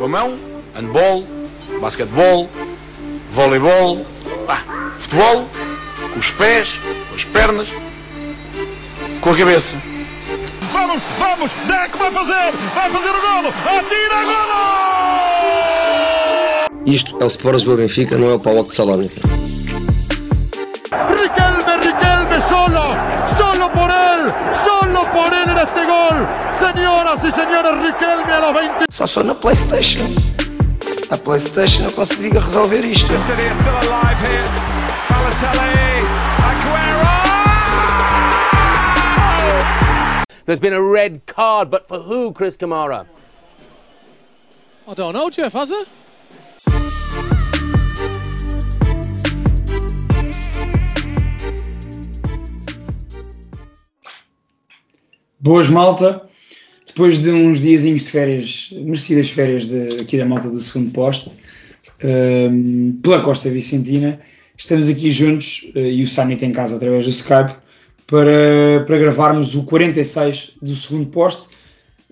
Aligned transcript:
Com 0.00 0.06
a 0.06 0.08
mão, 0.08 0.38
handball, 0.74 1.26
basquetebol, 1.78 2.48
voleibol, 3.32 4.06
ah, 4.48 4.62
futebol, 4.96 5.46
com 6.14 6.18
os 6.18 6.30
pés, 6.30 6.80
com 7.10 7.14
as 7.14 7.24
pernas, 7.26 7.68
com 9.20 9.30
a 9.30 9.36
cabeça. 9.36 9.76
Vamos, 10.72 11.02
vamos, 11.18 11.52
Deco 11.68 11.98
vai 11.98 12.10
fazer, 12.12 12.50
vai 12.74 12.90
fazer 12.90 13.10
o 13.10 13.20
golo, 13.20 13.48
atira 13.66 14.24
golo! 14.24 14.56
Isto 16.86 17.18
é 17.20 17.24
o 17.24 17.26
Sport 17.26 17.56
Lisboa 17.56 17.76
Benfica, 17.76 18.16
não 18.16 18.30
é 18.30 18.34
o 18.36 18.40
Paulo 18.40 18.64
de 18.64 18.74
Salónica. 18.74 19.20
Riquelme, 21.10 21.76
Riquelme, 21.76 22.40
solo, 22.48 22.88
solo 23.36 23.70
por 23.72 23.90
él, 23.90 24.32
solo 24.64 25.02
por 25.12 25.30
él 25.34 25.50
en 25.50 25.58
este 25.58 25.84
gol. 25.84 26.49
Señoras 27.20 27.36
y 27.36 27.40
señores, 27.42 27.84
Riquelme 27.84 28.32
a 28.32 28.40
los 28.40 28.54
20. 28.54 28.84
Só 28.96 29.06
sou 29.08 29.22
na 29.22 29.34
Playstation. 29.34 30.06
A 31.10 31.18
Playstation 31.18 31.84
eu 31.84 31.92
consigo 31.92 32.40
resolver 32.40 32.82
isto. 32.82 33.08
There's 40.46 40.60
been 40.60 40.72
a 40.72 40.82
red 40.82 41.26
card, 41.26 41.70
but 41.70 41.86
for 41.86 41.98
who, 41.98 42.32
Chris 42.32 42.56
Kamara? 42.56 43.06
I 44.88 44.94
don't 44.94 45.12
know, 45.12 45.28
Jeff, 45.28 45.52
has 45.52 45.70
it? 45.70 45.88
Boas 55.38 55.68
malta, 55.68 56.29
depois 57.00 57.18
de 57.18 57.30
uns 57.30 57.62
diazinhos 57.62 58.04
de 58.04 58.10
férias, 58.10 58.68
merecidas 58.72 59.30
férias 59.30 59.66
de, 59.66 60.02
aqui 60.02 60.18
da 60.18 60.26
malta 60.26 60.50
do 60.50 60.60
segundo 60.60 60.90
poste, 60.90 61.34
um, 62.04 62.92
pela 63.02 63.22
Costa 63.22 63.48
Vicentina, 63.48 64.20
estamos 64.58 64.86
aqui 64.86 65.10
juntos 65.10 65.66
uh, 65.74 65.78
e 65.78 66.02
o 66.02 66.06
Summit 66.06 66.44
em 66.44 66.52
casa 66.52 66.76
através 66.76 67.04
do 67.04 67.10
Skype 67.10 67.54
para, 68.06 68.84
para 68.86 68.98
gravarmos 68.98 69.54
o 69.54 69.64
46 69.64 70.52
do 70.60 70.76
segundo 70.76 71.06
poste, 71.06 71.48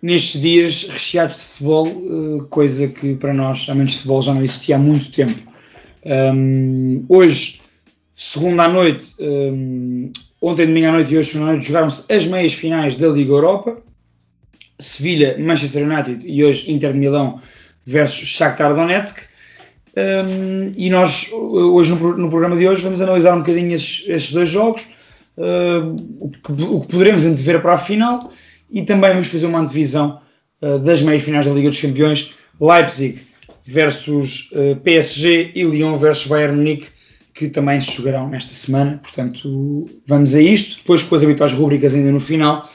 nestes 0.00 0.40
dias 0.40 0.88
recheados 0.88 1.36
de 1.36 1.42
futebol, 1.42 1.88
uh, 1.88 2.46
coisa 2.48 2.88
que 2.88 3.14
para 3.16 3.34
nós, 3.34 3.68
amantes 3.68 3.92
de 3.92 3.98
futebol, 3.98 4.22
já 4.22 4.32
não 4.32 4.42
existia 4.42 4.76
há 4.76 4.78
muito 4.78 5.12
tempo. 5.12 5.38
Um, 6.34 7.04
hoje, 7.10 7.60
segunda 8.14 8.62
à 8.62 8.68
noite, 8.70 9.12
um, 9.20 10.10
ontem 10.40 10.64
domingo 10.64 10.86
à 10.86 10.92
noite 10.92 11.12
e 11.12 11.18
hoje 11.18 11.36
à 11.36 11.40
noite, 11.42 11.66
jogaram-se 11.66 12.10
as 12.10 12.24
meias 12.24 12.54
finais 12.54 12.96
da 12.96 13.08
Liga 13.08 13.32
Europa. 13.32 13.86
Sevilha, 14.78 15.36
Manchester 15.38 15.84
United 15.84 16.28
e 16.28 16.44
hoje 16.44 16.70
Inter 16.70 16.92
de 16.92 16.98
Milão 16.98 17.40
versus 17.84 18.28
Shakhtar 18.28 18.74
Donetsk. 18.74 19.26
Um, 19.96 20.72
e 20.76 20.90
nós, 20.90 21.28
hoje 21.32 21.92
no, 21.92 22.16
no, 22.16 22.30
programa 22.30 22.56
de 22.56 22.68
hoje, 22.68 22.82
vamos 22.82 23.00
analisar 23.02 23.34
um 23.34 23.38
bocadinho 23.38 23.74
estes, 23.74 24.08
estes 24.08 24.32
dois 24.32 24.48
jogos, 24.48 24.82
uh, 25.36 25.96
o, 26.20 26.30
que, 26.30 26.52
o, 26.62 26.80
que, 26.80 26.86
poderemos 26.86 27.24
antever 27.24 27.60
para 27.60 27.74
a 27.74 27.78
final 27.78 28.30
e 28.70 28.82
também 28.82 29.10
vamos 29.10 29.26
fazer 29.26 29.46
uma 29.46 29.58
antevisão 29.58 30.20
uh, 30.62 30.78
das 30.78 31.02
meias 31.02 31.22
finais 31.22 31.46
da 31.46 31.52
Liga 31.52 31.70
dos 31.70 31.80
Campeões, 31.80 32.30
Leipzig 32.60 33.22
versus 33.64 34.50
uh, 34.52 34.76
PSG 34.76 35.52
e 35.54 35.64
Lyon 35.64 35.98
versus 35.98 36.28
Bayern 36.28 36.56
Munique, 36.56 36.88
que 37.34 37.48
também 37.48 37.80
se 37.80 37.96
jogarão 37.96 38.28
nesta 38.28 38.54
semana. 38.54 39.00
Portanto, 39.02 39.88
vamos 40.06 40.34
a 40.34 40.40
isto. 40.40 40.78
Depois, 40.78 41.02
com 41.02 41.14
as 41.16 41.22
habituais 41.24 41.52
rubricas 41.52 41.94
ainda 41.94 42.12
no 42.12 42.20
final, 42.20 42.68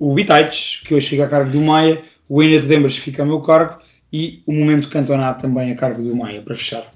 o 0.00 0.14
Bitites, 0.14 0.80
que 0.84 0.94
hoje 0.94 1.10
fica 1.10 1.24
a 1.26 1.28
cargo 1.28 1.50
do 1.50 1.60
Maia, 1.60 2.02
o 2.26 2.40
Ainda 2.40 2.62
de 2.62 2.66
Dembras 2.66 2.96
fica 2.96 3.22
a 3.22 3.26
meu 3.26 3.40
cargo 3.40 3.80
e 4.10 4.42
o 4.46 4.52
Momento 4.52 4.88
Cantonado 4.88 5.42
também 5.42 5.70
a 5.70 5.76
cargo 5.76 6.02
do 6.02 6.16
Maia, 6.16 6.40
para 6.40 6.56
fechar. 6.56 6.90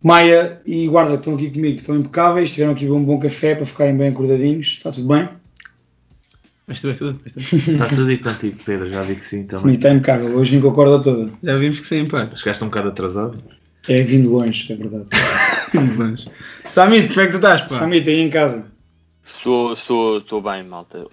Maia 0.00 0.62
e 0.64 0.86
Guarda 0.86 1.16
estão 1.16 1.34
aqui 1.34 1.50
comigo, 1.50 1.76
estão 1.76 1.96
impecáveis, 1.96 2.54
tiveram 2.54 2.72
aqui 2.72 2.88
um 2.88 3.02
bom 3.02 3.18
café 3.18 3.56
para 3.56 3.66
ficarem 3.66 3.96
bem 3.96 4.10
acordadinhos. 4.10 4.68
Está 4.68 4.92
tudo 4.92 5.08
bem? 5.08 5.28
Mas 6.68 6.80
tudo, 6.80 6.96
tudo, 6.96 7.14
tudo. 7.14 7.40
Está 7.40 7.88
tudo 7.88 8.06
aí 8.06 8.18
contigo, 8.18 8.56
Pedro, 8.64 8.92
já 8.92 9.02
vi 9.02 9.16
que 9.16 9.24
sim 9.24 9.42
também. 9.42 9.62
Comigo 9.62 9.78
está 9.78 9.90
impecável, 9.90 10.36
hoje 10.36 10.56
vim 10.56 10.62
com 10.62 10.70
a 10.70 10.74
corda 10.74 11.02
toda. 11.02 11.32
Já 11.42 11.56
vimos 11.56 11.80
que 11.80 11.86
sim, 11.86 12.06
pá. 12.06 12.30
Chegaste 12.36 12.62
um 12.62 12.68
bocado 12.68 12.88
atrasado. 12.90 13.42
É 13.88 13.96
vindo 14.02 14.30
longe, 14.30 14.72
é 14.72 14.76
verdade. 14.76 15.06
vindo 15.74 15.98
longe. 15.98 16.30
Samit, 16.68 17.08
como 17.08 17.20
é 17.22 17.26
que 17.26 17.32
tu 17.32 17.36
estás, 17.36 17.62
pá? 17.62 17.70
Samit, 17.70 18.08
aí 18.08 18.20
em 18.20 18.30
casa. 18.30 18.77
Estou, 19.28 19.72
estou, 19.72 20.18
estou 20.18 20.42
bem, 20.42 20.64
malta. 20.64 21.06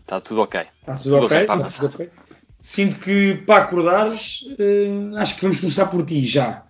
Está 0.00 0.20
tudo 0.20 0.42
ok. 0.42 0.60
Está 0.60 0.96
tudo, 0.96 1.02
tudo 1.02 1.16
ok? 1.16 1.24
okay 1.24 1.40
está 1.42 1.70
tudo 1.70 1.86
ok. 1.86 2.10
Sinto 2.60 2.96
que 2.96 3.34
para 3.46 3.64
acordares, 3.64 4.42
uh, 4.42 5.16
acho 5.16 5.36
que 5.36 5.42
vamos 5.42 5.60
começar 5.60 5.86
por 5.86 6.04
ti 6.04 6.26
já. 6.26 6.64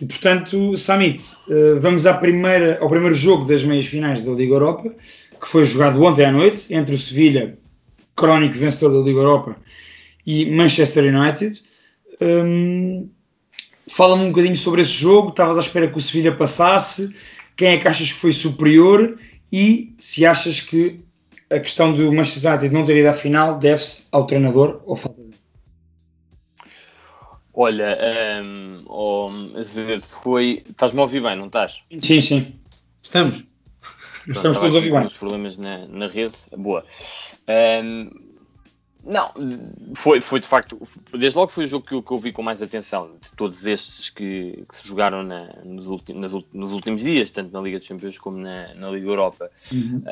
E 0.00 0.04
portanto, 0.04 0.76
Samit, 0.76 1.22
uh, 1.48 1.78
vamos 1.80 2.06
à 2.06 2.14
primeira, 2.14 2.78
ao 2.80 2.88
primeiro 2.88 3.14
jogo 3.14 3.46
das 3.46 3.64
meias 3.64 3.86
finais 3.86 4.20
da 4.20 4.32
Liga 4.32 4.54
Europa, 4.54 4.94
que 5.40 5.48
foi 5.48 5.64
jogado 5.64 6.02
ontem 6.02 6.24
à 6.26 6.32
noite, 6.32 6.74
entre 6.74 6.94
o 6.94 6.98
Sevilha, 6.98 7.56
crónico 8.14 8.56
vencedor 8.56 8.98
da 8.98 9.06
Liga 9.06 9.20
Europa, 9.20 9.56
e 10.26 10.50
Manchester 10.50 11.04
United. 11.04 11.62
Um, 12.20 13.08
Fala-me 13.88 14.24
um 14.24 14.28
bocadinho 14.28 14.56
sobre 14.56 14.80
esse 14.82 14.92
jogo. 14.92 15.30
Estavas 15.30 15.56
à 15.56 15.60
espera 15.60 15.88
que 15.88 15.98
o 15.98 16.00
Sevilha 16.00 16.34
passasse? 16.34 17.14
Quem 17.56 17.68
é 17.68 17.78
que 17.78 17.88
achas 17.88 18.10
que 18.10 18.18
foi 18.18 18.32
superior? 18.32 19.18
E 19.52 19.94
se 19.98 20.24
achas 20.24 20.60
que 20.60 21.00
a 21.50 21.60
questão 21.60 21.94
do 21.94 22.12
Manchester 22.12 22.50
United 22.50 22.72
não 22.72 22.84
ter 22.84 22.96
ido 22.96 23.08
à 23.08 23.12
final 23.12 23.58
deve-se 23.58 24.06
ao 24.10 24.26
treinador 24.26 24.82
ou 24.86 24.96
falta 24.96 25.20
dele? 25.20 25.34
Olha, 27.54 27.98
um, 28.42 28.82
oh, 28.86 29.30
Azevedo, 29.58 30.02
foi. 30.02 30.64
Estás-me 30.68 30.98
a 31.00 31.02
ouvir 31.02 31.22
bem, 31.22 31.36
não 31.36 31.46
estás? 31.46 31.84
Sim, 32.00 32.20
sim. 32.20 32.54
Estamos. 33.02 33.44
Estamos 34.26 34.56
todos 34.56 34.74
a 34.74 34.78
ouvir 34.78 34.90
bem. 34.90 35.08
problemas 35.18 35.58
na, 35.58 35.86
na 35.86 36.06
rede. 36.06 36.34
Boa. 36.56 36.84
Um, 37.48 38.31
não, 39.04 39.32
foi, 39.96 40.20
foi 40.20 40.38
de 40.38 40.46
facto, 40.46 40.80
desde 41.12 41.36
logo 41.36 41.50
foi 41.50 41.64
o 41.64 41.66
jogo 41.66 41.84
que 41.84 41.94
eu, 41.94 42.02
que 42.02 42.12
eu 42.12 42.18
vi 42.20 42.32
com 42.32 42.40
mais 42.40 42.62
atenção, 42.62 43.16
de 43.20 43.32
todos 43.32 43.66
estes 43.66 44.10
que, 44.10 44.64
que 44.68 44.76
se 44.76 44.86
jogaram 44.86 45.24
na, 45.24 45.52
nos, 45.64 45.86
ulti, 45.88 46.12
nas, 46.12 46.32
nos, 46.52 46.72
últimos 46.72 47.00
dias, 47.00 47.32
tanto 47.32 47.52
na 47.52 47.60
Liga 47.60 47.78
dos 47.78 47.88
Campeões 47.88 48.16
como 48.16 48.38
na, 48.38 48.72
na 48.74 48.90
Liga 48.90 49.08
Europa. 49.08 49.50
Uhum. 49.72 50.04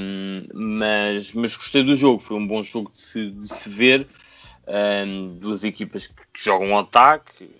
Um, 0.00 0.46
mas, 0.54 1.32
mas 1.32 1.56
gostei 1.56 1.82
do 1.82 1.96
jogo, 1.96 2.20
foi 2.20 2.36
um 2.36 2.46
bom 2.46 2.62
jogo 2.62 2.90
de 2.92 3.00
se, 3.00 3.30
de 3.30 3.48
se 3.48 3.68
ver. 3.68 4.06
Um, 4.68 5.38
duas 5.38 5.64
equipas 5.64 6.06
que, 6.06 6.14
que, 6.14 6.44
jogam 6.44 6.72
ao 6.72 6.80
ataque, 6.80 7.50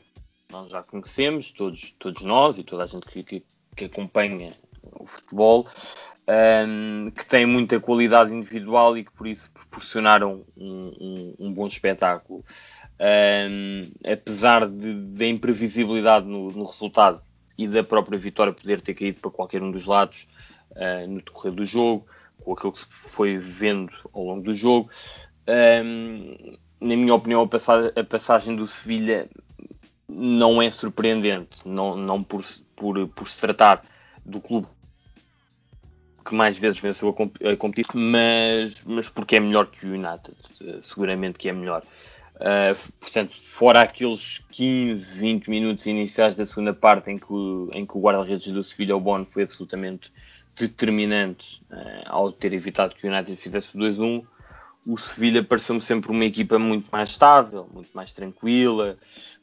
nós 0.50 0.70
já 0.70 0.82
conhecemos, 0.84 1.50
todos, 1.50 1.92
todos 1.98 2.22
nós 2.22 2.58
e 2.58 2.64
toda 2.64 2.84
a 2.84 2.86
gente 2.86 3.06
que, 3.06 3.22
que, 3.22 3.42
que 3.74 3.84
acompanha 3.86 4.52
o 4.92 5.06
futebol 5.06 5.66
um, 6.28 7.10
que 7.10 7.24
têm 7.24 7.46
muita 7.46 7.78
qualidade 7.78 8.32
individual 8.32 8.98
e 8.98 9.04
que 9.04 9.12
por 9.12 9.26
isso 9.26 9.50
proporcionaram 9.52 10.44
um, 10.56 10.92
um, 11.00 11.34
um 11.46 11.52
bom 11.52 11.66
espetáculo. 11.66 12.44
apesar 14.04 14.66
da 14.68 15.26
imprevisibilidade 15.26 16.26
no, 16.26 16.50
no, 16.50 16.64
resultado 16.64 17.20
e 17.56 17.68
da 17.68 17.84
própria 17.84 18.18
vitória 18.18 18.52
poder 18.52 18.80
ter 18.80 18.94
caído 18.94 19.20
para 19.20 19.30
qualquer 19.30 19.62
um 19.62 19.70
dos 19.70 19.86
lados 19.86 20.26
uh, 20.72 21.06
no 21.08 21.22
decorrer 21.22 21.52
do 21.52 21.64
jogo, 21.64 22.06
com 22.40 22.52
aquilo 22.52 22.72
que 22.72 22.78
se 22.78 22.86
foi 22.90 23.38
vendo 23.38 23.92
ao 24.12 24.24
longo 24.24 24.42
do 24.42 24.54
jogo, 24.54 24.90
na 26.80 26.96
minha 26.96 27.14
opinião, 27.14 27.42
a 27.42 27.48
passagem, 27.48 27.92
a 27.94 28.04
passagem 28.04 28.56
do 28.56 28.66
Sevilha 28.66 29.28
não 30.08 30.60
é 30.60 30.70
surpreendente, 30.70 31.60
não, 31.64 31.96
não 31.96 32.22
por, 32.22 32.44
por, 32.74 33.08
por 33.08 33.28
se 33.28 33.40
tratar 33.40 33.84
do 34.24 34.40
clube 34.40 34.66
que 36.26 36.34
mais 36.34 36.58
vezes 36.58 36.80
venceu 36.80 37.08
a, 37.08 37.52
a 37.52 37.56
competição, 37.56 38.00
mas, 38.00 38.82
mas 38.84 39.08
porque 39.08 39.36
é 39.36 39.40
melhor 39.40 39.66
que 39.66 39.86
o 39.86 39.90
United, 39.90 40.36
eh, 40.60 40.78
seguramente 40.82 41.38
que 41.38 41.48
é 41.48 41.52
melhor. 41.52 41.82
Uh, 42.36 42.76
portanto, 43.00 43.32
fora 43.34 43.80
aqueles 43.80 44.44
15, 44.50 45.18
20 45.18 45.48
minutos 45.48 45.86
iniciais 45.86 46.34
da 46.34 46.44
segunda 46.44 46.74
parte 46.74 47.10
em 47.10 47.16
que, 47.16 47.32
em 47.72 47.86
que 47.86 47.96
o 47.96 48.00
guarda-redes 48.00 48.52
do 48.52 48.62
Sevilha, 48.62 48.94
o 48.94 49.00
Bono, 49.00 49.24
foi 49.24 49.44
absolutamente 49.44 50.12
determinante 50.54 51.62
uh, 51.70 52.02
ao 52.04 52.30
ter 52.30 52.52
evitado 52.52 52.94
que 52.94 53.06
o 53.06 53.10
United 53.10 53.36
fizesse 53.36 53.74
o 53.74 53.80
2-1, 53.80 54.22
o 54.86 54.98
Sevilha 54.98 55.42
pareceu-me 55.42 55.80
sempre 55.80 56.10
uma 56.10 56.24
equipa 56.24 56.58
muito 56.58 56.88
mais 56.92 57.10
estável, 57.10 57.70
muito 57.72 57.90
mais 57.94 58.12
tranquila, 58.12 58.98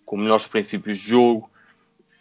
com 0.05 0.17
melhores 0.17 0.45
princípios 0.45 0.97
de 0.99 1.09
jogo 1.09 1.49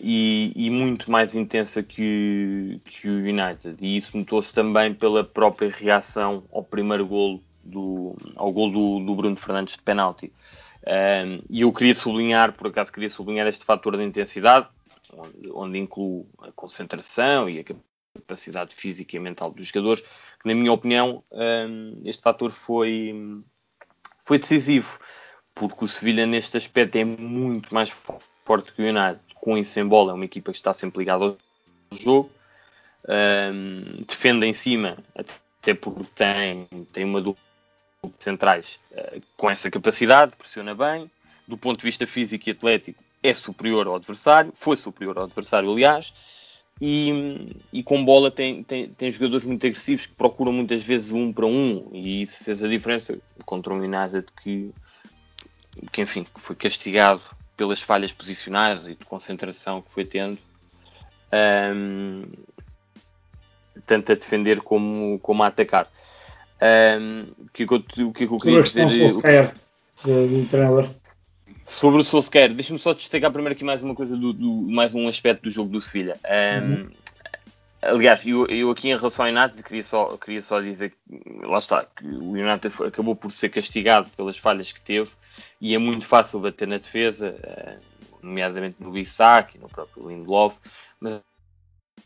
e, 0.03 0.53
e, 0.57 0.69
muito 0.69 1.11
mais 1.11 1.35
intensa 1.35 1.83
que, 1.83 2.81
que 2.85 3.09
o 3.09 3.19
United. 3.19 3.77
E 3.81 3.97
isso 3.97 4.17
notou-se 4.19 4.53
também 4.53 4.93
pela 4.93 5.23
própria 5.23 5.71
reação 5.71 6.45
ao 6.53 6.65
primeiro 6.65 7.07
golo, 7.07 7.43
do, 7.63 8.17
ao 8.35 8.53
golo 8.53 8.73
do, 8.73 9.07
do 9.07 9.15
Bruno 9.15 9.37
Fernandes 9.37 9.77
de 9.77 9.83
penalti. 9.83 10.33
Um, 10.85 11.43
e 11.49 11.61
eu 11.61 11.73
queria 11.73 11.95
sublinhar, 11.95 12.53
por 12.53 12.67
acaso 12.67 12.93
queria 12.93 13.09
sublinhar 13.09 13.47
este 13.47 13.65
fator 13.65 13.97
de 13.97 14.03
intensidade, 14.03 14.67
onde, 15.13 15.51
onde 15.53 15.79
incluo 15.79 16.29
a 16.41 16.51
concentração 16.51 17.49
e 17.49 17.61
a 17.61 17.65
capacidade 18.19 18.75
física 18.75 19.17
e 19.17 19.21
mental 19.21 19.53
dos 19.53 19.69
jogadores, 19.69 20.01
que 20.01 20.49
na 20.49 20.55
minha 20.55 20.73
opinião 20.73 21.23
um, 21.31 22.03
este 22.05 22.21
fator 22.21 22.51
foi, 22.51 23.15
foi 24.25 24.39
decisivo 24.39 24.99
porque 25.55 25.85
o 25.85 25.89
Sevilha 25.89 26.27
neste 26.27 26.57
aspecto 26.57 26.97
é 26.97 27.05
muito 27.05 27.73
mais 27.73 27.91
forte 28.45 28.73
que 28.73 28.83
o 28.83 28.87
United. 28.87 29.21
Com 29.43 29.59
isso 29.59 29.81
em 29.81 29.85
bola, 29.85 30.13
é 30.13 30.15
uma 30.15 30.25
equipa 30.25 30.53
que 30.53 30.57
está 30.57 30.73
sempre 30.73 31.01
ligada 31.01 31.25
ao 31.25 31.37
jogo, 31.91 32.31
um, 33.09 34.01
defende 34.07 34.47
em 34.47 34.53
cima, 34.53 34.97
até 35.17 35.75
porque 35.75 36.05
tem, 36.15 36.69
tem 36.93 37.05
uma 37.05 37.21
dupla 37.21 37.43
de 38.05 38.23
centrais 38.23 38.79
uh, 38.93 39.21
com 39.37 39.51
essa 39.51 39.69
capacidade, 39.69 40.37
pressiona 40.37 40.77
bem, 40.77 41.11
do 41.49 41.59
ponto 41.59 41.81
de 41.81 41.85
vista 41.85 42.07
físico 42.07 42.49
e 42.49 42.53
atlético, 42.53 43.03
é 43.21 43.35
superior 43.35 43.89
ao 43.89 43.97
adversário, 43.97 44.53
foi 44.55 44.77
superior 44.77 45.19
ao 45.19 45.25
adversário, 45.25 45.73
aliás, 45.73 46.15
e, 46.81 47.57
e 47.73 47.83
com 47.83 48.05
bola 48.05 48.31
tem, 48.31 48.63
tem, 48.63 48.89
tem 48.91 49.11
jogadores 49.11 49.45
muito 49.45 49.67
agressivos 49.67 50.07
que 50.07 50.15
procuram 50.15 50.53
muitas 50.53 50.85
vezes 50.85 51.11
um 51.11 51.33
para 51.33 51.47
um, 51.47 51.91
e 51.93 52.23
isso 52.23 52.45
fez 52.45 52.63
a 52.63 52.69
diferença 52.69 53.19
contra 53.45 53.75
o 53.75 53.77
United 53.77 54.25
que, 54.41 54.71
que 55.91 56.03
enfim, 56.03 56.25
foi 56.37 56.55
castigado 56.55 57.21
pelas 57.57 57.81
falhas 57.81 58.13
posicionais 58.13 58.87
e 58.87 58.95
de 58.95 59.05
concentração 59.05 59.83
que 59.83 59.93
foi 59.93 60.05
tendo, 60.05 60.39
um, 61.75 62.25
tanto 63.87 64.13
a 64.13 64.15
defender 64.15 64.61
como, 64.61 65.19
como 65.21 65.43
a 65.43 65.49
atacar. 65.49 65.89
Um, 67.01 67.27
o 67.45 67.51
que, 67.51 67.65
o 67.65 68.13
que 68.13 68.25
eu 68.25 68.39
queria 68.39 68.63
dizer? 68.63 69.55
do 70.05 70.47
treinador. 70.49 70.89
Sobre 71.67 72.01
o 72.01 72.05
Solskjaer, 72.05 72.53
deixa-me 72.53 72.79
só 72.79 72.93
destacar 72.93 73.31
primeiro 73.31 73.55
aqui 73.55 73.65
mais 73.65 73.83
uma 73.83 73.95
coisa, 73.95 74.17
do, 74.17 74.33
do 74.33 74.51
mais 74.71 74.95
um 74.95 75.09
aspecto 75.09 75.45
do 75.45 75.51
jogo 75.51 75.71
do 75.71 75.81
Sevilha. 75.81 76.17
Um, 76.25 76.71
uhum. 76.71 76.91
Aliás, 77.83 78.25
eu, 78.25 78.47
eu 78.47 78.71
aqui 78.71 78.91
em 78.91 78.97
relação 78.97 79.25
ao 79.25 79.33
United 79.33 79.61
queria 79.63 79.83
só, 79.83 80.17
queria 80.17 80.41
só 80.41 80.61
dizer 80.61 80.95
lá 81.43 81.59
está, 81.59 81.85
que 81.85 82.07
o 82.07 82.31
United 82.31 82.73
acabou 82.85 83.17
por 83.17 83.33
ser 83.33 83.49
castigado 83.49 84.09
pelas 84.17 84.39
falhas 84.39 84.71
que 84.71 84.81
teve 84.81 85.11
e 85.61 85.75
é 85.75 85.79
muito 85.79 86.07
fácil 86.07 86.39
bater 86.39 86.69
na 86.69 86.79
defesa, 86.79 87.35
uh, 87.43 87.81
nomeadamente 88.23 88.77
no 88.79 88.93
Bissac 88.93 89.57
e 89.57 89.61
no 89.61 89.69
próprio 89.69 90.09
Lindelof, 90.09 90.59
mas, 91.01 91.21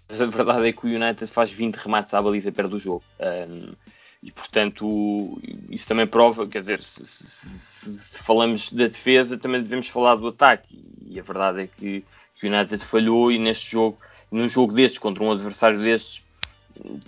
mas, 0.08 0.20
a 0.20 0.26
verdade 0.26 0.66
é 0.66 0.72
que 0.72 0.86
o 0.86 0.90
United 0.90 1.26
faz 1.26 1.52
20 1.52 1.76
remates 1.76 2.14
à 2.14 2.22
baliza 2.22 2.50
perto 2.50 2.70
do 2.70 2.78
jogo. 2.78 3.04
Um, 3.20 3.74
e 4.22 4.32
portanto, 4.32 5.40
isso 5.70 5.86
também 5.86 6.06
prova, 6.06 6.48
quer 6.48 6.60
dizer, 6.60 6.82
se, 6.82 7.04
se, 7.04 7.94
se, 7.94 8.18
falamos 8.18 8.72
da 8.72 8.86
defesa, 8.86 9.38
também 9.38 9.62
devemos 9.62 9.88
falar 9.88 10.16
do 10.16 10.28
ataque. 10.28 10.84
E 11.06 11.20
a 11.20 11.22
verdade 11.22 11.62
é 11.62 11.66
que, 11.66 12.04
que 12.34 12.46
o 12.46 12.52
United 12.52 12.82
falhou 12.84 13.30
e 13.30 13.38
neste 13.38 13.70
jogo, 13.70 13.98
num 14.30 14.48
jogo 14.48 14.72
destes, 14.72 14.98
contra 14.98 15.22
um 15.22 15.32
adversário 15.32 15.78
destes, 15.78 16.22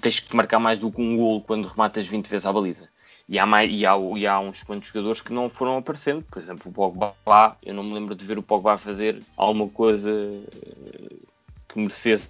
tens 0.01 0.21
que 0.21 0.35
marcar 0.35 0.59
mais 0.59 0.79
do 0.79 0.91
que 0.91 1.01
um 1.01 1.17
gol 1.17 1.43
quando 1.43 1.67
rematas 1.67 2.07
20 2.07 2.27
vezes 2.27 2.47
à 2.47 2.53
baliza. 2.53 2.89
E 3.29 3.39
há, 3.39 3.45
mais, 3.45 3.71
e, 3.71 3.85
há, 3.85 3.95
e 4.17 4.27
há 4.27 4.41
uns 4.41 4.63
quantos 4.63 4.89
jogadores 4.89 5.21
que 5.21 5.33
não 5.35 5.51
foram 5.51 5.77
aparecendo, 5.77 6.25
por 6.31 6.39
exemplo, 6.41 6.71
o 6.71 6.73
Pogba, 6.73 7.15
eu 7.63 7.75
não 7.75 7.83
me 7.83 7.93
lembro 7.93 8.15
de 8.15 8.25
ver 8.25 8.39
o 8.39 8.43
Pogba 8.43 8.79
fazer 8.79 9.23
alguma 9.37 9.69
coisa 9.69 10.11
eh, 10.11 11.17
que 11.69 11.79
merecesse 11.79 12.27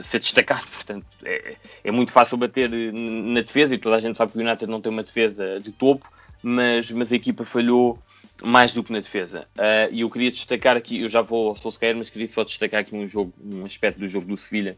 ser 0.00 0.18
destacado. 0.18 0.66
Portanto, 0.66 1.06
é, 1.24 1.56
é, 1.84 1.90
muito 1.90 2.10
fácil 2.10 2.38
bater 2.38 2.70
na 2.70 3.42
defesa 3.42 3.74
e 3.74 3.78
toda 3.78 3.96
a 3.96 4.00
gente 4.00 4.16
sabe 4.16 4.32
que 4.32 4.38
o 4.38 4.40
United 4.40 4.70
não 4.70 4.80
tem 4.80 4.90
uma 4.90 5.02
defesa 5.02 5.60
de 5.60 5.72
topo, 5.72 6.10
mas, 6.42 6.90
mas 6.90 7.12
a 7.12 7.16
equipa 7.16 7.44
falhou 7.44 7.98
mais 8.42 8.72
do 8.72 8.82
que 8.82 8.92
na 8.92 9.00
defesa. 9.00 9.46
Uh, 9.56 9.92
e 9.92 10.00
eu 10.00 10.10
queria 10.10 10.30
destacar 10.30 10.76
aqui, 10.76 11.00
eu 11.00 11.08
já 11.08 11.22
vou 11.22 11.48
ao 11.48 11.56
Solskjaer, 11.56 11.96
mas 11.96 12.10
queria 12.10 12.28
só 12.28 12.44
destacar 12.44 12.80
aqui 12.80 12.94
um 12.94 13.06
jogo, 13.06 13.32
um 13.42 13.64
aspecto 13.64 13.98
do 13.98 14.08
jogo 14.08 14.26
do 14.26 14.36
Sevilha 14.36 14.76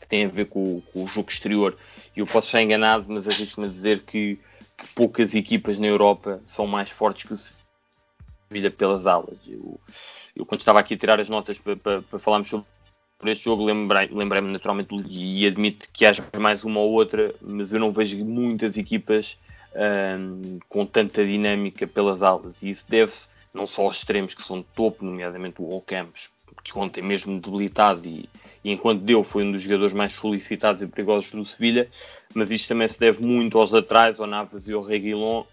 que 0.00 0.06
tem 0.06 0.24
a 0.24 0.28
ver 0.28 0.46
com, 0.46 0.80
com 0.92 1.04
o 1.04 1.08
jogo 1.08 1.30
exterior. 1.30 1.76
Eu 2.16 2.26
posso 2.26 2.48
estar 2.48 2.62
enganado, 2.62 3.06
mas 3.08 3.26
arrisco-me 3.28 3.66
a 3.66 3.70
dizer 3.70 4.00
que, 4.00 4.38
que, 4.76 4.88
poucas 4.94 5.34
equipas 5.34 5.78
na 5.78 5.86
Europa 5.86 6.40
são 6.44 6.66
mais 6.66 6.90
fortes 6.90 7.24
que 7.24 7.34
o 7.34 7.38
Sevilha 8.48 8.70
pelas 8.70 9.06
alas. 9.06 9.38
Eu, 9.46 9.80
eu 10.34 10.44
quando 10.44 10.60
estava 10.60 10.80
aqui 10.80 10.94
a 10.94 10.98
tirar 10.98 11.20
as 11.20 11.28
notas 11.28 11.58
para, 11.58 11.76
para, 11.76 12.02
para 12.02 12.18
falarmos 12.18 12.48
sobre 12.48 12.66
por 13.22 13.28
este 13.28 13.44
jogo 13.44 13.64
lembrei-me 13.64 14.14
lembrei 14.16 14.42
naturalmente 14.42 14.92
e 15.08 15.46
admito 15.46 15.88
que 15.92 16.04
haja 16.04 16.24
mais 16.40 16.64
uma 16.64 16.80
ou 16.80 16.90
outra, 16.90 17.32
mas 17.40 17.72
eu 17.72 17.78
não 17.78 17.92
vejo 17.92 18.18
muitas 18.24 18.76
equipas 18.76 19.38
um, 19.74 20.58
com 20.68 20.86
tanta 20.86 21.24
dinâmica 21.24 21.86
pelas 21.86 22.22
alas 22.22 22.62
e 22.62 22.70
isso 22.70 22.86
deve-se 22.88 23.28
não 23.54 23.66
só 23.66 23.82
aos 23.82 23.98
extremos 23.98 24.34
que 24.34 24.42
são 24.42 24.58
de 24.58 24.66
topo, 24.74 25.04
nomeadamente 25.04 25.60
o 25.60 25.70
Olcampos, 25.70 26.30
que 26.64 26.78
ontem 26.78 27.02
mesmo 27.02 27.38
debilitado 27.38 28.06
e, 28.06 28.28
e, 28.64 28.72
enquanto 28.72 29.02
deu 29.02 29.22
foi 29.22 29.44
um 29.44 29.52
dos 29.52 29.62
jogadores 29.62 29.92
mais 29.92 30.14
solicitados 30.14 30.82
e 30.82 30.86
perigosos 30.86 31.30
do 31.30 31.44
Sevilha, 31.44 31.88
mas 32.34 32.50
isto 32.50 32.68
também 32.68 32.88
se 32.88 32.98
deve 32.98 33.24
muito 33.24 33.58
aos 33.58 33.70
laterais, 33.70 34.18
ao 34.18 34.26
Navas 34.26 34.68
e 34.68 34.72
ao 34.72 34.82
Reguilon. 34.82 35.44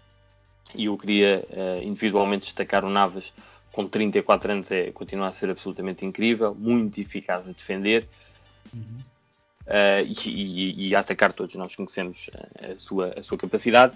E 0.74 0.84
eu 0.84 0.96
queria 0.96 1.44
uh, 1.50 1.82
individualmente 1.82 2.44
destacar 2.44 2.84
o 2.84 2.90
Navas 2.90 3.32
com 3.72 3.86
34 3.86 4.52
anos 4.52 4.70
é, 4.70 4.90
continua 4.90 5.28
a 5.28 5.32
ser 5.32 5.50
absolutamente 5.50 6.04
incrível, 6.04 6.54
muito 6.54 7.00
eficaz 7.00 7.48
a 7.48 7.52
defender. 7.52 8.06
Uhum. 8.74 8.98
Uh, 9.70 10.04
e, 10.26 10.30
e, 10.30 10.88
e, 10.88 10.94
a 10.94 11.00
atacar. 11.00 11.32
Todos 11.32 11.54
nós 11.54 11.74
conhecemos 11.74 12.30
a, 12.60 12.76
sua, 12.76 13.14
a 13.16 13.22
sua 13.22 13.38
capacidade 13.38 13.94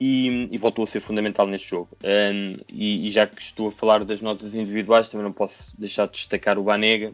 e, 0.00 0.48
e 0.50 0.58
voltou 0.58 0.84
a 0.84 0.86
ser 0.86 1.00
fundamental 1.00 1.46
neste 1.46 1.70
jogo. 1.70 1.96
Um, 2.02 2.56
e, 2.68 3.06
e, 3.06 3.10
já 3.10 3.26
que 3.26 3.40
estou 3.40 3.68
a 3.68 3.72
falar 3.72 4.04
das 4.04 4.20
notas 4.20 4.54
individuais, 4.54 5.08
também 5.08 5.24
não 5.24 5.32
posso 5.32 5.78
deixar 5.78 6.06
de 6.06 6.12
destacar 6.12 6.58
o 6.58 6.64
Banega. 6.64 7.12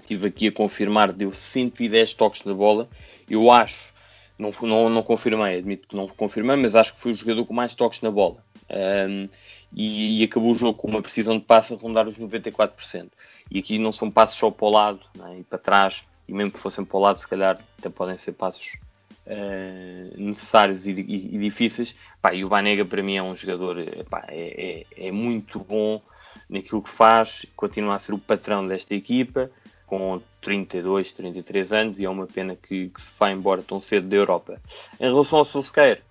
Estive 0.00 0.28
aqui 0.28 0.48
a 0.48 0.52
confirmar, 0.52 1.12
deu 1.12 1.32
110 1.32 2.14
toques 2.14 2.44
na 2.44 2.54
bola. 2.54 2.88
Eu 3.28 3.50
acho, 3.50 3.92
não, 4.38 4.50
não, 4.62 4.88
não 4.88 5.02
confirmei, 5.02 5.58
admito 5.58 5.88
que 5.88 5.96
não 5.96 6.06
confirmei, 6.06 6.56
mas 6.56 6.76
acho 6.76 6.94
que 6.94 7.00
foi 7.00 7.10
o 7.10 7.14
jogador 7.14 7.44
com 7.44 7.52
mais 7.52 7.74
toques 7.74 8.00
na 8.00 8.10
bola. 8.10 8.44
Um, 8.70 9.28
e, 9.72 10.20
e, 10.20 10.24
acabou 10.24 10.52
o 10.52 10.54
jogo 10.54 10.78
com 10.78 10.88
uma 10.88 11.02
precisão 11.02 11.38
de 11.38 11.44
passe 11.44 11.74
a 11.74 11.76
rondar 11.76 12.06
os 12.06 12.18
94%. 12.18 13.08
E 13.50 13.58
aqui 13.58 13.78
não 13.78 13.92
são 13.92 14.10
passos 14.10 14.38
só 14.38 14.50
para 14.50 14.66
o 14.66 14.70
lado 14.70 15.00
né, 15.16 15.40
e 15.40 15.44
para 15.44 15.58
trás, 15.58 16.04
e 16.28 16.32
mesmo 16.32 16.52
que 16.52 16.58
fossem 16.58 16.84
para 16.84 16.96
o 16.96 17.00
lado, 17.00 17.18
se 17.18 17.26
calhar 17.26 17.58
até 17.78 17.88
podem 17.88 18.18
ser 18.18 18.32
passos 18.32 18.76
uh, 19.26 20.20
necessários 20.20 20.86
e, 20.86 20.92
e, 20.92 21.34
e, 21.34 21.38
difíceis. 21.38 21.96
Pá, 22.20 22.34
e 22.34 22.44
o 22.44 22.48
Banega 22.48 22.84
para 22.84 23.02
mim 23.02 23.16
é 23.16 23.22
um 23.22 23.34
jogador 23.34 23.76
pá, 24.10 24.24
é, 24.28 24.84
é, 24.98 25.08
é, 25.08 25.12
muito 25.12 25.58
bom 25.58 26.02
naquilo 26.50 26.82
que 26.82 26.90
faz, 26.90 27.46
continua 27.56 27.94
a 27.94 27.98
ser 27.98 28.12
o 28.12 28.18
patrão 28.18 28.66
desta 28.66 28.94
equipa, 28.94 29.50
com 29.86 30.20
32, 30.42 31.12
33 31.12 31.72
anos, 31.72 31.98
e 31.98 32.04
é 32.04 32.10
uma 32.10 32.26
pena 32.26 32.54
que, 32.54 32.88
que 32.88 33.00
se 33.00 33.12
vá 33.18 33.30
embora 33.30 33.62
tão 33.62 33.80
cedo 33.80 34.08
da 34.08 34.16
Europa. 34.16 34.60
Em 35.00 35.04
relação 35.04 35.38
ao 35.38 35.44
Solskjaer, 35.44 36.02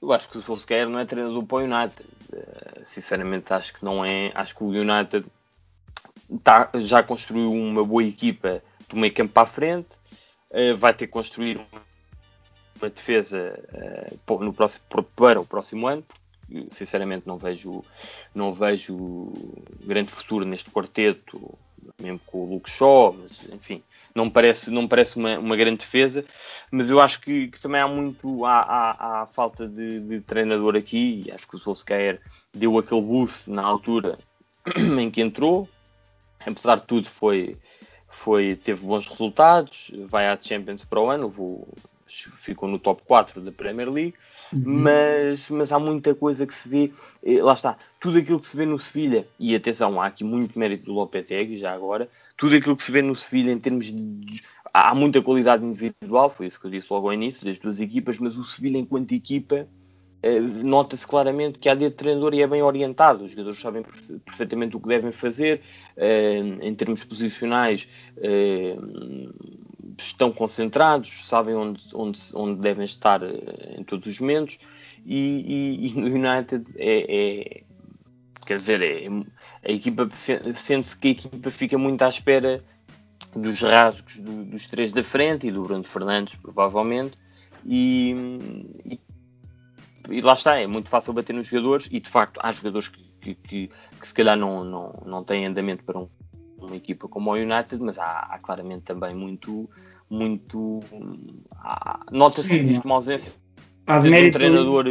eu 0.00 0.12
acho 0.12 0.28
que 0.28 0.38
o 0.38 0.42
Solskjaer 0.42 0.88
não 0.88 0.98
é 0.98 1.04
treinador 1.04 1.44
para 1.44 1.58
o 1.58 1.60
United. 1.60 2.08
Uh, 2.32 2.80
sinceramente, 2.84 3.52
acho 3.52 3.74
que 3.74 3.84
não 3.84 4.02
é. 4.02 4.32
Acho 4.34 4.56
que 4.56 4.64
o 4.64 4.68
United 4.68 5.26
tá, 6.42 6.70
já 6.76 7.02
construiu 7.02 7.52
uma 7.52 7.84
boa 7.84 8.02
equipa 8.02 8.62
do 8.90 8.96
meio 8.96 9.12
campo 9.12 9.32
para 9.32 9.42
a 9.42 9.46
frente. 9.46 9.88
Uh, 10.50 10.76
vai 10.76 10.92
ter 10.92 11.06
que 11.06 11.12
construir 11.12 11.60
uma 12.80 12.90
defesa 12.90 13.58
uh, 14.28 14.44
no 14.44 14.52
próximo, 14.52 14.84
para 15.14 15.40
o 15.40 15.46
próximo 15.46 15.86
ano. 15.86 16.02
Porque, 16.02 16.66
sinceramente, 16.70 17.26
não 17.26 17.38
vejo, 17.38 17.84
não 18.34 18.52
vejo 18.52 19.32
grande 19.84 20.10
futuro 20.10 20.44
neste 20.44 20.70
quarteto 20.70 21.58
mesmo 21.98 22.20
com 22.26 22.44
o 22.44 22.50
Luke 22.50 22.70
Shaw, 22.70 23.14
mas 23.14 23.48
enfim, 23.52 23.82
não 24.14 24.26
me 24.26 24.30
parece, 24.30 24.70
não 24.70 24.88
parece 24.88 25.16
uma, 25.16 25.38
uma 25.38 25.56
grande 25.56 25.78
defesa, 25.78 26.24
mas 26.70 26.90
eu 26.90 27.00
acho 27.00 27.20
que, 27.20 27.48
que 27.48 27.60
também 27.60 27.80
há 27.80 27.88
muito, 27.88 28.44
há, 28.44 28.60
há, 28.60 29.22
há 29.22 29.26
falta 29.26 29.66
de, 29.66 30.00
de, 30.00 30.20
treinador 30.20 30.76
aqui, 30.76 31.24
acho 31.32 31.46
que 31.46 31.54
o 31.54 31.58
Solskjaer 31.58 32.20
deu 32.52 32.78
aquele 32.78 33.02
boost 33.02 33.50
na 33.50 33.62
altura 33.62 34.18
em 34.76 35.10
que 35.10 35.20
entrou, 35.20 35.68
apesar 36.40 36.76
de 36.76 36.86
tudo 36.86 37.08
foi, 37.08 37.56
foi, 38.10 38.56
teve 38.56 38.84
bons 38.84 39.06
resultados, 39.06 39.90
vai 40.06 40.28
à 40.28 40.38
Champions 40.38 40.84
para 40.84 41.00
o 41.00 41.08
ano, 41.08 41.28
levou, 41.28 41.66
ficou 42.06 42.68
no 42.68 42.78
top 42.78 43.02
4 43.06 43.40
da 43.40 43.52
Premier 43.52 43.88
League, 43.90 44.14
uhum. 44.52 44.62
mas, 44.66 45.48
mas 45.48 45.72
há 45.72 45.78
muita 45.78 46.14
coisa 46.14 46.46
que 46.46 46.54
se 46.54 46.68
vê, 46.68 46.92
eh, 47.22 47.42
lá 47.42 47.52
está, 47.52 47.76
tudo 48.00 48.18
aquilo 48.18 48.40
que 48.40 48.46
se 48.46 48.56
vê 48.56 48.66
no 48.66 48.78
Sevilha, 48.78 49.26
e 49.38 49.54
atenção, 49.54 50.00
há 50.00 50.06
aqui 50.06 50.24
muito 50.24 50.58
mérito 50.58 50.86
do 50.86 50.92
Lopetegui 50.92 51.56
já 51.56 51.72
agora, 51.72 52.08
tudo 52.36 52.56
aquilo 52.56 52.76
que 52.76 52.84
se 52.84 52.92
vê 52.92 53.00
no 53.00 53.14
Sevilha 53.14 53.52
em 53.52 53.58
termos 53.58 53.86
de. 53.86 54.42
Há 54.72 54.94
muita 54.94 55.20
qualidade 55.20 55.64
individual, 55.64 56.30
foi 56.30 56.46
isso 56.46 56.60
que 56.60 56.66
eu 56.66 56.70
disse 56.70 56.86
logo 56.90 57.08
ao 57.08 57.14
início, 57.14 57.44
das 57.44 57.58
duas 57.58 57.80
equipas, 57.80 58.18
mas 58.20 58.36
o 58.36 58.44
Sevilha, 58.44 58.78
enquanto 58.78 59.12
equipa, 59.12 59.66
nota-se 60.62 61.06
claramente 61.06 61.58
que 61.58 61.68
há 61.68 61.74
de 61.74 61.90
treinador 61.90 62.34
e 62.34 62.42
é 62.42 62.46
bem 62.46 62.62
orientado. 62.62 63.24
Os 63.24 63.30
jogadores 63.30 63.60
sabem 63.60 63.82
perfeitamente 64.24 64.76
o 64.76 64.80
que 64.80 64.88
devem 64.88 65.12
fazer, 65.12 65.62
eh, 65.96 66.38
em 66.60 66.74
termos 66.74 67.02
posicionais, 67.04 67.88
estão 69.98 70.32
concentrados, 70.32 71.26
sabem 71.26 71.54
onde, 71.54 71.82
onde, 71.94 72.20
onde 72.34 72.60
devem 72.60 72.84
estar 72.84 73.22
eh, 73.22 73.76
em 73.78 73.84
todos 73.84 74.06
os 74.06 74.18
momentos 74.18 74.58
e, 75.04 75.78
e, 75.78 75.88
e 75.88 75.94
no 75.94 76.06
United 76.06 76.64
é, 76.76 77.06
é 77.08 77.62
quer 78.46 78.56
dizer, 78.56 78.82
é, 78.82 79.06
a 79.64 79.72
equipa 79.72 80.10
sente-se 80.54 80.96
que 80.96 81.08
a 81.08 81.10
equipa 81.12 81.50
fica 81.50 81.78
muito 81.78 82.02
à 82.02 82.08
espera 82.08 82.64
dos 83.34 83.62
rasgos 83.62 84.16
do, 84.16 84.44
dos 84.44 84.66
três 84.66 84.90
da 84.90 85.04
frente 85.04 85.46
e 85.46 85.52
do 85.52 85.62
Bruno 85.62 85.84
Fernandes, 85.84 86.34
provavelmente, 86.36 87.16
e, 87.64 88.16
e, 88.84 89.00
e 90.08 90.20
lá 90.20 90.32
está, 90.32 90.56
é 90.56 90.66
muito 90.66 90.88
fácil 90.88 91.12
bater 91.12 91.32
nos 91.34 91.46
jogadores 91.46 91.88
e 91.90 92.00
de 92.00 92.08
facto 92.08 92.40
há 92.42 92.50
jogadores 92.52 92.88
que, 92.88 93.04
que, 93.20 93.34
que, 93.34 93.70
que 94.00 94.08
se 94.08 94.14
calhar 94.14 94.36
não, 94.36 94.64
não, 94.64 95.02
não 95.04 95.24
têm 95.24 95.46
andamento 95.46 95.84
para 95.84 95.98
um, 95.98 96.08
uma 96.58 96.76
equipa 96.76 97.08
como 97.08 97.30
o 97.30 97.34
United, 97.34 97.78
mas 97.80 97.98
há, 97.98 98.28
há 98.30 98.38
claramente 98.38 98.82
também 98.82 99.14
muito, 99.14 99.68
muito 100.08 100.80
nota-se 102.10 102.56
existe 102.56 102.84
uma 102.84 102.96
ausência 102.96 103.32
há 103.86 103.98
de 103.98 104.08
um 104.08 104.30
treinador. 104.30 104.84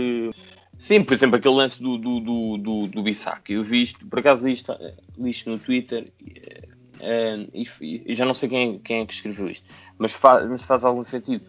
Sim, 0.77 1.03
por 1.03 1.13
exemplo, 1.13 1.35
aquele 1.35 1.55
lance 1.55 1.81
do, 1.81 1.97
do, 1.97 2.19
do, 2.21 2.57
do, 2.57 2.87
do 2.87 3.03
Bissac. 3.03 3.51
Eu 3.51 3.63
vi 3.63 3.83
isto, 3.83 4.05
por 4.05 4.19
acaso 4.19 4.45
li 4.45 4.53
isto, 4.53 4.73
li 5.17 5.29
isto 5.29 5.49
no 5.49 5.59
Twitter 5.59 6.09
eh, 6.25 6.69
eh, 7.01 7.47
e, 7.53 8.03
e 8.05 8.13
já 8.13 8.25
não 8.25 8.33
sei 8.33 8.47
quem, 8.47 8.79
quem 8.79 9.01
é 9.01 9.05
que 9.05 9.13
escreveu 9.13 9.49
isto, 9.49 9.67
mas 9.97 10.13
faz, 10.13 10.47
mas 10.49 10.63
faz 10.63 10.85
algum 10.85 11.03
sentido. 11.03 11.43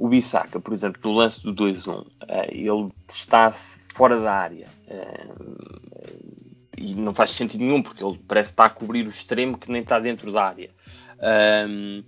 O 0.00 0.08
Bissaka, 0.08 0.58
por 0.58 0.72
exemplo, 0.72 0.98
do 1.02 1.12
lance 1.12 1.42
do 1.42 1.54
2-1, 1.54 2.06
eh, 2.26 2.48
ele 2.52 2.90
está 3.06 3.52
fora 3.52 4.18
da 4.18 4.32
área 4.32 4.66
eh, 4.88 5.28
e 6.78 6.94
não 6.94 7.12
faz 7.12 7.32
sentido 7.32 7.60
nenhum 7.60 7.82
porque 7.82 8.02
ele 8.02 8.18
parece 8.26 8.50
estar 8.50 8.64
a 8.64 8.70
cobrir 8.70 9.06
o 9.06 9.10
extremo 9.10 9.58
que 9.58 9.70
nem 9.70 9.82
está 9.82 9.98
dentro 9.98 10.32
da 10.32 10.42
área. 10.42 10.70
Um, 11.68 12.02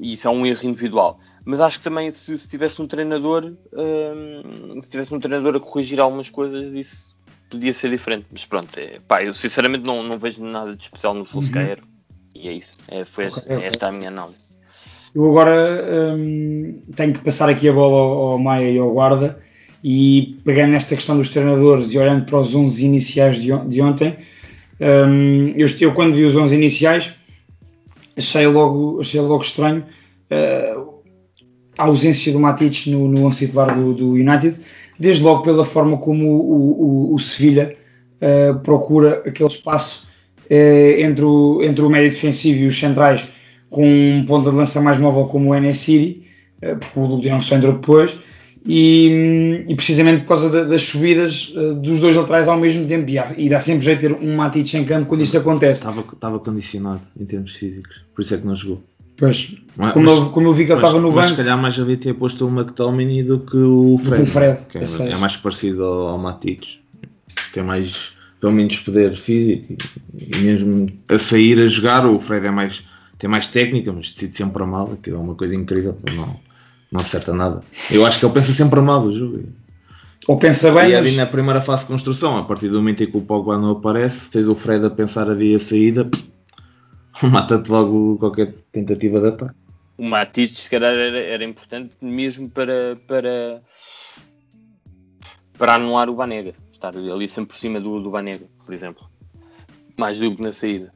isso 0.00 0.26
é 0.26 0.30
um 0.30 0.46
erro 0.46 0.64
individual. 0.66 1.18
Mas 1.44 1.60
acho 1.60 1.76
que 1.76 1.84
também 1.84 2.10
se, 2.10 2.38
se 2.38 2.48
tivesse 2.48 2.80
um 2.80 2.86
treinador, 2.86 3.52
um, 3.74 4.80
se 4.80 4.88
tivesse 4.88 5.14
um 5.14 5.20
treinador 5.20 5.54
a 5.56 5.60
corrigir 5.60 6.00
algumas 6.00 6.30
coisas, 6.30 6.72
isso 6.72 7.14
podia 7.50 7.74
ser 7.74 7.90
diferente. 7.90 8.26
Mas 8.32 8.46
pronto, 8.46 8.74
é, 8.78 9.00
pá, 9.00 9.22
eu 9.22 9.34
sinceramente 9.34 9.84
não, 9.84 10.02
não 10.02 10.18
vejo 10.18 10.42
nada 10.42 10.74
de 10.74 10.84
especial 10.84 11.12
no 11.12 11.26
Solskjaer. 11.26 11.82
E 12.34 12.48
é 12.48 12.52
isso. 12.52 12.74
É, 12.90 13.04
foi 13.04 13.26
Ok, 13.26 13.36
esta, 13.42 13.54
ok. 13.54 13.66
esta 13.66 13.88
a 13.88 13.92
minha 13.92 14.08
análise. 14.08 14.43
Eu 15.14 15.26
agora 15.30 16.14
hum, 16.16 16.82
tenho 16.96 17.12
que 17.12 17.20
passar 17.20 17.48
aqui 17.48 17.68
a 17.68 17.72
bola 17.72 17.96
ao, 17.96 18.32
ao 18.32 18.38
Maia 18.38 18.68
e 18.70 18.78
ao 18.78 18.92
Guarda 18.92 19.38
e 19.82 20.36
pegando 20.44 20.72
nesta 20.72 20.94
questão 20.94 21.16
dos 21.16 21.28
treinadores 21.28 21.92
e 21.92 21.98
olhando 21.98 22.24
para 22.24 22.38
os 22.40 22.54
11 22.54 22.84
iniciais 22.84 23.36
de, 23.40 23.52
on- 23.52 23.68
de 23.68 23.80
ontem, 23.80 24.16
hum, 24.80 25.52
eu, 25.56 25.66
eu 25.80 25.92
quando 25.92 26.14
vi 26.14 26.24
os 26.24 26.34
11 26.36 26.54
iniciais 26.56 27.12
achei 28.16 28.46
logo, 28.46 29.00
achei 29.00 29.20
logo 29.20 29.42
estranho 29.42 29.84
uh, 30.30 30.94
a 31.76 31.84
ausência 31.84 32.32
do 32.32 32.40
Matic 32.40 32.86
no, 32.88 33.06
no 33.08 33.24
11 33.26 33.46
titular 33.46 33.76
do, 33.76 33.92
do 33.92 34.10
United, 34.12 34.58
desde 34.98 35.22
logo 35.22 35.42
pela 35.42 35.64
forma 35.64 35.96
como 35.98 36.28
o, 36.28 37.10
o, 37.10 37.14
o 37.14 37.18
Sevilha 37.18 37.76
uh, 38.20 38.58
procura 38.60 39.22
aquele 39.26 39.48
espaço 39.48 40.06
uh, 40.50 41.00
entre, 41.00 41.24
o, 41.24 41.60
entre 41.62 41.84
o 41.84 41.90
médio 41.90 42.10
defensivo 42.10 42.64
e 42.64 42.66
os 42.66 42.78
centrais 42.78 43.26
com 43.74 43.84
um 43.86 44.24
ponto 44.24 44.48
de 44.50 44.56
lança 44.56 44.80
mais 44.80 44.98
móvel 44.98 45.24
como 45.26 45.50
o 45.50 45.54
NSiri, 45.54 46.24
uh, 46.62 46.76
porque 46.78 46.98
o 47.00 47.06
Lugano 47.06 47.42
só 47.42 47.56
entrou 47.56 47.72
depois, 47.74 48.16
e, 48.66 49.64
e 49.68 49.74
precisamente 49.74 50.22
por 50.22 50.28
causa 50.28 50.48
da- 50.48 50.64
das 50.64 50.82
subidas 50.84 51.52
uh, 51.54 51.74
dos 51.74 52.00
dois 52.00 52.16
laterais 52.16 52.48
ao 52.48 52.58
mesmo 52.58 52.86
tempo, 52.86 53.10
e, 53.10 53.18
há- 53.18 53.34
e 53.36 53.48
dá 53.48 53.60
sempre 53.60 53.84
jeito 53.84 54.00
ter 54.00 54.12
um 54.12 54.36
Matic 54.36 54.72
em 54.74 54.84
campo 54.84 55.06
quando 55.06 55.20
isto 55.22 55.36
acontece. 55.36 55.80
Estava, 55.80 56.00
estava 56.00 56.38
condicionado 56.38 57.02
em 57.18 57.24
termos 57.24 57.54
físicos, 57.56 58.02
por 58.14 58.22
isso 58.22 58.34
é 58.34 58.38
que 58.38 58.46
não 58.46 58.54
jogou. 58.56 58.82
Pois, 59.16 59.54
Mas- 59.76 59.92
como, 59.92 60.08
eu, 60.10 60.30
como 60.30 60.48
eu 60.48 60.52
vi 60.52 60.64
que 60.64 60.72
ele 60.72 60.78
estava 60.80 60.98
no 61.00 61.12
mas 61.12 61.26
se 61.26 61.30
banco, 61.32 61.42
calhar 61.42 61.60
mais 61.60 61.78
havia 61.78 61.96
ter 61.96 62.14
posto 62.14 62.46
o 62.46 62.50
McTominay 62.50 63.22
do 63.22 63.38
que 63.40 63.56
o 63.56 63.96
que 64.00 64.06
Fred. 64.06 64.22
o 64.22 64.26
Fred, 64.26 64.58
que 64.68 64.86
sei. 64.86 65.08
é, 65.08 65.12
é 65.12 65.16
mais 65.16 65.36
parecido 65.36 65.84
ao, 65.84 66.08
ao 66.08 66.18
Matic. 66.18 66.64
Tem 67.52 67.62
mais, 67.62 68.12
pelo 68.40 68.52
menos 68.52 68.76
poder 68.78 69.14
físico 69.14 69.74
e 70.18 70.36
mesmo 70.38 70.88
a 71.08 71.16
sair 71.18 71.60
a 71.60 71.66
jogar 71.68 72.04
o 72.06 72.18
Fred 72.18 72.44
é 72.46 72.50
mais, 72.50 72.82
tem 73.24 73.30
mais 73.30 73.48
técnica, 73.48 73.90
mas 73.90 74.12
decide 74.12 74.36
sempre 74.36 74.62
a 74.62 74.66
mal, 74.66 74.98
que 75.02 75.08
é 75.08 75.16
uma 75.16 75.34
coisa 75.34 75.56
incrível, 75.56 75.96
não, 76.14 76.38
não 76.92 77.00
acerta 77.00 77.32
nada. 77.32 77.62
Eu 77.90 78.04
acho 78.04 78.20
que 78.20 78.26
ele 78.26 78.34
pensa 78.34 78.52
sempre 78.52 78.80
a 78.80 78.82
mal 78.82 79.02
o 79.02 79.10
jogo. 79.10 79.44
ou 80.28 80.38
pensa 80.38 80.70
bem, 80.70 80.90
e 80.90 80.94
ali 80.94 81.08
mas 81.08 81.16
na 81.16 81.24
primeira 81.24 81.62
fase 81.62 81.84
de 81.84 81.88
construção, 81.88 82.36
a 82.36 82.44
partir 82.44 82.68
do 82.68 82.76
momento 82.76 83.02
em 83.02 83.10
que 83.10 83.16
o 83.16 83.22
Pogba 83.22 83.56
não 83.56 83.70
aparece, 83.70 84.30
tens 84.30 84.46
o 84.46 84.54
Fred 84.54 84.84
a 84.84 84.90
pensar 84.90 85.30
ali 85.30 85.54
a 85.54 85.58
saída, 85.58 86.06
mata-te 87.24 87.70
logo 87.70 88.18
qualquer 88.18 88.52
tentativa 88.70 89.18
de 89.18 89.28
ataque. 89.28 89.54
O 89.96 90.04
Matisse, 90.04 90.56
se 90.56 90.68
calhar, 90.68 90.92
era, 90.92 91.18
era 91.18 91.44
importante 91.44 91.94
mesmo 92.02 92.50
para, 92.50 92.98
para, 93.06 93.62
para 95.56 95.76
anular 95.76 96.10
o 96.10 96.14
Banega. 96.14 96.52
Estar 96.70 96.94
ali 96.94 97.26
sempre 97.26 97.54
por 97.54 97.56
cima 97.56 97.80
do, 97.80 98.02
do 98.02 98.10
Banega, 98.10 98.44
por 98.66 98.74
exemplo. 98.74 99.08
Mais 99.96 100.18
do 100.18 100.36
que 100.36 100.42
na 100.42 100.52
saída. 100.52 100.92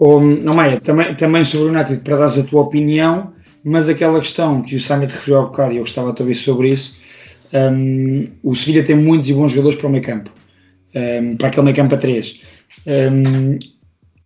Ou, 0.00 0.18
não, 0.18 0.54
Maia, 0.54 0.80
também, 0.80 1.14
também 1.14 1.44
sobre 1.44 1.66
o 1.66 1.68
United, 1.68 2.00
para 2.00 2.16
dares 2.16 2.38
a 2.38 2.42
tua 2.42 2.62
opinião, 2.62 3.34
mas 3.62 3.86
aquela 3.86 4.18
questão 4.18 4.62
que 4.62 4.74
o 4.74 4.80
Summit 4.80 5.12
referiu 5.12 5.40
há 5.40 5.42
bocado, 5.42 5.72
e 5.74 5.76
eu 5.76 5.82
gostava 5.82 6.14
ouvir 6.18 6.34
sobre 6.34 6.70
isso, 6.70 6.96
hum, 7.52 8.24
o 8.42 8.54
Sevilha 8.54 8.82
tem 8.82 8.96
muitos 8.96 9.28
e 9.28 9.34
bons 9.34 9.52
jogadores 9.52 9.78
para 9.78 9.88
o 9.88 9.90
meio 9.90 10.02
campo, 10.02 10.30
hum, 10.94 11.36
para 11.36 11.48
aquele 11.48 11.64
meio 11.64 11.76
campo 11.76 11.94
a 11.94 11.98
3. 11.98 12.40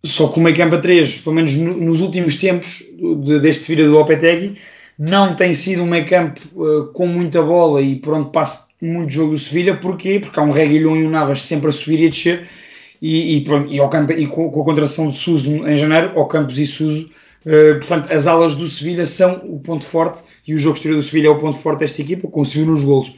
só 0.05 0.27
que 0.29 0.39
o 0.39 0.41
meio 0.41 0.55
campo 0.55 0.75
a 0.75 0.79
3, 0.79 1.17
pelo 1.17 1.35
menos 1.35 1.55
no- 1.55 1.75
nos 1.77 1.99
últimos 1.99 2.35
tempos 2.37 2.83
de- 3.25 3.39
deste 3.39 3.65
Sevilha 3.65 3.87
do 3.87 3.93
Lopetegui, 3.93 4.55
não 4.97 5.35
tem 5.35 5.53
sido 5.53 5.81
um 5.83 5.87
meio 5.87 6.05
campo 6.07 6.39
uh, 6.55 6.85
com 6.93 7.05
muita 7.07 7.41
bola 7.41 7.81
e 7.81 7.95
por 7.97 8.13
onde 8.13 8.29
passa 8.31 8.67
muito 8.81 9.11
jogo 9.11 9.33
do 9.33 9.39
Sevilha, 9.39 9.75
porquê? 9.75 10.19
Porque 10.19 10.39
há 10.39 10.43
um 10.43 10.51
Reguilhão 10.51 10.95
e 10.95 11.05
um 11.05 11.09
Navas 11.09 11.41
sempre 11.41 11.69
a 11.69 11.71
subir 11.73 11.99
e 12.01 12.05
a 12.05 12.09
descer, 12.09 12.47
e, 13.01 13.37
e, 13.37 13.41
pronto, 13.41 13.71
e, 13.71 13.79
ao 13.79 13.89
campo, 13.89 14.11
e 14.11 14.27
com, 14.27 14.49
com 14.49 14.61
a 14.61 14.65
contratação 14.65 15.09
de 15.09 15.17
Suso 15.17 15.67
em 15.67 15.77
janeiro, 15.77 16.11
ao 16.15 16.27
Campos 16.27 16.57
e 16.57 16.65
Suso, 16.65 17.09
eh, 17.45 17.75
portanto, 17.75 18.11
as 18.11 18.25
alas 18.27 18.55
do 18.55 18.67
Sevilha 18.67 19.05
são 19.05 19.41
o 19.45 19.59
ponto 19.59 19.85
forte 19.85 20.23
e 20.47 20.53
o 20.53 20.57
jogo 20.57 20.75
exterior 20.75 20.97
do 20.97 21.03
Sevilha 21.03 21.27
é 21.27 21.29
o 21.29 21.39
ponto 21.39 21.57
forte 21.59 21.79
desta 21.79 22.01
equipa, 22.01 22.27
como 22.27 22.45
se 22.45 22.57
viu 22.57 22.67
nos 22.67 22.83
golos. 22.83 23.15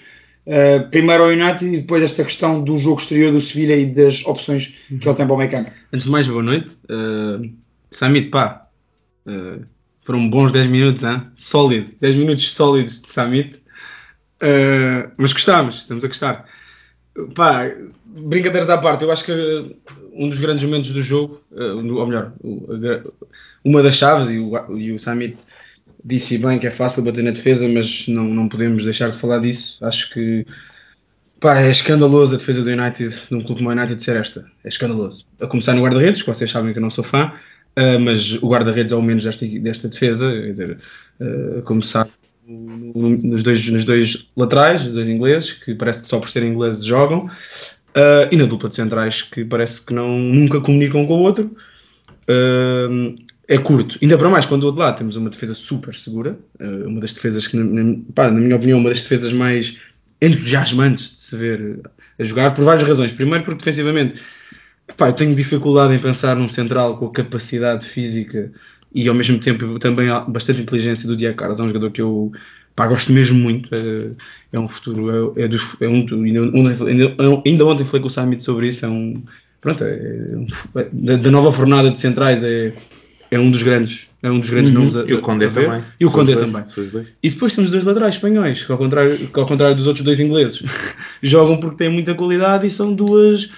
Eh, 0.49 0.79
primeiro 0.79 1.23
ao 1.23 1.29
United 1.29 1.65
e 1.65 1.77
depois 1.81 2.01
esta 2.01 2.23
questão 2.23 2.63
do 2.63 2.77
jogo 2.77 3.01
exterior 3.01 3.33
do 3.33 3.41
Sevilha 3.41 3.75
e 3.75 3.85
das 3.85 4.25
opções 4.25 4.75
que 4.87 5.07
ele 5.07 5.15
tem 5.15 5.25
para 5.25 5.33
o 5.33 5.37
meio 5.37 5.51
campo. 5.51 5.71
Antes 5.91 6.05
de 6.05 6.11
mais, 6.11 6.25
boa 6.25 6.41
noite. 6.41 6.77
Uh, 6.89 7.53
Samit, 7.91 8.29
pá, 8.29 8.65
uh, 9.25 9.65
foram 10.03 10.29
bons 10.29 10.53
10 10.53 10.67
minutos, 10.67 11.03
hein? 11.03 11.21
sólido, 11.35 11.91
10 11.99 12.15
minutos 12.15 12.49
sólidos 12.51 13.01
de 13.01 13.11
Samit. 13.11 13.55
Uh, 14.41 15.11
mas 15.17 15.33
gostámos, 15.33 15.79
estamos 15.79 16.05
a 16.05 16.07
gostar. 16.07 16.45
Pá, 17.35 17.71
brincadeiras 18.05 18.69
à 18.69 18.77
parte, 18.77 19.03
eu 19.03 19.11
acho 19.11 19.25
que 19.25 19.75
um 20.13 20.29
dos 20.29 20.39
grandes 20.39 20.63
momentos 20.63 20.91
do 20.91 21.01
jogo, 21.01 21.41
uh, 21.51 21.77
ou 21.77 22.07
melhor, 22.07 22.33
uma 23.63 23.83
das 23.83 23.95
chaves, 23.95 24.31
e 24.31 24.39
o, 24.91 24.99
Samit 24.99 25.37
disse 26.03 26.37
bem 26.37 26.59
que 26.59 26.67
é 26.67 26.71
fácil 26.71 27.03
bater 27.03 27.23
na 27.23 27.31
defesa, 27.31 27.67
mas 27.67 28.07
não, 28.07 28.23
não 28.23 28.47
podemos 28.47 28.83
deixar 28.83 29.09
de 29.09 29.17
falar 29.17 29.39
disso. 29.39 29.83
Acho 29.85 30.13
que 30.13 30.45
Pá, 31.39 31.59
é 31.59 31.69
escandaloso 31.69 32.33
a 32.33 32.37
defesa 32.37 32.63
do 32.63 32.69
United, 32.69 33.13
de 33.29 33.35
um 33.35 33.41
clube 33.41 33.61
como 33.61 33.69
o 33.69 33.71
United, 33.71 34.01
ser 34.01 34.15
esta. 34.15 34.49
É 34.63 34.69
escandaloso. 34.69 35.25
A 35.39 35.45
começar 35.45 35.73
no 35.73 35.83
guarda-redes, 35.83 36.23
que 36.23 36.27
vocês 36.27 36.49
sabem 36.49 36.73
que 36.73 36.79
eu 36.79 36.81
não 36.81 36.89
sou 36.89 37.03
fã, 37.03 37.31
ah, 37.75 37.99
mas 37.99 38.33
o 38.41 38.47
guarda-redes 38.47 38.91
é 38.91 38.95
o 38.95 39.01
menos 39.03 39.23
desta, 39.23 39.45
desta 39.45 39.87
defesa. 39.87 40.31
Quer 40.31 40.51
dizer, 40.51 40.77
a 41.59 41.61
começar 41.61 42.07
no- 42.47 43.17
nos 43.17 43.43
dois, 43.43 43.67
nos 43.69 43.83
dois 43.83 44.29
laterais, 44.35 44.85
os 44.85 44.93
dois 44.93 45.07
ingleses, 45.07 45.51
que 45.51 45.75
parece 45.75 46.01
que 46.03 46.07
só 46.07 46.19
por 46.19 46.29
serem 46.29 46.51
ingleses 46.51 46.83
jogam, 46.85 47.29
ah, 47.95 48.27
e 48.31 48.37
na 48.37 48.45
dupla 48.45 48.69
de 48.69 48.75
centrais, 48.75 49.21
que 49.21 49.43
parece 49.45 49.85
que 49.85 49.93
não, 49.93 50.17
nunca 50.17 50.61
comunicam 50.61 51.05
com 51.05 51.17
o 51.17 51.21
outro. 51.23 51.55
Ah, 52.27 53.15
é 53.47 53.57
curto. 53.57 53.97
Ainda 54.01 54.17
para 54.17 54.29
mais, 54.29 54.45
quando 54.45 54.61
do 54.61 54.67
outro 54.67 54.81
lado 54.81 54.97
temos 54.97 55.15
uma 55.15 55.29
defesa 55.29 55.53
super 55.53 55.95
segura, 55.95 56.37
ah, 56.59 56.63
uma 56.87 56.99
das 56.99 57.13
defesas 57.13 57.47
que, 57.47 57.57
na, 57.57 57.63
na- 57.83 57.97
pá, 58.13 58.29
na 58.29 58.39
minha 58.39 58.55
opinião, 58.55 58.79
uma 58.79 58.89
das 58.89 59.01
defesas 59.01 59.31
mais 59.33 59.77
entusiasmantes 60.21 61.13
de 61.13 61.19
se 61.19 61.35
ver 61.35 61.79
a 62.19 62.23
jogar, 62.23 62.53
por 62.53 62.63
várias 62.65 62.87
razões. 62.87 63.11
Primeiro, 63.11 63.43
porque 63.43 63.59
defensivamente, 63.59 64.15
pá, 64.97 65.09
eu 65.09 65.13
tenho 65.13 65.35
dificuldade 65.35 65.93
em 65.93 65.99
pensar 65.99 66.35
num 66.35 66.49
central 66.49 66.97
com 66.97 67.05
a 67.05 67.11
capacidade 67.11 67.85
física 67.85 68.51
e 68.93 69.07
ao 69.07 69.15
mesmo 69.15 69.39
tempo 69.39 69.77
também 69.79 70.09
há 70.09 70.19
bastante 70.21 70.61
inteligência 70.61 71.07
do 71.07 71.15
Diego 71.15 71.35
Carlos. 71.37 71.59
É 71.59 71.63
um 71.63 71.67
jogador 71.67 71.91
que 71.91 72.01
eu 72.01 72.31
pá, 72.75 72.87
gosto 72.87 73.11
mesmo 73.11 73.37
muito. 73.37 73.73
É, 73.73 74.11
é 74.53 74.59
um 74.59 74.67
futuro, 74.67 75.33
é, 75.35 75.43
é, 75.43 75.47
dos, 75.47 75.79
é 75.81 75.87
um, 75.87 76.05
ainda, 76.23 76.85
ainda, 76.85 77.15
ainda 77.45 77.65
ontem 77.65 77.83
falei 77.83 78.01
com 78.01 78.07
o 78.07 78.11
Samit 78.11 78.43
sobre 78.43 78.67
isso. 78.67 78.85
É 78.85 78.89
um, 78.89 79.21
pronto, 79.59 79.83
é, 79.83 79.93
um, 80.35 80.45
é- 80.75 80.87
da, 80.93 81.15
da 81.17 81.31
nova 81.31 81.51
fornada 81.51 81.91
de 81.91 81.99
centrais 81.99 82.43
é, 82.43 82.73
é 83.31 83.39
um 83.39 83.51
dos 83.51 83.63
grandes. 83.63 84.07
É 84.23 84.31
um 84.31 84.39
dos 84.39 84.49
grandes 84.49 84.71
Uhum. 84.73 84.79
nomes 84.79 84.97
a, 84.97 85.03
E 85.05 85.13
o 85.13 85.21
Condé 85.21 85.47
também. 85.47 85.83
E 85.99 86.05
o 86.05 86.11
Condé 86.11 86.35
também. 86.35 86.63
E 87.21 87.29
depois 87.29 87.53
temos 87.53 87.69
dois 87.69 87.83
laterais 87.83 88.15
espanhóis, 88.15 88.63
que 88.63 88.71
ao 88.71 88.77
contrário, 88.77 89.15
que 89.15 89.39
ao 89.39 89.45
contrário 89.45 89.75
dos 89.75 89.85
outros 89.85 90.03
dois 90.03 90.19
ingleses, 90.19 90.63
jogam 91.21 91.57
porque 91.57 91.77
têm 91.77 91.89
muita 91.89 92.15
qualidade 92.15 92.65
e 92.65 92.71
são 92.71 92.93
duas. 92.93 93.49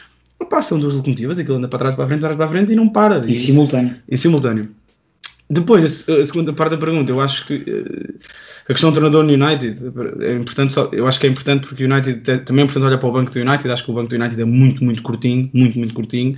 São 0.62 0.79
duas 0.79 0.93
locomotivas, 0.93 1.38
aquilo 1.38 1.57
anda 1.57 1.67
para 1.67 1.79
trás, 1.79 1.95
para 1.95 2.05
a 2.05 2.07
frente, 2.07 2.21
para 2.21 2.29
trás, 2.29 2.38
para 2.38 2.45
a 2.45 2.50
frente 2.50 2.74
e 2.74 2.75
não 2.75 2.89
para. 2.89 3.19
Em 3.29 3.36
simultâneo. 3.36 3.95
Em 4.09 4.17
simultâneo. 4.17 4.69
Depois, 5.51 5.83
a, 5.83 5.89
se- 5.89 6.11
a 6.11 6.25
segunda 6.25 6.53
parte 6.53 6.71
da 6.71 6.77
pergunta, 6.77 7.11
eu 7.11 7.19
acho 7.19 7.45
que 7.47 7.53
eh, 7.67 8.13
a 8.67 8.73
questão 8.73 8.91
do 8.91 8.93
treinador 8.95 9.23
no 9.23 9.33
United 9.33 9.79
é 10.21 10.35
importante, 10.35 10.75
eu 10.91 11.07
acho 11.07 11.19
que 11.19 11.25
é 11.25 11.29
importante 11.29 11.67
porque 11.67 11.83
o 11.83 11.91
United 11.91 12.21
te- 12.21 12.37
também 12.39 12.61
é 12.61 12.65
importante 12.65 12.85
olhar 12.85 12.97
para 12.99 13.09
o 13.09 13.11
banco 13.11 13.31
do 13.31 13.39
United, 13.39 13.71
acho 13.71 13.83
que 13.83 13.89
o 13.91 13.93
banco 13.95 14.09
do 14.09 14.15
United 14.15 14.39
é 14.39 14.45
muito, 14.45 14.83
muito 14.83 15.01
curtinho, 15.01 15.49
muito, 15.53 15.77
muito 15.77 15.93
curtinho, 15.93 16.37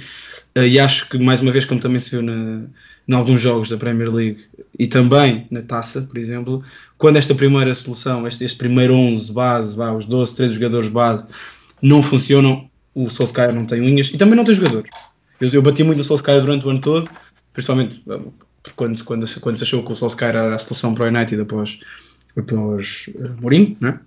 Uh, 0.53 0.63
e 0.67 0.77
acho 0.81 1.07
que, 1.07 1.17
mais 1.17 1.41
uma 1.41 1.49
vez, 1.49 1.63
como 1.63 1.79
também 1.79 1.97
se 2.01 2.09
viu 2.09 2.21
na, 2.21 2.63
em 3.07 3.13
alguns 3.13 3.39
jogos 3.39 3.69
da 3.69 3.77
Premier 3.77 4.13
League 4.13 4.43
e 4.77 4.85
também 4.85 5.47
na 5.49 5.61
taça, 5.61 6.01
por 6.01 6.17
exemplo, 6.17 6.61
quando 6.97 7.15
esta 7.15 7.33
primeira 7.33 7.73
solução, 7.73 8.27
este, 8.27 8.43
este 8.43 8.57
primeiro 8.57 8.93
11 8.93 9.31
base, 9.31 9.73
vá, 9.73 9.93
os 9.93 10.05
12, 10.05 10.35
13 10.35 10.55
jogadores 10.55 10.89
base, 10.89 11.25
não 11.81 12.03
funcionam, 12.03 12.69
o 12.93 13.09
Solskjaer 13.09 13.55
não 13.55 13.65
tem 13.65 13.79
unhas 13.81 14.07
e 14.13 14.17
também 14.17 14.35
não 14.35 14.43
tem 14.43 14.53
jogadores. 14.53 14.89
Eu, 15.39 15.49
eu 15.49 15.61
bati 15.61 15.85
muito 15.85 15.99
no 15.99 16.03
Solskjaer 16.03 16.41
durante 16.41 16.67
o 16.67 16.69
ano 16.69 16.81
todo, 16.81 17.09
principalmente 17.53 18.03
quando, 18.75 19.03
quando, 19.03 19.39
quando 19.39 19.57
se 19.57 19.63
achou 19.63 19.83
que 19.83 19.91
o 19.91 19.95
Solskjaer 19.95 20.35
era 20.35 20.55
a 20.55 20.59
solução 20.59 20.93
para 20.93 21.05
o 21.05 21.07
United 21.07 21.41
após, 21.41 21.79
após 22.37 23.09
uh, 23.15 23.41
Mourinho, 23.41 23.77
né? 23.79 23.99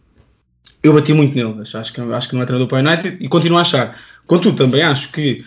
eu 0.83 0.93
bati 0.93 1.13
muito 1.13 1.35
nele, 1.35 1.63
acho 1.63 1.93
que, 1.93 2.01
acho 2.01 2.29
que 2.29 2.35
não 2.35 2.43
é 2.43 2.47
treinador 2.47 2.69
para 2.69 2.77
o 2.77 2.87
United 2.87 3.17
e 3.19 3.29
continuo 3.29 3.59
a 3.59 3.63
achar. 3.63 3.99
Contudo, 4.27 4.57
também 4.57 4.83
acho 4.83 5.11
que 5.11 5.45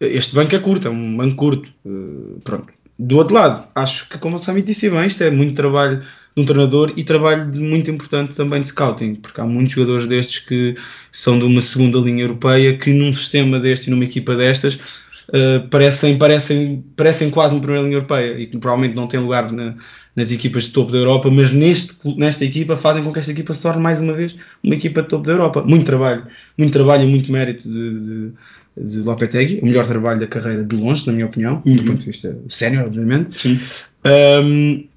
este 0.00 0.34
banco 0.34 0.54
é 0.54 0.58
curto, 0.58 0.88
é 0.88 0.90
um 0.90 1.16
banco 1.16 1.36
curto. 1.36 1.68
Uh, 1.84 2.40
pronto. 2.42 2.72
Do 2.98 3.16
outro 3.18 3.34
lado, 3.34 3.68
acho 3.74 4.08
que, 4.08 4.18
como 4.18 4.36
o 4.36 4.38
Samit 4.38 4.66
disse 4.66 4.90
bem, 4.90 5.06
isto 5.06 5.22
é 5.22 5.30
muito 5.30 5.54
trabalho 5.54 6.02
de 6.34 6.42
um 6.42 6.44
treinador 6.44 6.92
e 6.96 7.04
trabalho 7.04 7.46
muito 7.46 7.90
importante 7.90 8.34
também 8.34 8.60
de 8.60 8.68
scouting, 8.68 9.16
porque 9.16 9.40
há 9.40 9.44
muitos 9.44 9.74
jogadores 9.74 10.06
destes 10.06 10.40
que 10.40 10.74
são 11.12 11.38
de 11.38 11.44
uma 11.44 11.60
segunda 11.60 11.98
linha 11.98 12.24
europeia 12.24 12.76
que 12.76 12.92
num 12.92 13.12
sistema 13.12 13.60
deste 13.60 13.88
e 13.88 13.90
numa 13.90 14.04
equipa 14.04 14.34
destas 14.34 14.80
uh, 15.28 15.68
parecem, 15.68 16.18
parecem, 16.18 16.84
parecem 16.96 17.30
quase 17.30 17.54
uma 17.54 17.60
primeira 17.60 17.84
linha 17.84 17.96
europeia 17.96 18.38
e 18.38 18.46
que 18.46 18.58
provavelmente 18.58 18.94
não 18.94 19.06
têm 19.06 19.20
lugar 19.20 19.50
na, 19.52 19.74
nas 20.14 20.30
equipas 20.30 20.64
de 20.64 20.72
topo 20.72 20.92
da 20.92 20.98
Europa, 20.98 21.30
mas 21.30 21.52
neste, 21.52 21.96
nesta 22.16 22.44
equipa 22.44 22.76
fazem 22.76 23.02
com 23.02 23.12
que 23.12 23.18
esta 23.18 23.32
equipa 23.32 23.54
se 23.54 23.62
torne 23.62 23.80
mais 23.80 24.00
uma 24.00 24.12
vez 24.12 24.36
uma 24.62 24.74
equipa 24.74 25.02
de 25.02 25.08
topo 25.08 25.26
da 25.26 25.32
Europa. 25.32 25.62
Muito 25.66 25.84
trabalho, 25.84 26.26
muito 26.56 26.72
trabalho 26.72 27.04
e 27.04 27.06
muito 27.06 27.30
mérito 27.30 27.68
de, 27.68 28.00
de 28.00 28.32
de 28.80 28.98
Lopetegui, 28.98 29.60
o 29.60 29.66
melhor 29.66 29.86
trabalho 29.86 30.20
da 30.20 30.26
carreira 30.26 30.64
de 30.64 30.76
longe, 30.76 31.06
na 31.06 31.12
minha 31.12 31.26
opinião, 31.26 31.62
uhum. 31.64 31.76
do 31.76 31.84
ponto 31.84 31.98
de 31.98 32.06
vista 32.06 32.38
sénior, 32.48 32.86
obviamente. 32.86 33.40
Sim. 33.40 33.60
Um, 34.04 34.87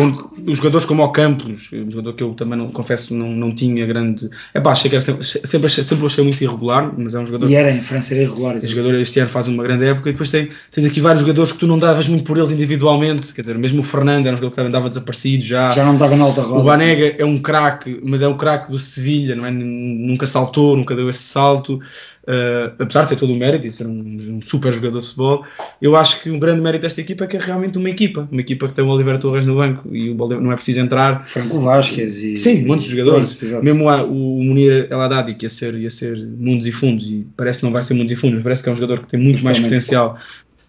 onde 0.00 0.18
os 0.46 0.58
jogadores 0.58 0.86
como 0.86 1.02
o 1.02 1.08
Campos, 1.08 1.70
um 1.72 1.90
jogador 1.90 2.12
que 2.14 2.22
eu 2.22 2.34
também 2.34 2.58
não, 2.58 2.70
confesso 2.70 3.14
não, 3.14 3.30
não 3.30 3.52
tinha 3.52 3.84
grande. 3.86 4.28
É 4.52 4.60
pá, 4.60 4.72
achei 4.72 4.90
que 4.90 5.00
sempre, 5.00 5.24
sempre, 5.24 5.66
achei, 5.66 5.84
sempre 5.84 6.06
achei 6.06 6.22
muito 6.22 6.42
irregular, 6.42 6.92
mas 6.96 7.14
é 7.14 7.18
um 7.18 7.26
jogador. 7.26 7.50
E 7.50 7.54
era 7.54 7.70
em 7.70 7.80
França 7.80 8.14
era 8.14 8.22
irregular. 8.22 8.56
Esse 8.56 8.68
jogador 8.68 8.94
este 8.96 9.18
ano 9.20 9.30
faz 9.30 9.48
uma 9.48 9.62
grande 9.62 9.84
época 9.84 10.08
e 10.08 10.12
depois 10.12 10.30
tem, 10.30 10.50
tens 10.70 10.86
aqui 10.86 11.00
vários 11.00 11.22
jogadores 11.22 11.52
que 11.52 11.58
tu 11.58 11.66
não 11.66 11.78
davas 11.78 12.08
muito 12.08 12.24
por 12.24 12.36
eles 12.36 12.50
individualmente, 12.50 13.32
quer 13.32 13.42
dizer, 13.42 13.58
mesmo 13.58 13.80
o 13.80 13.84
Fernando 13.84 14.26
era 14.26 14.34
um 14.34 14.38
jogador 14.38 14.50
que 14.50 14.56
também 14.56 14.68
andava 14.68 14.88
desaparecido 14.88 15.44
já. 15.44 15.70
Já 15.70 15.84
não 15.84 15.94
estava 15.94 16.16
na 16.16 16.24
alta 16.24 16.42
roda. 16.42 16.60
O 16.60 16.64
Banega 16.64 17.08
assim. 17.08 17.16
é 17.18 17.24
um 17.24 17.38
craque, 17.38 18.00
mas 18.04 18.22
é 18.22 18.28
o 18.28 18.34
craque 18.34 18.70
do 18.70 18.78
Sevilha, 18.78 19.34
não 19.34 19.46
é? 19.46 19.50
Nunca 19.50 20.26
saltou, 20.26 20.76
nunca 20.76 20.94
deu 20.94 21.08
esse 21.08 21.22
salto. 21.22 21.80
Uh, 22.26 22.74
apesar 22.82 23.02
de 23.02 23.10
ter 23.10 23.16
todo 23.16 23.32
o 23.32 23.36
mérito 23.36 23.68
e 23.68 23.70
ser 23.70 23.86
um, 23.86 24.00
um, 24.00 24.42
super 24.42 24.72
jogador 24.72 24.98
de 24.98 25.06
futebol, 25.06 25.44
eu 25.80 25.94
acho 25.94 26.20
que 26.20 26.28
um 26.28 26.40
grande 26.40 26.60
mérito 26.60 26.82
desta 26.82 27.00
equipa 27.00 27.22
é 27.22 27.26
que 27.28 27.36
é 27.36 27.40
realmente 27.40 27.78
uma 27.78 27.88
equipa, 27.88 28.26
uma 28.32 28.40
equipa 28.40 28.66
que 28.66 28.74
tem 28.74 28.84
o 28.84 28.88
Oliver 28.88 29.16
Torres 29.18 29.46
no 29.46 29.54
banco 29.54 29.88
e 29.94 30.10
o 30.10 30.20
Oliver 30.20 30.42
não 30.42 30.50
é 30.50 30.56
preciso 30.56 30.80
entrar. 30.80 31.24
Franco 31.24 31.60
Vasquez 31.60 32.24
e. 32.24 32.36
Sim, 32.36 32.64
um 32.64 32.66
monte 32.66 32.88
de 32.88 32.96
jogadores. 32.96 33.40
Mesmo 33.62 33.88
a, 33.88 34.02
o 34.02 34.42
Munir 34.42 34.88
El 34.90 35.00
Haddad, 35.00 35.32
que 35.34 35.46
ia 35.46 35.50
ser, 35.50 35.74
ia 35.74 35.90
ser 35.90 36.16
mundos 36.16 36.66
e 36.66 36.72
fundos, 36.72 37.08
e 37.08 37.24
parece 37.36 37.60
que 37.60 37.66
não 37.66 37.72
vai 37.72 37.84
ser 37.84 37.94
mundos 37.94 38.10
e 38.10 38.16
fundos, 38.16 38.34
mas 38.34 38.42
parece 38.42 38.62
que 38.64 38.68
é 38.70 38.72
um 38.72 38.76
jogador 38.76 39.00
que 39.00 39.06
tem 39.06 39.20
muito 39.20 39.44
mais 39.44 39.60
potencial. 39.60 40.18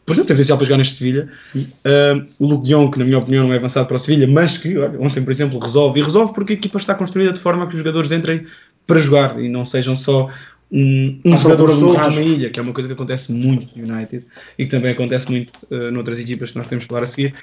Por 0.06 0.14
exemplo, 0.14 0.28
tem 0.28 0.36
potencial 0.36 0.58
para 0.58 0.66
jogar 0.66 0.78
neste 0.78 0.96
Sevilha. 0.96 1.28
Uh, 1.56 2.26
o 2.40 2.46
Luke 2.46 2.66
Dion, 2.66 2.90
que 2.90 2.98
na 3.00 3.04
minha 3.04 3.18
opinião 3.18 3.46
não 3.48 3.54
é 3.54 3.58
avançado 3.58 3.88
para 3.88 3.98
o 3.98 4.00
Sevilha, 4.00 4.26
mas 4.26 4.58
que 4.58 4.78
olha, 4.78 4.98
ontem, 5.02 5.22
por 5.22 5.32
exemplo, 5.32 5.60
resolve. 5.60 6.00
E 6.00 6.04
resolve 6.04 6.34
porque 6.34 6.54
a 6.54 6.56
equipa 6.56 6.78
está 6.78 6.96
construída 6.96 7.34
de 7.34 7.40
forma 7.40 7.66
que 7.66 7.74
os 7.74 7.80
jogadores 7.80 8.12
entrem 8.12 8.46
para 8.86 9.00
jogar 9.00 9.38
e 9.38 9.50
não 9.50 9.66
sejam 9.66 9.98
só 9.98 10.30
um, 10.72 11.20
um 11.24 11.38
jogador 11.38 11.70
solto 11.72 12.00
numa 12.00 12.22
ilha, 12.22 12.50
que 12.50 12.60
é 12.60 12.64
uma 12.64 12.74
coisa 12.74 12.88
que 12.88 12.94
acontece 12.94 13.32
muito 13.32 13.78
no 13.78 13.94
United 13.94 14.26
e 14.58 14.66
que 14.66 14.72
também 14.72 14.92
acontece 14.92 15.30
muito 15.32 15.52
uh, 15.72 15.92
noutras 15.92 16.20
equipas 16.20 16.52
que 16.52 16.58
nós 16.58 16.68
temos 16.68 16.86
que 16.86 16.90
falar 16.90 17.04
a 17.04 17.08
seguir. 17.08 17.34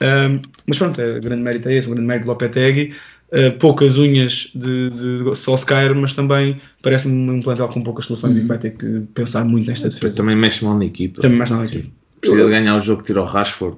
Um, 0.00 0.40
mas 0.66 0.78
pronto, 0.78 1.00
é, 1.00 1.18
grande 1.18 1.42
mérito 1.42 1.68
é 1.68 1.74
esse, 1.74 1.88
um 1.88 1.92
grande 1.92 2.06
mérito 2.06 2.24
de 2.24 2.28
Lopetegui. 2.28 2.94
Uh, 3.30 3.52
poucas 3.58 3.98
unhas 3.98 4.50
de, 4.54 4.90
de 4.90 5.36
Solskjaer, 5.36 5.94
mas 5.94 6.14
também 6.14 6.58
parece-me 6.82 7.30
um 7.30 7.40
plantel 7.40 7.68
com 7.68 7.82
poucas 7.82 8.06
soluções 8.06 8.36
uhum. 8.36 8.38
e 8.38 8.42
que 8.42 8.48
vai 8.48 8.58
ter 8.58 8.70
que 8.70 9.00
pensar 9.12 9.44
muito 9.44 9.68
nesta 9.68 9.90
defesa. 9.90 10.16
Também 10.16 10.36
mexe 10.36 10.64
mal 10.64 10.78
na 10.78 10.86
equipa. 10.86 11.20
Também 11.20 11.38
mexe 11.38 11.52
mal 11.52 11.60
na 11.62 11.68
equipa. 11.68 11.90
Precisa 12.20 12.44
de 12.44 12.50
ganhar 12.50 12.76
o 12.76 12.80
jogo 12.80 13.02
que 13.02 13.08
tira 13.08 13.20
o 13.20 13.24
Rashford. 13.24 13.76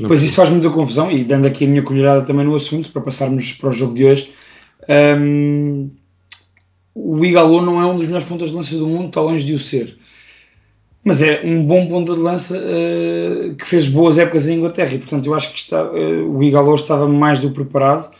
Não 0.00 0.08
pois 0.08 0.22
isso 0.22 0.34
faz 0.34 0.50
muita 0.50 0.70
confusão 0.70 1.10
e 1.10 1.24
dando 1.24 1.46
aqui 1.46 1.64
a 1.64 1.68
minha 1.68 1.82
colherada 1.82 2.22
também 2.22 2.44
no 2.44 2.54
assunto 2.54 2.90
para 2.90 3.02
passarmos 3.02 3.52
para 3.52 3.68
o 3.70 3.72
jogo 3.72 3.94
de 3.94 4.04
hoje. 4.04 4.30
Um, 4.88 5.90
o 6.94 7.24
Igalo 7.24 7.60
não 7.60 7.80
é 7.80 7.86
um 7.86 7.96
dos 7.96 8.06
melhores 8.06 8.26
pontas 8.26 8.50
de 8.50 8.54
lança 8.54 8.76
do 8.76 8.86
mundo, 8.86 9.08
está 9.08 9.20
longe 9.20 9.44
de 9.44 9.52
o 9.52 9.58
ser. 9.58 9.96
Mas 11.02 11.20
é 11.20 11.42
um 11.44 11.62
bom 11.64 11.86
ponta 11.86 12.14
de 12.14 12.20
lança 12.20 12.56
uh, 12.56 13.54
que 13.56 13.66
fez 13.66 13.88
boas 13.88 14.16
épocas 14.16 14.48
em 14.48 14.56
Inglaterra 14.56 14.94
e, 14.94 14.98
portanto, 14.98 15.26
eu 15.26 15.34
acho 15.34 15.52
que 15.52 15.58
está, 15.58 15.84
uh, 15.84 16.36
o 16.36 16.42
Igalo 16.42 16.74
estava 16.74 17.06
mais 17.06 17.40
do 17.40 17.50
preparado, 17.50 18.10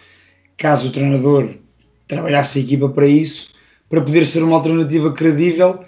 caso 0.56 0.88
o 0.88 0.92
treinador 0.92 1.50
trabalhasse 2.06 2.58
a 2.58 2.62
equipa 2.62 2.88
para 2.88 3.06
isso, 3.06 3.48
para 3.88 4.00
poder 4.00 4.26
ser 4.26 4.42
uma 4.42 4.56
alternativa 4.56 5.12
credível 5.12 5.84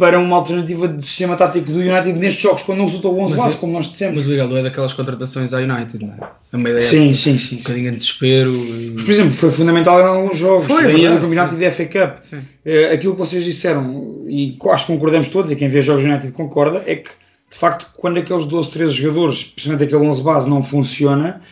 para 0.00 0.18
uma 0.18 0.34
alternativa 0.36 0.88
de 0.88 1.04
sistema 1.04 1.36
tático 1.36 1.70
do 1.70 1.78
United 1.78 2.14
nestes 2.14 2.42
jogos, 2.42 2.62
quando 2.62 2.78
não 2.78 2.86
resultou 2.86 3.14
o 3.14 3.20
11 3.20 3.36
base, 3.36 3.56
como 3.56 3.74
nós 3.74 3.84
dissemos. 3.90 4.20
Mas 4.20 4.26
o 4.26 4.32
Igalo 4.32 4.56
é 4.56 4.62
daquelas 4.62 4.94
contratações 4.94 5.52
à 5.52 5.58
United, 5.58 6.06
não 6.06 6.14
é? 6.14 6.30
É 6.52 6.56
uma 6.56 6.70
ideia 6.70 6.82
sim, 6.82 7.12
sim, 7.12 7.36
sim, 7.36 7.56
um 7.56 7.58
bocadinho 7.58 7.90
de 7.92 7.98
desespero. 7.98 8.50
E... 8.50 8.92
Por 8.92 9.10
exemplo, 9.10 9.32
foi 9.32 9.50
fundamental 9.50 10.00
em 10.00 10.04
alguns 10.04 10.38
jogos, 10.38 10.66
foi, 10.66 10.84
foi 10.84 10.92
do 10.94 11.20
campeonato 11.20 11.54
e 11.54 11.58
da 11.58 11.70
FA 11.70 11.84
Cup. 11.84 12.24
Sim. 12.24 12.36
Uh, 12.38 12.94
aquilo 12.94 13.12
que 13.12 13.18
vocês 13.18 13.44
disseram, 13.44 14.24
e 14.26 14.56
acho 14.70 14.86
que 14.86 14.92
concordamos 14.92 15.28
todos, 15.28 15.50
e 15.50 15.56
quem 15.56 15.68
vê 15.68 15.82
jogos 15.82 16.02
do 16.02 16.08
United 16.08 16.32
concorda, 16.32 16.82
é 16.86 16.96
que 16.96 17.10
de 17.50 17.58
facto, 17.58 17.92
quando 17.96 18.18
aqueles 18.18 18.46
12, 18.46 18.70
13 18.70 18.94
jogadores, 18.94 19.44
principalmente 19.44 19.84
aquele 19.84 20.08
11 20.08 20.22
base, 20.22 20.48
não 20.48 20.62
funciona, 20.62 21.42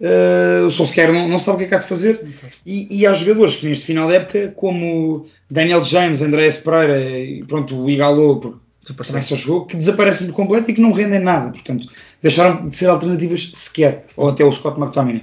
Uh, 0.00 0.66
o 0.66 0.70
Solskjaer 0.70 1.12
não, 1.12 1.28
não 1.28 1.38
sabe 1.38 1.56
o 1.56 1.58
que 1.58 1.64
é 1.64 1.68
que 1.68 1.74
há 1.74 1.78
de 1.78 1.86
fazer. 1.86 2.20
E, 2.66 3.00
e 3.00 3.06
há 3.06 3.12
jogadores 3.12 3.56
que 3.56 3.66
neste 3.66 3.86
final 3.86 4.08
da 4.08 4.14
época, 4.14 4.52
como 4.56 5.26
Daniel 5.50 5.82
James, 5.82 6.20
Andrés 6.20 6.58
Pereira 6.58 7.00
e 7.00 7.44
pronto, 7.44 7.80
o 7.80 7.88
Igalo, 7.88 8.60
também 9.06 9.22
só 9.22 9.34
jogou, 9.36 9.66
que 9.66 9.76
desaparecem 9.76 10.26
por 10.26 10.34
completo 10.34 10.70
e 10.70 10.74
que 10.74 10.80
não 10.80 10.92
rendem 10.92 11.20
nada. 11.20 11.50
Portanto, 11.50 11.88
deixaram 12.22 12.68
de 12.68 12.76
ser 12.76 12.86
alternativas 12.86 13.52
sequer. 13.54 14.06
Ou 14.16 14.28
até 14.28 14.44
o 14.44 14.52
Scott 14.52 14.78
McTominay. 14.78 15.22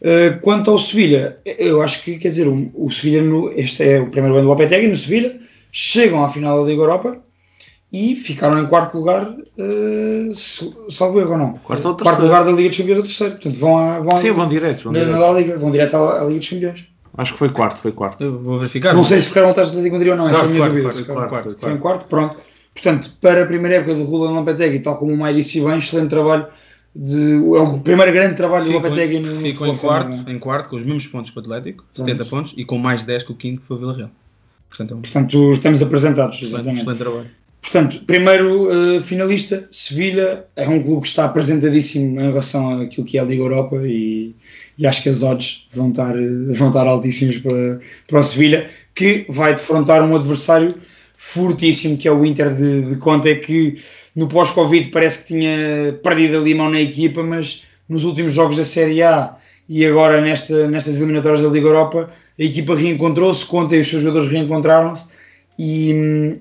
Uh, 0.00 0.38
quanto 0.40 0.70
ao 0.70 0.78
Sevilha, 0.78 1.38
eu 1.44 1.82
acho 1.82 2.02
que, 2.02 2.18
quer 2.18 2.28
dizer, 2.28 2.46
o, 2.46 2.70
o 2.74 2.90
Sevilha, 2.90 3.22
no, 3.22 3.50
este 3.52 3.82
é 3.82 4.00
o 4.00 4.10
primeiro 4.10 4.36
ano 4.36 4.44
do 4.44 4.50
Lopetegui 4.50 4.86
no 4.86 4.96
Sevilha, 4.96 5.40
chegam 5.72 6.22
à 6.24 6.28
final 6.28 6.62
da 6.62 6.70
Liga 6.70 6.82
Europa 6.82 7.22
e 7.94 8.16
ficaram 8.16 8.58
em 8.58 8.66
quarto 8.66 8.98
lugar, 8.98 9.22
uh, 9.22 10.34
salvo 10.90 11.20
erro 11.20 11.30
ou 11.30 11.38
não. 11.38 11.52
Quarto, 11.58 11.86
ou 11.86 11.96
quarto 11.96 12.22
lugar 12.22 12.44
da 12.44 12.50
Liga 12.50 12.68
dos 12.68 12.76
Campeões 12.76 12.98
ou 12.98 13.04
terceiro. 13.04 13.34
Portanto, 13.34 13.56
vão, 13.56 13.78
a, 13.78 14.00
vão 14.00 14.18
Sim, 14.18 14.32
vão 14.32 14.48
direto. 14.48 14.90
Vão, 14.90 14.92
na, 14.92 15.04
na 15.04 15.30
Liga, 15.30 15.56
vão 15.56 15.70
direto 15.70 15.96
à, 15.96 16.22
à, 16.22 16.24
Liga 16.24 16.40
dos 16.40 16.48
Campeões. 16.48 16.84
Acho 17.16 17.32
que 17.34 17.38
foi 17.38 17.50
quarto, 17.50 17.78
foi 17.78 17.92
quarto. 17.92 18.20
Eu 18.20 18.36
vou 18.36 18.58
verificar. 18.58 18.92
Não 18.92 19.04
sei 19.04 19.20
se 19.20 19.28
ficaram 19.28 19.50
atrás 19.50 19.68
do 19.68 19.74
Atlético 19.74 19.94
Madrid 19.94 20.10
ou 20.10 20.16
não, 20.18 20.28
essa 20.28 20.40
é 20.40 20.42
a 20.42 20.46
minha 20.48 20.58
quarto, 20.58 20.74
dúvida. 20.74 20.90
Quarto, 20.90 21.14
quarto, 21.14 21.30
quarto, 21.30 21.60
foi 21.60 21.72
em 21.72 21.78
quarto, 21.78 22.04
pronto. 22.06 22.36
Portanto, 22.74 23.12
para 23.20 23.44
a 23.44 23.46
primeira 23.46 23.76
época 23.76 23.94
do 23.94 24.02
Roland 24.02 24.40
Lopetegui, 24.40 24.80
tal 24.80 24.96
como 24.96 25.12
o 25.12 25.16
Mai 25.16 25.32
disse 25.32 25.60
bem, 25.60 25.76
excelente 25.76 26.10
trabalho. 26.10 26.46
De, 26.96 27.34
é 27.34 27.38
o 27.38 27.78
primeiro 27.78 28.12
grande 28.12 28.34
trabalho 28.34 28.64
ficou, 28.64 28.80
do 28.80 28.88
Lopetegui 28.88 29.20
no 29.20 29.36
Ficou 29.40 29.68
em 29.68 29.76
quarto, 29.76 30.30
em 30.30 30.38
quarto, 30.40 30.68
com 30.68 30.76
os 30.76 30.84
mesmos 30.84 31.06
pontos 31.06 31.30
que 31.30 31.38
o 31.38 31.40
Atlético, 31.40 31.84
pronto. 31.94 32.08
70 32.08 32.24
pontos, 32.24 32.54
e 32.56 32.64
com 32.64 32.76
mais 32.76 33.04
10 33.04 33.22
que 33.22 33.30
o 33.30 33.36
quinto 33.36 33.60
que 33.60 33.68
foi 33.68 33.76
o 33.76 33.78
Vila 33.78 33.94
Real. 33.94 34.10
Portanto, 34.68 34.90
é 34.90 34.96
um... 34.96 35.00
Portanto, 35.00 35.52
estamos 35.52 35.80
apresentados. 35.80 36.42
Excelente, 36.42 36.70
excelente 36.70 36.98
trabalho. 36.98 37.43
Portanto, 37.64 38.04
primeiro 38.06 38.68
uh, 38.68 39.00
finalista, 39.00 39.66
Sevilha, 39.72 40.44
é 40.54 40.68
um 40.68 40.82
clube 40.82 41.00
que 41.00 41.08
está 41.08 41.24
apresentadíssimo 41.24 42.20
em 42.20 42.28
relação 42.28 42.82
àquilo 42.82 43.06
que 43.06 43.16
é 43.16 43.22
a 43.22 43.24
Liga 43.24 43.42
Europa 43.42 43.76
e, 43.82 44.34
e 44.76 44.86
acho 44.86 45.02
que 45.02 45.08
as 45.08 45.22
odds 45.22 45.66
vão 45.72 45.88
estar, 45.88 46.14
vão 46.52 46.68
estar 46.68 46.86
altíssimas 46.86 47.38
para, 47.38 47.80
para 48.06 48.18
o 48.18 48.22
Sevilha, 48.22 48.68
que 48.94 49.24
vai 49.30 49.54
defrontar 49.54 50.04
um 50.04 50.14
adversário 50.14 50.74
fortíssimo 51.16 51.96
que 51.96 52.06
é 52.06 52.12
o 52.12 52.22
Inter 52.22 52.54
de, 52.54 52.82
de 52.82 52.96
Conte, 52.96 53.34
que 53.36 53.76
no 54.14 54.28
pós-Covid 54.28 54.90
parece 54.90 55.20
que 55.20 55.28
tinha 55.28 55.98
perdido 56.02 56.36
ali 56.36 56.54
mão 56.54 56.68
na 56.68 56.82
equipa, 56.82 57.22
mas 57.22 57.62
nos 57.88 58.04
últimos 58.04 58.34
jogos 58.34 58.58
da 58.58 58.64
Série 58.64 59.02
A 59.02 59.36
e 59.66 59.86
agora 59.86 60.20
nesta, 60.20 60.68
nestas 60.68 60.98
eliminatórias 60.98 61.40
da 61.40 61.48
Liga 61.48 61.68
Europa 61.68 62.10
a 62.38 62.42
equipa 62.42 62.76
reencontrou-se, 62.76 63.46
Conte 63.46 63.74
e 63.74 63.80
os 63.80 63.88
seus 63.88 64.02
jogadores 64.02 64.30
reencontraram-se 64.30 65.14
e 65.58 65.94
hum, 65.94 66.38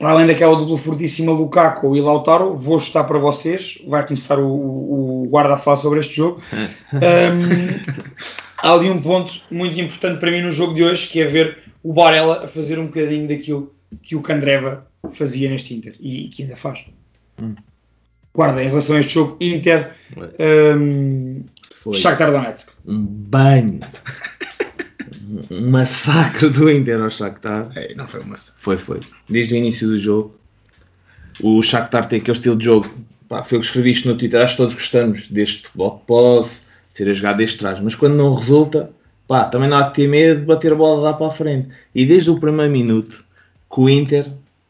para 0.00 0.12
além 0.12 0.26
daquela 0.26 0.56
dupla 0.56 0.78
fortíssima 0.78 1.30
Lukaku 1.30 1.94
e 1.94 2.00
Lautaro, 2.00 2.56
vou 2.56 2.80
chutar 2.80 3.04
para 3.04 3.18
vocês. 3.18 3.78
Vai 3.86 4.06
começar 4.06 4.38
o, 4.38 4.48
o, 4.48 5.26
guarda 5.28 5.54
a 5.54 5.58
falar 5.58 5.76
sobre 5.76 6.00
este 6.00 6.16
jogo. 6.16 6.40
um, 6.94 7.92
há 8.56 8.72
ali 8.72 8.88
um 8.88 9.02
ponto 9.02 9.42
muito 9.50 9.78
importante 9.78 10.18
para 10.18 10.30
mim 10.30 10.40
no 10.40 10.50
jogo 10.50 10.72
de 10.72 10.82
hoje, 10.82 11.06
que 11.06 11.20
é 11.20 11.26
ver 11.26 11.58
o 11.82 11.92
Barella 11.92 12.44
a 12.44 12.48
fazer 12.48 12.78
um 12.78 12.86
bocadinho 12.86 13.28
daquilo 13.28 13.74
que 14.02 14.16
o 14.16 14.22
Candreva 14.22 14.86
fazia 15.12 15.50
neste 15.50 15.74
Inter 15.74 15.94
e 16.00 16.28
que 16.28 16.44
ainda 16.44 16.56
faz. 16.56 16.82
Hum. 17.38 17.54
Guarda, 18.32 18.64
em 18.64 18.68
relação 18.68 18.96
a 18.96 19.00
este 19.00 19.12
jogo, 19.12 19.36
Inter 19.38 19.94
um, 20.78 21.44
Shakhtar 21.92 22.32
Donetsk. 22.32 22.72
Um 22.86 23.04
banho 23.04 23.80
um 25.50 25.70
massacre 25.70 26.48
do 26.50 26.70
Inter 26.70 27.00
ao 27.00 27.10
Shakhtar. 27.10 27.70
É, 27.76 27.94
não 27.94 28.08
foi 28.08 28.20
um 28.20 28.26
massacre. 28.26 28.60
Foi, 28.60 28.76
foi. 28.76 29.00
Desde 29.28 29.54
o 29.54 29.56
início 29.56 29.86
do 29.86 29.98
jogo. 29.98 30.34
O 31.42 31.62
Shakhtar 31.62 32.06
tem 32.06 32.20
aquele 32.20 32.36
estilo 32.36 32.56
de 32.56 32.64
jogo. 32.64 32.90
Pá, 33.28 33.44
foi 33.44 33.58
o 33.58 33.60
que 33.60 33.66
escrevi 33.66 33.92
isto 33.92 34.08
no 34.08 34.16
Twitter. 34.16 34.40
Acho 34.40 34.54
que 34.54 34.62
todos 34.62 34.74
gostamos 34.74 35.28
deste 35.28 35.62
futebol 35.62 35.98
de 35.98 36.06
posse, 36.06 36.62
de 36.92 36.98
ser 36.98 37.08
a 37.08 37.12
jogar 37.12 37.32
deste 37.34 37.58
trás. 37.58 37.78
Mas 37.80 37.94
quando 37.94 38.14
não 38.14 38.34
resulta, 38.34 38.90
pá, 39.28 39.44
também 39.44 39.68
não 39.68 39.78
há 39.78 39.88
que 39.88 39.96
ter 39.96 40.08
medo 40.08 40.40
de 40.40 40.46
bater 40.46 40.72
a 40.72 40.76
bola 40.76 41.00
lá 41.00 41.12
para 41.14 41.28
a 41.28 41.32
frente. 41.32 41.68
E 41.94 42.04
desde 42.04 42.30
o 42.30 42.40
primeiro 42.40 42.72
minuto 42.72 43.24
que 43.72 43.80
o 43.80 43.88
Inter 43.88 44.26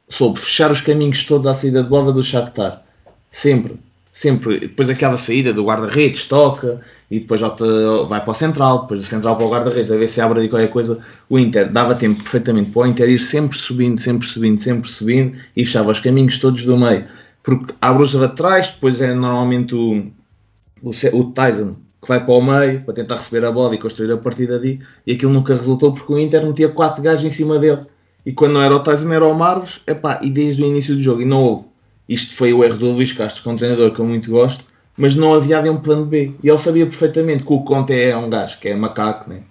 soube 0.08 0.38
fechar 0.38 0.70
os 0.70 0.80
caminhos 0.80 1.24
todos 1.24 1.46
à 1.46 1.54
saída 1.54 1.82
de 1.82 1.88
bola 1.88 2.12
do 2.12 2.22
Shakhtar. 2.22 2.82
Sempre. 3.30 3.78
Sempre. 4.20 4.60
Depois 4.60 4.90
aquela 4.90 5.16
saída 5.16 5.50
do 5.50 5.64
guarda-redes, 5.64 6.26
toca, 6.26 6.82
e 7.10 7.20
depois 7.20 7.40
vai 7.40 8.20
para 8.20 8.30
o 8.30 8.34
central, 8.34 8.82
depois 8.82 9.00
do 9.00 9.06
central 9.06 9.34
para 9.34 9.46
o 9.46 9.50
guarda-redes, 9.50 9.90
a 9.90 9.96
ver 9.96 10.08
se 10.10 10.20
abre 10.20 10.40
ali 10.40 10.48
qualquer 10.50 10.68
coisa. 10.68 10.98
O 11.26 11.38
Inter 11.38 11.72
dava 11.72 11.94
tempo 11.94 12.22
perfeitamente 12.22 12.70
para 12.70 12.82
o 12.82 12.86
Inter 12.86 13.08
ir 13.08 13.18
sempre 13.18 13.56
subindo, 13.56 13.98
sempre 13.98 14.28
subindo, 14.28 14.62
sempre 14.62 14.90
subindo, 14.90 15.38
e 15.56 15.64
fechava 15.64 15.90
os 15.90 16.00
caminhos 16.00 16.38
todos 16.38 16.62
do 16.66 16.76
meio. 16.76 17.06
Porque 17.42 17.72
abre 17.80 18.02
os 18.02 18.12
laterais, 18.12 18.68
depois 18.68 19.00
é 19.00 19.14
normalmente 19.14 19.74
o, 19.74 20.04
o, 20.82 20.90
o 20.90 21.24
Tyson 21.32 21.76
que 22.02 22.08
vai 22.08 22.22
para 22.22 22.34
o 22.34 22.42
meio 22.42 22.82
para 22.82 22.92
tentar 22.92 23.14
receber 23.14 23.46
a 23.46 23.50
bola 23.50 23.74
e 23.74 23.78
construir 23.78 24.12
a 24.12 24.18
partida 24.18 24.56
ali, 24.56 24.80
e 25.06 25.12
aquilo 25.12 25.32
nunca 25.32 25.56
resultou 25.56 25.94
porque 25.94 26.12
o 26.12 26.18
Inter 26.18 26.52
tinha 26.52 26.68
quatro 26.68 27.02
gajos 27.02 27.24
em 27.24 27.30
cima 27.30 27.58
dele. 27.58 27.86
E 28.26 28.34
quando 28.34 28.52
não 28.52 28.62
era 28.62 28.76
o 28.76 28.80
Tyson 28.80 29.10
era 29.14 29.24
o 29.24 29.34
Marvos, 29.34 29.80
epá, 29.86 30.20
e 30.22 30.28
desde 30.28 30.62
o 30.62 30.66
início 30.66 30.94
do 30.94 31.02
jogo, 31.02 31.22
e 31.22 31.24
não 31.24 31.42
houve. 31.42 31.69
Isto 32.10 32.34
foi 32.34 32.52
o 32.52 32.62
erro 32.62 32.76
do 32.76 32.90
Luís 32.90 33.12
Castro, 33.12 33.42
que 33.42 33.48
um 33.48 33.56
treinador 33.56 33.92
que 33.94 34.00
eu 34.00 34.04
muito 34.04 34.30
gosto, 34.30 34.64
mas 34.98 35.14
não 35.14 35.32
havia 35.32 35.58
ali 35.58 35.70
um 35.70 35.78
plano 35.78 36.04
B. 36.04 36.32
E 36.42 36.48
ele 36.48 36.58
sabia 36.58 36.84
perfeitamente 36.84 37.44
que 37.44 37.52
o 37.52 37.60
Conte 37.60 37.94
é 37.94 38.14
um 38.16 38.28
gajo 38.28 38.58
que 38.58 38.68
é 38.68 38.76
macaco, 38.76 39.30
né? 39.30 39.42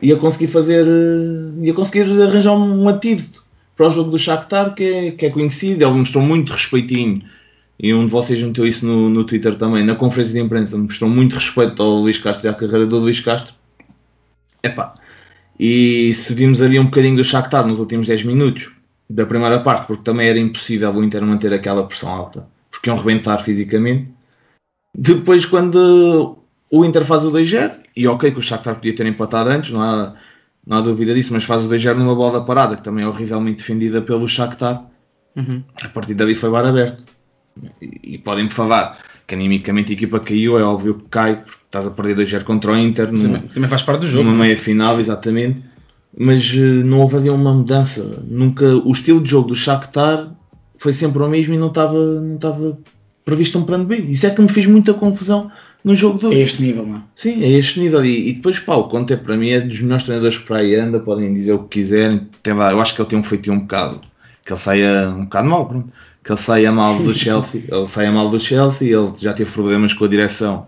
ia 0.00 0.16
conseguir 0.16 0.48
fazer, 0.48 0.86
eh, 0.86 1.64
ia 1.64 1.72
conseguir 1.72 2.02
arranjar 2.22 2.52
um 2.52 2.88
antídoto 2.88 3.44
para 3.76 3.86
o 3.86 3.90
jogo 3.90 4.10
do 4.10 4.18
Shakhtar, 4.18 4.74
que 4.74 4.84
é, 4.84 5.10
que 5.10 5.26
é 5.26 5.30
conhecido, 5.30 5.84
ele 5.84 5.94
mostrou 5.94 6.22
muito 6.22 6.52
respeitinho, 6.52 7.22
e 7.78 7.92
um 7.92 8.06
de 8.06 8.10
vocês 8.10 8.42
meteu 8.42 8.66
isso 8.66 8.86
no, 8.86 9.10
no 9.10 9.24
Twitter 9.24 9.54
também, 9.56 9.84
na 9.84 9.94
conferência 9.94 10.34
de 10.34 10.40
imprensa, 10.40 10.76
mostrou 10.76 11.10
muito 11.10 11.34
respeito 11.34 11.82
ao 11.82 11.96
Luís 11.96 12.18
Castro 12.18 12.46
e 12.46 12.50
à 12.50 12.54
carreira 12.54 12.86
do 12.86 12.98
Luís 12.98 13.20
Castro. 13.20 13.54
Epá, 14.62 14.94
e 15.58 16.12
se 16.14 16.34
vimos 16.34 16.62
ali 16.62 16.78
um 16.78 16.86
bocadinho 16.86 17.16
do 17.16 17.24
Shakhtar 17.24 17.66
nos 17.66 17.78
últimos 17.78 18.06
10 18.06 18.24
minutos 18.24 18.75
da 19.08 19.24
primeira 19.26 19.60
parte, 19.60 19.86
porque 19.86 20.02
também 20.02 20.28
era 20.28 20.38
impossível 20.38 20.90
o 20.92 21.04
Inter 21.04 21.24
manter 21.24 21.52
aquela 21.52 21.86
pressão 21.86 22.08
alta, 22.08 22.46
porque 22.70 22.88
iam 22.90 22.96
rebentar 22.96 23.38
fisicamente. 23.42 24.08
Depois, 24.96 25.44
quando 25.46 26.38
o 26.70 26.84
Inter 26.84 27.04
faz 27.04 27.24
o 27.24 27.30
2-0, 27.30 27.72
e 27.96 28.06
ok 28.08 28.30
que 28.30 28.38
o 28.38 28.42
Shakhtar 28.42 28.74
podia 28.76 28.94
ter 28.94 29.06
empatado 29.06 29.50
antes, 29.50 29.70
não 29.70 29.80
há, 29.80 30.14
não 30.66 30.78
há 30.78 30.80
dúvida 30.80 31.14
disso, 31.14 31.32
mas 31.32 31.44
faz 31.44 31.64
o 31.64 31.68
2-0 31.68 31.94
numa 31.96 32.14
bola 32.14 32.44
parada, 32.44 32.76
que 32.76 32.82
também 32.82 33.04
é 33.04 33.08
horrivelmente 33.08 33.58
defendida 33.58 34.02
pelo 34.02 34.28
Shakhtar. 34.28 34.84
Uhum. 35.36 35.62
A 35.82 35.88
partir 35.88 36.14
dali 36.14 36.34
foi 36.34 36.50
bar 36.50 36.64
aberto. 36.64 37.02
E, 37.80 38.14
e 38.14 38.18
podem-me 38.18 38.50
falar 38.50 38.98
que 39.26 39.34
animicamente 39.34 39.92
a 39.92 39.94
equipa 39.94 40.20
caiu, 40.20 40.58
é 40.58 40.62
óbvio 40.62 40.94
que 40.94 41.04
cai, 41.10 41.36
porque 41.36 41.58
estás 41.64 41.86
a 41.86 41.90
perder 41.90 42.16
2-0 42.16 42.44
contra 42.44 42.72
o 42.72 42.76
Inter. 42.76 43.06
Também, 43.06 43.22
numa- 43.22 43.38
também 43.40 43.68
faz 43.68 43.82
parte 43.82 44.00
do 44.00 44.08
jogo. 44.08 44.24
numa 44.24 44.44
é? 44.44 44.48
meia 44.48 44.58
final, 44.58 44.98
exatamente. 44.98 45.62
Mas 46.18 46.50
eh, 46.54 46.58
não 46.60 47.00
houve 47.00 47.16
ali 47.16 47.30
uma 47.30 47.52
mudança. 47.52 48.24
Nunca, 48.28 48.64
o 48.76 48.90
estilo 48.90 49.20
de 49.22 49.30
jogo 49.30 49.48
do 49.48 49.54
Shakhtar 49.54 50.32
foi 50.78 50.92
sempre 50.92 51.22
o 51.22 51.28
mesmo 51.28 51.54
e 51.54 51.58
não 51.58 51.68
estava 51.68 51.92
não 52.20 52.36
estava 52.36 52.78
previsto 53.24 53.58
um 53.58 53.64
plano 53.64 53.84
B. 53.84 53.96
Isso 53.96 54.26
é 54.26 54.30
que 54.30 54.40
me 54.40 54.48
fez 54.48 54.66
muita 54.66 54.94
confusão 54.94 55.50
no 55.84 55.94
jogo 55.94 56.18
de 56.18 56.26
A 56.26 56.28
hoje. 56.28 56.40
este 56.40 56.62
nível, 56.62 56.86
não 56.86 56.96
é? 56.98 57.00
Sim, 57.14 57.42
é 57.42 57.50
este 57.50 57.80
nível. 57.80 58.04
E, 58.04 58.30
e 58.30 58.32
depois, 58.34 58.58
pá, 58.58 58.74
o 58.76 58.84
Conte 58.84 59.16
para 59.16 59.36
mim 59.36 59.50
é 59.50 59.60
dos 59.60 59.80
melhores 59.80 60.04
treinadores 60.04 60.38
que 60.38 60.46
para 60.46 60.58
aí 60.58 60.74
anda. 60.74 60.98
Podem 61.00 61.34
dizer 61.34 61.52
o 61.52 61.64
que 61.64 61.78
quiserem. 61.80 62.28
Tem 62.42 62.54
lá, 62.54 62.70
eu 62.70 62.80
acho 62.80 62.94
que 62.94 63.00
ele 63.02 63.08
tem 63.08 63.18
um 63.18 63.24
feitio 63.24 63.52
um 63.52 63.60
bocado. 63.60 64.00
Que 64.44 64.52
ele 64.52 64.60
saia 64.60 65.10
um 65.10 65.24
bocado 65.24 65.48
mal, 65.48 65.66
pronto. 65.66 65.92
Que 66.24 66.32
ele 66.32 66.40
saia 66.40 66.72
mal 66.72 66.98
do 66.98 67.12
Chelsea. 67.14 67.62
ele 67.68 67.88
saia 67.88 68.10
mal 68.12 68.30
do 68.30 68.40
Chelsea. 68.40 68.96
Ele 68.96 69.12
já 69.18 69.32
teve 69.34 69.50
problemas 69.50 69.92
com 69.92 70.04
a 70.04 70.08
direção 70.08 70.66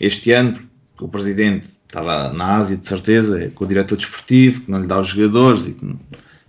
este 0.00 0.32
ano. 0.32 0.58
O 1.00 1.08
presidente 1.08 1.66
estava 1.92 2.32
na 2.32 2.56
Ásia, 2.56 2.76
de 2.76 2.88
certeza. 2.88 3.44
é 3.44 3.48
Com 3.48 3.64
o 3.64 3.68
diretor 3.68 3.96
desportivo, 3.96 4.62
que 4.62 4.70
não 4.70 4.80
lhe 4.80 4.86
dá 4.86 4.98
os 4.98 5.08
jogadores. 5.08 5.66
E 5.66 5.72
que 5.74 5.84
não- 5.84 6.00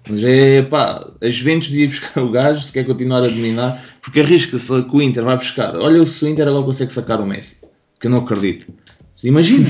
mas 0.09 0.23
é 0.23 0.61
pá, 0.63 1.05
as 1.21 1.33
Juventus 1.33 1.69
devia 1.69 1.87
buscar 1.87 2.21
o 2.21 2.29
gajo 2.31 2.61
se 2.61 2.71
quer 2.73 2.85
continuar 2.85 3.23
a 3.23 3.27
dominar, 3.27 3.83
porque 4.01 4.19
arrisca-se 4.19 4.67
que 4.67 4.95
o 4.95 5.01
Inter 5.01 5.23
vai 5.23 5.37
buscar. 5.37 5.75
Olha 5.77 6.05
se 6.05 6.25
o 6.25 6.27
Inter 6.27 6.47
agora 6.47 6.65
consegue 6.65 6.91
sacar 6.91 7.21
o 7.21 7.25
Messi, 7.25 7.57
que 7.99 8.07
eu 8.07 8.11
não 8.11 8.19
acredito. 8.19 8.67
Mas 9.13 9.23
imagina, 9.23 9.65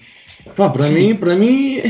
pá, 0.56 0.70
para 0.70 0.88
mim, 0.88 1.14
para 1.16 1.34
mim 1.36 1.80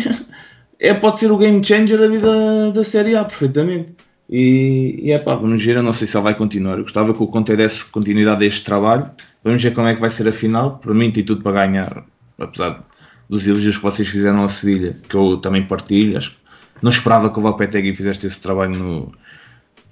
é, 0.80 0.92
pode 0.94 1.20
ser 1.20 1.30
o 1.30 1.36
game 1.38 1.62
changer 1.64 1.98
da, 2.20 2.70
da 2.70 2.84
Série 2.84 3.14
A, 3.16 3.24
perfeitamente. 3.24 3.90
E, 4.28 4.98
e 5.02 5.12
é 5.12 5.18
pá, 5.18 5.36
vamos 5.36 5.62
ver, 5.64 5.76
eu 5.76 5.82
não 5.82 5.92
sei 5.92 6.06
se 6.08 6.16
ele 6.16 6.24
vai 6.24 6.34
continuar. 6.34 6.78
Eu 6.78 6.82
gostava 6.82 7.14
que 7.14 7.22
o 7.22 7.26
Conte 7.28 7.54
desse 7.54 7.84
continuidade 7.84 8.42
a 8.42 8.46
este 8.46 8.64
trabalho. 8.64 9.08
Vamos 9.44 9.62
ver 9.62 9.72
como 9.72 9.86
é 9.86 9.94
que 9.94 10.00
vai 10.00 10.10
ser 10.10 10.26
a 10.26 10.32
final. 10.32 10.78
Para 10.78 10.94
mim 10.94 11.10
tem 11.12 11.22
tudo 11.22 11.42
para 11.42 11.66
ganhar, 11.66 12.04
apesar 12.38 12.84
dos 13.28 13.46
elogios 13.46 13.76
que 13.76 13.82
vocês 13.82 14.08
fizeram 14.08 14.40
ao 14.40 14.48
Sevilha, 14.48 14.96
que 15.08 15.14
eu 15.14 15.36
também 15.38 15.62
partilho. 15.62 16.16
Acho 16.16 16.30
que 16.30 16.36
não 16.82 16.90
esperava 16.90 17.30
que 17.30 17.38
o 17.38 17.42
Lopetegui 17.42 17.94
fizesse 17.94 18.26
esse 18.26 18.40
trabalho 18.40 18.76
no, 18.76 19.12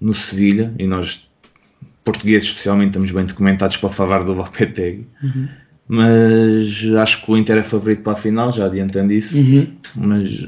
no 0.01 0.15
Sevilha 0.15 0.73
e 0.79 0.87
nós, 0.87 1.29
portugueses 2.05 2.49
especialmente, 2.49 2.89
estamos 2.89 3.11
bem 3.11 3.25
documentados 3.25 3.77
para 3.77 3.89
falar 3.89 4.25
do 4.25 4.33
Lopetegui. 4.33 5.07
Mas 5.89 6.95
acho 7.01 7.25
que 7.25 7.31
o 7.31 7.37
Inter 7.37 7.59
é 7.59 7.63
favorito 7.63 8.03
para 8.03 8.13
a 8.13 8.17
final, 8.17 8.53
já 8.53 8.67
adiantando 8.67 9.13
isso. 9.13 9.37
Uhum. 9.37 9.69
Mas 9.97 10.47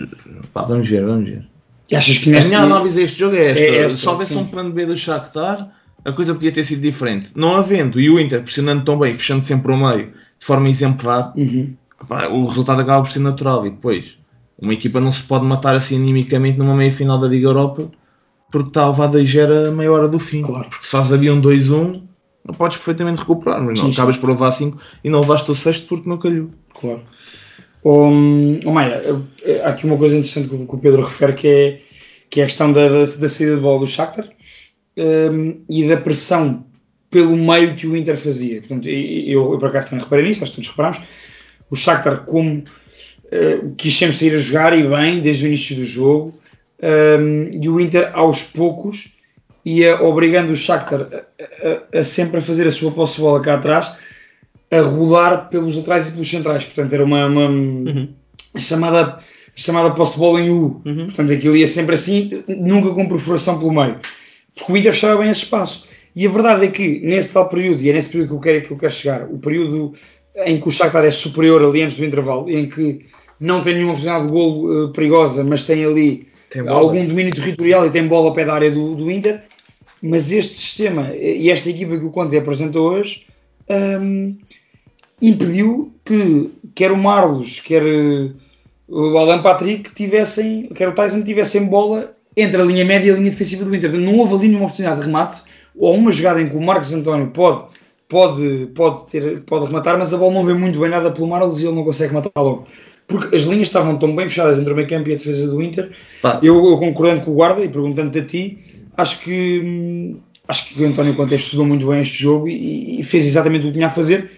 pá, 0.53 0.62
vamos 0.62 0.88
ver, 0.88 1.05
vamos 1.05 1.29
ver. 1.29 1.44
Achas 1.92 2.18
que 2.18 2.35
A 2.35 2.40
minha 2.40 2.61
análise 2.61 3.01
a 3.01 3.03
este 3.03 3.18
jogo 3.18 3.37
é 3.37 3.51
esta. 3.51 3.62
É 3.62 3.77
esta, 3.77 3.99
Se 3.99 4.09
houvesse 4.09 4.35
um 4.35 4.47
plano 4.47 4.73
B 4.73 4.87
do 4.87 4.97
Shakhtar, 4.97 5.59
a 6.05 6.12
coisa 6.12 6.35
podia 6.35 6.53
ter 6.53 6.64
sido 6.64 6.81
diferente. 6.81 7.29
Não 7.35 7.57
havendo, 7.57 8.01
e 8.01 8.09
o 8.09 8.18
Inter 8.18 8.42
pressionando 8.42 8.85
tão 8.85 8.99
bem, 8.99 9.14
fechando 9.14 9.44
sempre 9.47 9.73
o 9.73 9.77
meio, 9.77 10.12
de 10.38 10.47
forma 10.47 10.68
exemplar, 10.68 11.33
Uhum. 11.37 11.75
O 12.30 12.46
resultado 12.46 12.80
acaba 12.80 13.02
por 13.02 13.11
ser 13.11 13.20
natural. 13.20 13.66
E 13.66 13.70
depois, 13.70 14.18
uma 14.61 14.72
equipa 14.72 15.00
não 15.00 15.12
se 15.12 15.22
pode 15.22 15.44
matar 15.44 15.74
assim 15.74 15.96
animicamente 15.96 16.59
numa 16.59 16.74
meia 16.74 16.92
final 16.92 17.18
da 17.18 17.26
Liga 17.28 17.48
Europa, 17.48 17.90
porque 18.50 18.68
está 18.68 18.83
a 18.85 18.90
levar 18.90 19.09
2-0 19.11 19.68
a 19.68 19.70
meia 19.70 19.92
hora 19.92 20.09
do 20.09 20.18
fim. 20.18 20.42
Claro. 20.42 20.68
Porque 20.68 20.85
se 20.85 20.90
faz 20.92 21.12
havia 21.12 21.33
um 21.33 21.40
2-1, 21.40 22.02
não 22.46 22.54
podes 22.54 22.76
perfeitamente 22.76 23.20
recuperar, 23.20 23.61
mas 23.62 23.78
não 23.78 23.87
Sim, 23.87 23.92
acabas 23.92 24.16
por 24.16 24.28
levar 24.30 24.52
5 24.52 24.78
e 25.02 25.11
não 25.11 25.20
levaste 25.20 25.50
o 25.50 25.54
sexto 25.54 25.87
porque 25.88 26.09
não 26.09 26.18
calhou. 26.18 26.50
Claro. 26.78 27.02
Um, 27.85 28.61
oh 28.64 28.70
Maia, 28.72 29.02
eu- 29.04 29.22
há 29.64 29.68
aqui 29.68 29.85
uma 29.87 29.96
coisa 29.98 30.16
interessante 30.16 30.48
que, 30.48 30.54
o- 30.54 30.78
Pedro 30.78 31.02
refere 31.02 31.35
que 31.35 31.48
é, 31.48 31.80
que 32.30 32.40
é 32.40 32.44
a 32.44 32.46
questão 32.46 32.72
da, 32.72 32.88
da, 32.88 32.98
da 33.00 33.28
saída 33.28 33.57
de 33.57 33.61
bola 33.61 33.78
do 33.80 33.87
Shakhtar 33.87 34.28
um, 34.96 35.61
e 35.68 35.87
da 35.88 35.96
pressão 35.96 36.64
pelo 37.11 37.37
meio 37.37 37.74
que 37.74 37.87
o 37.87 37.96
Inter 37.96 38.16
fazia. 38.16 38.61
Portanto, 38.61 38.88
e- 38.88 39.28
e 39.28 39.33
eu, 39.33 39.52
eu 39.52 39.59
por 39.59 39.68
acaso 39.68 39.90
também 39.90 40.04
reparei 40.04 40.26
nisso, 40.26 40.42
acho 40.42 40.52
que 40.52 40.57
todos 40.57 40.70
reparámos. 40.70 40.98
O 41.70 41.77
Shakhtar, 41.77 42.24
como 42.24 42.59
uh, 42.59 43.74
quis 43.77 43.96
sempre 43.96 44.16
sair 44.16 44.35
a 44.35 44.38
jogar 44.38 44.77
e 44.79 44.87
bem 44.88 45.20
desde 45.20 45.44
o 45.44 45.48
início 45.48 45.74
do 45.77 45.83
jogo, 45.85 46.38
um, 46.83 47.48
e 47.62 47.68
o 47.68 47.81
Inter 47.81 48.11
aos 48.12 48.44
poucos 48.44 49.12
ia 49.64 50.00
obrigando 50.03 50.53
o 50.53 50.57
Shakhtar 50.57 51.00
a, 51.03 51.16
a- 51.96 52.00
a 52.00 52.05
sempre 52.05 52.38
a 52.38 52.42
fazer 52.42 52.66
a 52.66 52.70
sua 52.70 52.90
posse 52.90 53.16
de 53.16 53.22
bola 53.22 53.40
cá 53.40 53.55
atrás 53.55 53.96
a 54.70 54.81
rolar 54.81 55.48
pelos 55.48 55.77
laterais 55.77 56.09
e 56.09 56.12
pelos 56.12 56.29
centrais. 56.29 56.64
Portanto, 56.64 56.92
era 56.92 57.05
uma, 57.05 57.27
uma 57.27 58.09
chamada, 58.59 59.18
chamada 59.55 59.90
posse 59.92 60.14
de 60.14 60.18
bola 60.18 60.40
em 60.40 60.50
U. 60.50 60.81
Portanto, 61.07 61.33
aquilo 61.33 61.57
ia 61.57 61.66
sempre 61.66 61.94
assim, 61.94 62.42
nunca 62.48 62.90
com 62.90 63.09
perfuração 63.09 63.59
pelo 63.59 63.72
meio. 63.72 63.98
Porque 64.55 64.72
o 64.72 64.77
Inter 64.77 64.92
fechava 64.92 65.20
bem 65.22 65.31
esse 65.31 65.44
espaço. 65.44 65.87
E 66.16 66.27
a 66.27 66.31
verdade 66.31 66.64
é 66.64 66.68
que, 66.68 67.00
nesse 67.00 67.33
tal 67.33 67.48
período, 67.48 67.83
e 67.83 67.90
é 67.90 67.92
nesse 67.92 68.09
período 68.11 68.29
que 68.29 68.35
eu 68.35 68.40
quero, 68.40 68.62
que 68.66 68.70
eu 68.72 68.77
quero 68.79 68.92
chegar, 68.92 69.24
o 69.31 69.38
período 69.38 69.94
em 70.37 70.61
que 70.61 70.68
o 70.68 70.70
Shakhtar 70.70 71.05
é 71.05 71.11
superior 71.11 71.62
ali 71.62 71.83
antes 71.83 71.97
do 71.97 72.05
intervalo, 72.05 72.51
em 72.51 72.68
que 72.68 73.07
não 73.38 73.62
tem 73.62 73.75
nenhuma 73.75 73.92
oportunidade 73.92 74.27
de 74.27 74.33
golo 74.33 74.85
eh, 74.85 74.92
perigosa, 74.92 75.44
mas 75.44 75.64
tem 75.64 75.85
ali 75.85 76.27
Tem 76.51 76.66
algum 76.68 77.07
domínio 77.07 77.35
territorial 77.35 77.87
e 77.87 77.90
tem 77.90 78.07
bola 78.07 78.29
ao 78.29 78.35
pé 78.35 78.44
da 78.44 78.55
área 78.55 78.70
do, 78.70 78.94
do 78.94 79.11
Inter, 79.11 79.42
mas 80.03 80.33
este 80.33 80.55
sistema 80.55 81.12
e 81.14 81.51
esta 81.51 81.70
equipa 81.70 81.97
que 81.97 82.05
o 82.05 82.11
Conte 82.11 82.37
apresenta 82.37 82.79
hoje 82.79 83.27
hum, 84.01 84.37
impediu 85.20 85.92
que 86.05 86.51
quer 86.75 86.92
o 86.92 86.97
Marlos, 86.97 87.61
quer 87.61 87.83
eh, 87.83 88.31
o 88.88 89.16
Alan 89.16 89.42
Patrick 89.42 89.94
tivessem, 89.94 90.68
quer 90.75 90.88
o 90.88 90.92
Tyson 90.92 91.23
tivessem 91.23 91.66
bola 91.66 92.14
entre 92.37 92.61
a 92.61 92.64
linha 92.64 92.85
média 92.85 93.09
e 93.09 93.11
a 93.12 93.16
linha 93.16 93.31
defensiva 93.31 93.64
do 93.64 93.75
Inter. 93.75 93.90
Portanto, 93.90 94.11
não 94.11 94.18
houve 94.18 94.35
ali 94.35 94.49
nenhuma 94.49 94.66
oportunidade 94.66 95.01
de 95.01 95.07
remate 95.07 95.42
ou 95.77 95.94
uma 95.94 96.12
jogada 96.12 96.40
em 96.40 96.49
que 96.49 96.57
o 96.57 96.61
Marcos 96.61 96.92
António 96.92 97.29
pode, 97.29 97.64
pode, 98.14 98.66
pode, 98.77 99.11
ter, 99.11 99.40
pode 99.40 99.66
rematar, 99.66 99.98
mas 99.98 100.14
a 100.14 100.16
bola 100.16 100.35
não 100.35 100.44
vê 100.44 100.55
muito 100.55 100.79
bem 100.79 100.88
nada 100.88 101.11
pelo 101.11 101.27
Marlos 101.27 101.61
e 101.61 101.66
ele 101.66 101.74
não 101.74 101.83
consegue 101.83 102.11
rematar 102.12 102.31
logo. 102.37 102.64
Porque 103.09 103.35
as 103.35 103.42
linhas 103.42 103.66
estavam 103.66 103.98
tão 103.98 104.14
bem 104.14 104.29
fechadas 104.29 104.57
entre 104.57 104.72
o 104.72 104.77
meio 104.77 104.88
campo 104.88 105.09
e 105.09 105.14
a 105.14 105.16
defesa 105.16 105.48
do 105.48 105.61
Inter. 105.61 105.90
Pá. 106.22 106.38
Eu, 106.40 106.64
eu 106.64 106.79
concordando 106.79 107.22
com 107.22 107.33
o 107.33 107.35
guarda 107.35 107.61
e 107.64 107.68
perguntando-te 107.68 108.20
a 108.20 108.24
ti, 108.24 108.59
acho 108.96 109.20
que 109.20 109.61
hum, 109.64 110.20
acho 110.46 110.68
que 110.68 110.81
o 110.81 110.87
António 110.87 111.14
Conte 111.16 111.35
estudou 111.35 111.66
muito 111.66 111.88
bem 111.88 112.03
este 112.03 112.22
jogo 112.22 112.46
e, 112.46 113.00
e 113.00 113.03
fez 113.03 113.27
exatamente 113.27 113.64
o 113.64 113.66
que 113.66 113.72
tinha 113.72 113.88
a 113.88 113.90
fazer. 113.90 114.31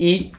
E 0.00 0.32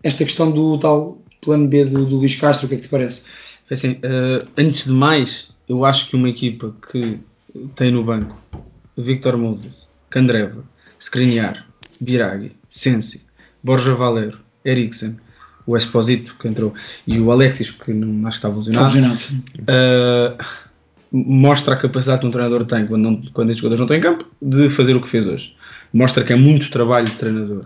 esta 0.00 0.24
questão 0.24 0.52
do 0.52 0.78
tal 0.78 1.18
plano 1.40 1.66
B 1.66 1.84
do, 1.84 2.06
do 2.06 2.16
Luís 2.18 2.36
Castro, 2.36 2.66
o 2.66 2.68
que 2.68 2.76
é 2.76 2.78
que 2.78 2.84
te 2.84 2.88
parece? 2.88 3.24
Assim, 3.68 3.98
eh, 4.04 4.46
antes 4.56 4.84
de 4.84 4.92
mais, 4.92 5.48
eu 5.68 5.84
acho 5.84 6.08
que 6.08 6.14
uma 6.14 6.28
equipa 6.28 6.72
que 6.92 7.18
tem 7.74 7.90
no 7.90 8.04
banco 8.04 8.36
Victor 8.96 9.36
Moses, 9.36 9.88
Candreva, 10.10 10.62
Skriniar, 11.00 11.66
Biraghi, 12.00 12.52
Sensi, 12.68 13.24
Borja 13.62 13.94
Valero, 13.94 14.38
Eriksen, 14.64 15.16
o 15.66 15.76
Esposito 15.76 16.36
que 16.38 16.48
entrou 16.48 16.74
e 17.06 17.18
o 17.18 17.30
Alexis, 17.30 17.70
que 17.70 17.92
não 17.92 18.26
acho 18.26 18.40
que 18.40 18.46
estava 18.46 18.56
lesionado, 18.56 19.14
uh, 19.60 20.44
mostra 21.10 21.74
a 21.74 21.76
capacidade 21.76 22.20
que 22.20 22.26
um 22.26 22.30
treinador 22.30 22.64
tem 22.64 22.86
quando, 22.86 23.02
não, 23.02 23.22
quando 23.32 23.50
estes 23.50 23.62
jogadores 23.62 23.78
não 23.78 23.86
estão 23.86 23.96
em 23.96 24.00
campo 24.00 24.28
de 24.42 24.68
fazer 24.68 24.94
o 24.94 25.00
que 25.00 25.08
fez 25.08 25.26
hoje. 25.26 25.54
Mostra 25.92 26.24
que 26.24 26.32
é 26.32 26.36
muito 26.36 26.70
trabalho 26.70 27.06
de 27.06 27.12
treinador. 27.12 27.64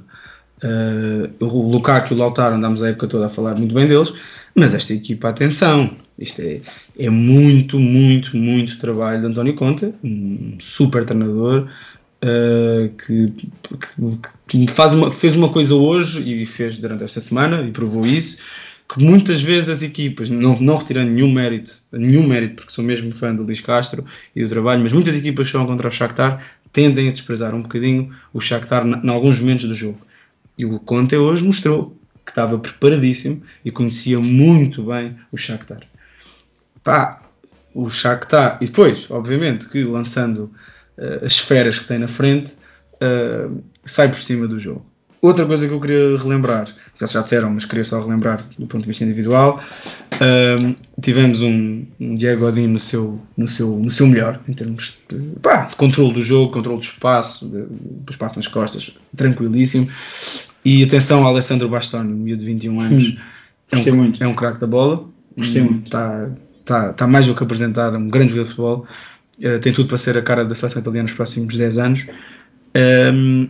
Uh, 0.63 1.45
o 1.45 1.71
Lukaku 1.71 2.13
e 2.13 2.17
o 2.17 2.19
Lautaro 2.19 2.57
andámos 2.57 2.83
a 2.83 2.89
época 2.89 3.07
toda 3.07 3.27
a 3.27 3.31
falar 3.31 3.57
muito 3.57 3.75
bem 3.75 3.87
deles, 3.87 4.13
mas 4.55 4.75
esta 4.75 4.93
equipa, 4.93 5.29
atenção, 5.29 5.91
isto 6.19 6.43
é, 6.43 6.61
é 6.99 7.09
muito, 7.09 7.79
muito, 7.79 8.37
muito 8.37 8.77
trabalho 8.79 9.21
de 9.21 9.27
António 9.29 9.55
Conte, 9.55 9.95
um 10.03 10.57
super 10.61 11.05
treinador 11.05 11.69
uh, 12.23 12.89
que, 12.97 13.33
que, 14.47 14.67
que 14.67 14.73
faz 14.73 14.95
uma, 14.95 15.13
fez 15.13 15.37
uma 15.37 15.49
coisa 15.49 15.75
hoje 15.75 16.43
e 16.43 16.47
fez 16.47 16.79
durante 16.79 17.05
esta 17.05 17.21
semana 17.21 17.63
e 17.63 17.71
provou 17.71 18.07
isso, 18.07 18.43
que 18.89 19.03
muitas 19.03 19.41
vezes 19.41 19.69
as 19.69 19.83
equipas, 19.83 20.31
não, 20.31 20.59
não 20.61 20.77
retirando 20.77 21.11
nenhum 21.11 21.31
mérito, 21.31 21.75
nenhum 21.93 22.27
mérito, 22.27 22.57
porque 22.57 22.73
sou 22.73 22.83
mesmo 22.83 23.13
fã 23.13 23.35
do 23.35 23.43
Luís 23.43 23.61
Castro 23.61 24.05
e 24.35 24.43
do 24.43 24.49
trabalho, 24.49 24.83
mas 24.83 24.93
muitas 24.93 25.15
equipas 25.15 25.47
que 25.47 25.53
são 25.53 25.67
contra 25.67 25.89
o 25.89 25.91
Shakhtar 25.91 26.43
tendem 26.73 27.09
a 27.09 27.13
desprezar 27.13 27.55
um 27.55 27.63
bocadinho 27.63 28.15
o 28.33 28.41
Shakhtar 28.41 28.87
em 28.87 29.09
alguns 29.09 29.39
momentos 29.39 29.69
do 29.69 29.75
jogo. 29.75 29.99
E 30.57 30.65
o 30.65 30.79
Conte 30.81 31.17
hoje 31.17 31.45
mostrou 31.45 31.97
que 32.25 32.33
estava 32.33 32.59
preparadíssimo 32.59 33.43
e 33.65 33.71
conhecia 33.71 34.19
muito 34.19 34.83
bem 34.83 35.17
o 35.31 35.37
Shakhtar. 35.37 35.81
Pá, 36.83 37.23
o 37.75 37.91
Shakhtar, 37.91 38.59
e 38.61 38.67
depois, 38.67 39.11
obviamente, 39.11 39.69
que 39.69 39.85
lançando 39.85 40.51
uh, 40.99 41.25
as 41.25 41.33
esferas 41.33 41.79
que 41.79 41.87
tem 41.87 41.99
na 41.99 42.09
frente, 42.09 42.53
uh, 43.03 43.63
sai 43.85 44.09
por 44.09 44.19
cima 44.19 44.47
do 44.47 44.59
jogo. 44.59 44.85
Outra 45.21 45.45
coisa 45.47 45.67
que 45.67 45.73
eu 45.73 45.81
queria 45.81 46.17
relembrar, 46.17 46.67
que 46.67 47.03
eles 47.03 47.11
já 47.11 47.23
disseram, 47.23 47.51
mas 47.51 47.65
queria 47.65 47.85
só 47.85 48.01
relembrar 48.01 48.41
do 48.57 48.67
ponto 48.69 48.83
de 48.83 48.89
vista 48.89 49.03
individual, 49.03 49.61
uh, 50.15 50.75
tivemos 51.03 51.43
um, 51.43 51.85
um 51.99 52.15
Diego 52.15 52.43
Godin 52.43 52.69
no 52.69 52.79
seu, 52.79 53.21
no, 53.37 53.49
seu, 53.49 53.77
no 53.79 53.91
seu 53.91 54.07
melhor, 54.07 54.41
em 54.49 54.53
termos 54.53 54.99
de, 55.09 55.19
pá, 55.41 55.65
de 55.65 55.77
controle 55.77 56.15
do 56.15 56.23
jogo, 56.23 56.53
controle 56.53 56.79
do 56.79 56.85
espaço, 56.85 57.47
de, 57.49 57.63
do 57.63 58.11
espaço 58.11 58.37
nas 58.37 58.47
costas, 58.47 58.97
tranquilíssimo. 59.17 59.89
E 60.65 60.85
atenção 60.85 61.25
ao 61.25 61.33
Alessandro 61.33 61.69
Bastoni, 61.69 62.13
miúdo 62.13 62.41
de 62.41 62.47
21 62.47 62.81
anos, 62.81 63.09
Hum, 63.09 63.17
é 63.71 63.77
gostei 63.77 63.93
um, 63.93 63.97
muito. 63.97 64.23
é 64.23 64.27
um 64.27 64.35
craque 64.35 64.61
da 64.61 64.67
bola, 64.67 65.05
Gostei 65.39 65.63
muito. 65.63 65.85
Está 65.87 66.31
tá, 66.65 66.93
tá 66.93 67.07
mais 67.07 67.27
do 67.27 67.35
que 67.35 67.43
apresentado, 67.43 67.97
é 67.97 67.99
um 67.99 68.09
grande 68.09 68.31
jogador 68.31 68.45
de 68.45 68.51
futebol, 68.51 68.87
eh, 69.41 69.59
tem 69.59 69.73
tudo 69.73 69.89
para 69.89 69.99
ser 69.99 70.17
a 70.17 70.23
cara 70.23 70.45
da 70.45 70.55
seleção 70.55 70.81
italiana 70.81 71.09
nos 71.09 71.13
próximos 71.13 71.57
10 71.57 71.79
anos. 71.79 72.07
Ehm, 72.75 73.49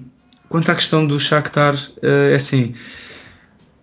quanto 0.48 0.70
à 0.70 0.74
questão 0.74 1.06
do 1.06 1.18
Shakhtar, 1.18 1.74
eh, 2.02 2.32
é 2.32 2.36
assim, 2.36 2.74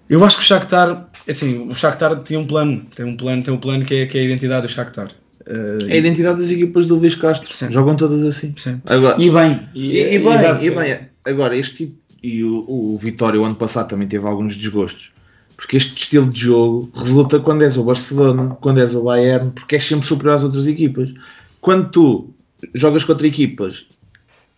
eu 0.10 0.24
acho 0.24 0.38
que 0.38 0.44
o 0.44 0.46
Shakhtar, 0.46 1.10
é 1.28 1.32
assim, 1.32 1.70
o 1.70 1.76
Shakhtar 1.76 2.16
tem 2.20 2.38
um 2.38 2.46
plano, 2.46 2.84
tem 2.96 3.06
um 3.06 3.18
plano, 3.18 3.44
tem 3.44 3.54
um 3.54 3.58
plano 3.58 3.86
que 3.86 3.94
é, 3.96 4.06
que 4.06 4.18
é 4.18 4.22
a 4.22 4.24
identidade 4.24 4.68
do 4.68 4.72
Shakhtar. 4.72 5.10
É 5.48 5.94
a 5.94 5.98
identidade 5.98 6.42
das 6.42 6.50
equipas 6.50 6.88
do 6.88 6.96
Luís 6.96 7.14
Castro. 7.14 7.54
Jogam 7.72 7.96
todas 7.96 8.24
assim. 8.24 8.54
Sim. 8.58 8.82
Agora, 8.86 9.22
E 9.22 9.30
bem. 9.30 9.60
E, 9.76 10.00
e 10.00 10.20
bem, 10.20 10.34
exato. 10.34 10.66
e 10.66 10.72
bem, 10.72 11.00
agora 11.24 11.56
este 11.56 11.86
tipo, 11.86 11.98
e 12.24 12.44
o, 12.44 12.66
o 12.68 12.98
Vitória 12.98 13.40
o 13.40 13.46
ano 13.46 13.56
passado 13.56 13.90
também 13.90 14.08
teve 14.08 14.26
alguns 14.26 14.58
desgostos, 14.58 15.12
porque 15.56 15.78
este 15.78 15.96
estilo 15.96 16.32
de 16.32 16.42
jogo 16.42 16.90
resulta 16.96 17.40
quando 17.40 17.62
és 17.62 17.78
o 17.78 17.84
Barcelona, 17.84 18.58
quando 18.60 18.80
és 18.80 18.96
o 18.96 19.04
Bayern, 19.04 19.52
porque 19.52 19.76
és 19.76 19.84
sempre 19.84 20.08
superior 20.08 20.36
às 20.36 20.44
outras 20.44 20.66
equipas. 20.66 21.10
Quando 21.66 21.90
tu 21.90 22.30
jogas 22.76 23.04
contra 23.04 23.26
equipas 23.26 23.86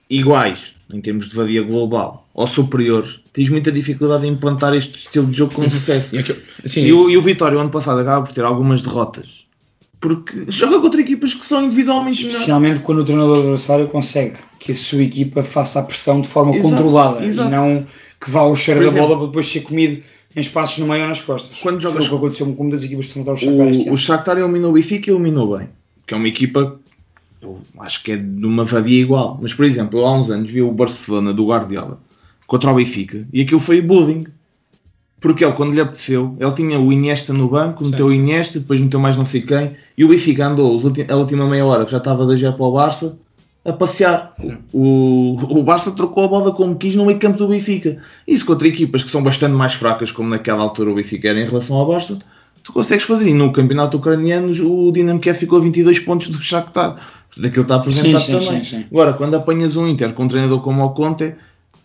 iguais, 0.09 0.73
em 0.93 0.99
termos 1.01 1.29
de 1.29 1.35
valia 1.35 1.61
global, 1.61 2.27
ou 2.33 2.45
superiores, 2.47 3.19
tens 3.31 3.47
muita 3.49 3.71
dificuldade 3.71 4.27
em 4.27 4.31
implantar 4.31 4.73
este 4.73 4.97
estilo 4.99 5.27
de 5.27 5.37
jogo 5.37 5.53
com 5.53 5.69
sucesso. 5.69 6.13
E 6.15 6.19
aqui- 6.19 6.35
sim, 6.65 6.81
e, 6.85 6.91
o, 6.93 7.09
e 7.09 7.15
o 7.17 7.21
Vitória 7.21 7.57
o 7.57 7.61
ano 7.61 7.69
passado 7.69 7.99
acaba 8.01 8.25
por 8.25 8.33
ter 8.33 8.43
algumas 8.43 8.81
derrotas, 8.81 9.45
porque 10.01 10.45
joga 10.49 10.81
contra 10.81 10.99
equipas 10.99 11.33
que 11.33 11.45
são 11.45 11.63
individualmente 11.63 12.17
melhores. 12.17 12.35
Especialmente 12.39 12.79
quando 12.81 12.99
o 12.99 13.05
treinador 13.05 13.37
adversário 13.39 13.87
consegue 13.87 14.35
que 14.59 14.73
a 14.73 14.75
sua 14.75 15.03
equipa 15.03 15.41
faça 15.41 15.79
a 15.79 15.83
pressão 15.83 16.19
de 16.21 16.27
forma 16.27 16.53
Exato, 16.55 16.69
controlada 16.75 17.25
exato. 17.25 17.47
e 17.47 17.51
não 17.51 17.85
que 18.19 18.29
vá 18.29 18.41
ao 18.41 18.55
cheiro 18.55 18.81
da 18.81 18.87
exemplo, 18.87 19.07
bola 19.07 19.17
para 19.19 19.27
depois 19.27 19.47
ser 19.47 19.61
comido 19.61 20.03
em 20.35 20.39
espaços 20.41 20.77
no 20.79 20.87
meio 20.87 21.03
ou 21.03 21.07
nas 21.07 21.21
costas. 21.21 21.57
Quando 21.59 21.79
jogas- 21.81 22.05
Foi 22.05 22.15
o 22.17 22.19
que 22.19 22.25
aconteceu 22.25 22.53
com 22.53 22.63
uma 22.63 22.71
das 22.71 22.83
equipas 22.83 23.05
que 23.05 23.11
enfrentaram 23.11 23.35
o 23.35 23.39
Shakhtar 23.39 23.67
este 23.69 23.81
O, 23.83 23.85
o 23.85 23.87
ano. 23.89 23.97
Shakhtar 23.97 24.37
eliminou 24.37 24.71
o 24.71 24.73
Benfica 24.73 25.09
e 25.09 25.13
eliminou 25.13 25.57
bem. 25.57 25.69
Que 26.05 26.13
é 26.13 26.17
uma 26.17 26.27
equipa, 26.27 26.79
eu 27.41 27.61
acho 27.79 28.03
que 28.03 28.11
é 28.11 28.17
de 28.17 28.45
uma 28.45 28.65
valia 28.65 29.01
igual. 29.01 29.37
Mas, 29.41 29.53
por 29.53 29.65
exemplo, 29.65 29.99
eu 29.99 30.05
há 30.05 30.17
uns 30.17 30.29
anos 30.29 30.49
vi 30.49 30.61
o 30.61 30.71
Barcelona 30.71 31.33
do 31.33 31.47
Guardiola 31.47 31.99
contra 32.45 32.71
o 32.71 32.75
Benfica 32.75 33.27
e 33.31 33.41
aquilo 33.41 33.59
foi 33.59 33.81
bullying. 33.81 34.25
Porque 35.19 35.43
ele, 35.43 35.53
quando 35.53 35.73
lhe 35.73 35.81
apeteceu, 35.81 36.37
ele 36.39 36.51
tinha 36.51 36.79
o 36.79 36.93
Iniesta 36.93 37.33
no 37.33 37.49
banco, 37.49 37.83
meteu 37.83 38.05
o 38.05 38.13
Iniesta, 38.13 38.59
depois 38.59 38.79
meteu 38.79 38.99
mais 38.99 39.17
não 39.17 39.25
sei 39.25 39.41
quem, 39.41 39.75
e 39.97 40.05
o 40.05 40.07
Benfica 40.07 40.45
andou 40.45 40.79
a 41.09 41.15
última 41.15 41.49
meia 41.49 41.65
hora, 41.65 41.85
que 41.85 41.91
já 41.91 41.97
estava 41.97 42.23
2 42.23 42.39
para 42.39 42.63
o 42.63 42.71
Barça, 42.71 43.17
a 43.65 43.73
passear. 43.73 44.33
O, 44.71 45.37
o 45.41 45.63
Barça 45.63 45.91
trocou 45.91 46.23
a 46.23 46.27
bola 46.27 46.53
como 46.53 46.77
quis 46.77 46.95
no 46.95 47.05
meio 47.05 47.19
campo 47.19 47.37
do 47.37 47.47
Benfica. 47.47 47.97
Isso 48.27 48.45
contra 48.45 48.67
equipas 48.67 49.03
que 49.03 49.09
são 49.09 49.23
bastante 49.23 49.53
mais 49.53 49.73
fracas, 49.73 50.11
como 50.11 50.29
naquela 50.29 50.61
altura 50.61 50.91
o 50.91 50.95
Benfica 50.95 51.29
era 51.29 51.41
em 51.41 51.45
relação 51.45 51.75
ao 51.75 51.87
Barça, 51.87 52.19
tu 52.63 52.71
consegues 52.71 53.05
fazer. 53.05 53.29
E 53.29 53.33
no 53.33 53.51
campeonato 53.51 53.97
ucraniano 53.97 54.49
o 54.49 54.91
Dinamo 54.91 55.19
Kiev 55.19 55.37
ficou 55.37 55.59
a 55.59 55.61
22 55.61 55.99
pontos 55.99 56.29
do 56.29 56.39
Shakhtar. 56.39 56.97
Portanto, 57.37 57.47
aquilo 57.47 57.61
está 57.63 57.75
apresentado 57.75 58.19
Sim, 58.21 58.39
sim, 58.39 58.45
também. 58.45 58.63
sim, 58.63 58.77
sim. 58.77 58.85
Agora, 58.91 59.13
quando 59.13 59.35
apanhas 59.35 59.75
um 59.75 59.87
Inter 59.87 60.11
com 60.13 60.23
um 60.23 60.27
treinador 60.27 60.59
como 60.61 60.83
o 60.83 60.89
Conte, 60.89 61.35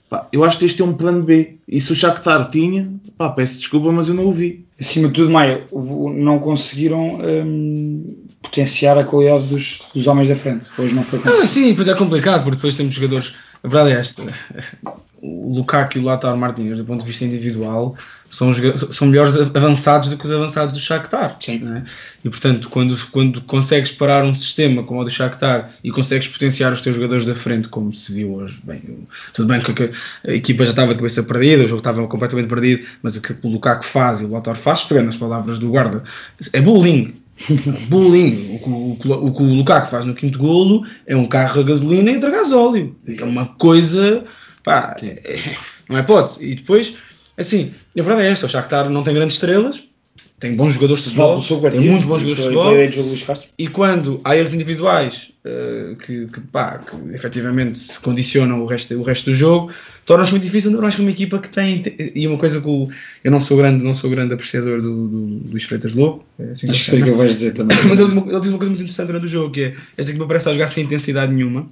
pá, 0.09 0.27
eu 0.33 0.43
acho 0.45 0.59
que 0.59 0.67
de 0.67 0.75
ter 0.75 0.83
um 0.83 0.95
plano 0.95 1.23
B. 1.23 1.57
E 1.69 1.79
se 1.81 1.93
o 1.93 1.95
Shakhtar 1.95 2.51
tinha, 2.51 2.89
pá, 3.19 3.29
peço 3.31 3.59
desculpa, 3.59 3.93
mas 3.93 4.09
eu 4.09 4.15
não 4.15 4.27
o 4.27 4.33
vi. 4.33 4.65
Acima 4.81 5.09
de 5.09 5.15
tudo, 5.15 5.31
Maia, 5.31 5.65
não 5.73 6.39
conseguiram 6.39 7.19
hum, 7.23 8.17
potenciar 8.41 8.99
a 8.99 9.05
qualidade 9.05 9.45
dos, 9.45 9.81
dos 9.95 10.07
homens 10.07 10.29
da 10.29 10.37
frente. 10.37 10.69
Hoje 10.77 10.95
não 10.95 11.03
foi 11.05 11.19
Ah, 11.21 11.23
conseguido. 11.23 11.47
sim, 11.47 11.75
pois 11.75 11.87
é 11.89 11.95
complicado, 11.95 12.43
porque 12.43 12.57
depois 12.57 12.77
temos 12.77 12.95
jogadores. 12.95 13.35
A 13.63 13.69
verdade 13.69 13.95
é 13.95 14.01
esta: 14.01 14.23
o 15.23 15.55
Lukaku 15.55 15.99
e 15.99 16.01
o 16.01 16.05
Lautaro 16.05 16.37
Martínez, 16.37 16.79
do 16.79 16.85
ponto 16.85 17.01
de 17.01 17.07
vista 17.07 17.25
individual, 17.25 17.95
são, 18.33 18.51
são 18.77 19.09
melhores 19.09 19.37
avançados 19.37 20.09
do 20.09 20.17
que 20.17 20.25
os 20.25 20.33
avançados 20.33 20.73
do 20.75 20.81
Shakhtar. 20.81 21.37
é? 21.77 21.83
E 22.25 22.31
portanto, 22.31 22.71
quando, 22.71 22.97
quando 23.09 23.43
consegues 23.43 23.93
parar 23.93 24.25
um 24.25 24.35
sistema 24.35 24.83
como 24.83 25.01
o 25.01 25.05
do 25.05 25.11
Shakhtar 25.11 25.75
e 25.85 25.91
consegues 25.91 26.29
potenciar 26.29 26.73
os 26.73 26.81
teus 26.81 26.97
jogadores 26.97 27.27
da 27.27 27.35
frente, 27.35 27.69
como 27.69 27.95
se 27.95 28.15
viu 28.15 28.35
hoje, 28.35 28.59
bem, 28.65 29.07
tudo 29.35 29.49
bem 29.49 29.61
que 29.61 29.91
a 30.27 30.33
equipa 30.33 30.65
já 30.65 30.71
estava 30.71 30.93
de 30.93 30.97
cabeça 30.97 31.23
perdida, 31.23 31.65
o 31.65 31.69
jogo 31.69 31.81
estava 31.81 32.07
completamente 32.09 32.49
perdido, 32.49 32.87
mas 33.03 33.15
o 33.15 33.21
que 33.21 33.37
o 33.43 33.49
Lukaku 33.51 33.85
faz 33.85 34.21
e 34.21 34.25
o 34.25 34.31
Lautaro 34.31 34.59
faz, 34.59 34.83
pegando 34.83 35.11
as 35.11 35.17
palavras 35.17 35.59
do 35.59 35.69
guarda, 35.69 36.03
é 36.55 36.61
bullying. 36.63 37.15
bullying. 37.89 38.57
O 38.57 38.97
que 38.99 39.09
o, 39.09 39.13
o 39.13 39.43
o 39.43 39.55
Lukaku 39.57 39.91
faz 39.91 40.07
no 40.07 40.15
quinto 40.15 40.39
golo 40.39 40.87
é 41.07 41.15
um 41.15 41.27
carro 41.27 41.61
a 41.61 41.65
gasolina 41.65 42.11
e 42.11 42.15
entra 42.15 42.31
gasóleo. 42.31 42.97
É 43.07 43.25
uma 43.25 43.45
coisa. 43.45 44.25
Pá, 44.65 44.97
é- 45.03 45.55
não 45.89 45.99
é 45.99 46.01
hipótese. 46.01 46.45
E 46.47 46.55
depois, 46.55 46.95
assim, 47.37 47.73
a 47.99 48.03
verdade 48.03 48.27
é 48.29 48.31
esta: 48.33 48.47
o 48.47 48.49
Shakhtar 48.49 48.89
não 48.91 49.03
tem 49.03 49.15
grandes 49.15 49.35
estrelas, 49.37 49.83
tem 50.39 50.55
bons 50.57 50.75
jogadores 50.75 51.03
de 51.05 51.11
Futebol 51.11 51.37
tem 51.71 51.81
muito 51.93 52.07
bons 52.09 52.21
jogadores 52.21 52.39
de 52.39 52.43
futebol. 52.59 52.75
E 53.59 53.69
quando 53.69 54.21
há 54.25 54.37
erros 54.37 54.53
individuais 54.55 55.29
eh, 55.45 55.95
que, 56.05 56.27
que, 56.27 56.41
pá, 56.41 56.79
que 56.79 57.15
efetivamente 57.15 57.81
condicionam 58.03 58.61
o 58.61 58.67
resto, 58.67 58.95
o 58.99 59.03
resto 59.03 59.31
do 59.31 59.37
jogo, 59.37 59.71
torna-se 60.05 60.33
muito 60.33 60.43
difícil. 60.43 60.71
Não 60.73 60.85
acho 60.85 60.97
que 60.97 61.03
uma 61.03 61.11
equipa 61.13 61.39
que 61.39 61.49
tem. 61.49 61.83
E 62.15 62.27
uma 62.27 62.37
coisa 62.39 62.61
que 62.61 62.67
o- 62.69 62.89
eu 63.23 63.31
não 63.31 63.41
sou 63.41 63.57
grande, 63.57 63.85
não 63.85 63.95
sou 63.95 64.11
grande 64.11 64.35
apreciador 64.35 64.83
do, 64.83 65.09
do, 65.09 65.27
do 65.39 65.51
Luís 65.53 65.63
Freitas 65.63 65.93
Lobo. 65.95 66.25
é 66.41 66.51
assim 66.53 66.69
Acho 66.71 66.79
que 66.81 66.85
se 66.87 66.91
sei 66.91 67.03
o 67.03 67.05
que 67.05 67.11
vais 67.13 67.31
dizer 67.33 67.55
também. 67.55 67.77
Mas 67.89 68.01
ele 68.01 68.09
diz, 68.09 68.13
uma, 68.13 68.31
ele 68.33 68.41
diz 68.41 68.49
uma 68.51 68.59
coisa 68.59 68.71
muito 68.71 68.81
interessante 68.83 69.07
durante 69.07 69.27
o 69.27 69.29
jogo, 69.29 69.51
que 69.53 69.63
é 69.63 69.75
esta 69.97 70.11
equipa 70.11 70.27
parece 70.27 70.43
estar 70.43 70.51
a 70.51 70.55
jogar 70.55 70.69
sem 70.69 70.85
intensidade 70.85 71.33
nenhuma. 71.33 71.71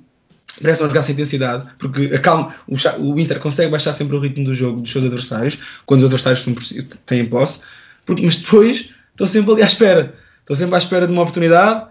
Parece 0.60 0.82
não 0.82 0.88
jogar 0.88 1.02
sem 1.02 1.14
intensidade, 1.14 1.66
porque 1.78 2.06
acalma, 2.14 2.54
o, 2.68 2.74
o 3.12 3.18
Inter 3.18 3.38
consegue 3.40 3.70
baixar 3.70 3.92
sempre 3.92 4.16
o 4.16 4.20
ritmo 4.20 4.44
do 4.44 4.54
jogo 4.54 4.80
dos 4.80 4.90
seus 4.92 5.04
adversários, 5.04 5.58
quando 5.86 6.00
os 6.00 6.04
adversários 6.06 6.40
estão 6.40 6.54
por 6.54 6.62
si- 6.62 6.82
têm 7.06 7.24
posse, 7.26 7.62
porque, 8.04 8.22
mas 8.24 8.36
depois 8.38 8.90
estão 9.12 9.26
sempre 9.26 9.52
ali 9.52 9.62
à 9.62 9.66
espera. 9.66 10.14
Estão 10.40 10.54
sempre 10.56 10.74
à 10.74 10.78
espera 10.78 11.06
de 11.06 11.12
uma 11.12 11.22
oportunidade, 11.22 11.88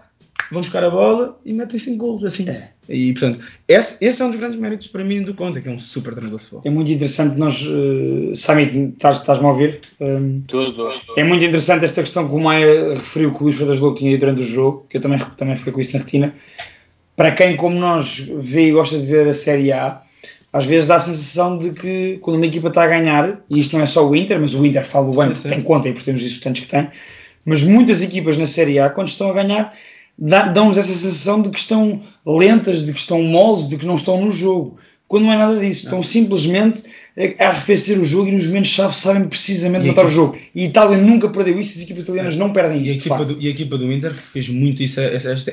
vão 0.52 0.60
buscar 0.62 0.84
a 0.84 0.90
bola 0.90 1.38
e 1.44 1.52
metem 1.52 1.78
5 1.78 1.96
golos, 1.96 2.24
assim. 2.24 2.46
E, 2.88 3.12
portanto, 3.12 3.40
esse, 3.68 4.04
esse 4.04 4.20
é 4.20 4.24
um 4.24 4.30
dos 4.30 4.38
grandes 4.38 4.58
méritos 4.58 4.88
para 4.88 5.04
mim 5.04 5.22
do 5.22 5.32
Conte, 5.34 5.60
que 5.60 5.68
é 5.68 5.72
um 5.72 5.78
super 5.78 6.12
treinador 6.12 6.38
de 6.38 6.44
futebol. 6.44 6.62
É 6.64 6.70
muito 6.70 6.90
interessante 6.90 7.38
nós, 7.38 7.62
uh, 7.64 8.34
Samit, 8.34 8.76
estás- 8.94 9.18
estás-me 9.20 9.46
a 9.46 9.48
ouvir? 9.48 9.80
Um, 10.00 10.42
Tudo. 10.46 10.88
É 11.16 11.22
muito 11.24 11.44
interessante 11.44 11.84
esta 11.84 12.02
questão 12.02 12.28
que 12.28 12.34
o 12.34 12.40
Maia 12.40 12.88
referiu 12.94 13.32
que 13.32 13.40
o 13.40 13.44
Luís 13.44 13.56
Freitas 13.56 13.78
Lobo 13.78 13.96
tinha 13.96 14.18
durante 14.18 14.40
o 14.40 14.44
jogo, 14.44 14.86
que 14.90 14.96
eu 14.96 15.00
também, 15.00 15.18
também 15.36 15.54
fiquei 15.56 15.72
com 15.72 15.80
isso 15.80 15.92
na 15.96 16.00
retina. 16.02 16.34
Para 17.20 17.32
quem, 17.32 17.54
como 17.54 17.78
nós, 17.78 18.18
vê 18.38 18.68
e 18.68 18.72
gosta 18.72 18.98
de 18.98 19.04
ver 19.04 19.28
a 19.28 19.34
Série 19.34 19.70
A, 19.72 20.00
às 20.50 20.64
vezes 20.64 20.88
dá 20.88 20.94
a 20.94 21.00
sensação 21.00 21.58
de 21.58 21.70
que 21.72 22.16
quando 22.22 22.36
uma 22.36 22.46
equipa 22.46 22.68
está 22.68 22.84
a 22.84 22.86
ganhar, 22.86 23.42
e 23.50 23.60
isto 23.60 23.76
não 23.76 23.82
é 23.82 23.86
só 23.86 24.08
o 24.08 24.16
Inter, 24.16 24.40
mas 24.40 24.54
o 24.54 24.64
Inter 24.64 24.82
bem, 24.82 24.92
Sim, 25.02 25.12
porque 25.26 25.36
sim. 25.36 25.48
tem 25.50 25.60
conta 25.60 25.88
e 25.90 25.92
porque 25.92 26.06
temos 26.06 26.22
isso 26.22 26.40
tantos 26.40 26.62
que 26.62 26.68
tem, 26.68 26.88
mas 27.44 27.62
muitas 27.62 28.00
equipas 28.00 28.38
na 28.38 28.46
Série 28.46 28.78
A, 28.78 28.88
quando 28.88 29.08
estão 29.08 29.28
a 29.28 29.34
ganhar, 29.34 29.70
dão-nos 30.18 30.78
essa 30.78 30.90
sensação 30.90 31.42
de 31.42 31.50
que 31.50 31.58
estão 31.58 32.00
lentas, 32.24 32.86
de 32.86 32.92
que 32.94 33.00
estão 33.00 33.22
moles, 33.22 33.68
de 33.68 33.76
que 33.76 33.84
não 33.84 33.96
estão 33.96 34.18
no 34.18 34.32
jogo. 34.32 34.78
quando 35.06 35.24
não 35.24 35.32
é 35.34 35.36
nada 35.36 35.60
disso. 35.60 35.84
Estão 35.84 36.02
simplesmente 36.02 36.84
arrefecer 37.38 37.98
o 37.98 38.04
jogo 38.04 38.28
e 38.28 38.32
nos 38.32 38.46
momentos-chave 38.46 38.94
sabem 38.96 39.24
precisamente 39.24 39.82
E 39.84 39.88
a 39.88 39.88
matar 39.92 40.02
o 40.02 40.08
equipa- 40.08 40.14
jogo. 40.14 40.38
E 40.54 40.62
a 40.62 40.66
Itália 40.66 40.96
nunca 40.98 41.28
perdeu 41.28 41.58
isso, 41.60 41.76
as 41.78 41.82
equipas 41.84 42.04
italianas 42.04 42.36
não 42.36 42.50
perdem 42.50 42.78
E 42.84 42.90
a, 42.90 42.94
isso. 42.94 43.08
facto. 43.08 43.24
do, 43.24 43.36
e 43.40 43.46
a 43.46 43.50
equipa 43.50 43.76
do 43.76 43.92
Inter 43.92 44.12
fez 44.14 44.48
muito 44.48 44.82
isso 44.82 45.00
esta, 45.00 45.30
esta, 45.32 45.52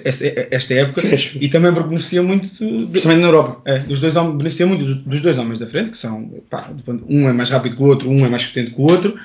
esta, 0.51 0.73
época 0.75 1.01
Fez. 1.01 1.31
e 1.39 1.49
também 1.49 1.71
beneficia 1.71 2.21
muito 2.23 2.47
do- 2.63 2.87
Principalmente 2.87 3.21
na 3.21 3.27
Europa. 3.27 3.61
é, 3.65 3.79
dos 3.79 3.99
dois 3.99 4.15
homens, 4.15 4.37
beneficia 4.37 4.65
muito 4.67 4.85
dos, 4.85 4.97
dos 4.97 5.21
dois 5.21 5.37
homens 5.37 5.59
da 5.59 5.67
frente, 5.67 5.91
que 5.91 5.97
são 5.97 6.29
pá, 6.49 6.69
um 7.09 7.27
é 7.29 7.33
mais 7.33 7.49
rápido 7.49 7.75
que 7.75 7.81
o 7.81 7.85
outro, 7.85 8.09
um 8.09 8.25
é 8.25 8.29
mais 8.29 8.45
potente 8.45 8.71
que 8.71 8.79
o 8.79 8.83
outro, 8.83 9.15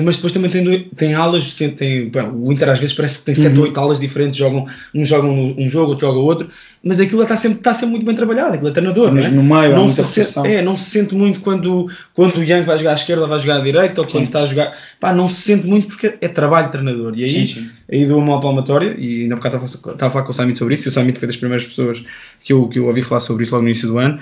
mas 0.00 0.16
depois 0.16 0.32
também 0.32 0.50
tem, 0.50 0.84
tem 0.96 1.14
alas, 1.14 1.54
tem, 1.54 2.08
bem, 2.08 2.30
o 2.32 2.50
Inter 2.50 2.70
às 2.70 2.78
vezes 2.78 2.94
parece 2.94 3.18
que 3.18 3.26
tem 3.26 3.34
7 3.34 3.58
ou 3.58 3.64
8 3.64 3.78
alas 3.78 4.00
diferentes, 4.00 4.38
jogam, 4.38 4.66
um 4.94 5.04
joga 5.04 5.28
um, 5.28 5.68
jogo, 5.68 5.90
outro 5.90 6.06
joga 6.06 6.18
outro, 6.18 6.48
mas 6.82 6.98
aquilo 6.98 7.22
está 7.22 7.36
sempre, 7.36 7.58
está 7.58 7.74
sempre 7.74 7.90
muito 7.90 8.06
bem 8.06 8.14
trabalhado, 8.16 8.54
aquilo 8.54 8.70
é 8.70 8.72
treinador, 8.72 9.12
Mas 9.12 9.26
não 9.26 9.32
é? 9.32 9.34
no 9.34 9.42
meio 9.42 9.76
não 9.76 9.92
se, 9.92 10.02
sente, 10.24 10.48
é, 10.48 10.62
não 10.62 10.78
se 10.78 10.88
sente 10.88 11.14
muito 11.14 11.42
quando, 11.42 11.90
quando 12.14 12.36
o 12.38 12.42
Yang 12.42 12.64
vai 12.64 12.78
jogar 12.78 12.92
à 12.92 12.94
esquerda, 12.94 13.26
vai 13.26 13.38
jogar 13.38 13.56
à 13.56 13.60
direita, 13.60 14.00
ou 14.00 14.06
quando 14.06 14.24
está 14.24 14.40
a 14.40 14.46
jogar, 14.46 14.74
pá, 14.98 15.12
não 15.12 15.28
se 15.28 15.42
sente 15.42 15.66
muito 15.66 15.88
porque 15.88 16.14
é 16.22 16.28
trabalho 16.28 16.66
de 16.66 16.72
treinador, 16.72 17.12
e 17.14 17.24
aí 17.24 17.28
Sim, 17.30 17.46
sim. 17.46 17.70
aí 17.92 18.06
dou 18.06 18.18
uma 18.18 18.40
palmatória 18.40 18.94
e 18.98 19.24
ainda 19.24 19.36
bocado 19.36 19.56
estava, 19.56 19.90
a- 19.90 19.92
estava 19.92 20.06
a 20.08 20.10
falar 20.10 20.24
com 20.24 20.30
o 20.30 20.34
Samit 20.34 20.58
sobre 20.58 20.72
isso 20.72 20.88
e 20.88 20.90
o 20.90 20.92
Samit 20.92 21.18
foi 21.18 21.26
das 21.26 21.36
primeiras 21.36 21.66
pessoas 21.66 22.02
que 22.40 22.54
eu, 22.54 22.66
que 22.66 22.78
eu 22.78 22.86
ouvi 22.86 23.02
falar 23.02 23.20
sobre 23.20 23.42
isso 23.44 23.52
logo 23.52 23.62
no 23.64 23.68
início 23.68 23.88
do 23.88 23.98
ano 23.98 24.18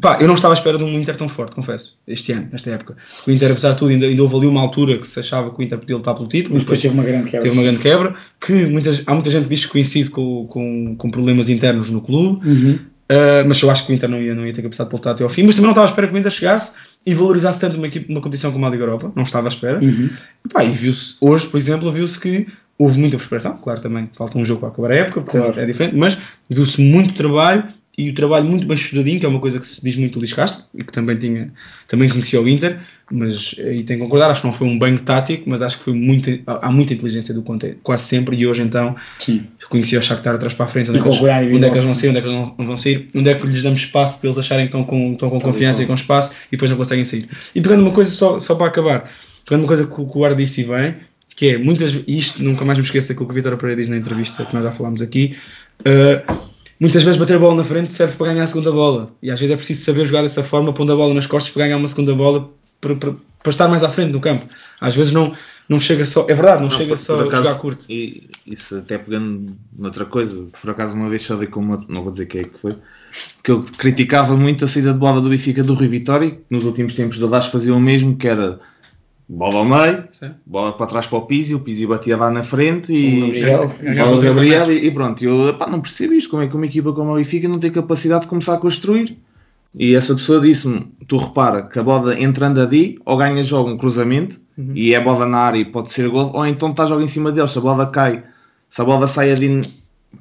Pá, 0.00 0.18
eu 0.20 0.26
não 0.26 0.34
estava 0.34 0.52
à 0.54 0.56
espera 0.56 0.76
de 0.76 0.82
um 0.82 0.92
Inter 0.98 1.16
tão 1.16 1.28
forte, 1.28 1.54
confesso, 1.54 1.96
este 2.06 2.32
ano, 2.32 2.48
nesta 2.50 2.70
época. 2.70 2.96
O 3.26 3.30
Inter, 3.30 3.52
apesar 3.52 3.72
de 3.72 3.78
tudo, 3.78 3.90
ainda, 3.90 4.06
ainda 4.06 4.22
houve 4.22 4.36
ali 4.36 4.46
uma 4.46 4.60
altura 4.60 4.98
que 4.98 5.06
se 5.06 5.20
achava 5.20 5.50
que 5.50 5.60
o 5.60 5.62
Inter 5.62 5.78
podia 5.78 5.96
lutar 5.96 6.14
pelo 6.14 6.26
título, 6.28 6.54
Mas 6.54 6.62
depois 6.64 6.80
teve 6.80 6.94
uma 6.94 7.04
grande 7.04 7.30
quebra. 7.30 7.40
teve 7.40 7.56
uma 7.56 7.62
grande 7.62 7.78
quebra, 7.78 8.14
que 8.40 8.52
muitas, 8.66 9.02
há 9.06 9.14
muita 9.14 9.30
gente 9.30 9.44
que 9.44 9.50
diz 9.54 9.64
que 9.66 9.70
coincide 9.72 10.10
com, 10.10 10.46
com, 10.48 10.96
com 10.96 11.10
problemas 11.10 11.48
internos 11.48 11.90
no 11.90 12.00
clube, 12.00 12.46
Uhum. 12.46 12.78
Uh, 13.04 13.44
mas 13.46 13.60
eu 13.60 13.70
acho 13.70 13.84
que 13.84 13.92
o 13.92 13.94
Inter 13.94 14.08
não 14.08 14.20
ia, 14.20 14.34
não 14.34 14.46
ia 14.46 14.52
ter 14.54 14.62
capacidade 14.62 14.88
de 14.88 14.96
lutar 14.96 15.12
até 15.12 15.22
ao 15.22 15.28
fim, 15.28 15.42
mas 15.42 15.54
também 15.54 15.66
não 15.66 15.72
estava 15.72 15.86
à 15.86 15.90
espera 15.90 16.08
que 16.08 16.14
o 16.14 16.18
Inter 16.18 16.32
chegasse 16.32 16.72
e 17.04 17.14
valorizasse 17.14 17.60
tanto 17.60 17.76
uma, 17.76 17.86
equipe, 17.86 18.10
uma 18.10 18.18
competição 18.22 18.50
como 18.50 18.64
a 18.64 18.70
Liga 18.70 18.82
Europa, 18.82 19.12
não 19.14 19.24
estava 19.24 19.46
à 19.46 19.50
espera. 19.50 19.78
Uhum. 19.78 20.08
Pá, 20.50 20.64
e 20.64 20.70
viu-se, 20.70 21.16
hoje, 21.20 21.46
por 21.46 21.58
exemplo, 21.58 21.92
viu-se 21.92 22.18
que 22.18 22.46
houve 22.78 22.98
muita 22.98 23.18
preparação, 23.18 23.58
claro, 23.58 23.78
também 23.82 24.08
falta 24.16 24.38
um 24.38 24.44
jogo 24.44 24.60
para 24.60 24.70
acabar 24.70 24.90
a 24.90 24.94
época, 24.96 25.20
Claro. 25.20 25.60
é 25.60 25.66
diferente, 25.66 25.94
mas 25.94 26.16
viu-se 26.48 26.80
muito 26.80 27.12
trabalho 27.12 27.64
e 27.96 28.10
o 28.10 28.14
trabalho 28.14 28.44
muito 28.44 28.66
bem 28.66 28.76
estudadinho, 28.76 29.20
que 29.20 29.26
é 29.26 29.28
uma 29.28 29.38
coisa 29.38 29.60
que 29.60 29.66
se 29.66 29.82
diz 29.82 29.96
muito 29.96 30.14
do 30.14 30.18
Luís 30.18 30.32
Castro 30.32 30.64
e 30.74 30.82
que 30.82 30.92
também, 30.92 31.16
tinha, 31.16 31.52
também 31.86 32.08
conhecia 32.08 32.40
o 32.40 32.48
Inter, 32.48 32.80
mas 33.10 33.54
aí 33.58 33.84
tenho 33.84 34.00
que 34.00 34.04
concordar, 34.04 34.30
acho 34.30 34.40
que 34.40 34.46
não 34.48 34.54
foi 34.54 34.66
um 34.66 34.76
banho 34.76 34.98
tático, 34.98 35.48
mas 35.48 35.62
acho 35.62 35.78
que 35.78 35.84
foi 35.84 35.92
muito, 35.94 36.28
há 36.46 36.72
muita 36.72 36.92
inteligência 36.92 37.32
do 37.32 37.42
Conte, 37.42 37.76
quase 37.84 38.04
sempre, 38.04 38.34
e 38.36 38.46
hoje 38.46 38.62
então 38.62 38.96
Sim. 39.18 39.46
conhecia 39.68 39.98
o 40.00 40.02
Shakhtar 40.02 40.34
atrás 40.34 40.54
para 40.54 40.64
a 40.64 40.68
frente, 40.68 40.90
onde, 40.90 40.98
é 40.98 41.02
que, 41.02 41.08
eles, 41.08 41.20
o 41.20 41.24
onde 41.56 41.64
é 41.66 41.68
que 41.70 41.74
eles 41.76 41.84
vão 41.84 41.94
sair, 41.94 42.08
onde 42.08 42.18
é 42.18 42.20
que 42.22 42.26
eles 42.28 42.36
não, 42.38 42.54
não 42.58 42.66
vão 42.66 42.76
sair, 42.76 43.08
onde 43.14 43.30
é 43.30 43.34
que 43.34 43.46
lhes 43.46 43.62
damos 43.62 43.80
espaço 43.80 44.18
para 44.18 44.28
eles 44.28 44.38
acharem 44.38 44.64
que 44.66 44.70
estão 44.70 44.82
com, 44.84 45.12
estão 45.12 45.30
com 45.30 45.38
confiança 45.40 45.82
e 45.82 45.86
com 45.86 45.94
espaço 45.94 46.32
e 46.48 46.50
depois 46.52 46.70
não 46.70 46.76
conseguem 46.78 47.04
sair. 47.04 47.28
E 47.54 47.60
pegando 47.60 47.82
uma 47.82 47.92
coisa 47.92 48.10
só, 48.10 48.40
só 48.40 48.56
para 48.56 48.66
acabar, 48.66 49.08
pegando 49.44 49.60
uma 49.62 49.68
coisa 49.68 49.86
que, 49.86 49.92
o- 49.92 49.96
que 49.96 50.02
o 50.02 50.04
Guarda 50.06 50.36
disse 50.36 50.64
bem, 50.64 50.96
que 51.36 51.48
é 51.50 51.58
muitas 51.58 51.94
e 51.94 52.18
isto 52.18 52.42
nunca 52.42 52.64
mais 52.64 52.78
me 52.78 52.84
esqueço 52.84 53.08
daquilo 53.08 53.26
que 53.26 53.32
o 53.32 53.34
Vitor 53.36 53.56
Pereira 53.56 53.80
diz 53.80 53.88
na 53.88 53.96
entrevista 53.96 54.44
que 54.44 54.52
nós 54.54 54.64
já 54.64 54.72
falámos 54.72 55.00
aqui. 55.00 55.36
uh, 55.80 56.54
muitas 56.80 57.02
vezes 57.02 57.18
bater 57.18 57.36
a 57.36 57.38
bola 57.38 57.56
na 57.56 57.64
frente 57.64 57.92
serve 57.92 58.16
para 58.16 58.28
ganhar 58.32 58.44
a 58.44 58.46
segunda 58.46 58.72
bola 58.72 59.10
e 59.22 59.30
às 59.30 59.38
vezes 59.38 59.52
é 59.54 59.56
preciso 59.56 59.84
saber 59.84 60.06
jogar 60.06 60.22
dessa 60.22 60.42
forma, 60.42 60.72
pondo 60.72 60.92
a 60.92 60.96
bola 60.96 61.14
nas 61.14 61.26
costas 61.26 61.52
para 61.52 61.64
ganhar 61.64 61.76
uma 61.76 61.88
segunda 61.88 62.14
bola 62.14 62.50
para, 62.80 62.94
para, 62.96 63.14
para 63.42 63.50
estar 63.50 63.68
mais 63.68 63.82
à 63.84 63.88
frente 63.88 64.12
no 64.12 64.20
campo. 64.20 64.46
Às 64.80 64.94
vezes 64.94 65.12
não, 65.12 65.32
não 65.68 65.78
chega 65.80 66.04
só, 66.04 66.26
é 66.28 66.34
verdade, 66.34 66.62
não, 66.62 66.70
chega 66.70 66.90
por- 66.96 66.98
só 66.98 67.16
por 67.16 67.24
a 67.24 67.28
acaso, 67.28 67.42
jogar 67.44 67.58
curto. 67.58 67.86
E 67.88 68.28
isso 68.46 68.76
até 68.76 68.98
pegando 68.98 69.56
noutra 69.76 70.04
coisa, 70.04 70.48
por 70.60 70.70
acaso 70.70 70.94
uma 70.94 71.08
vez 71.08 71.24
falei 71.24 71.46
com 71.48 71.60
uma, 71.60 71.84
não 71.88 72.02
vou 72.02 72.12
dizer 72.12 72.26
quem 72.26 72.40
é 72.42 72.44
que 72.44 72.58
foi, 72.58 72.76
que 73.42 73.50
eu 73.50 73.60
criticava 73.78 74.36
muito 74.36 74.64
a 74.64 74.68
saída 74.68 74.92
de 74.92 74.98
bola 74.98 75.20
do 75.20 75.28
Benfica 75.30 75.62
do 75.62 75.74
Rui 75.74 75.86
Vitória, 75.88 76.30
que 76.32 76.42
nos 76.50 76.64
últimos 76.64 76.94
tempos 76.94 77.16
do 77.18 77.28
Lage 77.28 77.50
fazia 77.50 77.74
o 77.74 77.80
mesmo, 77.80 78.16
que 78.16 78.26
era 78.26 78.58
bola 79.28 79.58
ao 79.58 79.64
meio, 79.64 80.04
Sim. 80.12 80.30
bola 80.44 80.72
para 80.72 80.86
trás 80.86 81.06
para 81.06 81.18
o 81.18 81.22
Pizzi, 81.22 81.54
o 81.54 81.60
Pizzi 81.60 81.86
batia 81.86 82.16
lá 82.16 82.30
na 82.30 82.42
frente 82.42 82.92
e 82.92 83.22
O 83.22 83.26
Gabriel. 83.40 83.68
bola 84.04 84.16
ao 84.16 84.20
Gabriel 84.20 84.72
e, 84.72 84.86
e 84.86 84.90
pronto, 84.90 85.24
eu 85.24 85.54
pá, 85.54 85.66
não 85.66 85.80
percebo 85.80 86.14
isto, 86.14 86.30
como 86.30 86.42
é 86.42 86.46
que 86.46 86.54
uma 86.56 86.66
equipa 86.66 86.92
como 86.92 87.12
o 87.12 87.16
Benfica 87.16 87.48
não 87.48 87.58
tem 87.58 87.70
capacidade 87.70 88.22
de 88.22 88.28
começar 88.28 88.54
a 88.54 88.58
construir. 88.58 89.18
E 89.74 89.94
essa 89.94 90.14
pessoa 90.14 90.40
disse-me: 90.40 90.86
tu 91.08 91.16
repara 91.16 91.62
que 91.62 91.78
a 91.78 91.82
bola 91.82 92.18
entrando 92.20 92.60
ali, 92.60 92.98
ou 93.04 93.16
ganhas 93.16 93.46
jogo 93.46 93.70
um 93.70 93.76
cruzamento, 93.76 94.40
e 94.72 94.94
é 94.94 95.00
bola 95.00 95.26
na 95.26 95.38
área 95.38 95.58
e 95.58 95.64
pode 95.64 95.92
ser 95.92 96.08
gol, 96.08 96.30
ou 96.32 96.46
então 96.46 96.70
estás 96.70 96.88
logo 96.90 97.02
em 97.02 97.08
cima 97.08 97.32
deles. 97.32 97.50
Se 97.50 97.58
a 97.58 97.60
bola 97.60 97.86
cai, 97.90 98.22
se 98.70 98.80
a 98.80 98.84
bola 98.84 99.08
sai 99.08 99.32
ali 99.32 99.62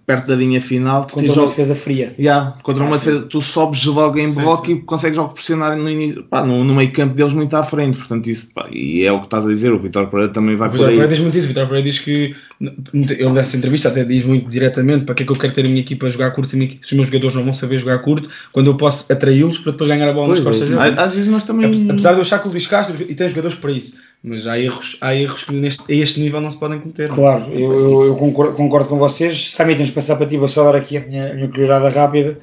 perto 0.05 0.27
da 0.27 0.35
linha 0.35 0.61
final, 0.61 1.01
Contra 1.07 1.21
uma 1.29 1.33
jogo. 1.35 1.47
defesa 1.49 1.75
fria. 1.75 2.13
Yeah, 2.19 2.55
contra 2.63 2.83
uma 2.83 2.97
defesa, 2.97 3.21
tu 3.23 3.41
sobes 3.41 3.83
logo 3.85 4.17
em 4.19 4.31
bloco 4.31 4.69
e 4.71 4.81
consegues 4.81 5.17
logo 5.17 5.33
pressionar 5.33 5.77
no, 5.77 5.89
início, 5.89 6.23
pá, 6.23 6.45
no, 6.45 6.63
no 6.63 6.73
meio 6.75 6.91
campo 6.91 7.15
deles 7.15 7.33
muito 7.33 7.55
à 7.55 7.63
frente. 7.63 7.97
Portanto, 7.97 8.27
isso 8.27 8.49
pá, 8.53 8.67
e 8.71 9.03
é 9.03 9.11
o 9.11 9.19
que 9.19 9.27
estás 9.27 9.45
a 9.45 9.49
dizer. 9.49 9.71
O 9.71 9.79
Vitor 9.79 10.07
Pereira 10.07 10.31
também 10.31 10.55
vai 10.55 10.67
O 10.67 10.71
por 10.71 10.77
Vitor 10.77 10.89
aí. 10.89 10.95
Pereira 10.95 11.13
diz 11.13 11.21
muito 11.23 11.37
isso. 11.37 11.45
O 11.45 11.49
Vitor 11.49 11.67
Pereira 11.67 11.89
diz 11.89 11.99
que 11.99 12.35
ele 12.91 13.29
nessa 13.31 13.57
entrevista 13.57 13.89
até 13.89 14.03
diz 14.05 14.23
muito 14.25 14.49
diretamente 14.49 15.03
para 15.05 15.15
que 15.15 15.23
é 15.23 15.25
que 15.25 15.31
eu 15.31 15.35
quero 15.35 15.51
ter 15.53 15.65
a 15.65 15.67
minha 15.67 15.81
equipa 15.81 16.05
a 16.07 16.09
jogar 16.09 16.31
curto 16.31 16.49
se, 16.49 16.55
minha 16.55 16.69
se 16.69 16.77
os 16.81 16.93
meus 16.93 17.07
jogadores 17.07 17.35
não 17.35 17.43
vão 17.43 17.53
saber 17.53 17.77
jogar 17.77 17.99
curto 17.99 18.29
quando 18.53 18.67
eu 18.67 18.75
posso 18.75 19.11
atraí-los 19.11 19.57
para 19.59 19.73
depois 19.73 19.89
ganhar 19.89 20.09
a 20.09 20.13
bola 20.13 20.27
Pois 20.27 20.39
nas 20.39 20.47
costas 20.59 20.71
é, 20.71 21.01
às 21.01 21.13
vezes 21.13 21.29
nós 21.29 21.43
também. 21.43 21.65
Ape- 21.65 21.91
Apesar 21.91 22.11
de 22.13 22.17
eu 22.19 22.21
achar 22.21 22.39
que 22.39 22.47
o 22.47 22.51
Luís 22.51 22.65
Castro 22.67 22.95
e 23.01 23.13
tem 23.15 23.27
jogadores 23.27 23.57
para 23.57 23.71
isso, 23.71 23.95
mas 24.23 24.47
há 24.47 24.57
erros, 24.57 24.97
há 25.01 25.13
erros 25.13 25.43
que 25.43 25.53
neste, 25.53 25.91
a 25.91 25.95
este 25.95 26.21
nível 26.21 26.39
não 26.39 26.49
se 26.49 26.57
podem 26.57 26.79
cometer. 26.79 27.09
Claro, 27.09 27.51
eu, 27.51 27.71
eu, 27.73 28.05
eu 28.05 28.15
concordo, 28.15 28.53
concordo 28.53 28.87
com 28.87 28.97
vocês. 28.97 29.53
Samir, 29.53 29.75
temos 29.75 29.89
de 29.89 29.95
passar 29.95 30.15
para 30.15 30.25
ti, 30.25 30.37
vou 30.37 30.47
só 30.47 30.63
dar 30.63 30.77
aqui 30.77 30.95
a 30.95 31.01
minha, 31.01 31.31
a 31.31 31.33
minha 31.33 31.49
colherada 31.49 31.89
rápida. 31.89 32.39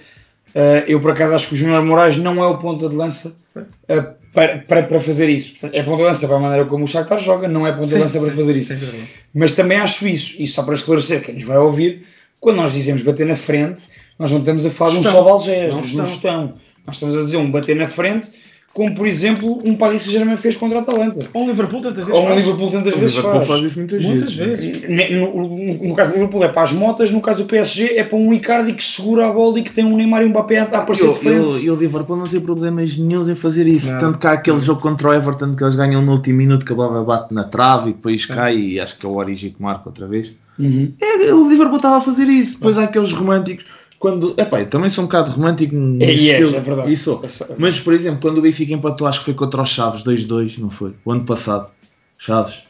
Uh, 0.55 0.85
eu, 0.87 1.01
por 1.01 1.13
acaso, 1.13 1.35
acho 1.35 1.49
que 1.49 1.55
o 1.55 1.57
Júnior 1.57 1.83
Moraes 1.83 2.19
não 2.19 2.43
é 2.43 2.47
o 2.47 2.59
ponta 2.59 2.87
de 2.87 2.95
lança 2.95 3.35
uh, 3.57 4.15
para, 4.33 4.59
para, 4.59 4.83
para 4.83 5.01
fazer 5.01 5.31
isso. 5.31 5.53
Portanto, 5.53 5.75
é 5.75 5.83
ponta 5.83 5.97
de 5.97 6.03
lança 6.03 6.27
para 6.27 6.37
a 6.37 6.41
maneira 6.41 6.67
como 6.67 6.85
o 6.85 6.89
Shakhtar 6.89 7.19
joga, 7.19 7.49
não 7.49 7.67
é 7.67 7.73
ponta 7.73 7.87
de 7.87 7.93
Sim, 7.93 7.99
lança 8.01 8.21
para 8.21 8.31
sim, 8.31 8.37
fazer 8.37 8.57
isso. 8.57 8.77
sim, 8.77 8.85
é. 8.85 9.05
Mas 9.33 9.53
também 9.53 9.79
acho 9.79 10.07
isso, 10.07 10.35
e 10.39 10.47
só 10.47 10.63
para 10.63 10.75
esclarecer 10.75 11.23
quem 11.23 11.37
nos 11.37 11.45
vai 11.45 11.57
ouvir, 11.57 12.03
quando 12.39 12.57
nós 12.57 12.73
dizemos 12.73 13.01
bater 13.01 13.27
na 13.27 13.37
frente, 13.37 13.85
nós 14.19 14.31
não 14.31 14.41
estamos 14.41 14.67
a 14.67 14.71
falar 14.71 14.91
de 14.93 14.99
um 14.99 15.03
só 15.03 15.23
Valgés, 15.23 15.73
Não, 15.73 15.81
um 15.81 16.07
gestão. 16.07 16.55
Nós 16.87 16.97
estamos 16.97 17.17
a 17.17 17.23
dizer 17.23 17.37
um 17.39 17.51
bater 17.51 17.77
na 17.77 17.87
frente, 17.87 18.31
como 18.73 18.95
por 18.95 19.05
exemplo 19.07 19.61
um 19.65 19.75
Paris 19.75 20.03
Saint-Germain 20.03 20.37
fez 20.37 20.57
contra 20.57 20.79
a 20.79 20.83
Atalanta. 20.83 21.29
Ou 21.35 21.45
o 21.45 21.49
Liverpool 21.49 21.81
tantas 21.83 22.05
vezes 22.05 22.21
Ou 22.21 22.29
um. 22.29 22.35
Liverpool 22.37 22.71
tantas 22.71 22.95
O 22.95 22.99
vezes 22.99 23.17
Liverpool 23.17 23.41
faz. 23.43 23.49
faz 23.49 23.65
isso 23.65 23.79
muitas, 23.79 24.03
Muitas 24.05 24.33
vezes. 24.35 24.65
vezes. 24.79 25.11
No, 25.11 25.49
no- 25.49 25.89
no 25.89 25.95
caso 25.95 26.11
do 26.11 26.15
Liverpool 26.15 26.45
é 26.45 26.49
para 26.49 26.63
as 26.63 26.73
motas, 26.73 27.11
no 27.11 27.21
caso 27.21 27.43
do 27.43 27.49
PSG 27.49 27.97
é 27.99 28.05
para 28.05 28.17
um 28.17 28.33
Icardi 28.33 28.73
que 28.73 28.83
segura 28.85 29.27
a 29.27 29.33
bola 29.33 29.59
e 29.59 29.63
que 29.65 29.73
tem 29.73 29.85
um 29.85 29.97
Neymar 29.97 30.23
e 30.23 30.27
um 30.27 30.29
Mbappé 30.29 30.59
a 30.61 30.63
aparecer 30.65 31.09
o, 31.09 31.13
de 31.13 31.19
e, 31.19 31.23
frente. 31.23 31.41
o, 31.41 31.59
e 31.59 31.71
o 31.71 31.75
Liverpool 31.75 32.17
não 32.17 32.29
tem 32.29 32.41
problemas 32.41 32.97
nenhums 32.97 33.29
em 33.29 33.35
fazer 33.35 33.67
isso. 33.67 33.89
Nada. 33.89 33.99
Tanto 34.01 34.19
que 34.19 34.27
há 34.29 34.33
aquele 34.33 34.61
jogo 34.61 34.81
contra 34.81 35.09
o 35.09 35.15
Everton 35.15 35.55
que 35.55 35.65
eles 35.65 35.75
ganham 35.75 36.01
no 36.01 36.13
último 36.13 36.39
minuto 36.39 36.65
que 36.65 36.73
a 36.73 36.77
bola 36.77 37.03
bate 37.05 37.35
na 37.35 37.43
trave 37.45 37.91
e 37.91 37.93
depois 37.93 38.25
cai 38.25 38.57
e 38.57 38.81
acho 38.81 38.97
que 38.99 39.05
é 39.05 39.09
o 39.09 39.15
Origi 39.15 39.51
que 39.51 39.61
marca 39.61 39.83
outra 39.89 40.07
vez. 40.07 40.31
Uhum. 40.59 40.93
É, 41.01 41.33
o 41.35 41.49
Liverpool 41.49 41.77
estava 41.77 41.97
a 41.97 42.01
fazer 42.03 42.25
isso. 42.29 42.53
Depois 42.55 42.79
há 42.79 42.85
aqueles 42.85 43.13
românticos. 43.13 43.65
Quando, 44.01 44.35
epá, 44.39 44.61
eu 44.63 44.67
também 44.71 44.89
sou 44.89 45.05
um 45.05 45.07
bocado 45.07 45.31
romântico 45.31 45.77
nesse 45.77 46.11
É, 46.11 46.15
e 46.15 46.31
és, 46.31 46.41
estilo. 46.41 46.57
é 46.57 46.61
verdade. 46.61 46.93
Isso. 46.93 47.21
Mas, 47.59 47.79
por 47.79 47.93
exemplo, 47.93 48.19
quando 48.21 48.39
o 48.39 48.43
Benfica 48.43 48.73
empatou, 48.73 49.07
acho 49.07 49.19
que 49.19 49.27
foi 49.27 49.35
contra 49.35 49.61
os 49.61 49.69
Chaves 49.69 50.03
2-2, 50.03 50.59
não 50.59 50.71
foi? 50.71 50.95
O 51.05 51.13
ano 51.13 51.25
passado. 51.25 51.69
Chaves. 52.17 52.61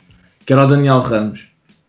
Que 0.44 0.52
era 0.52 0.64
o 0.64 0.66
Daniel 0.66 0.98
Ramos. 0.98 1.46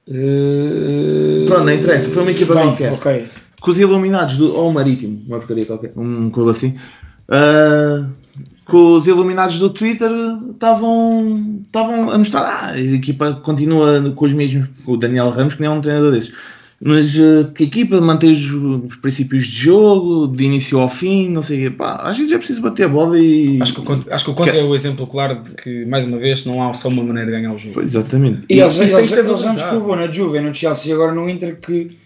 Uh, 0.07 1.45
Pronto, 1.47 1.63
não 1.65 1.73
interessa, 1.73 2.09
foi 2.09 2.21
uma 2.21 2.31
equipa 2.31 2.53
bem, 2.53 2.63
qualquer. 2.65 2.93
Ok. 2.93 3.27
Com 3.59 3.71
os 3.71 3.79
iluminados 3.79 4.37
do. 4.37 4.53
Ou 4.55 4.69
o 4.69 4.73
Marítimo, 4.73 5.23
uma 5.27 5.37
porcaria 5.39 5.65
qualquer. 5.65 5.91
Um 5.95 6.29
clube 6.29 6.51
assim. 6.51 6.75
Ah, 7.29 8.05
com 8.65 8.91
os 8.93 9.07
iluminados 9.07 9.57
do 9.57 9.69
Twitter 9.69 10.11
estavam 10.51 11.61
estavam 11.65 12.11
a 12.11 12.17
mostrar. 12.17 12.41
Ah, 12.41 12.71
a 12.71 12.79
equipa 12.79 13.33
continua 13.43 14.11
com 14.15 14.25
os 14.25 14.33
mesmos. 14.33 14.67
Com 14.85 14.93
o 14.93 14.97
Daniel 14.97 15.29
Ramos, 15.29 15.55
que 15.55 15.61
nem 15.61 15.69
é 15.69 15.73
um 15.73 15.81
treinador 15.81 16.11
desses. 16.11 16.33
Mas 16.83 17.11
ah, 17.15 17.51
que 17.53 17.63
a 17.63 17.67
equipa 17.67 18.01
mantém 18.01 18.33
os, 18.33 18.41
os 18.51 18.95
princípios 18.95 19.45
de 19.45 19.55
jogo, 19.65 20.27
de 20.27 20.43
início 20.45 20.79
ao 20.79 20.89
fim, 20.89 21.29
não 21.29 21.43
sei 21.43 21.67
o 21.67 21.69
quê. 21.71 21.77
Pá, 21.77 21.97
às 22.03 22.17
vezes 22.17 22.31
é 22.31 22.37
preciso 22.39 22.59
bater 22.61 22.85
a 22.85 22.89
bola 22.89 23.19
e. 23.19 23.61
Acho 23.61 23.73
que, 23.75 23.79
o 23.81 23.83
Conte, 23.83 24.11
acho 24.11 24.25
que 24.25 24.31
o 24.31 24.33
Conte 24.33 24.57
é 24.57 24.63
o 24.63 24.73
exemplo 24.73 25.05
claro 25.05 25.43
de 25.43 25.51
que, 25.51 25.85
mais 25.85 26.05
uma 26.07 26.17
vez, 26.17 26.43
não 26.43 26.61
há 26.63 26.73
só 26.73 26.87
uma 26.89 27.03
maneira 27.03 27.27
de 27.29 27.37
ganhar 27.37 27.53
o 27.53 27.57
jogo. 27.57 27.75
Pois, 27.75 27.89
exatamente. 27.93 28.45
E 28.49 28.59
eles, 28.59 28.71
Isso- 28.73 28.83
isso 28.83 28.91
tem 28.95 28.99
eles, 29.03 29.13
que 29.13 29.19
eles 29.19 29.39
já 29.41 29.53
nos 29.53 29.61
provou 29.61 29.95
na 29.95 30.11
Juve, 30.11 30.39
no 30.39 30.53
Chelsea 30.55 30.89
e 30.89 30.93
agora 30.93 31.13
no 31.13 31.29
Inter 31.29 31.59
que 31.59 31.97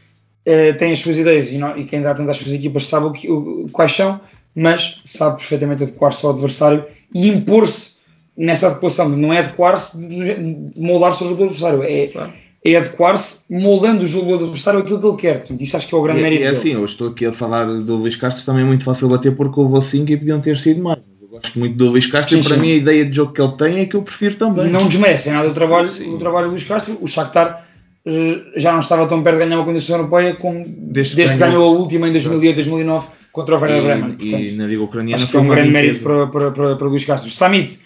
eh, 0.46 0.74
tem 0.74 0.92
as 0.92 1.00
suas 1.00 1.18
ideias 1.18 1.52
e, 1.54 1.58
não- 1.58 1.78
e 1.78 1.86
quem 1.86 2.02
dá 2.02 2.14
tanto 2.14 2.30
às 2.30 2.36
suas 2.38 2.52
equipas 2.54 2.86
sabe 2.86 3.06
o 3.06 3.12
que, 3.14 3.32
o- 3.32 3.70
quais 3.72 3.94
são, 3.94 4.20
mas 4.54 5.00
sabe 5.06 5.38
perfeitamente 5.38 5.84
adequar-se 5.84 6.26
ao 6.26 6.34
adversário 6.34 6.84
e 7.14 7.30
impor-se 7.30 7.96
nessa 8.38 8.68
adequação. 8.68 9.08
Não 9.08 9.32
é 9.34 9.40
adequar-se 9.40 9.98
de, 9.98 10.34
de 10.70 10.82
moldar-se 10.82 11.24
ao 11.24 11.30
jogo 11.30 11.44
do 11.44 11.44
adversário, 11.46 11.82
é, 11.82 12.08
Claro. 12.08 12.34
É 12.66 12.78
adequar-se 12.78 13.42
moldando 13.54 14.04
o 14.04 14.08
jogo 14.08 14.38
do 14.38 14.46
adversário 14.46 14.80
àquilo 14.80 15.00
que 15.00 15.06
ele 15.08 15.18
quer. 15.18 15.38
Portanto, 15.40 15.62
isso 15.62 15.78
acho 15.78 15.88
que 15.88 15.94
é 15.94 15.98
o 15.98 16.02
grande 16.02 16.20
E, 16.20 16.24
mérito 16.24 16.42
é 16.42 16.46
dele. 16.48 16.58
assim, 16.58 16.74
eu 16.74 16.84
estou 16.84 17.10
aqui 17.10 17.26
a 17.26 17.32
falar 17.32 17.66
do 17.66 17.96
Luís 17.98 18.16
Castro, 18.16 18.44
também 18.46 18.64
é 18.64 18.66
muito 18.66 18.84
fácil 18.84 19.08
bater 19.08 19.36
porque 19.36 19.60
houve 19.60 19.86
5 19.86 20.12
e 20.12 20.18
podiam 20.18 20.40
ter 20.42 20.58
sido 20.58 20.82
mais. 20.82 21.00
Eu 21.22 21.28
gosto 21.28 21.60
muito 21.60 21.76
do 21.76 21.90
Luís 21.90 22.08
Castro 22.08 22.36
Sim, 22.36 22.42
e 22.42 22.44
para 22.44 22.56
sim. 22.56 22.62
mim 22.62 22.72
a 22.72 22.76
ideia 22.76 23.06
de 23.06 23.14
jogo 23.16 23.34
que 23.34 23.42
ele 23.42 23.52
tem 23.52 23.80
é 23.82 23.86
que 23.86 23.96
eu 23.96 24.02
prefiro 24.02 24.36
também. 24.36 24.68
não 24.70 24.88
desmerecem 24.88 25.34
nada 25.34 25.48
do 25.48 25.54
trabalho, 25.54 25.88
Sim. 25.90 26.12
do 26.12 26.18
trabalho 26.18 26.48
do 26.48 26.52
Luís 26.52 26.64
Castro. 26.64 26.98
O 27.02 27.08
Shakhtar 27.08 27.68
eh, 28.06 28.40
já 28.56 28.72
não 28.72 28.80
estava 28.80 29.06
tão 29.08 29.22
perto 29.22 29.38
de 29.38 29.44
ganhar 29.46 29.58
uma 29.58 29.66
condição 29.66 29.98
europeia 29.98 30.34
como 30.36 30.64
Desde 30.68 31.16
desde, 31.16 31.34
que 31.36 31.40
ganhou 31.40 31.64
a 31.64 31.70
última 31.78 32.08
em 32.08 32.12
2008, 32.14 32.56
2009 32.56 33.08
contra 33.32 33.58
o 33.58 33.60
Werder 33.62 33.84
Bremen. 33.84 34.12
e, 34.12 34.16
Portanto, 34.16 34.42
e 34.44 34.52
na 34.54 34.66
Liga 34.66 34.82
Ucraniana 34.84 35.16
acho 35.18 35.26
que 35.26 35.30
é 35.30 35.34
foi 35.34 35.42
um 35.42 35.44
uma 35.46 35.56
grande 35.56 35.72
mérito 35.72 36.00
para, 36.00 36.28
para, 36.28 36.52
para, 36.52 36.76
para 36.78 36.88
Luís 36.88 37.04
Castro. 37.04 37.30
Samit, 37.30 37.78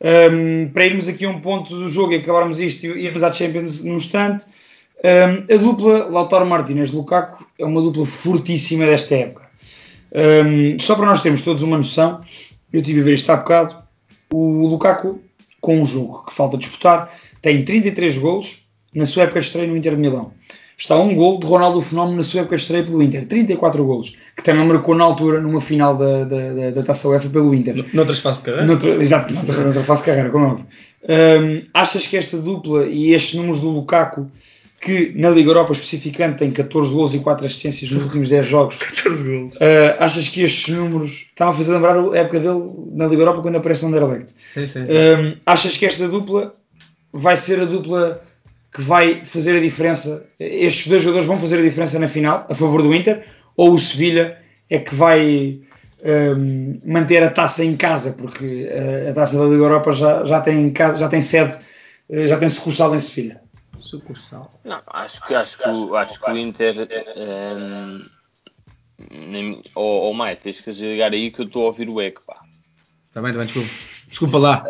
hum, 0.00 0.70
para 0.72 0.84
irmos 0.84 1.08
aqui 1.08 1.24
a 1.24 1.30
um 1.30 1.40
ponto 1.40 1.74
do 1.74 1.88
jogo 1.88 2.12
e 2.12 2.16
acabarmos 2.16 2.60
isto 2.60 2.86
e 2.86 3.06
irmos 3.06 3.22
à 3.22 3.32
Champions 3.32 3.82
num 3.82 3.96
instante, 3.96 4.44
hum, 5.04 5.54
a 5.54 5.56
dupla 5.56 6.08
Lautaro 6.08 6.46
Martínez-Lukaku 6.46 7.46
é 7.58 7.64
uma 7.64 7.80
dupla 7.80 8.06
fortíssima 8.06 8.86
desta 8.86 9.14
época. 9.16 9.48
Hum, 10.12 10.76
só 10.78 10.94
para 10.94 11.06
nós 11.06 11.22
termos 11.22 11.42
todos 11.42 11.62
uma 11.62 11.76
noção, 11.76 12.20
eu 12.72 12.82
tive 12.82 13.00
a 13.00 13.04
ver 13.04 13.14
isto 13.14 13.30
há 13.30 13.36
bocado, 13.36 13.76
o 14.32 14.66
Lukaku, 14.66 15.20
com 15.60 15.80
um 15.80 15.84
jogo 15.84 16.24
que 16.24 16.32
falta 16.32 16.56
disputar, 16.56 17.12
tem 17.42 17.64
33 17.64 18.18
golos 18.18 18.66
na 18.94 19.06
sua 19.06 19.24
época 19.24 19.40
de 19.40 19.46
estreia 19.46 19.68
no 19.68 19.76
Inter 19.76 19.94
de 19.94 20.00
Milão. 20.00 20.32
Está 20.80 20.96
um 20.96 21.14
gol 21.14 21.38
de 21.38 21.46
Ronaldo 21.46 21.82
Fenómeno 21.82 22.16
na 22.16 22.24
sua 22.24 22.40
época 22.40 22.56
de 22.56 22.62
estreia 22.62 22.82
pelo 22.82 23.02
Inter, 23.02 23.26
34 23.26 23.84
golos, 23.84 24.16
que 24.34 24.42
também 24.42 24.66
marcou 24.66 24.94
na 24.94 25.04
altura 25.04 25.38
numa 25.38 25.60
final 25.60 25.94
da, 25.94 26.24
da, 26.24 26.52
da, 26.54 26.70
da 26.70 26.82
Taça 26.82 27.06
UEFA 27.06 27.28
pelo 27.28 27.54
Inter. 27.54 27.84
Noutras 27.92 28.20
fases 28.20 28.40
de 28.40 28.46
carreira? 28.46 28.66
Noutra, 28.66 28.90
exato, 28.94 29.34
noutra, 29.34 29.62
noutra 29.62 29.84
fase 29.84 30.00
de 30.00 30.06
carreira, 30.06 30.30
como 30.30 30.46
é 30.46 30.48
óbvio. 30.48 30.66
Hum, 31.06 31.62
achas 31.74 32.06
que 32.06 32.16
esta 32.16 32.38
dupla 32.38 32.86
e 32.86 33.12
estes 33.12 33.34
números 33.34 33.60
do 33.60 33.68
Lukaku, 33.68 34.30
que 34.80 35.12
na 35.16 35.28
Liga 35.28 35.50
Europa 35.50 35.74
especificamente 35.74 36.38
tem 36.38 36.50
14 36.50 36.94
gols 36.94 37.12
e 37.12 37.18
4 37.18 37.44
assistências 37.44 37.90
nos 37.90 38.04
últimos 38.04 38.30
10 38.30 38.46
jogos, 38.46 38.76
14 38.76 39.22
gols. 39.22 39.56
Uh, 39.56 39.58
achas 39.98 40.28
que 40.28 40.40
estes 40.40 40.74
números 40.74 41.26
estão 41.28 41.50
a 41.50 41.52
fazer 41.52 41.74
lembrar 41.74 41.98
a 41.98 42.16
época 42.16 42.40
dele 42.40 42.72
na 42.94 43.06
Liga 43.06 43.20
Europa 43.20 43.42
quando 43.42 43.56
aparece 43.56 43.82
no 43.82 43.88
Anderlecht? 43.88 44.32
Sim, 44.54 44.66
sim. 44.66 44.80
Um, 44.84 45.36
achas 45.44 45.76
que 45.76 45.84
esta 45.84 46.08
dupla 46.08 46.54
vai 47.12 47.36
ser 47.36 47.60
a 47.60 47.66
dupla 47.66 48.22
que 48.72 48.82
vai 48.82 49.24
fazer 49.24 49.56
a 49.56 49.60
diferença? 49.60 50.26
Estes 50.38 50.86
dois 50.88 51.02
jogadores 51.02 51.26
vão 51.26 51.38
fazer 51.38 51.58
a 51.58 51.62
diferença 51.62 51.98
na 51.98 52.08
final 52.08 52.46
a 52.48 52.54
favor 52.54 52.82
do 52.82 52.94
Inter? 52.94 53.26
Ou 53.56 53.72
o 53.72 53.78
Sevilha 53.78 54.38
é 54.68 54.78
que 54.78 54.94
vai 54.94 55.60
um, 56.04 56.80
manter 56.84 57.22
a 57.22 57.30
taça 57.30 57.64
em 57.64 57.76
casa? 57.76 58.12
Porque 58.12 58.68
uh, 58.68 59.10
a 59.10 59.12
taça 59.12 59.36
da 59.36 59.44
Liga 59.44 59.64
Europa 59.64 59.92
já, 59.92 60.24
já, 60.24 60.40
tem, 60.40 60.60
em 60.60 60.72
casa, 60.72 60.98
já 60.98 61.08
tem 61.08 61.20
sede, 61.20 61.58
uh, 62.08 62.28
já 62.28 62.38
tem 62.38 62.48
sucursal 62.48 62.94
em 62.94 62.98
Sevilha. 63.00 63.40
Sucursal. 63.78 64.52
Não, 64.64 64.80
acho 64.86 65.26
que, 65.26 65.34
acho 65.34 65.58
que, 65.58 65.68
o- 65.68 65.96
acho 65.96 66.20
que 66.20 66.30
o 66.30 66.36
Inter. 66.38 66.86
ehm, 67.16 68.02
nem- 69.10 69.62
Ó 69.74 70.10
oh, 70.10 70.12
Maia, 70.12 70.36
tens 70.36 70.60
que 70.60 70.70
desligar 70.70 71.12
aí 71.12 71.30
que 71.30 71.40
eu 71.40 71.46
estou 71.46 71.64
a 71.64 71.66
ouvir 71.66 71.88
o 71.88 72.00
eco, 72.00 72.22
pá. 72.26 72.40
Está 73.08 73.20
bem, 73.22 73.30
está 73.30 73.42
bem, 73.42 73.46
desculpa. 73.52 73.99
Desculpa 74.10 74.38
lá. 74.38 74.64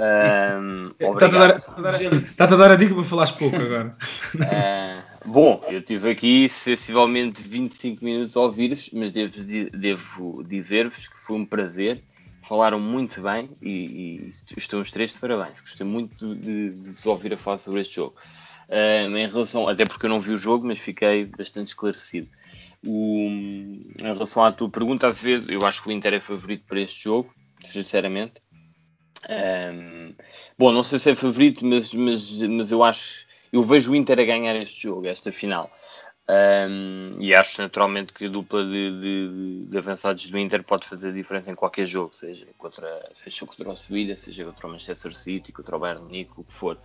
Está-te 1.01 2.53
a, 2.53 2.55
a 2.55 2.57
dar 2.57 2.70
a 2.72 2.76
dica 2.76 2.95
para 2.95 3.05
falares 3.05 3.32
pouco 3.32 3.57
agora. 3.57 3.97
Ah, 4.43 5.03
bom, 5.24 5.62
eu 5.68 5.82
tive 5.82 6.11
aqui 6.11 6.49
sensivelmente 6.49 7.43
25 7.43 8.05
minutos 8.05 8.36
a 8.36 8.41
ouvir-vos, 8.41 8.91
mas 8.93 9.11
devo, 9.11 9.32
devo 9.72 10.43
dizer-vos 10.47 11.09
que 11.09 11.18
foi 11.18 11.36
um 11.36 11.47
prazer. 11.47 12.05
Falaram 12.47 12.78
muito 12.80 13.20
bem 13.22 13.51
e, 13.62 13.70
e 14.26 14.28
estão 14.57 14.80
os 14.80 14.91
três 14.91 15.12
de 15.12 15.18
parabéns. 15.18 15.61
Gostei 15.61 15.86
muito 15.86 16.34
de, 16.34 16.70
de 16.70 16.91
vos 16.91 17.07
ouvir 17.07 17.32
a 17.32 17.36
falar 17.38 17.59
sobre 17.59 17.80
este 17.80 17.97
jogo. 17.97 18.14
Ah, 18.68 19.03
em 19.05 19.26
relação, 19.26 19.68
até 19.68 19.84
porque 19.84 20.07
eu 20.07 20.11
não 20.11 20.20
vi 20.20 20.32
o 20.32 20.38
jogo, 20.38 20.66
mas 20.66 20.78
fiquei 20.78 21.24
bastante 21.26 21.68
esclarecido. 21.68 22.28
O- 22.84 23.28
em 23.28 23.86
relação 23.99 24.45
à 24.45 24.53
tua 24.53 24.68
pergunta, 24.70 25.09
às 25.09 25.20
vezes, 25.20 25.49
eu 25.49 25.61
acho 25.66 25.82
que 25.82 25.88
o 25.88 25.93
Inter 25.93 26.14
é 26.14 26.20
favorito 26.20 26.64
para 26.66 26.80
este 26.80 27.05
jogo, 27.05 27.32
sinceramente. 27.64 28.34
Ahm, 29.28 30.14
bom, 30.58 30.72
não 30.72 30.82
sei 30.82 30.98
se 30.98 31.10
é 31.10 31.14
favorito, 31.14 31.64
mas, 31.64 31.92
mas, 31.92 32.30
mas 32.42 32.72
eu 32.72 32.82
acho. 32.82 33.26
Eu 33.52 33.62
vejo 33.62 33.92
o 33.92 33.96
Inter 33.96 34.18
a 34.20 34.24
ganhar 34.24 34.56
este 34.56 34.82
jogo, 34.84 35.06
esta 35.06 35.30
final. 35.32 35.70
Ahm, 36.28 37.16
e 37.20 37.34
acho 37.34 37.60
naturalmente 37.60 38.12
que 38.12 38.26
a 38.26 38.28
dupla 38.28 38.64
de, 38.64 39.00
de- 39.00 39.66
de 39.66 39.78
avançados 39.78 40.26
do 40.26 40.38
Inter 40.38 40.62
pode 40.64 40.86
fazer 40.86 41.12
diferença 41.12 41.50
em 41.50 41.54
qualquer 41.56 41.84
jogo, 41.86 42.14
seja 42.14 42.46
contra, 42.56 43.10
seja 43.14 43.44
contra 43.46 43.70
o 43.70 43.76
Sevilha, 43.76 44.16
seja 44.16 44.44
contra 44.44 44.66
o 44.66 44.70
Manchester 44.70 45.14
City, 45.14 45.52
contra 45.52 45.76
o 45.76 45.80
Bayern 45.80 46.02
Munique, 46.04 46.32
o 46.36 46.44
que 46.44 46.54
for. 46.54 46.78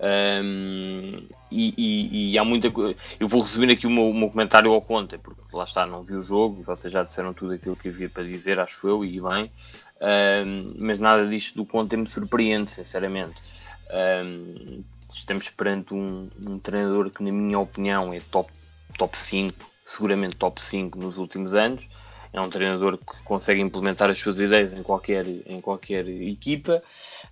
Ahm, 0.00 1.28
e, 1.50 1.74
e- 1.76 2.32
e 2.32 2.38
há 2.38 2.44
muita 2.44 2.70
coisa. 2.70 2.96
Eu 3.18 3.26
vou 3.28 3.40
resumir 3.40 3.72
aqui 3.72 3.86
o 3.86 3.90
meu, 3.90 4.10
o 4.10 4.14
meu 4.14 4.30
comentário 4.30 4.70
ao 4.72 4.80
conta, 4.82 5.18
porque 5.18 5.40
lá 5.52 5.64
está, 5.64 5.86
não 5.86 6.02
vi 6.02 6.14
o 6.14 6.22
jogo, 6.22 6.62
vocês 6.62 6.92
já 6.92 7.02
disseram 7.02 7.34
tudo 7.34 7.54
aquilo 7.54 7.76
que 7.76 7.88
havia 7.88 8.08
para 8.08 8.22
dizer, 8.24 8.58
acho 8.60 8.86
eu, 8.88 9.04
e 9.04 9.20
bem. 9.20 9.50
Ahm, 10.00 10.74
mas 10.78 10.98
nada 10.98 11.26
disto 11.28 11.56
do 11.56 11.66
Conte 11.66 11.96
me 11.96 12.06
surpreende, 12.06 12.70
sinceramente. 12.70 13.42
Ahm, 13.90 14.82
estamos 15.14 15.48
perante 15.50 15.92
um, 15.94 16.28
um 16.38 16.58
treinador 16.58 17.10
que, 17.10 17.22
na 17.22 17.32
minha 17.32 17.58
opinião, 17.58 18.12
é 18.12 18.20
top, 18.20 18.52
top 18.96 19.18
5, 19.18 19.70
seguramente 19.84 20.36
top 20.36 20.62
5 20.62 20.98
nos 20.98 21.18
últimos 21.18 21.54
anos. 21.54 21.88
É 22.32 22.40
um 22.40 22.48
treinador 22.48 22.96
que 22.98 23.22
consegue 23.24 23.60
implementar 23.60 24.08
as 24.08 24.18
suas 24.18 24.38
ideias 24.38 24.72
em 24.72 24.82
qualquer, 24.84 25.26
em 25.26 25.60
qualquer 25.60 26.06
equipa, 26.08 26.80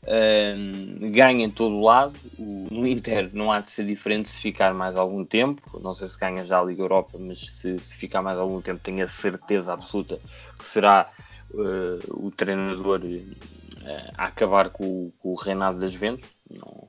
Ahm, 0.07 1.11
ganha 1.13 1.45
em 1.45 1.51
todo 1.51 1.75
o 1.77 1.83
lado. 1.85 2.19
O- 2.37 2.69
no 2.71 2.87
Inter 2.87 3.31
não 3.33 3.51
há 3.53 3.61
de 3.61 3.71
ser 3.71 3.85
diferente 3.87 4.29
se 4.29 4.41
ficar 4.41 4.73
mais 4.75 4.97
algum 4.97 5.25
tempo. 5.25 5.63
Não 5.81 5.93
sei 5.93 6.07
se 6.09 6.19
ganha 6.19 6.45
já 6.45 6.61
a 6.61 6.65
Liga 6.65 6.83
Europa, 6.83 7.19
mas 7.19 7.39
se, 7.55 7.79
se 7.79 7.97
ficar 7.97 8.23
mais 8.23 8.39
algum 8.39 8.61
tempo, 8.61 8.81
tenho 8.83 9.05
a 9.05 9.09
certeza 9.09 9.73
absoluta 9.73 10.21
que 10.59 10.65
será 10.65 11.11
eh, 11.55 11.99
o 12.11 12.31
treinador 12.31 13.01
eh, 13.05 14.11
a 14.17 14.27
acabar 14.27 14.71
com, 14.71 15.11
com 15.19 15.31
o 15.33 15.35
reinado 15.35 15.79
das 15.79 15.93
Juventus. 15.93 16.29
Não, 16.51 16.89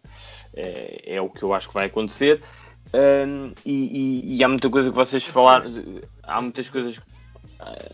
é, 0.54 1.16
é 1.16 1.22
o 1.22 1.30
que 1.30 1.44
eu 1.44 1.54
acho 1.54 1.68
que 1.68 1.74
vai 1.74 1.86
acontecer. 1.88 2.42
E, 3.66 3.72
e- 3.72 4.38
e 4.38 4.44
há 4.44 4.48
muita 4.48 4.70
coisa 4.70 4.90
que 4.90 4.96
vocês 4.96 5.24
falaram, 5.24 5.72
há 6.24 6.42
muitas 6.42 6.70
coisas, 6.70 7.00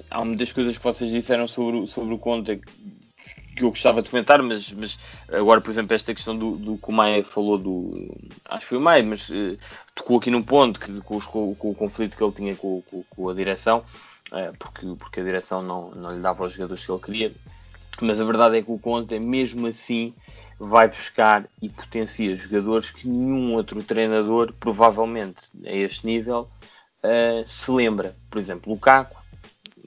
há 0.10 0.24
muitas 0.24 0.54
coisas 0.54 0.78
que 0.78 0.84
vocês 0.84 1.12
disseram 1.12 1.48
sobre, 1.48 1.86
sobre 1.88 2.14
o 2.14 2.18
Conte 2.20 2.62
que 3.56 3.64
eu 3.64 3.70
gostava 3.70 4.02
de 4.02 4.10
comentar, 4.10 4.42
mas, 4.44 4.70
mas 4.74 5.00
agora, 5.30 5.62
por 5.62 5.70
exemplo, 5.70 5.94
esta 5.94 6.14
questão 6.14 6.38
do, 6.38 6.58
do 6.58 6.78
que 6.78 6.90
o 6.90 6.92
Maia 6.94 7.24
falou 7.24 7.58
do. 7.58 8.14
Acho 8.50 8.62
que 8.62 8.66
foi 8.68 8.78
o 8.78 8.82
Maia, 8.82 9.02
mas 9.04 9.30
eh, 9.32 9.58
tocou 9.94 10.18
aqui 10.18 10.30
num 10.30 10.44
ponto 10.44 10.78
que, 10.80 10.92
com, 11.02 11.16
os- 11.16 11.26
com- 11.26 11.56
com 11.56 11.72
o 11.72 11.76
conflito 11.76 12.18
que 12.18 12.24
ele 12.24 12.34
tinha 12.34 12.56
com, 12.56 12.82
com- 13.10 13.30
a 13.30 13.34
direção, 13.34 13.84
porque, 14.60 14.86
porque 14.98 15.20
a 15.20 15.24
direção 15.24 15.62
não, 15.62 15.92
não 15.92 16.16
lhe 16.16 16.22
dava 16.22 16.46
os 16.46 16.54
jogadores 16.54 16.86
que 16.86 16.92
ele 16.92 17.02
queria. 17.02 17.36
Mas 18.02 18.20
a 18.20 18.26
verdade 18.26 18.58
é 18.58 18.62
que 18.62 18.72
o 18.72 18.80
Conte, 18.80 19.18
mesmo 19.20 19.68
assim, 19.68 20.14
vai 20.60 20.88
buscar 20.88 21.48
e 21.62 21.70
potencia 21.70 22.36
jogadores 22.36 22.92
que 22.92 23.08
nenhum 23.08 23.56
outro 23.56 23.82
treinador, 23.84 24.54
provavelmente 24.60 25.42
a 25.66 25.72
este 25.72 26.06
nível, 26.06 26.50
eh, 27.04 27.44
se 27.46 27.72
lembra. 27.72 28.16
Por 28.30 28.40
exemplo, 28.40 28.74
Lukaku 28.74 29.16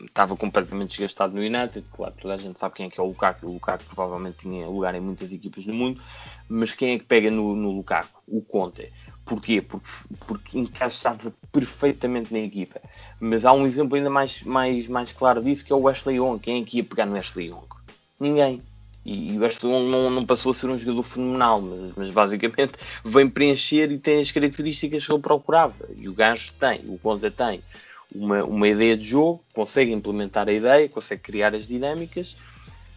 estava 0.07 0.37
completamente 0.37 0.91
desgastado 0.91 1.35
no 1.35 1.41
United. 1.41 1.85
Claro, 1.93 2.15
toda 2.21 2.35
a 2.35 2.37
gente 2.37 2.59
sabe 2.59 2.77
quem 2.77 2.87
é 2.87 2.91
que 2.91 3.01
é 3.01 3.03
o 3.03 3.07
Lukaku. 3.07 3.47
O 3.47 3.53
Lukaku 3.55 3.85
provavelmente 3.85 4.39
tinha 4.39 4.67
lugar 4.67 4.95
em 4.95 5.01
muitas 5.01 5.33
equipas 5.33 5.67
do 5.67 5.75
mundo, 5.75 6.01
mas 6.49 6.73
quem 6.73 6.95
é 6.95 6.99
que 6.99 7.05
pega 7.05 7.31
no, 7.31 7.55
no 7.55 7.71
Lukaku? 7.71 8.23
O 8.27 8.43
Conte. 8.43 8.93
Porquê? 9.29 9.61
Porque, 9.61 9.89
porque 10.27 10.59
encaixava 10.59 11.33
perfeitamente 11.53 12.33
na 12.33 12.39
equipa. 12.39 12.81
Mas 13.21 13.45
há 13.45 13.53
um 13.53 13.67
exemplo 13.67 13.95
ainda 13.95 14.09
mais, 14.09 14.43
mais, 14.43 14.89
mais 14.89 15.13
claro 15.13 15.43
disso 15.43 15.65
que 15.65 15.73
é 15.73 15.77
o 15.77 15.87
Ashley 15.87 16.17
Young. 16.17 16.39
Quem 16.39 16.63
é 16.63 16.65
que 16.65 16.79
ia 16.79 16.85
pegar 16.85 17.05
no 17.05 17.15
Ashley 17.15 17.49
Young? 17.49 17.67
Ninguém. 18.19 18.63
E, 19.05 19.35
e 19.35 19.39
o 19.39 19.45
Ashley 19.45 19.71
Young 19.71 19.91
não, 19.91 20.11
não 20.11 20.25
passou 20.25 20.51
a 20.51 20.55
ser 20.55 20.71
um 20.71 20.79
jogador 20.79 21.03
fenomenal, 21.03 21.61
mas, 21.61 21.93
mas 21.95 22.11
basicamente 22.11 22.73
vem 23.05 23.29
preencher 23.29 23.93
e 23.93 23.99
tem 23.99 24.21
as 24.21 24.31
características 24.31 25.05
que 25.05 25.13
ele 25.13 25.21
procurava. 25.21 25.87
E 25.95 26.09
o 26.09 26.15
gajo 26.15 26.55
tem, 26.59 26.81
o 26.89 26.99
Conte 26.99 27.31
tem 27.31 27.63
uma, 28.15 28.43
uma 28.45 28.67
ideia 28.67 28.97
de 28.97 29.05
jogo, 29.05 29.45
consegue 29.53 29.93
implementar 29.93 30.49
a 30.49 30.53
ideia, 30.53 30.89
consegue 30.89 31.21
criar 31.21 31.55
as 31.55 31.69
dinâmicas 31.69 32.35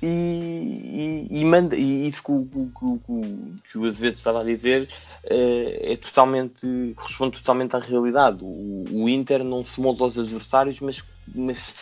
e, 0.02 1.28
e, 1.32 1.42
e 1.42 1.46
manda, 1.46 1.76
e 1.76 2.08
isso 2.08 2.24
que 2.24 2.32
o, 2.32 2.46
que, 2.46 3.70
que 3.70 3.78
o- 3.78 3.86
Azevedo 3.88 4.16
estava 4.16 4.42
a 4.42 4.44
dizer 4.44 4.90
eh, 5.26 5.94
é 5.94 5.98
totalmente, 5.98 6.94
corresponde 6.96 7.34
totalmente 7.34 7.76
à 7.76 7.80
realidade. 7.80 8.40
O, 8.44 8.84
o 8.92 9.10
Inter 9.10 9.44
não 9.44 9.64
se 9.64 9.80
monta 9.82 10.04
aos 10.04 10.18
adversários, 10.18 10.80
mas, 10.80 11.04
mas 11.34 11.76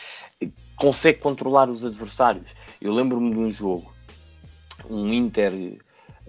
consegue 0.75 1.19
controlar 1.19 1.69
os 1.69 1.85
adversários. 1.85 2.53
Eu 2.81 2.93
lembro-me 2.93 3.31
de 3.31 3.37
um 3.39 3.51
jogo, 3.51 3.93
um 4.89 5.07
Inter. 5.13 5.53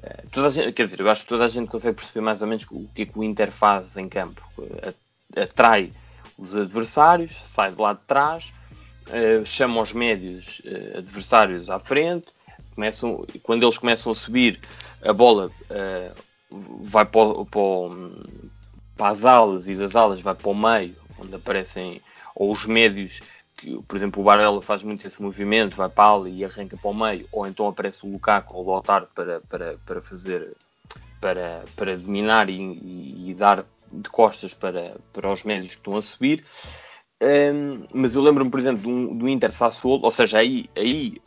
eh, 0.02 0.24
Toda 0.30 0.50
gente, 0.50 0.72
quer 0.72 0.84
dizer, 0.84 1.00
eu 1.00 1.10
acho 1.10 1.22
que 1.22 1.28
toda 1.28 1.44
a 1.44 1.48
gente 1.48 1.68
consegue 1.68 1.96
perceber 1.96 2.20
mais 2.20 2.42
ou 2.42 2.48
menos 2.48 2.66
o 2.70 2.88
que 2.94 3.02
é 3.02 3.06
que 3.06 3.18
o 3.18 3.24
Inter 3.24 3.50
faz 3.52 3.96
em 3.96 4.08
campo. 4.08 4.42
Eh, 4.60 4.94
Atrai 5.42 5.92
os 6.38 6.56
adversários, 6.56 7.32
sai 7.36 7.72
de 7.72 7.80
lá 7.80 7.92
de 7.92 8.00
trás, 8.06 8.52
eh, 9.12 9.44
chama 9.44 9.80
os 9.80 9.92
médios 9.92 10.62
eh, 10.64 10.98
adversários 10.98 11.70
à 11.70 11.78
frente, 11.78 12.28
começam, 12.74 13.24
quando 13.42 13.64
eles 13.64 13.78
começam 13.78 14.12
a 14.12 14.14
subir, 14.14 14.60
a 15.02 15.12
bola 15.12 15.52
eh, 15.70 16.12
vai 16.50 17.04
para, 17.06 17.44
para, 17.46 17.60
para 18.96 19.08
as 19.08 19.24
alas 19.24 19.68
e 19.68 19.74
das 19.74 19.96
alas 19.96 20.20
vai 20.20 20.34
para 20.34 20.50
o 20.50 20.54
meio, 20.54 20.96
onde 21.18 21.34
aparecem 21.34 22.00
ou 22.34 22.50
os 22.52 22.64
médios, 22.66 23.22
que, 23.56 23.80
por 23.82 23.96
exemplo, 23.96 24.20
o 24.22 24.24
Barella 24.24 24.62
faz 24.62 24.82
muito 24.82 25.06
esse 25.06 25.20
movimento, 25.20 25.76
vai 25.76 25.88
para 25.88 26.04
a 26.04 26.08
ala 26.08 26.28
e 26.30 26.44
arranca 26.44 26.76
para 26.76 26.90
o 26.90 26.94
meio, 26.94 27.26
ou 27.32 27.46
então 27.46 27.66
aparece 27.68 28.06
o 28.06 28.10
Lukaku 28.10 28.56
ou 28.56 28.66
o 28.66 28.70
Lautaro 28.72 29.08
para, 29.14 29.40
para, 29.40 29.76
para 29.84 30.02
fazer, 30.02 30.56
para, 31.20 31.64
para 31.76 31.96
dominar 31.96 32.48
e, 32.48 32.54
e- 32.54 33.30
e 33.30 33.34
dar 33.34 33.64
de 33.92 34.08
costas 34.08 34.54
para, 34.54 34.96
para 35.12 35.32
os 35.32 35.42
médios 35.42 35.72
que 35.74 35.80
estão 35.80 35.96
a 35.96 36.02
subir. 36.02 36.44
Um, 37.22 37.84
mas 37.92 38.14
eu 38.14 38.22
lembro-me, 38.22 38.50
por 38.50 38.58
exemplo, 38.58 38.82
do, 38.82 39.14
do 39.14 39.28
Inter 39.28 39.52
Sassuolo, 39.52 40.04
ou 40.04 40.10
seja, 40.10 40.38
aí, 40.38 40.70
aí 40.74 41.20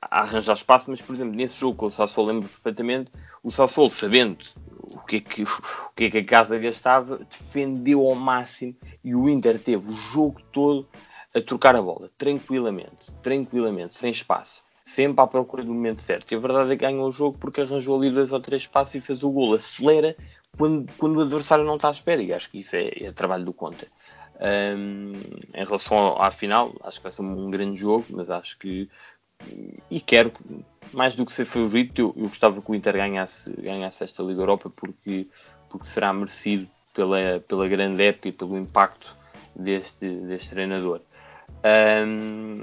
a 0.00 0.20
arranjar 0.20 0.54
espaço, 0.54 0.90
mas 0.90 1.02
por 1.02 1.14
exemplo, 1.14 1.34
nesse 1.34 1.58
jogo 1.58 1.76
com 1.76 1.86
o 1.86 1.90
Sassuolo 1.90 2.32
lembro 2.32 2.48
perfeitamente, 2.48 3.10
o 3.42 3.50
Sassuolo, 3.50 3.90
sabendo 3.90 4.38
o 4.80 5.00
que, 5.00 5.16
é 5.16 5.20
que, 5.20 5.42
o 5.42 5.92
que 5.94 6.04
é 6.04 6.10
que 6.10 6.18
a 6.18 6.24
casa 6.24 6.58
gastava, 6.58 7.18
defendeu 7.18 8.06
ao 8.06 8.14
máximo 8.14 8.74
e 9.02 9.14
o 9.14 9.28
Inter 9.28 9.58
teve 9.58 9.88
o 9.88 9.92
jogo 9.92 10.40
todo 10.52 10.88
a 11.34 11.40
trocar 11.40 11.76
a 11.76 11.82
bola, 11.82 12.10
tranquilamente, 12.16 13.12
tranquilamente, 13.22 13.94
sem 13.94 14.10
espaço, 14.10 14.64
sempre 14.84 15.22
à 15.22 15.26
procura 15.26 15.62
do 15.62 15.74
momento 15.74 16.00
certo. 16.00 16.32
E 16.32 16.36
a 16.36 16.38
verdade 16.38 16.72
é 16.72 16.76
que 16.76 16.82
ganhou 16.82 17.08
o 17.08 17.12
jogo 17.12 17.36
porque 17.38 17.60
arranjou 17.60 17.98
ali 17.98 18.10
dois 18.10 18.32
ou 18.32 18.40
três 18.40 18.66
passos 18.66 18.94
e 18.94 19.00
fez 19.00 19.22
o 19.22 19.30
golo. 19.30 19.54
Acelera 19.54 20.16
quando, 20.56 20.90
quando 20.96 21.16
o 21.16 21.20
adversário 21.20 21.64
não 21.64 21.76
está 21.76 21.88
à 21.88 21.90
espera, 21.90 22.22
e 22.22 22.32
acho 22.32 22.50
que 22.50 22.60
isso 22.60 22.74
é, 22.74 22.88
é 23.04 23.12
trabalho 23.12 23.44
do 23.44 23.52
Conte. 23.52 23.86
Um, 24.40 25.14
em 25.52 25.64
relação 25.64 26.20
à 26.20 26.30
final, 26.30 26.72
acho 26.84 26.98
que 26.98 27.02
vai 27.02 27.12
ser 27.12 27.22
um 27.22 27.50
grande 27.50 27.78
jogo, 27.78 28.06
mas 28.10 28.30
acho 28.30 28.56
que 28.58 28.88
e 29.90 30.00
quero 30.00 30.32
mais 30.92 31.14
do 31.14 31.24
que 31.24 31.32
ser 31.32 31.44
favorito, 31.44 32.00
eu, 32.00 32.14
eu 32.16 32.28
gostava 32.28 32.60
que 32.60 32.70
o 32.70 32.74
Inter 32.74 32.94
ganhasse, 32.94 33.50
ganhasse 33.60 34.04
esta 34.04 34.22
Liga 34.22 34.40
Europa 34.40 34.70
porque, 34.70 35.28
porque 35.68 35.86
será 35.86 36.12
merecido 36.12 36.68
pela, 36.94 37.40
pela 37.46 37.68
grande 37.68 38.02
época 38.02 38.28
e 38.28 38.32
pelo 38.32 38.58
impacto 38.58 39.14
deste, 39.54 40.08
deste 40.08 40.50
treinador. 40.50 41.00
Um, 42.06 42.62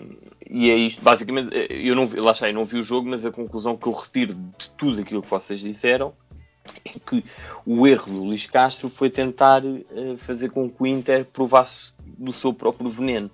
e 0.50 0.70
é 0.70 0.76
isto, 0.76 1.02
basicamente, 1.02 1.50
eu 1.70 1.96
não, 1.96 2.06
lá 2.24 2.32
está, 2.32 2.50
eu 2.50 2.54
não 2.54 2.66
vi 2.66 2.80
o 2.80 2.84
jogo, 2.84 3.10
mas 3.10 3.26
a 3.26 3.32
conclusão 3.32 3.78
que 3.78 3.88
eu 3.88 3.94
retiro 3.94 4.34
de 4.34 4.70
tudo 4.72 5.02
aquilo 5.02 5.22
que 5.22 5.30
vocês 5.30 5.60
disseram 5.60 6.14
é 6.84 7.00
que 7.00 7.24
o 7.66 7.88
erro 7.88 8.12
do 8.12 8.24
Luís 8.24 8.46
Castro 8.48 8.90
foi 8.90 9.10
tentar 9.10 9.64
uh, 9.64 10.18
fazer 10.18 10.50
com 10.50 10.70
que 10.70 10.84
o 10.84 10.88
Inter 10.88 11.26
provasse 11.26 11.94
do 12.00 12.34
seu 12.34 12.54
próprio 12.54 12.90
veneno 12.90 13.30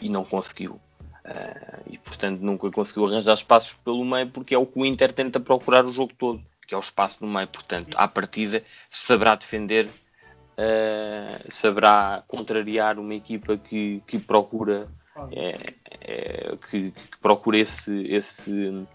e 0.00 0.08
não 0.08 0.24
conseguiu. 0.24 0.80
Uh, 1.24 1.82
e 1.88 1.98
portanto 1.98 2.40
nunca 2.40 2.68
conseguiu 2.70 3.06
arranjar 3.06 3.34
espaços 3.34 3.74
pelo 3.84 4.04
meio 4.04 4.28
porque 4.28 4.54
é 4.54 4.58
o 4.58 4.66
que 4.66 4.78
o 4.78 4.84
Inter 4.84 5.12
tenta 5.12 5.38
procurar 5.38 5.84
o 5.84 5.94
jogo 5.94 6.12
todo, 6.18 6.42
que 6.66 6.74
é 6.74 6.76
o 6.76 6.80
espaço 6.80 7.18
no 7.20 7.32
meio. 7.32 7.48
Portanto, 7.48 7.96
à 7.96 8.08
partida 8.08 8.62
saberá 8.90 9.36
defender, 9.36 9.86
uh, 9.86 11.52
saberá 11.52 12.24
contrariar 12.26 12.98
uma 12.98 13.14
equipa 13.14 13.56
que, 13.56 14.02
que 14.06 14.18
procura 14.18 14.88
é, 15.32 15.74
é, 16.00 16.56
que, 16.70 16.90
que, 16.90 17.18
procura 17.20 17.58
esse, 17.58 17.92
esse, 18.06 18.86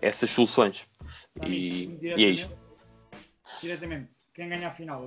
essas 0.00 0.30
soluções. 0.30 0.84
E, 1.44 1.98
e, 2.00 2.24
é 2.24 2.28
isso. 2.30 2.50
Diretamente, 3.60 4.10
quem 4.34 4.48
ganha 4.48 4.68
a 4.68 4.72
final, 4.72 5.04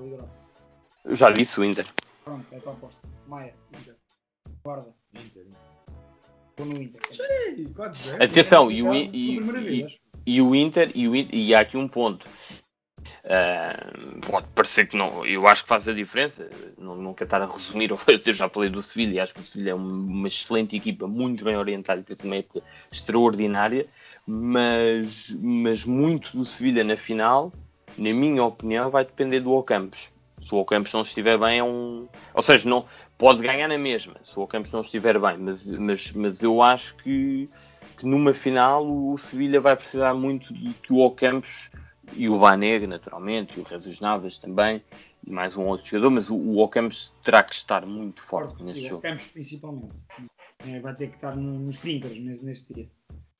Eu 1.05 1.15
já 1.15 1.31
disse 1.31 1.59
o 1.59 1.63
Inter. 1.63 1.85
Pronto, 2.23 2.45
é 2.51 2.57
a 2.57 2.59
tua 2.61 2.73
aposta. 2.73 3.07
Maia, 3.27 3.53
Inter. 3.71 3.95
Guarda. 4.63 4.93
Inter. 5.13 5.45
Atenção, 8.19 8.71
e 8.71 8.83
o, 8.83 8.93
e, 8.93 9.09
e, 9.11 9.99
e 10.25 10.41
o 10.41 10.55
Inter, 10.55 10.91
e, 10.93 11.07
o, 11.07 11.15
e 11.15 11.55
há 11.55 11.61
aqui 11.61 11.77
um 11.77 11.87
ponto. 11.87 12.27
Uh, 13.23 14.19
pode 14.19 14.47
parecer 14.47 14.85
que 14.85 14.97
não, 14.97 15.25
eu 15.25 15.47
acho 15.47 15.63
que 15.63 15.69
faz 15.69 15.87
a 15.87 15.93
diferença. 15.93 16.49
Não, 16.77 16.95
não 16.95 17.13
quero 17.13 17.27
estar 17.27 17.41
a 17.41 17.45
resumir, 17.45 17.89
eu 18.25 18.33
já 18.33 18.47
falei 18.49 18.69
do 18.69 18.81
Sevilha, 18.81 19.23
acho 19.23 19.33
que 19.33 19.41
o 19.41 19.45
Sevilha 19.45 19.71
é 19.71 19.73
uma, 19.73 20.27
excelente 20.27 20.75
equipa, 20.75 21.07
muito 21.07 21.43
bem 21.43 21.57
orientada 21.57 22.01
e 22.01 22.03
fez 22.03 22.19
uma 22.21 22.35
época 22.35 22.61
extraordinária. 22.91 23.85
Mas, 24.25 25.35
mas 25.41 25.83
muito 25.83 26.37
do 26.37 26.45
Sevilha 26.45 26.83
na 26.83 26.95
final, 26.95 27.51
na 27.97 28.13
minha 28.13 28.43
opinião, 28.43 28.89
vai 28.89 29.05
depender 29.05 29.39
do 29.39 29.51
Ocampos. 29.51 30.11
Se 30.41 30.53
o 30.53 30.57
Ocampos 30.57 30.91
não 30.93 31.01
estiver 31.01 31.37
bem, 31.37 31.59
é 31.59 31.63
um. 31.63 32.07
Ou 32.33 32.41
seja, 32.41 32.67
não, 32.67 32.85
pode 33.17 33.41
ganhar 33.41 33.67
na 33.67 33.77
mesma, 33.77 34.15
se 34.21 34.37
o 34.37 34.43
Ocampos 34.43 34.71
não 34.71 34.81
estiver 34.81 35.19
bem, 35.19 35.37
mas, 35.37 35.65
mas, 35.65 36.11
mas 36.11 36.43
eu 36.43 36.61
acho 36.61 36.95
que, 36.97 37.49
que 37.97 38.05
numa 38.05 38.33
final 38.33 38.85
o 38.85 39.17
Sevilha 39.17 39.61
vai 39.61 39.75
precisar 39.75 40.13
muito 40.13 40.53
de 40.53 40.73
que 40.73 40.91
o 40.91 40.99
Ocampos 40.99 41.71
e 42.11 42.27
o 42.27 42.37
Banega, 42.37 42.85
naturalmente, 42.85 43.57
e 43.57 43.61
o 43.61 43.65
Jesus 43.65 43.99
Navas 44.01 44.37
também, 44.37 44.83
e 45.25 45.31
mais 45.31 45.55
um 45.55 45.65
outro 45.65 45.85
jogador, 45.85 46.09
mas 46.09 46.29
o, 46.29 46.35
o 46.35 46.59
Ocampos 46.59 47.13
terá 47.23 47.41
que 47.43 47.55
estar 47.55 47.85
muito 47.85 48.21
forte 48.21 48.61
nesse 48.61 48.81
jogo. 48.81 48.95
O 48.95 48.97
Ocampos 48.99 49.27
principalmente. 49.27 50.03
É, 50.67 50.79
vai 50.79 50.95
ter 50.95 51.07
que 51.07 51.15
estar 51.15 51.35
no, 51.35 51.59
nos 51.59 51.75
sprinters 51.75 52.17
nesse, 52.17 52.45
nesse 52.45 52.73
dia. 52.73 52.89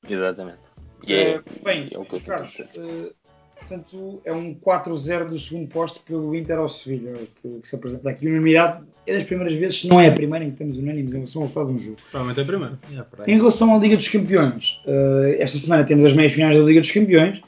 Exatamente. 0.08 0.62
E 1.06 1.14
é, 1.14 1.38
uh, 1.38 1.42
bem, 1.62 1.88
é 1.90 1.98
o 1.98 2.04
que 2.04 2.16
eu 2.16 2.20
Carlos, 2.22 2.58
uh, 2.58 3.14
Portanto, 3.58 4.20
é 4.24 4.32
um 4.32 4.54
4-0 4.54 5.28
do 5.28 5.38
segundo 5.38 5.68
posto 5.68 6.00
pelo 6.00 6.34
Inter 6.34 6.58
ao 6.58 6.68
Sevilha, 6.68 7.12
que, 7.40 7.60
que, 7.60 7.68
se 7.68 7.74
apresenta 7.74 8.10
aqui. 8.10 8.26
Unanimidade 8.26 8.84
é 9.06 9.14
das 9.14 9.24
primeiras 9.24 9.56
vezes, 9.56 9.80
se 9.80 9.88
não 9.88 10.00
é 10.00 10.08
a 10.08 10.12
primeira 10.12 10.44
em 10.44 10.48
que 10.48 10.54
estamos 10.54 10.76
unânimes 10.76 11.12
em 11.12 11.16
relação 11.16 11.42
ao 11.42 11.48
resultado 11.48 11.68
de 11.68 11.74
um 11.74 11.78
jogo. 11.78 11.96
Provavelmente 12.10 12.40
é 12.40 12.42
a 12.42 12.46
primeira. 12.46 12.78
É 13.26 13.32
em 13.32 13.36
relação 13.36 13.74
à 13.74 13.78
Liga 13.78 13.96
dos 13.96 14.08
Campeões, 14.08 14.80
uh, 14.86 15.36
esta 15.38 15.56
semana 15.58 15.84
temos 15.84 16.04
as 16.04 16.12
meias 16.12 16.32
finais 16.32 16.56
da 16.56 16.62
Liga 16.62 16.80
dos 16.80 16.90
Campeões, 16.90 17.40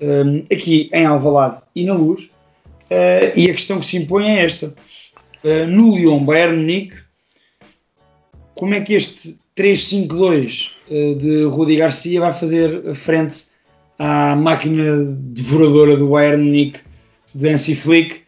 um, 0.00 0.38
eh, 0.38 0.54
aqui 0.54 0.90
em 0.92 1.06
Alvalade 1.06 1.62
e 1.74 1.86
na 1.86 1.94
Luz, 1.94 2.24
uh, 2.24 3.32
e 3.34 3.48
a 3.48 3.52
questão 3.52 3.80
que 3.80 3.86
se 3.86 3.96
impõe 3.96 4.28
é 4.28 4.44
esta. 4.44 4.74
Uh, 5.42 5.70
no 5.70 5.96
Lyon 5.96 6.24
Bayern 6.24 6.58
Munique, 6.58 6.96
como 8.54 8.74
é 8.74 8.80
que 8.80 8.94
este 8.94 9.38
3-5-2 9.56 10.72
de 11.18 11.44
Rudi 11.44 11.76
Garcia 11.76 12.20
vai 12.20 12.32
fazer 12.32 12.94
frente 12.94 13.53
à 13.98 14.34
máquina 14.36 15.04
devoradora 15.06 15.96
do 15.96 16.08
Bayern 16.08 16.42
Munique 16.44 16.80
de 17.34 17.48
Hansi 17.48 17.74
Flick 17.74 18.22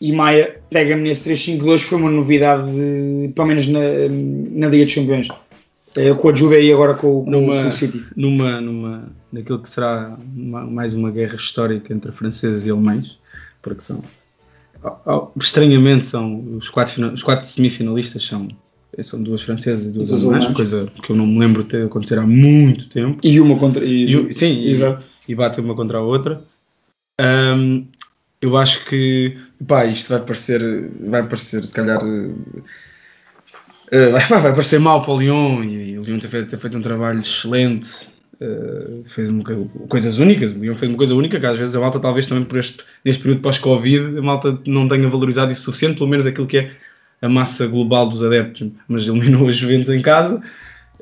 e 0.00 0.12
Maia 0.12 0.60
pega-me 0.70 1.02
nesse 1.02 1.30
3-5-2 1.30 1.80
foi 1.80 1.98
uma 1.98 2.10
novidade 2.10 2.70
de, 2.70 3.32
pelo 3.34 3.48
menos 3.48 3.68
na, 3.68 3.80
na 3.80 4.68
Liga 4.68 4.84
dos 4.84 4.94
Campeões. 4.94 5.28
É, 5.96 6.14
com 6.14 6.28
a 6.28 6.34
Juve 6.34 6.60
e 6.60 6.72
agora 6.72 6.94
com, 6.94 7.24
com, 7.24 7.30
numa, 7.30 7.64
com 7.64 7.68
o 7.68 7.72
City. 7.72 8.04
numa, 8.16 8.60
numa, 8.60 9.12
naquilo 9.32 9.58
que 9.58 9.68
será 9.68 10.16
uma, 10.36 10.64
mais 10.64 10.94
uma 10.94 11.10
guerra 11.10 11.34
histórica 11.34 11.92
entre 11.92 12.12
franceses 12.12 12.64
e 12.64 12.70
alemães 12.70 13.18
porque 13.60 13.82
são 13.82 14.02
estranhamente 15.36 16.06
são 16.06 16.56
os 16.56 16.68
quatro, 16.68 17.12
os 17.12 17.22
quatro 17.22 17.46
semifinalistas 17.46 18.24
são 18.24 18.46
são 19.02 19.22
duas 19.22 19.42
francesas 19.42 19.86
e 19.86 19.88
duas 19.88 20.10
alemãs, 20.10 20.46
coisa 20.52 20.86
que 21.02 21.10
eu 21.10 21.16
não 21.16 21.26
me 21.26 21.38
lembro 21.38 21.64
de 21.64 21.82
acontecer 21.82 22.18
há 22.18 22.26
muito 22.26 22.88
tempo. 22.88 23.18
E 23.22 23.40
uma 23.40 23.58
contra. 23.58 23.84
E, 23.84 24.04
e, 24.04 24.34
sim, 24.34 24.66
exato. 24.68 25.06
E, 25.28 25.32
e 25.32 25.34
batem 25.34 25.64
uma 25.64 25.74
contra 25.74 25.98
a 25.98 26.02
outra. 26.02 26.42
Um, 27.20 27.86
eu 28.40 28.56
acho 28.56 28.84
que 28.86 29.36
pá, 29.66 29.84
isto 29.84 30.08
vai 30.08 30.20
parecer, 30.20 30.90
vai 31.00 31.22
parecer 31.22 31.64
se 31.64 31.74
calhar. 31.74 32.00
Uh, 33.92 34.12
vai, 34.12 34.40
vai 34.40 34.52
parecer 34.52 34.78
mal 34.78 35.02
para 35.02 35.10
o 35.10 35.18
Lyon 35.18 35.64
e, 35.64 35.90
e 35.90 35.98
o 35.98 36.02
Lyon 36.02 36.20
tem 36.20 36.30
feito, 36.30 36.48
tem 36.48 36.56
feito 36.60 36.78
um 36.78 36.80
trabalho 36.80 37.18
excelente. 37.18 38.06
Uh, 38.40 39.02
fez 39.08 39.28
uma, 39.28 39.42
coisas 39.88 40.18
únicas, 40.18 40.52
o 40.52 40.58
Lyon 40.60 40.76
fez 40.76 40.88
uma 40.92 40.96
coisa 40.96 41.12
única 41.12 41.40
que 41.40 41.44
às 41.44 41.58
vezes 41.58 41.74
a 41.74 41.80
malta, 41.80 41.98
talvez 41.98 42.28
também 42.28 42.44
por 42.44 42.60
este, 42.60 42.84
neste 43.04 43.20
período 43.20 43.42
pós-Covid, 43.42 44.16
a 44.16 44.22
malta 44.22 44.56
não 44.68 44.86
tenha 44.86 45.08
valorizado 45.08 45.50
isso 45.50 45.62
suficiente, 45.62 45.98
pelo 45.98 46.08
menos 46.08 46.24
aquilo 46.24 46.46
que 46.46 46.58
é 46.58 46.70
a 47.22 47.28
massa 47.28 47.66
global 47.66 48.08
dos 48.08 48.24
adeptos, 48.24 48.68
mas 48.88 49.06
eliminou 49.06 49.48
as 49.48 49.56
Juventus 49.56 49.90
em 49.90 50.00
casa. 50.00 50.42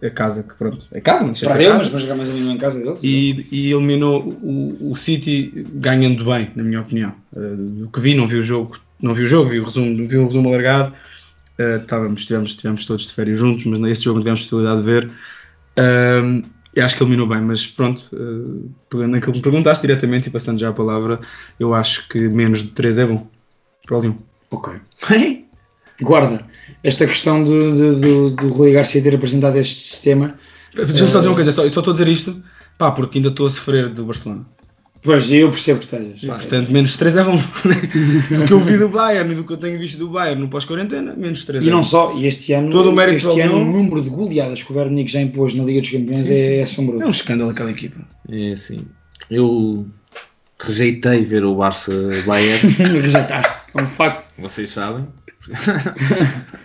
A 0.00 0.10
casa 0.10 0.44
que, 0.44 0.54
pronto, 0.54 0.86
é 0.92 1.00
casa, 1.00 1.28
de 1.28 1.36
ser 1.36 1.46
casa. 1.48 1.90
Mas 1.92 2.02
jogar 2.02 2.14
mais 2.14 2.28
eliminou 2.28 2.54
em 2.54 2.58
casa 2.58 2.80
deles. 2.80 3.00
E, 3.02 3.48
e 3.50 3.72
eliminou 3.72 4.28
o, 4.42 4.92
o 4.92 4.96
City 4.96 5.66
ganhando 5.74 6.24
bem, 6.24 6.50
na 6.54 6.62
minha 6.62 6.80
opinião. 6.80 7.12
Uh, 7.32 7.84
o 7.84 7.90
que 7.90 7.98
vi, 8.00 8.14
não 8.14 8.28
vi 8.28 8.36
o 8.36 8.42
jogo, 8.42 8.78
não 9.00 9.12
vi 9.12 9.24
o 9.24 9.26
jogo, 9.26 9.50
vi 9.50 9.58
o 9.58 9.64
resumo, 9.64 10.06
vi 10.06 10.16
o 10.16 10.26
resumo 10.26 10.48
alargado. 10.50 10.94
Uh, 11.58 11.82
estávamos, 11.82 12.24
tivemos, 12.24 12.54
tivemos 12.54 12.86
todos 12.86 13.08
de 13.08 13.14
férias 13.14 13.40
juntos, 13.40 13.64
mas 13.64 13.80
nesse 13.80 14.04
jogo 14.04 14.18
não 14.18 14.22
tivemos 14.22 14.42
possibilidade 14.42 14.82
de 14.82 14.86
ver. 14.86 15.10
Uh, 15.76 16.46
e 16.76 16.80
acho 16.80 16.96
que 16.96 17.02
eliminou 17.02 17.26
bem, 17.26 17.40
mas 17.40 17.66
pronto, 17.66 18.04
uh, 18.12 18.70
pegando 18.88 19.10
naquilo 19.10 19.32
que 19.32 19.38
me 19.38 19.42
perguntaste 19.42 19.84
diretamente 19.84 20.28
e 20.28 20.30
passando 20.30 20.60
já 20.60 20.68
a 20.68 20.72
palavra, 20.72 21.18
eu 21.58 21.74
acho 21.74 22.06
que 22.08 22.20
menos 22.20 22.62
de 22.62 22.68
3 22.70 22.98
é 22.98 23.06
bom. 23.06 23.28
Para 23.84 23.96
o 23.96 24.00
Leão. 24.00 24.18
Ok. 24.48 24.74
guarda 26.00 26.44
esta 26.82 27.06
questão 27.06 27.42
do, 27.42 27.74
do, 27.74 28.00
do, 28.00 28.30
do 28.30 28.48
Rui 28.48 28.72
Garcia 28.72 29.02
ter 29.02 29.14
apresentado 29.14 29.56
este 29.56 29.82
sistema. 29.82 30.34
Deixa-me 30.74 31.10
só 31.10 31.18
dizer 31.18 31.28
uma 31.28 31.34
coisa, 31.34 31.52
só, 31.52 31.62
só 31.62 31.80
estou 31.80 31.90
a 31.90 31.92
dizer 31.92 32.08
isto 32.08 32.42
pá, 32.78 32.92
porque 32.92 33.18
ainda 33.18 33.28
estou 33.28 33.46
a 33.46 33.50
sofrer 33.50 33.88
do 33.88 34.04
Barcelona. 34.04 34.46
Pois, 35.02 35.30
eu 35.30 35.48
percebo 35.50 35.78
que 35.78 35.84
estejas. 35.84 36.20
Portanto, 36.20 36.72
menos 36.72 36.96
3 36.96 37.16
é 37.16 37.24
bom. 37.24 37.36
do 38.36 38.46
que 38.46 38.52
eu 38.52 38.60
vi 38.60 38.78
do 38.78 38.88
Bayern 38.88 39.32
e 39.32 39.36
do 39.36 39.44
que 39.44 39.52
eu 39.52 39.56
tenho 39.56 39.78
visto 39.78 39.96
do 39.96 40.08
Bayern 40.08 40.40
no 40.40 40.48
pós-quarentena, 40.48 41.14
menos 41.16 41.44
3 41.44 41.64
E 41.64 41.68
é 41.68 41.70
não 41.70 41.78
bom. 41.78 41.84
só, 41.84 42.14
e 42.16 42.26
este 42.26 42.52
ano, 42.52 42.70
Todo 42.70 42.92
o 42.92 43.00
este 43.02 43.40
ano 43.40 43.58
o 43.58 43.64
número 43.64 44.02
de 44.02 44.10
goleadas 44.10 44.62
que 44.62 44.72
o 44.72 44.74
Bayern 44.74 45.06
já 45.06 45.20
impôs 45.20 45.54
na 45.54 45.64
Liga 45.64 45.80
dos 45.80 45.90
Campeões 45.90 46.26
sim, 46.26 46.32
é, 46.32 46.36
sim. 46.36 46.52
é 46.54 46.62
assombroso. 46.62 47.04
É 47.04 47.06
um 47.06 47.10
escândalo 47.10 47.50
aquela 47.50 47.70
equipa. 47.70 48.00
É 48.28 48.52
assim, 48.52 48.86
eu 49.30 49.86
rejeitei 50.58 51.24
ver 51.24 51.44
o 51.44 51.54
Barça 51.54 51.92
Bayern. 52.26 52.68
Rejeitaste, 53.00 53.56
é 53.74 53.82
um 53.82 53.86
facto. 53.86 54.32
Vocês 54.38 54.70
sabem. 54.70 55.06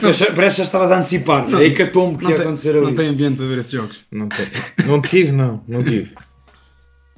Parece, 0.00 0.26
que 0.26 0.48
já 0.50 0.62
estavas 0.64 0.90
a 0.90 0.98
antecipar. 0.98 1.48
Não, 1.48 1.60
é 1.60 1.66
hecatombe 1.66 2.18
que 2.18 2.24
ia 2.24 2.36
tem, 2.36 2.44
acontecer 2.44 2.70
ali. 2.70 2.86
Não 2.86 2.94
tem 2.94 3.08
ambiente 3.08 3.36
para 3.36 3.46
ver 3.46 3.58
esses 3.58 3.72
jogos. 3.72 3.98
Não, 4.10 4.28
tem. 4.28 4.46
não 4.86 5.00
tive, 5.00 5.32
não. 5.32 5.62
Não 5.66 5.82
tive. 5.82 6.14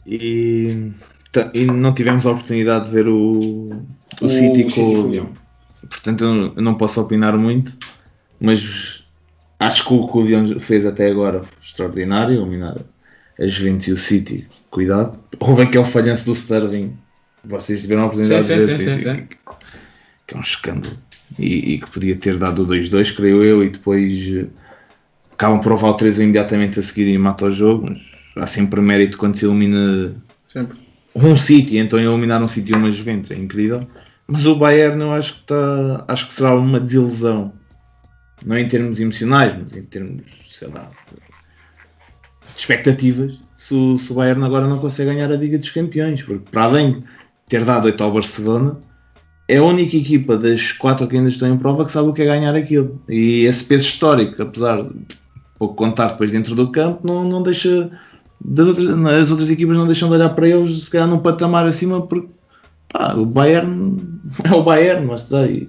E, 0.07 0.93
e 1.55 1.65
não 1.65 1.93
tivemos 1.93 2.25
a 2.27 2.31
oportunidade 2.31 2.87
de 2.87 2.93
ver 2.93 3.09
o, 3.09 3.71
o, 4.21 4.25
o 4.25 4.29
City 4.29 4.73
com 4.73 4.83
o 4.83 5.11
Leão. 5.11 5.29
Portanto, 5.89 6.25
eu, 6.25 6.53
eu, 6.57 6.63
não 6.63 6.75
posso 6.75 7.01
opinar 7.01 7.37
muito. 7.37 7.77
mas 8.41 9.05
acho 9.59 9.87
que 9.87 9.95
o 9.95 10.07
que 10.07 10.19
o 10.19 10.23
Lyon 10.23 10.59
fez 10.59 10.87
até 10.87 11.11
agora 11.11 11.43
foi 11.43 11.59
extraordinário, 11.63 12.41
eliminar 12.41 12.77
a 13.39 13.47
Juventus 13.47 13.89
e 13.89 13.93
o 13.93 13.97
City. 13.97 14.47
Cuidado. 14.71 15.19
Houve 15.41 15.63
aquele 15.63 15.85
falhanço 15.85 16.27
do 16.27 16.33
Sterling. 16.33 16.97
Vocês 17.45 17.81
tiveram 17.81 18.03
a 18.03 18.07
oportunidade 18.07 18.45
Sim, 18.45 18.57
de 18.57 18.61
sim, 18.61 18.67
ver 18.67 18.77
sim, 18.77 18.85
sim, 18.85 18.99
sim, 18.99 19.03
sim, 19.03 19.29
Que, 20.29 20.35
é 20.35 20.39
um 20.39 20.43
escândalo. 20.43 20.97
E, 21.39 21.75
e 21.75 21.81
que 21.81 21.91
podia 21.91 22.15
ter 22.15 22.39
dado 22.39 22.63
o 22.63 22.67
2-2, 22.67 23.17
creio 23.17 23.43
eu, 23.43 23.65
e 23.65 23.71
depois 23.71 24.13
eh, 24.35 24.47
acabam 25.33 25.61
por 25.61 25.73
o 25.73 25.95
3 25.95 26.21
imediatamente 26.21 26.79
a 26.79 26.83
seguir 26.83 27.09
e 27.13 27.19
mata 27.19 27.47
o 27.47 27.51
jogo. 27.51 27.91
Mas 27.91 28.01
há 28.37 28.47
sempre 28.47 28.81
mérito 28.81 29.19
quando 29.19 29.37
se 29.37 29.45
elimina 29.45 30.15
Sempre. 30.47 30.79
um 31.15 31.37
City, 31.37 31.79
então 31.79 31.99
eliminar 31.99 32.43
um 32.43 32.49
City 32.49 32.73
e 32.73 32.77
uma 32.77 32.91
Juventus, 32.91 33.31
é 33.31 33.37
incrível. 33.37 33.87
Mas 34.27 34.45
o 34.45 34.55
Bayern 34.55 35.01
eu 35.01 35.13
acho 35.13 35.35
que 35.35 35.41
está, 35.41 36.05
acho 36.07 36.29
que 36.29 36.35
será 36.35 36.55
uma 36.55 36.79
desilusão. 36.79 37.53
Não 38.45 38.57
em 38.57 38.69
termos 38.69 39.01
emocionais, 39.01 39.55
mas 39.59 39.75
em 39.75 39.83
termos, 39.83 40.23
sei 40.47 40.69
lá, 40.69 40.89
de 41.11 42.61
expectativas. 42.61 43.39
Se 43.57 43.75
o, 43.75 43.99
se 43.99 44.13
o 44.13 44.15
Bayern 44.15 44.45
agora 44.45 44.69
não 44.69 44.79
consegue 44.79 45.13
ganhar 45.13 45.33
a 45.33 45.37
Liga 45.37 45.59
dos 45.59 45.71
Campeões, 45.71 46.23
porque 46.23 46.45
para 46.51 46.65
além 46.65 47.01
de 47.01 47.05
ter 47.49 47.65
dado 47.65 47.87
8 47.87 48.05
ao 48.05 48.13
Barcelona, 48.13 48.79
é 49.49 49.57
a 49.57 49.63
única 49.65 49.97
equipa 49.97 50.37
das 50.37 50.73
quatro 50.73 51.07
que 51.09 51.17
ainda 51.17 51.29
estão 51.31 51.49
em 51.53 51.57
prova 51.57 51.85
que 51.85 51.91
sabe 51.91 52.09
o 52.09 52.13
que 52.13 52.23
é 52.23 52.27
ganhar 52.27 52.55
aquilo. 52.55 53.01
E 53.09 53.45
esse 53.45 53.65
peso 53.65 53.85
histórico, 53.87 54.41
apesar 54.43 54.83
de 54.83 54.91
pouco 55.59 55.75
contar 55.75 56.09
depois 56.09 56.31
dentro 56.31 56.55
do 56.55 56.71
campo, 56.71 57.07
não, 57.07 57.25
não 57.25 57.43
deixa. 57.43 57.91
outras- 58.47 58.89
as 59.19 59.31
outras 59.31 59.51
equipas 59.51 59.77
não 59.77 59.87
deixam 59.87 60.09
de 60.09 60.15
olhar 60.15 60.29
para 60.31 60.49
eles, 60.49 60.85
se 60.85 60.91
calhar 60.91 61.09
num 61.09 61.19
patamar 61.19 61.67
acima, 61.67 62.03
porque 62.07 62.29
pá, 62.89 63.15
o 63.15 63.25
Bayern 63.27 64.01
é 64.45 64.55
o 64.55 64.63
Bayern, 64.63 65.07
mas 65.07 65.23
está 65.23 65.41
aí. 65.41 65.69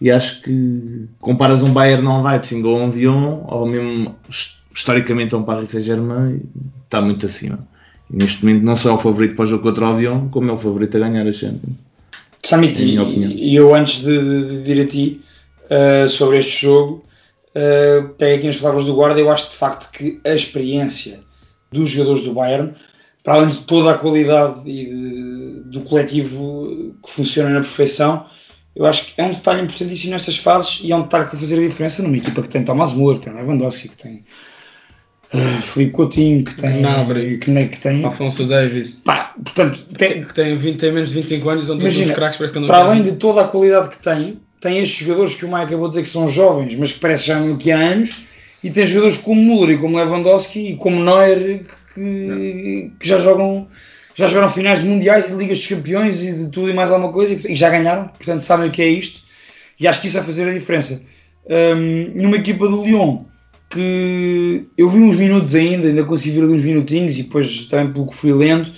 E 0.00 0.10
acho 0.10 0.42
que 0.42 1.06
comparas 1.20 1.62
um 1.62 1.72
Bayern 1.72 2.02
não 2.02 2.22
Leipzig 2.22 2.62
ou 2.64 2.78
um 2.78 2.90
Lyon, 2.90 3.44
ou 3.48 3.66
mesmo 3.66 4.14
his- 4.28 4.58
historicamente 4.74 5.34
a 5.34 5.38
um 5.38 5.42
Paris 5.42 5.68
Saint-Germain, 5.70 6.40
está 6.84 7.00
muito 7.02 7.26
acima. 7.26 7.58
E 8.10 8.16
neste 8.16 8.44
momento 8.44 8.64
não 8.64 8.76
só 8.76 8.90
é 8.90 8.92
o 8.92 8.98
favorito 8.98 9.34
para 9.36 9.42
o 9.42 9.46
jogo 9.46 9.62
contra 9.62 9.88
o 9.88 9.98
Lyon, 9.98 10.28
como 10.28 10.50
é 10.50 10.52
o 10.54 10.58
favorito 10.58 10.96
a 10.96 11.00
ganhar 11.00 11.26
a 11.26 11.32
Champions. 11.32 11.74
Samit, 12.44 12.80
É 12.80 12.84
e, 12.84 13.54
eu 13.54 13.74
antes 13.74 14.00
de, 14.02 14.62
de- 14.62 14.72
ir 14.72 14.80
a 14.82 14.86
ti 14.86 15.20
uh, 15.70 16.08
sobre 16.08 16.38
este 16.38 16.62
jogo, 16.62 17.04
uh, 17.54 18.08
pego 18.14 18.38
aqui 18.38 18.46
nas 18.46 18.56
palavras 18.56 18.86
do 18.86 18.94
guarda, 18.94 19.20
eu 19.20 19.30
acho 19.30 19.50
de 19.50 19.56
facto 19.56 19.90
que 19.92 20.20
a 20.24 20.34
experiência 20.34 21.20
dos 21.70 21.90
jogadores 21.90 22.24
do 22.24 22.32
Bayern, 22.32 22.74
para 23.22 23.34
além 23.34 23.48
de 23.50 23.58
toda 23.58 23.90
a 23.92 23.98
qualidade 23.98 24.62
e 24.68 24.86
de- 24.86 25.60
do 25.70 25.82
coletivo 25.82 26.94
que 27.04 27.10
funciona 27.10 27.50
na 27.50 27.60
perfeição, 27.60 28.26
eu 28.74 28.86
acho 28.86 29.06
que 29.14 29.20
é 29.20 29.24
um 29.24 29.32
detalhe 29.32 29.62
importantíssimo 29.62 30.12
nestas 30.12 30.38
fases 30.38 30.80
e 30.82 30.90
é 30.92 30.96
um 30.96 31.02
detalhe 31.02 31.26
que 31.26 31.32
vai 31.32 31.40
fazer 31.40 31.58
a 31.58 31.68
diferença 31.68 32.02
numa 32.02 32.16
equipa 32.16 32.40
que 32.42 32.48
tem 32.48 32.64
Thomas 32.64 32.92
Müller, 32.92 33.18
tem 33.18 33.32
Lewandowski, 33.34 33.88
que 33.90 33.96
tem 33.96 34.24
uh, 35.34 35.62
Felipe 35.62 35.92
Coutinho, 35.92 36.44
que 36.44 36.54
tem 36.54 36.78
Gnabry. 36.78 37.38
que, 37.38 37.50
nem- 37.50 37.68
que 37.68 37.78
tem 37.78 38.04
Afonso 38.04 38.44
Davis. 38.44 39.00
pá, 39.04 39.34
portanto, 39.42 39.84
tem, 39.96 40.24
Que 40.24 40.34
tem, 40.34 40.56
20, 40.56 40.76
tem 40.78 40.92
menos 40.92 41.08
de 41.10 41.14
25 41.16 41.48
anos 41.50 41.64
e 41.64 41.66
são 41.66 41.78
todos 41.78 41.94
Imagina, 41.94 42.14
craques, 42.14 42.38
parece 42.38 42.58
que 42.58 42.66
para 42.66 42.78
além 42.78 43.02
de 43.02 43.12
toda 43.12 43.42
a 43.42 43.48
qualidade 43.48 43.88
que 43.90 43.98
tem, 43.98 44.38
tem 44.60 44.78
estes 44.78 45.06
jogadores 45.06 45.34
que 45.34 45.44
o 45.44 45.52
Mike 45.52 45.74
de 45.74 45.88
dizer 45.88 46.02
que 46.02 46.08
são 46.08 46.28
jovens, 46.28 46.74
mas 46.76 46.92
que 46.92 46.98
parece 46.98 47.26
já 47.26 47.38
aqui 47.40 47.72
há 47.72 47.78
anos, 47.78 48.22
e 48.62 48.70
tem 48.70 48.84
jogadores 48.84 49.16
como 49.16 49.40
Müller 49.42 49.76
e 49.76 49.78
como 49.78 49.96
Lewandowski 49.96 50.72
e 50.72 50.76
como 50.76 51.02
Neuer 51.02 51.64
que, 51.94 52.90
que 53.00 53.08
já 53.08 53.18
jogam 53.18 53.66
já 54.14 54.26
jogaram 54.26 54.50
finais 54.50 54.82
de 54.82 54.86
mundiais 54.88 55.28
e 55.28 55.30
de 55.30 55.36
ligas 55.36 55.58
dos 55.58 55.66
campeões 55.66 56.22
e 56.22 56.32
de 56.32 56.50
tudo 56.50 56.68
e 56.68 56.74
mais 56.74 56.90
alguma 56.90 57.10
coisa 57.10 57.32
e, 57.32 57.52
e 57.52 57.56
já 57.56 57.70
ganharam, 57.70 58.08
portanto 58.08 58.42
sabem 58.42 58.68
o 58.68 58.70
que 58.70 58.82
é 58.82 58.88
isto 58.88 59.22
e 59.78 59.88
acho 59.88 60.00
que 60.00 60.08
isso 60.08 60.16
vai 60.16 60.26
fazer 60.26 60.46
a 60.48 60.52
diferença. 60.52 61.02
Hum, 61.48 62.12
numa 62.14 62.36
equipa 62.36 62.68
do 62.68 62.84
Lyon 62.84 63.24
que 63.70 64.66
eu 64.76 64.88
vi 64.88 64.98
uns 64.98 65.16
minutos 65.16 65.54
ainda, 65.54 65.86
ainda 65.88 66.04
consegui 66.04 66.40
ver 66.40 66.44
uns 66.44 66.62
minutinhos 66.62 67.18
e 67.18 67.22
depois 67.22 67.66
também 67.66 67.92
pelo 67.92 68.06
que 68.08 68.14
fui 68.16 68.32
lendo, 68.32 68.70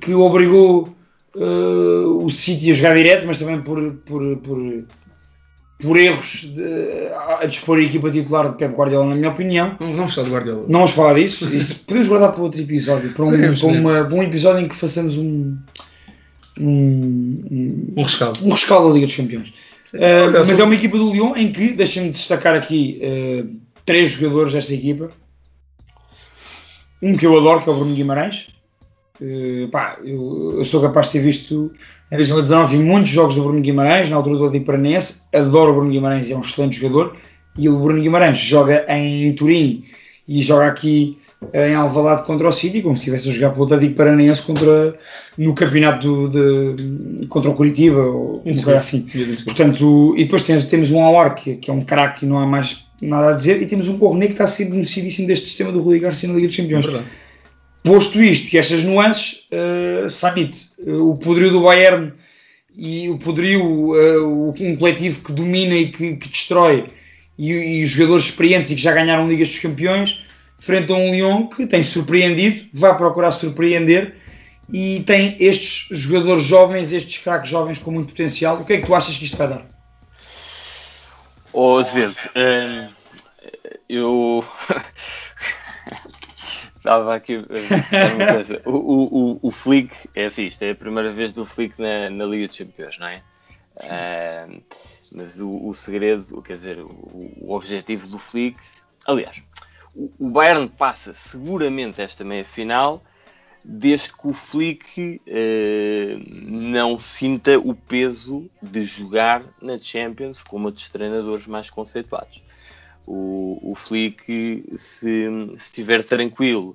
que 0.00 0.12
obrigou 0.12 0.94
uh, 1.34 2.24
o 2.24 2.28
City 2.28 2.70
a 2.70 2.74
jogar 2.74 2.94
direto, 2.94 3.26
mas 3.26 3.38
também 3.38 3.58
por, 3.62 3.94
por, 4.04 4.36
por, 4.36 4.84
por 5.80 5.96
erros 5.96 6.52
de, 6.54 7.08
a 7.40 7.46
dispor 7.46 7.78
a 7.78 7.82
equipa 7.82 8.10
titular 8.10 8.50
de 8.50 8.58
Pep 8.58 8.74
Guardiola, 8.74 9.06
na 9.08 9.14
minha 9.16 9.30
opinião. 9.30 9.76
Não, 9.80 10.06
falar 10.08 10.26
de 10.26 10.32
Guardiola. 10.34 10.64
Não 10.68 10.80
vamos 10.80 10.90
falar 10.90 11.14
disso, 11.14 11.48
isso 11.54 11.84
podemos 11.86 12.08
guardar 12.08 12.32
para 12.32 12.42
outro 12.42 12.60
episódio, 12.60 13.12
para 13.14 13.24
um, 13.24 13.30
Podemos, 13.30 13.60
para 13.60 13.68
uma- 13.70 14.04
para 14.04 14.14
um 14.14 14.22
episódio 14.22 14.62
em 14.64 14.68
que 14.68 14.76
façamos 14.76 15.16
um, 15.16 15.56
um, 16.60 17.44
um, 17.50 17.92
Um 17.96 18.02
rescaldo. 18.02 18.44
um 18.44 18.50
rescaldo 18.50 18.88
da 18.88 18.94
Liga 18.94 19.06
dos 19.06 19.16
Campeões. 19.16 19.52
Uh, 19.94 20.44
mas 20.46 20.58
é 20.58 20.64
uma 20.64 20.74
equipa 20.74 20.98
do 20.98 21.10
Lyon 21.10 21.34
em 21.34 21.50
que, 21.50 21.72
deixem-me 21.72 22.10
destacar 22.10 22.54
aqui 22.54 23.00
uh, 23.02 23.56
três 23.88 24.10
jogadores 24.10 24.52
desta 24.52 24.74
equipa. 24.74 25.08
Um 27.02 27.16
que 27.16 27.26
eu 27.26 27.34
adoro, 27.38 27.62
que 27.62 27.70
é 27.70 27.72
o 27.72 27.76
Bruno 27.76 27.94
Guimarães. 27.94 28.48
Uh, 29.18 29.66
pá, 29.70 29.98
eu, 30.04 30.56
eu 30.58 30.64
sou 30.64 30.82
capaz 30.82 31.06
de 31.06 31.12
ter 31.14 31.20
visto 31.20 31.72
em 32.12 32.16
2019 32.16 32.76
vi 32.76 32.82
muitos 32.82 33.10
jogos 33.10 33.34
do 33.34 33.42
Bruno 33.42 33.60
Guimarães, 33.62 34.10
na 34.10 34.16
altura 34.16 34.36
do 34.36 34.44
Atlético 34.44 34.66
Paranaense. 34.66 35.22
Adoro 35.34 35.70
o 35.72 35.74
Bruno 35.76 35.90
Guimarães, 35.90 36.30
é 36.30 36.36
um 36.36 36.40
excelente 36.40 36.78
jogador. 36.78 37.16
E 37.56 37.66
o 37.66 37.78
Bruno 37.78 38.00
Guimarães 38.00 38.36
joga 38.36 38.84
em 38.88 39.32
Turim 39.32 39.84
e 40.26 40.42
joga 40.42 40.66
aqui 40.66 41.18
eh, 41.54 41.70
em 41.70 41.74
Alvalade 41.74 42.24
contra 42.24 42.46
o 42.46 42.52
City, 42.52 42.82
como 42.82 42.94
se 42.94 43.00
estivesse 43.00 43.30
a 43.30 43.32
jogar 43.32 43.52
pelo 43.52 43.64
Atlético 43.64 43.94
Paranaense 43.94 44.42
contra, 44.42 44.98
no 45.38 45.54
campeonato 45.54 46.28
do- 46.28 46.74
de, 46.74 47.26
contra 47.26 47.50
o 47.50 47.54
Curitiba 47.54 48.00
ou 48.02 48.42
uma 48.44 48.62
coisa 48.62 48.78
assim. 48.78 49.06
Portanto, 49.44 50.14
e 50.16 50.24
depois 50.24 50.42
temos, 50.42 50.64
temos 50.64 50.90
um 50.90 51.02
Aouar, 51.02 51.34
que, 51.34 51.56
que 51.56 51.70
é 51.70 51.72
um 51.72 51.82
craque 51.84 52.26
não 52.26 52.38
há 52.38 52.46
mais 52.46 52.86
nada 53.00 53.30
a 53.30 53.32
dizer, 53.32 53.62
e 53.62 53.66
temos 53.66 53.88
um 53.88 53.98
Cornet 53.98 54.28
que 54.28 54.34
está 54.34 54.44
a 54.44 54.48
ser 54.48 54.66
beneficiadíssimo 54.66 55.28
deste 55.28 55.46
sistema 55.46 55.72
do 55.72 55.80
Rui 55.80 55.98
Garcia 56.00 56.28
na 56.28 56.34
Liga 56.34 56.48
dos 56.48 56.56
Campeões. 56.56 56.86
Posto 57.82 58.22
isto 58.22 58.54
e 58.54 58.58
estas 58.58 58.84
nuances, 58.84 59.46
uh, 59.52 60.08
Samit, 60.08 60.72
uh, 60.80 61.10
o 61.10 61.16
poderio 61.16 61.50
do 61.50 61.62
Bayern 61.62 62.12
e 62.76 63.08
o 63.08 63.18
poderio, 63.18 63.62
uh, 63.62 64.54
um 64.60 64.76
coletivo 64.76 65.20
que 65.22 65.32
domina 65.32 65.74
e 65.74 65.88
que, 65.90 66.16
que 66.16 66.28
destrói, 66.28 66.86
e, 67.38 67.52
e 67.52 67.82
os 67.82 67.90
jogadores 67.90 68.24
experientes 68.24 68.70
e 68.70 68.74
que 68.74 68.82
já 68.82 68.92
ganharam 68.92 69.28
Ligas 69.28 69.48
dos 69.48 69.58
Campeões, 69.60 70.22
frente 70.58 70.92
a 70.92 70.96
um 70.96 71.12
Lyon 71.12 71.46
que 71.46 71.66
tem 71.66 71.82
surpreendido, 71.82 72.66
vai 72.72 72.96
procurar 72.96 73.30
surpreender 73.30 74.16
e 74.72 75.02
tem 75.06 75.36
estes 75.38 75.86
jogadores 75.96 76.42
jovens, 76.42 76.92
estes 76.92 77.18
craques 77.18 77.50
jovens 77.50 77.78
com 77.78 77.90
muito 77.90 78.08
potencial. 78.08 78.60
O 78.60 78.64
que 78.64 78.74
é 78.74 78.80
que 78.80 78.86
tu 78.86 78.94
achas 78.94 79.16
que 79.16 79.24
isto 79.24 79.36
vai 79.36 79.48
dar? 79.48 79.77
Ô 81.60 81.76
Azevedo, 81.76 82.14
hum, 82.36 82.88
eu 83.88 84.44
estava 86.38 87.16
aqui. 87.16 87.44
O, 88.64 88.70
o, 88.70 89.32
o, 89.32 89.38
o 89.42 89.50
Flick 89.50 89.92
é 90.14 90.26
assim, 90.26 90.44
isto 90.44 90.62
é 90.62 90.70
a 90.70 90.76
primeira 90.76 91.10
vez 91.10 91.32
do 91.32 91.44
Flick 91.44 91.76
na, 91.82 92.10
na 92.10 92.24
Liga 92.26 92.46
dos 92.46 92.56
Campeões, 92.56 92.96
não 93.00 93.08
é? 93.08 93.24
Hum, 94.46 94.62
mas 95.10 95.40
o, 95.40 95.66
o 95.66 95.74
segredo, 95.74 96.40
quer 96.42 96.58
dizer, 96.58 96.78
o, 96.78 97.34
o 97.40 97.52
objetivo 97.52 98.06
do 98.06 98.20
Flick, 98.20 98.56
aliás, 99.04 99.42
o, 99.92 100.12
o 100.16 100.30
Bayern 100.30 100.68
passa 100.68 101.12
seguramente 101.12 102.00
esta 102.00 102.24
meia 102.24 102.44
final 102.44 103.02
desde 103.70 104.14
que 104.14 104.26
o 104.26 104.32
Flick 104.32 105.20
eh, 105.26 106.16
não 106.26 106.98
sinta 106.98 107.58
o 107.58 107.74
peso 107.74 108.50
de 108.62 108.82
jogar 108.82 109.44
na 109.60 109.76
Champions 109.76 110.42
como 110.42 110.68
outros 110.68 110.88
treinadores 110.88 111.46
mais 111.46 111.68
conceituados. 111.68 112.42
O, 113.06 113.58
o 113.72 113.74
Flick, 113.74 114.72
se 114.74 115.28
estiver 115.54 116.02
tranquilo 116.02 116.74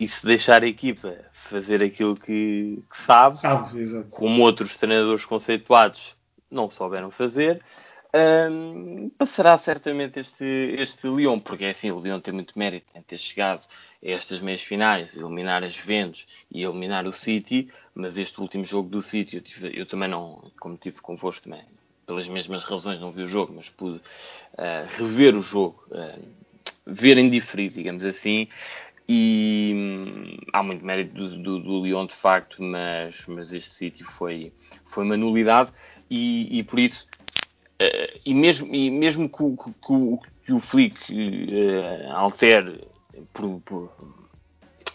e 0.00 0.08
se 0.08 0.26
deixar 0.26 0.64
a 0.64 0.66
equipa 0.66 1.16
fazer 1.32 1.80
aquilo 1.80 2.16
que, 2.16 2.82
que 2.90 2.96
sabe, 2.96 3.36
Sabe, 3.36 4.04
como 4.10 4.42
outros 4.42 4.76
treinadores 4.76 5.24
conceituados 5.24 6.16
não 6.50 6.68
souberam 6.68 7.08
fazer, 7.08 7.62
hum, 8.50 9.10
passará 9.18 9.56
certamente 9.58 10.20
este, 10.20 10.44
este 10.78 11.06
Lyon, 11.08 11.40
porque 11.40 11.64
é 11.64 11.70
assim, 11.70 11.90
o 11.90 12.00
Lyon 12.00 12.20
tem 12.20 12.32
muito 12.34 12.58
mérito 12.58 12.86
em 12.94 13.02
ter 13.02 13.18
chegado 13.18 13.64
a 14.04 14.08
estas 14.10 14.40
meias 14.40 14.62
finais, 14.62 15.16
eliminar 15.16 15.62
as 15.64 15.74
Juventus 15.74 16.26
e 16.50 16.62
eliminar 16.62 17.06
o 17.06 17.12
City, 17.12 17.68
mas 17.94 18.18
este 18.18 18.40
último 18.40 18.64
jogo 18.64 18.88
do 18.88 19.02
City, 19.02 19.36
eu, 19.36 19.42
tive- 19.42 19.72
eu 19.78 19.86
também 19.86 20.08
não, 20.08 20.50
como 20.60 20.76
tive 20.76 21.00
convosco 21.00 21.44
também, 21.44 21.64
pelas 22.06 22.28
mesmas 22.28 22.62
razões 22.64 23.00
não 23.00 23.10
vi 23.10 23.22
o 23.22 23.28
jogo, 23.28 23.52
mas 23.54 23.68
pude 23.68 24.00
ah, 24.58 24.86
rever 24.96 25.34
o 25.36 25.40
jogo, 25.42 25.82
ah, 25.92 26.18
ver 26.86 27.18
em 27.18 27.28
diferido, 27.28 27.74
digamos 27.74 28.04
assim, 28.04 28.48
e 29.08 29.72
hum, 29.74 30.36
há 30.52 30.62
muito 30.62 30.84
mérito 30.84 31.14
do, 31.14 31.36
do, 31.42 31.60
do 31.60 31.84
Lyon 31.84 32.06
de 32.06 32.14
facto, 32.14 32.62
mas, 32.62 33.24
mas 33.28 33.52
este 33.52 33.70
City 33.70 34.02
foi, 34.04 34.52
foi 34.84 35.04
uma 35.04 35.16
nulidade 35.16 35.72
e, 36.10 36.58
e 36.58 36.62
por 36.64 36.78
isso 36.80 37.06
eh, 37.78 38.20
e 38.24 38.34
mesmo, 38.34 38.74
e 38.74 38.90
mesmo 38.90 39.28
que, 39.28 39.42
o- 39.42 39.56
que 39.56 39.92
o- 39.92 40.18
que 40.44 40.52
o 40.52 40.60
Flick 40.60 40.96
eh, 41.10 42.06
altere 42.12 42.86
por, 43.32 43.60
por, 43.62 43.90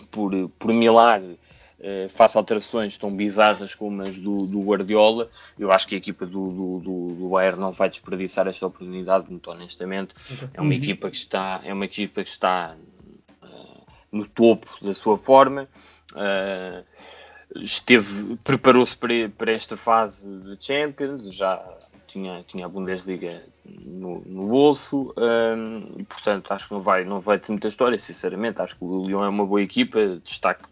por, 0.10 0.50
por 0.58 0.74
milagre 0.74 1.38
uh, 1.80 2.10
faça 2.10 2.38
alterações 2.40 2.98
tão 2.98 3.14
bizarras 3.16 3.76
como 3.76 4.02
as 4.02 4.18
do, 4.20 4.46
do 4.48 4.62
Guardiola, 4.62 5.30
eu 5.60 5.72
acho 5.72 5.88
que 5.88 5.96
a 5.96 5.98
equipa 5.98 6.26
do, 6.26 6.52
do, 6.52 6.80
do, 6.80 7.16
do 7.16 7.30
Bayern 7.30 7.60
não 7.60 7.72
vai 7.72 7.90
desperdiçar 7.90 8.48
esta 8.48 8.66
oportunidade, 8.68 9.30
muito 9.30 9.50
honestamente. 9.52 10.14
É 10.54 10.62
uma 10.62 10.74
equipa 10.76 11.10
que 11.10 11.18
está, 11.18 11.60
é 11.64 11.74
uma 11.74 11.86
equipa 11.86 12.24
que 12.24 12.30
está 12.30 12.76
uh, 13.44 13.86
no 14.12 14.26
topo 14.28 14.68
da 14.82 14.94
sua 14.94 15.18
forma. 15.18 15.68
Uh, 16.14 16.86
esteve, 17.56 18.38
preparou-se 18.44 18.96
para, 18.96 19.30
para 19.38 19.52
esta 19.52 19.76
fase 19.76 20.26
de 20.42 20.64
Champions, 20.64 21.34
já 21.34 21.56
tinha, 22.12 22.44
tinha 22.48 22.66
a 22.66 22.70
Bundesliga 22.70 23.42
no, 23.66 24.22
no 24.26 24.48
bolso 24.48 25.14
um, 25.18 26.00
e 26.00 26.04
portanto 26.04 26.52
acho 26.52 26.68
que 26.68 26.74
não 26.74 26.82
vai, 26.82 27.04
não 27.04 27.20
vai 27.20 27.40
ter 27.40 27.52
muita 27.52 27.68
história, 27.68 27.98
sinceramente. 27.98 28.62
Acho 28.62 28.76
que 28.76 28.84
o 28.84 29.06
Lyon 29.06 29.24
é 29.24 29.30
uma 29.30 29.46
boa 29.46 29.62
equipa, 29.62 30.20
destaque. 30.24 30.64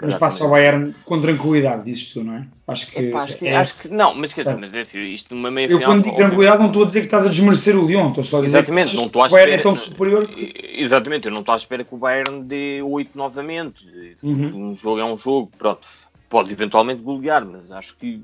Mas 0.00 0.14
passa 0.16 0.44
ao 0.44 0.50
Bayern 0.50 0.94
com 1.06 1.20
tranquilidade, 1.22 1.84
dizes 1.84 2.12
tu, 2.12 2.22
não 2.22 2.34
é? 2.34 2.46
Acho 2.68 2.86
que. 2.88 2.98
Epá, 2.98 3.22
acho, 3.22 3.38
que, 3.38 3.46
é 3.46 3.56
acho 3.56 3.78
que 3.78 3.88
não, 3.88 4.14
mas 4.14 4.32
quer 4.34 4.42
dizer, 4.42 4.56
mas 4.58 4.74
é 4.74 4.80
assim, 4.80 5.00
isto 5.04 5.34
numa 5.34 5.50
meia 5.50 5.68
Eu 5.68 5.80
quando 5.80 6.02
digo 6.04 6.16
tranquilidade 6.16 6.58
não 6.58 6.66
estou 6.66 6.82
a 6.82 6.86
dizer 6.86 7.00
que 7.00 7.06
estás 7.06 7.24
a 7.24 7.30
desmerecer 7.30 7.74
o 7.78 7.86
Lyon, 7.86 8.10
estou 8.10 8.22
só 8.22 8.38
a 8.38 8.42
dizer 8.42 8.58
Exatamente, 8.58 8.90
que 8.90 8.96
não 8.96 9.06
estou 9.06 9.22
à 9.22 9.26
o 9.26 9.30
Bayern 9.30 9.52
é 9.54 9.58
tão 9.58 9.74
superior. 9.74 10.26
Que... 10.28 10.74
Exatamente, 10.76 11.28
eu 11.28 11.32
não 11.32 11.40
estou 11.40 11.54
à 11.54 11.56
espera 11.56 11.82
que 11.82 11.94
o 11.94 11.98
Bayern 11.98 12.42
dê 12.42 12.82
8 12.82 13.10
novamente. 13.14 13.86
Uhum. 14.22 14.70
Um 14.70 14.76
jogo 14.76 15.00
é 15.00 15.04
um 15.04 15.16
jogo, 15.16 15.50
pronto. 15.56 15.86
Pode 16.28 16.52
eventualmente 16.52 17.00
golear, 17.00 17.46
mas 17.46 17.72
acho 17.72 17.96
que, 17.96 18.20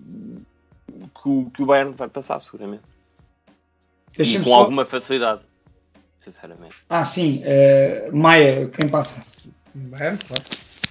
que, 1.15 1.29
o, 1.29 1.51
que 1.51 1.63
o 1.63 1.67
Bayern 1.67 1.93
vai 1.93 2.09
passar, 2.09 2.41
seguramente. 2.41 2.83
E 4.19 4.39
com 4.39 4.45
só... 4.45 4.55
alguma 4.61 4.85
facilidade, 4.85 5.41
sinceramente. 6.21 6.77
Ah, 6.89 7.05
sim. 7.05 7.43
Uh, 7.43 8.17
Maia, 8.17 8.69
quem 8.69 8.89
passa? 8.89 9.23
Bayern, 9.75 10.19
claro. 10.19 10.43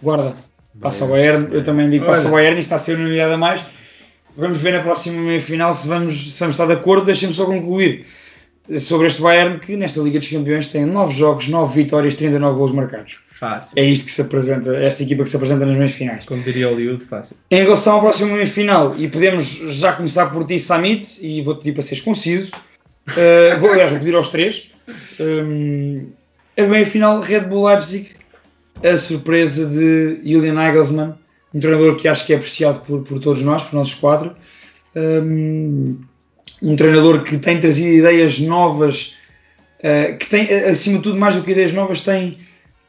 Guarda. 0.02 0.36
Passa 0.80 1.06
o 1.06 1.10
Bayern. 1.10 1.54
Eu 1.54 1.64
também 1.64 1.89
digo 1.89 2.06
passa 2.06 2.28
o 2.28 2.32
Bayern. 2.32 2.60
Isto 2.60 2.68
está 2.68 2.76
a 2.78 2.80
ser 2.80 2.97
unidade 2.97 3.34
a 3.34 3.38
mais. 3.38 3.64
Vamos 4.36 4.58
ver 4.60 4.74
na 4.74 4.82
próxima 4.82 5.22
meia-final 5.22 5.74
se 5.74 5.88
vamos, 5.88 6.34
se 6.34 6.39
vamos 6.39 6.56
estar 6.56 6.66
de 6.66 6.74
acordo. 6.74 7.06
Deixem-me 7.06 7.34
só 7.34 7.45
concluir 7.45 8.08
sobre 8.80 9.07
este 9.07 9.22
Bayern 9.22 9.59
que 9.59 9.76
nesta 9.76 10.01
Liga 10.01 10.20
dos 10.20 10.30
Campeões 10.30 10.68
tem 10.68 10.86
9 10.86 11.14
jogos, 11.14 11.47
9 11.47 11.84
vitórias, 11.84 12.16
39 12.16 12.57
gols 12.57 12.72
marcados. 12.72 13.20
Fácil. 13.32 13.74
É 13.76 13.84
isto 13.84 14.05
que 14.05 14.12
se 14.12 14.22
apresenta, 14.22 14.76
esta 14.78 15.01
equipa 15.01 15.24
que 15.24 15.30
se 15.30 15.36
apresenta 15.36 15.66
nas 15.66 15.76
meias 15.76 15.93
finais. 15.93 16.26
Como 16.26 16.43
diria 16.43 16.68
o 16.70 16.74
Hollywood, 16.74 17.03
fácil. 17.03 17.38
Em 17.49 17.64
relação 17.64 17.97
à 17.97 17.99
próxima 17.99 18.34
meia 18.34 18.45
final, 18.45 18.93
e 18.97 19.07
podemos 19.07 19.47
já 19.47 19.93
começar 19.93 20.28
por 20.28 20.45
ti, 20.45 20.59
Samit, 20.59 21.26
e 21.26 21.41
vou-te 21.41 21.59
pedir 21.59 21.74
para 21.74 21.82
seres 21.82 22.03
conciso. 22.03 22.51
Uh, 23.09 23.59
vou, 23.59 23.72
aliás, 23.72 23.89
vou 23.89 23.99
pedir 23.99 24.14
aos 24.14 24.30
três. 24.30 24.72
Um, 25.20 26.07
a 26.55 26.62
meia 26.64 26.86
final, 26.86 27.20
Red 27.20 27.41
Bull 27.41 27.66
Leipzig, 27.66 28.12
a 28.84 28.95
surpresa 28.95 29.66
de 29.66 30.22
Julian 30.24 30.53
Nagelsmann, 30.53 31.16
um 31.53 31.59
treinador 31.59 31.95
que 31.95 32.07
acho 32.07 32.26
que 32.26 32.34
é 32.34 32.36
apreciado 32.36 32.80
por, 32.82 33.01
por 33.01 33.20
todos 33.20 33.41
nós, 33.41 33.64
por 33.64 33.76
nós 33.76 33.93
quatro. 33.93 34.36
Um, 34.95 35.97
um 36.61 36.75
treinador 36.75 37.23
que 37.23 37.37
tem 37.37 37.59
trazido 37.59 37.89
ideias 37.89 38.39
novas, 38.39 39.15
uh, 39.79 40.17
que 40.17 40.27
tem, 40.27 40.47
acima 40.65 40.97
de 40.97 41.03
tudo, 41.03 41.17
mais 41.17 41.35
do 41.35 41.41
que 41.41 41.51
ideias 41.51 41.73
novas, 41.73 42.01
tem, 42.01 42.37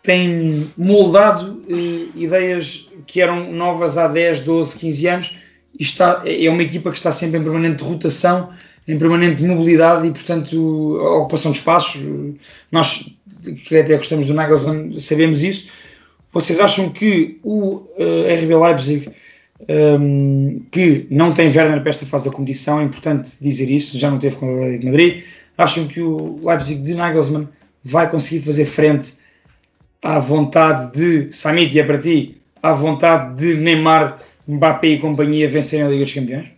tem 0.02 0.70
moldado 0.76 1.62
uh, 1.68 2.18
ideias 2.18 2.90
que 3.06 3.20
eram 3.20 3.52
novas 3.52 3.96
há 3.96 4.06
10, 4.08 4.40
12, 4.40 4.78
15 4.78 5.06
anos. 5.08 5.36
E 5.78 5.82
está, 5.82 6.22
é 6.24 6.50
uma 6.50 6.62
equipa 6.62 6.90
que 6.90 6.98
está 6.98 7.10
sempre 7.10 7.38
em 7.38 7.42
permanente 7.42 7.82
rotação, 7.82 8.50
em 8.86 8.98
permanente 8.98 9.42
mobilidade 9.42 10.06
e, 10.06 10.10
portanto, 10.10 10.96
ocupação 10.96 11.50
de 11.50 11.58
espaços. 11.58 12.02
Nós, 12.70 13.16
que 13.66 13.76
até 13.76 13.96
gostamos 13.96 14.26
do 14.26 14.34
Nagelsmann, 14.34 14.92
sabemos 14.98 15.42
isso. 15.42 15.68
Vocês 16.32 16.60
acham 16.60 16.90
que 16.90 17.38
o 17.42 17.86
uh, 17.98 18.42
RB 18.42 18.54
Leipzig 18.54 19.10
um, 19.68 20.62
que 20.70 21.06
não 21.10 21.32
tem 21.32 21.46
Werner 21.46 21.80
para 21.80 21.90
esta 21.90 22.06
fase 22.06 22.28
da 22.28 22.34
competição, 22.34 22.80
é 22.80 22.84
importante 22.84 23.32
dizer 23.40 23.70
isso, 23.70 23.98
já 23.98 24.10
não 24.10 24.18
teve 24.18 24.36
com 24.36 24.46
o 24.46 24.56
Atlético 24.56 24.80
de 24.80 24.86
Madrid. 24.86 25.24
Acham 25.56 25.86
que 25.86 26.00
o 26.00 26.40
Leipzig 26.42 26.82
de 26.82 26.94
Nagelsmann 26.94 27.48
vai 27.84 28.10
conseguir 28.10 28.44
fazer 28.44 28.64
frente 28.64 29.14
à 30.02 30.18
vontade 30.18 30.92
de 30.92 31.32
Samit 31.32 31.74
e 31.74 31.80
é 31.80 31.84
para 31.84 31.98
ti, 31.98 32.40
à 32.62 32.72
vontade 32.72 33.36
de 33.36 33.54
Neymar, 33.54 34.20
Mbappé 34.46 34.88
e 34.88 34.98
companhia 34.98 35.48
vencerem 35.48 35.86
a 35.86 35.88
Liga 35.90 36.04
dos 36.04 36.12
Campeões? 36.12 36.48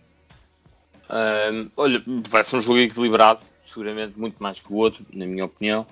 Um, 1.09 1.69
olha, 1.77 2.01
vai 2.29 2.43
ser 2.43 2.55
um 2.55 2.61
jogo 2.61 2.79
equilibrado, 2.79 3.41
seguramente 3.75 4.17
muito 4.17 4.41
mais 4.41 4.59
que 4.59 4.71
o 4.71 4.77
outro, 4.77 5.05
na 5.13 5.25
minha 5.25 5.43
opinião. 5.43 5.85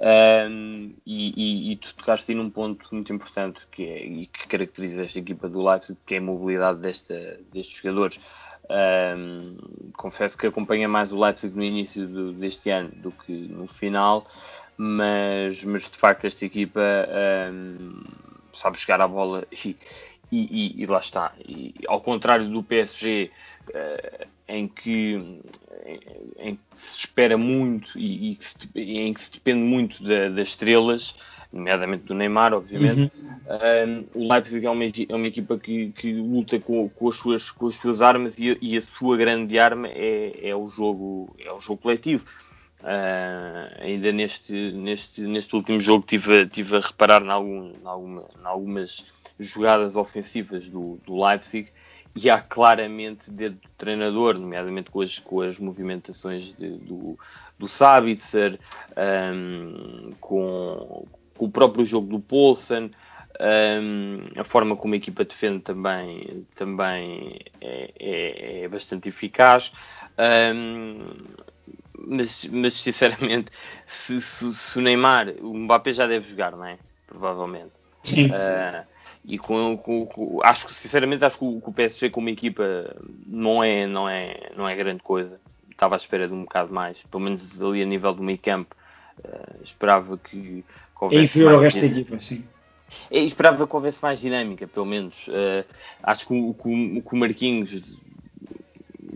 Um, 0.00 0.94
e, 1.04 1.32
e, 1.36 1.72
e, 1.72 1.76
tu 1.76 1.94
tocaste 1.94 2.32
aí 2.32 2.36
num 2.36 2.48
ponto 2.48 2.88
muito 2.90 3.12
importante 3.12 3.60
que, 3.70 3.84
é, 3.84 4.06
e 4.06 4.26
que 4.26 4.48
caracteriza 4.48 5.04
esta 5.04 5.18
equipa 5.18 5.48
do 5.48 5.62
Leipzig, 5.62 5.98
que 6.06 6.14
é 6.14 6.18
a 6.18 6.22
mobilidade 6.22 6.78
desta, 6.80 7.38
destes 7.52 7.78
jogadores. 7.78 8.18
Um, 8.68 9.56
confesso 9.96 10.36
que 10.36 10.46
acompanha 10.46 10.88
mais 10.88 11.12
o 11.12 11.20
Leipzig 11.20 11.54
no 11.54 11.62
início 11.62 12.08
do, 12.08 12.32
deste 12.32 12.70
ano 12.70 12.90
do 12.96 13.12
que 13.12 13.32
no 13.32 13.68
final, 13.68 14.26
mas, 14.76 15.62
mas 15.62 15.82
de 15.82 15.96
facto 15.96 16.24
esta 16.24 16.44
equipa 16.44 16.80
um, 17.52 18.02
sabe 18.52 18.78
chegar 18.78 19.00
à 19.00 19.06
bola 19.06 19.46
e, 19.52 19.76
e, 20.32 20.82
e 20.82 20.86
lá 20.86 20.98
está. 20.98 21.32
E, 21.38 21.74
ao 21.86 22.00
contrário 22.00 22.48
do 22.48 22.62
PSG, 22.62 23.30
uh, 23.68 24.26
em 24.48 24.68
que, 24.68 25.40
em, 25.84 26.00
em, 26.38 26.54
que 26.54 26.60
se 26.72 26.98
espera 26.98 27.36
muito 27.36 27.98
e, 27.98 28.32
e 28.32 28.38
se, 28.40 28.56
em 28.74 29.12
que 29.12 29.20
se 29.20 29.32
depende 29.32 29.62
muito 29.62 30.02
da, 30.02 30.28
das 30.28 30.48
estrelas, 30.48 31.14
nomeadamente 31.52 32.04
do 32.04 32.14
Neymar, 32.14 32.52
obviamente. 32.52 33.12
Uhum. 33.16 33.36
Um, 34.14 34.22
o 34.22 34.32
Leipzig 34.32 34.66
é 34.66 34.70
uma, 34.70 34.84
é 34.84 35.14
uma 35.14 35.26
equipa 35.26 35.58
que, 35.58 35.92
que 35.92 36.12
luta 36.12 36.58
com, 36.58 36.88
com, 36.88 37.08
as 37.08 37.16
suas, 37.16 37.50
com 37.50 37.66
as 37.66 37.76
suas 37.76 38.02
armas 38.02 38.38
e 38.38 38.52
a, 38.52 38.56
e 38.60 38.76
a 38.76 38.80
sua 38.80 39.16
grande 39.16 39.58
arma 39.58 39.88
é, 39.88 40.48
é, 40.48 40.54
o, 40.54 40.68
jogo, 40.68 41.34
é 41.38 41.52
o 41.52 41.60
jogo 41.60 41.82
coletivo. 41.82 42.24
Uh, 42.80 43.82
ainda 43.82 44.12
neste, 44.12 44.52
neste, 44.52 45.20
neste 45.22 45.56
último 45.56 45.80
jogo 45.80 46.04
tive, 46.06 46.46
tive 46.46 46.76
a 46.76 46.80
reparar 46.80 47.22
em, 47.22 47.30
algum, 47.30 47.72
em, 47.72 47.86
alguma, 47.86 48.20
em 48.20 48.46
algumas 48.46 49.06
jogadas 49.38 49.96
ofensivas 49.96 50.68
do, 50.68 50.98
do 51.04 51.24
Leipzig 51.24 51.70
e 52.16 52.30
há 52.30 52.40
claramente 52.40 53.30
dedo 53.30 53.56
do 53.56 53.68
treinador, 53.76 54.38
nomeadamente 54.38 54.90
com 54.90 55.02
as, 55.02 55.18
com 55.18 55.42
as 55.42 55.58
movimentações 55.58 56.54
de, 56.54 56.70
do, 56.78 57.18
do 57.58 57.68
Sabitzer, 57.68 58.58
um, 59.34 60.12
com, 60.18 61.06
com, 61.36 61.44
o 61.44 61.50
próprio 61.50 61.84
jogo 61.84 62.06
do 62.06 62.18
Poulsen, 62.18 62.90
um, 63.38 64.40
a 64.40 64.44
forma 64.44 64.74
como 64.74 64.94
a 64.94 64.96
equipa 64.96 65.24
defende 65.24 65.60
também, 65.60 66.46
também 66.54 67.38
é, 67.60 67.92
é, 68.00 68.60
é 68.62 68.68
bastante 68.68 69.10
eficaz. 69.10 69.70
Um, 70.18 71.18
mas, 71.98 72.46
mas 72.46 72.74
sinceramente, 72.74 73.50
se, 73.84 74.20
se, 74.22 74.54
se, 74.54 74.78
o 74.78 74.80
Neymar, 74.80 75.34
o 75.40 75.52
Mbappé 75.54 75.92
já 75.92 76.06
deve 76.06 76.30
jogar, 76.30 76.52
não 76.52 76.64
é? 76.64 76.78
Provavelmente. 77.06 77.72
Sim. 78.02 78.26
Uh, 78.26 78.95
e 79.26 79.38
com, 79.38 79.76
com, 79.76 80.06
com, 80.06 80.40
acho 80.44 80.68
que 80.68 80.74
sinceramente 80.74 81.24
acho 81.24 81.36
que 81.36 81.44
o, 81.44 81.60
que 81.60 81.68
o, 81.68 81.72
PSG 81.72 82.10
como 82.10 82.28
equipa 82.28 82.96
não 83.26 83.62
é, 83.62 83.86
não, 83.86 84.08
é, 84.08 84.52
não 84.56 84.68
é 84.68 84.74
grande 84.76 85.02
coisa. 85.02 85.40
Estava 85.68 85.96
à 85.96 85.98
espera 85.98 86.28
de 86.28 86.32
um 86.32 86.42
bocado 86.42 86.72
mais, 86.72 87.02
pelo 87.10 87.24
menos 87.24 87.60
ali 87.60 87.82
a 87.82 87.86
nível 87.86 88.14
do 88.14 88.22
meio 88.22 88.38
campo. 88.38 88.74
Uh, 89.18 89.62
esperava 89.64 90.16
que, 90.16 90.64
que 90.98 91.16
É 91.16 91.22
inferior 91.22 91.54
ao 91.54 91.60
resto 91.60 91.80
da 91.80 91.86
equipa, 91.86 92.18
sim. 92.18 92.44
É, 93.10 93.18
esperava 93.18 93.66
que 93.66 93.74
houvesse 93.74 94.00
mais 94.00 94.20
dinâmica, 94.20 94.66
pelo 94.68 94.86
menos. 94.86 95.26
Uh, 95.26 95.64
acho 96.02 96.28
que 96.28 96.34
o, 96.34 96.54
que, 96.54 97.00
que 97.02 97.14
o 97.14 97.16
Marquinhos 97.16 97.82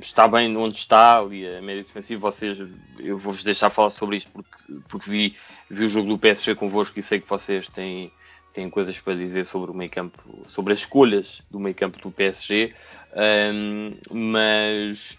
está 0.00 0.26
bem 0.26 0.56
onde 0.56 0.76
está 0.76 1.18
ali 1.18 1.46
a 1.46 1.62
média 1.62 1.84
defensiva. 1.84 2.20
Vocês, 2.30 2.58
eu 2.98 3.16
vou-vos 3.16 3.44
deixar 3.44 3.70
falar 3.70 3.90
sobre 3.90 4.16
isto 4.16 4.30
porque, 4.32 4.82
porque 4.88 5.10
vi, 5.10 5.36
vi 5.70 5.84
o 5.84 5.88
jogo 5.88 6.08
do 6.08 6.18
PSG 6.18 6.56
convosco 6.56 6.98
e 6.98 7.02
sei 7.02 7.20
que 7.20 7.28
vocês 7.28 7.68
têm 7.68 8.10
tem 8.52 8.68
coisas 8.68 8.98
para 8.98 9.14
dizer 9.14 9.44
sobre 9.44 9.70
o 9.70 9.74
meio 9.74 9.90
campo, 9.90 10.22
sobre 10.46 10.72
as 10.72 10.80
escolhas 10.80 11.42
do 11.50 11.60
meio 11.60 11.74
campo 11.74 11.98
do 12.00 12.10
PSG, 12.10 12.74
um, 13.54 13.92
mas, 14.10 15.16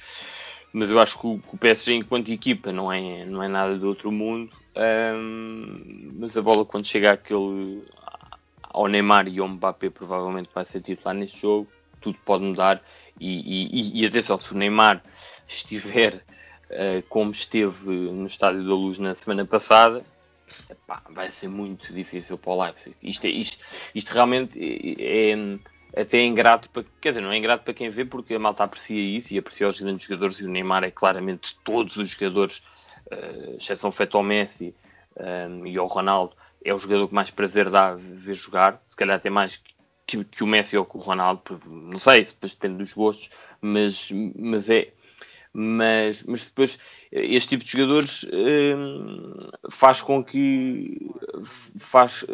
mas 0.74 0.90
eu 0.90 1.00
acho 1.00 1.20
que 1.20 1.28
o, 1.28 1.40
que 1.40 1.56
o, 1.56 1.58
PSG 1.58 1.94
enquanto 1.94 2.30
equipa 2.30 2.72
não 2.72 2.92
é, 2.92 3.26
não 3.26 3.42
é 3.42 3.48
nada 3.48 3.78
do 3.78 3.88
outro 3.88 4.12
mundo, 4.12 4.52
um, 5.16 6.12
mas 6.20 6.36
a 6.36 6.42
bola 6.42 6.66
quando 6.66 6.86
chega 6.86 7.14
àquele, 7.14 7.84
ao 8.64 8.88
Neymar 8.88 9.28
e 9.28 9.40
ao 9.40 9.48
Mbappé 9.48 9.90
provavelmente 9.90 10.50
vai 10.54 10.66
ser 10.66 10.82
titular 10.82 11.14
neste 11.14 11.40
jogo, 11.40 11.68
tudo 12.00 12.18
pode 12.26 12.44
mudar 12.44 12.82
e, 13.20 14.00
e, 14.00 14.02
e 14.02 14.06
atenção, 14.06 14.40
se 14.40 14.52
o 14.52 14.58
Neymar 14.58 15.02
estiver 15.48 16.24
uh, 16.70 17.04
como 17.08 17.32
esteve 17.32 17.90
no 17.90 18.26
Estádio 18.26 18.64
da 18.66 18.74
Luz 18.74 18.98
na 18.98 19.14
semana 19.14 19.46
passada, 19.46 20.04
Epá, 20.72 21.04
vai 21.10 21.32
ser 21.32 21.50
muito 21.50 21.94
difícil 21.94 22.38
para 22.38 22.52
o 22.52 22.64
Leipzig. 22.64 22.96
Isto, 23.04 23.26
é, 23.26 23.30
isto, 23.30 23.64
isto 23.94 24.10
realmente 24.10 24.58
é, 24.58 25.32
é 25.32 26.02
até 26.02 26.24
ingrato 26.24 26.70
para, 26.70 26.86
quer 27.02 27.10
dizer, 27.10 27.22
não 27.22 27.32
é 27.32 27.38
ingrato 27.38 27.66
para 27.66 27.74
quem 27.74 27.90
vê 27.90 28.06
porque 28.06 28.36
a 28.36 28.40
malta 28.40 28.64
aprecia 28.64 29.02
isso 29.02 29.34
e 29.34 29.38
aprecia 29.38 29.68
os 29.68 29.80
grandes 29.80 30.08
jogadores 30.08 30.40
e 30.40 30.46
o 30.46 30.50
Neymar 30.50 30.84
é 30.86 30.92
claramente 30.92 31.58
todos 31.66 31.98
os 31.98 32.10
jogadores, 32.10 32.60
uh, 33.12 33.58
exceção 33.58 33.92
feita 33.92 34.16
ao 34.16 34.24
Messi 34.24 34.74
um, 35.18 35.68
e 35.68 35.78
ao 35.78 35.88
Ronaldo, 35.88 36.34
é 36.64 36.74
o 36.74 36.80
jogador 36.80 37.10
que 37.10 37.14
mais 37.14 37.30
prazer 37.30 37.70
dá 37.70 37.96
ver 37.96 38.36
jogar, 38.36 38.82
se 38.88 38.96
calhar 38.96 39.18
até 39.18 39.30
mais 39.30 39.58
que 39.58 39.72
que, 40.12 40.26
que 40.26 40.44
o 40.44 40.48
Messi 40.48 40.76
ou 40.76 40.84
que 40.84 40.98
o 40.98 41.00
Ronaldo, 41.00 41.42
não 41.66 41.98
sei, 41.98 42.24
depois 42.24 42.54
depende 42.54 42.80
dos 42.80 42.94
gostos, 42.94 43.30
mas, 43.62 44.12
mas 44.36 44.70
é 44.70 44.92
mas, 45.54 46.24
mas 46.24 46.46
depois 46.46 46.80
este 47.12 47.50
tipo 47.50 47.64
de 47.64 47.72
jogadores 47.72 48.26
hum, 48.32 49.50
faz 49.70 50.02
com 50.02 50.24
que 50.24 51.10
faz, 51.78 52.26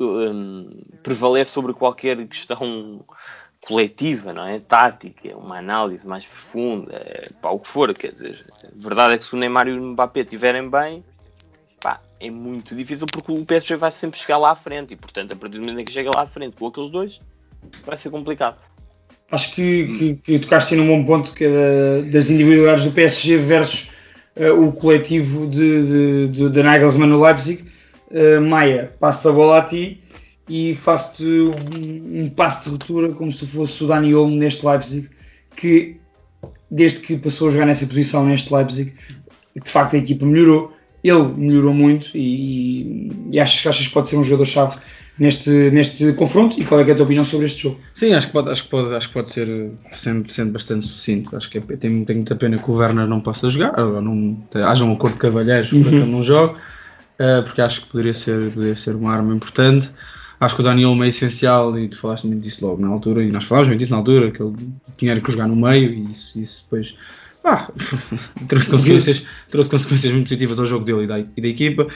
hum, 0.00 0.70
prevalece 1.02 1.52
sobre 1.52 1.74
qualquer 1.74 2.26
questão 2.26 3.04
coletiva, 3.60 4.32
não 4.32 4.46
é? 4.46 4.58
Tática, 4.58 5.36
uma 5.36 5.58
análise 5.58 6.06
mais 6.06 6.26
profunda, 6.26 7.30
pá, 7.40 7.50
o 7.50 7.60
que 7.60 7.68
for, 7.68 7.92
quer 7.94 8.12
dizer, 8.12 8.44
a 8.64 8.68
verdade 8.74 9.14
é 9.14 9.18
que 9.18 9.24
se 9.24 9.34
o 9.34 9.38
Neymar 9.38 9.68
e 9.68 9.72
o 9.72 9.82
Mbappé 9.82 10.20
estiverem 10.20 10.68
bem, 10.68 11.04
pá, 11.80 12.00
é 12.18 12.30
muito 12.30 12.74
difícil 12.74 13.06
porque 13.06 13.30
o 13.30 13.44
PSG 13.44 13.76
vai 13.76 13.90
sempre 13.90 14.18
chegar 14.18 14.38
lá 14.38 14.50
à 14.50 14.56
frente 14.56 14.94
e, 14.94 14.96
portanto, 14.96 15.34
a 15.34 15.36
partir 15.36 15.58
do 15.58 15.66
momento 15.66 15.80
em 15.80 15.84
que 15.84 15.92
chega 15.92 16.10
lá 16.14 16.22
à 16.22 16.26
frente 16.26 16.56
com 16.56 16.66
aqueles 16.66 16.90
dois, 16.90 17.20
vai 17.84 17.96
ser 17.96 18.10
complicado. 18.10 18.58
Acho 19.32 19.54
que, 19.54 19.86
que, 19.86 20.16
que 20.16 20.38
tocaste 20.38 20.76
num 20.76 20.86
bom 20.86 21.04
ponto 21.04 21.32
que 21.32 21.44
é 21.44 22.02
das 22.02 22.28
individualidades 22.28 22.84
do 22.84 22.90
PSG 22.90 23.38
versus 23.38 23.92
uh, 24.36 24.52
o 24.62 24.72
coletivo 24.72 25.46
de, 25.46 25.82
de, 25.82 26.28
de, 26.28 26.50
de 26.50 26.62
Nagelsmann 26.62 27.08
no 27.08 27.18
Leipzig. 27.18 27.64
Uh, 28.10 28.42
Maia, 28.42 28.92
passo 29.00 29.30
a 29.30 29.32
bola 29.32 29.58
a 29.58 29.62
ti 29.62 30.00
e 30.46 30.74
faço-te 30.74 31.24
um, 31.24 32.24
um 32.24 32.28
passo 32.28 32.64
de 32.64 32.70
ruptura 32.72 33.08
como 33.12 33.32
se 33.32 33.46
fosse 33.46 33.82
o 33.82 33.86
Dani 33.86 34.14
Olmo 34.14 34.36
neste 34.36 34.66
Leipzig, 34.66 35.08
que 35.56 35.96
desde 36.70 37.00
que 37.00 37.16
passou 37.16 37.48
a 37.48 37.50
jogar 37.52 37.64
nessa 37.64 37.86
posição 37.86 38.26
neste 38.26 38.52
Leipzig, 38.52 38.92
de 39.56 39.70
facto 39.70 39.94
a 39.94 39.98
equipa 39.98 40.26
melhorou, 40.26 40.74
ele 41.02 41.22
melhorou 41.38 41.72
muito 41.72 42.10
e, 42.14 43.10
e 43.30 43.40
acho, 43.40 43.66
acho 43.66 43.88
que 43.88 43.94
pode 43.94 44.08
ser 44.08 44.16
um 44.16 44.24
jogador-chave 44.24 44.78
neste, 45.18 45.50
neste 45.70 46.12
confronto 46.14 46.58
e 46.60 46.64
qual 46.64 46.80
é, 46.80 46.88
é, 46.88 46.92
a 46.92 46.94
tua 46.94 47.04
opinião 47.04 47.24
sobre 47.24 47.46
este 47.46 47.62
jogo? 47.62 47.80
Sim, 47.94 48.14
acho 48.14 48.28
que 48.28 48.32
pode, 48.32 48.50
acho 48.50 48.64
que 48.64 48.68
pode, 48.68 48.94
acho 48.94 49.08
que 49.08 49.14
pode 49.14 49.30
ser 49.30 49.70
sendo, 49.92 50.30
sendo 50.30 50.52
bastante 50.52 50.86
sucinto. 50.86 51.36
Acho 51.36 51.50
que 51.50 51.58
é, 51.58 51.60
tem, 51.60 52.04
tem 52.04 52.16
muita 52.16 52.34
pena 52.34 52.58
que 52.58 52.70
o 52.70 52.74
Werner 52.74 53.06
não 53.06 53.20
possa 53.20 53.50
jogar, 53.50 53.78
ou 53.78 54.00
não, 54.00 54.42
haja 54.66 54.84
um 54.84 54.92
acordo 54.92 55.14
de 55.14 55.20
cavalheiros 55.20 55.68
para 55.68 55.78
uhum. 55.78 55.84
que 55.84 55.94
ele 55.94 56.10
não 56.10 56.22
jogue, 56.22 56.54
uh, 56.54 57.42
porque 57.44 57.60
acho 57.60 57.82
que 57.82 57.86
poderia 57.88 58.14
ser, 58.14 58.50
poderia 58.50 58.76
ser 58.76 58.96
uma 58.96 59.12
arma 59.12 59.34
importante. 59.34 59.90
Acho 60.40 60.56
que 60.56 60.60
o 60.60 60.64
Daniel 60.64 61.00
é 61.04 61.08
essencial 61.08 61.78
e 61.78 61.86
tu 61.88 61.98
falaste 61.98 62.26
muito 62.26 62.42
disso 62.42 62.66
logo 62.66 62.82
na 62.82 62.88
altura, 62.88 63.22
e 63.22 63.30
nós 63.30 63.44
falámos 63.44 63.68
muito 63.68 63.78
disso 63.78 63.92
na 63.92 63.98
altura, 63.98 64.30
que 64.32 64.42
ele 64.42 64.56
tinha 64.96 65.20
que 65.20 65.30
jogar 65.30 65.46
no 65.46 65.54
meio 65.54 65.92
e 65.92 66.10
isso, 66.10 66.40
isso 66.40 66.64
depois 66.64 66.96
ah, 67.44 67.68
trouxe, 68.48 68.70
consequências, 68.70 69.26
trouxe 69.50 69.70
consequências 69.70 70.12
muito 70.12 70.24
positivas 70.24 70.58
ao 70.58 70.66
jogo 70.66 70.84
dele 70.84 71.04
e 71.04 71.06
da, 71.06 71.18
e 71.20 71.40
da 71.40 71.48
equipa. 71.48 71.86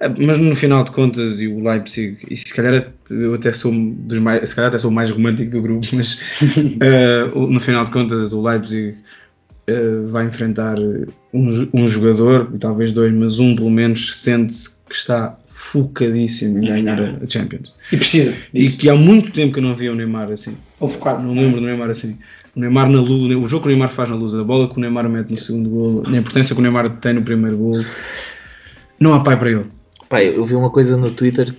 Ah, 0.00 0.08
mas 0.08 0.38
no 0.38 0.54
final 0.54 0.84
de 0.84 0.92
contas, 0.92 1.40
e 1.40 1.48
o 1.48 1.60
Leipzig, 1.60 2.18
e 2.30 2.36
se 2.36 2.54
calhar 2.54 2.92
eu 3.10 3.34
até 3.34 3.52
sou 3.52 3.72
dos 3.72 4.18
mais, 4.18 4.48
se 4.48 4.54
calhar 4.54 4.68
até 4.68 4.78
sou 4.78 4.90
o 4.90 4.94
mais 4.94 5.10
romântico 5.10 5.50
do 5.50 5.62
grupo, 5.62 5.86
mas 5.92 6.20
uh, 6.42 7.46
no 7.46 7.58
final 7.58 7.84
de 7.84 7.90
contas 7.90 8.32
o 8.32 8.40
Leipzig 8.40 8.96
uh, 9.68 10.08
vai 10.08 10.26
enfrentar 10.26 10.78
um, 10.78 11.68
um 11.74 11.88
jogador, 11.88 12.52
talvez 12.60 12.92
dois, 12.92 13.12
mas 13.12 13.40
um 13.40 13.56
pelo 13.56 13.70
menos 13.70 14.16
sente 14.16 14.54
que 14.88 14.94
está 14.94 15.36
focadíssimo 15.46 16.58
em 16.58 16.66
ganhar 16.66 17.00
a 17.00 17.28
Champions. 17.28 17.76
E 17.92 17.96
precisa. 17.96 18.34
Disso. 18.52 18.74
E 18.74 18.78
que 18.78 18.88
há 18.88 18.94
muito 18.94 19.32
tempo 19.32 19.52
que 19.52 19.58
eu 19.58 19.62
não 19.62 19.74
via 19.74 19.92
o 19.92 19.94
Neymar 19.94 20.30
assim. 20.30 20.56
Ou 20.80 20.88
focado. 20.88 21.22
Não 21.22 21.34
lembro 21.34 21.60
do 21.60 21.66
Neymar 21.66 21.90
assim. 21.90 22.16
O 22.56 22.60
Neymar 22.60 22.88
na 22.88 23.00
luz, 23.00 23.36
o 23.36 23.48
jogo 23.48 23.64
que 23.64 23.68
o 23.68 23.70
Neymar 23.70 23.90
faz 23.90 24.08
na 24.08 24.16
luz, 24.16 24.34
a 24.34 24.42
bola 24.42 24.68
que 24.68 24.78
o 24.78 24.80
Neymar 24.80 25.08
mete 25.08 25.30
no 25.30 25.36
segundo 25.36 25.68
gol, 25.68 26.02
a 26.06 26.16
importância 26.16 26.54
que 26.54 26.60
o 26.60 26.62
Neymar 26.62 26.88
tem 26.88 27.12
no 27.12 27.22
primeiro 27.22 27.56
gol, 27.58 27.84
não 28.98 29.12
há 29.12 29.20
pai 29.20 29.36
para 29.36 29.50
ele. 29.50 29.77
Pai, 30.08 30.28
eu 30.28 30.44
vi 30.44 30.54
uma 30.54 30.70
coisa 30.70 30.96
no 30.96 31.10
Twitter. 31.10 31.54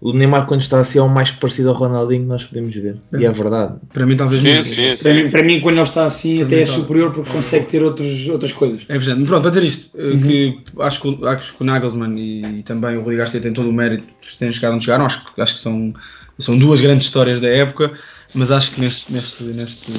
O 0.00 0.12
Neymar, 0.12 0.44
quando 0.46 0.60
está 0.60 0.80
assim, 0.80 0.98
é 0.98 1.02
o 1.02 1.08
mais 1.08 1.30
parecido 1.30 1.70
ao 1.70 1.74
Ronaldinho 1.74 2.26
nós 2.26 2.44
podemos 2.44 2.74
ver. 2.74 2.96
É. 3.12 3.20
E 3.20 3.24
é 3.24 3.30
verdade. 3.30 3.76
Para 3.90 4.04
mim, 4.04 4.16
talvez 4.16 4.42
sim, 4.42 4.62
sim, 4.62 4.74
sim. 4.74 4.96
Para, 5.02 5.14
mim, 5.14 5.30
para 5.30 5.42
mim, 5.42 5.60
quando 5.60 5.76
ele 5.76 5.82
está 5.82 6.04
assim, 6.04 6.38
para 6.38 6.46
até 6.46 6.60
é 6.60 6.66
superior 6.66 7.10
porque 7.10 7.30
consegue 7.30 7.64
ter 7.64 7.82
outros, 7.82 8.28
outras 8.28 8.52
coisas. 8.52 8.82
É 8.88 8.98
verdade. 8.98 9.24
Pronto, 9.24 9.40
para 9.40 9.50
dizer 9.50 9.64
isto, 9.64 9.98
eh, 9.98 10.02
uhum. 10.02 10.20
que 10.20 10.60
acho 10.78 11.00
que, 11.00 11.26
acho 11.26 11.56
que 11.56 11.62
o 11.62 11.64
Nagelsmann 11.64 12.18
e, 12.18 12.58
e 12.58 12.62
também 12.62 12.96
o 12.96 12.98
Rodrigo 12.98 13.18
Garcia 13.18 13.40
têm 13.40 13.54
todo 13.54 13.70
o 13.70 13.72
mérito 13.72 14.04
de 14.20 14.36
terem 14.36 14.52
chegado 14.52 14.74
onde 14.74 14.84
chegaram. 14.84 15.06
Acho, 15.06 15.24
acho 15.38 15.54
que 15.54 15.60
são, 15.60 15.94
são 16.38 16.58
duas 16.58 16.82
grandes 16.82 17.06
histórias 17.06 17.40
da 17.40 17.48
época 17.48 17.92
mas 18.34 18.50
acho 18.50 18.72
que 18.72 18.80
neste, 18.80 19.12
neste, 19.12 19.44
neste, 19.44 19.92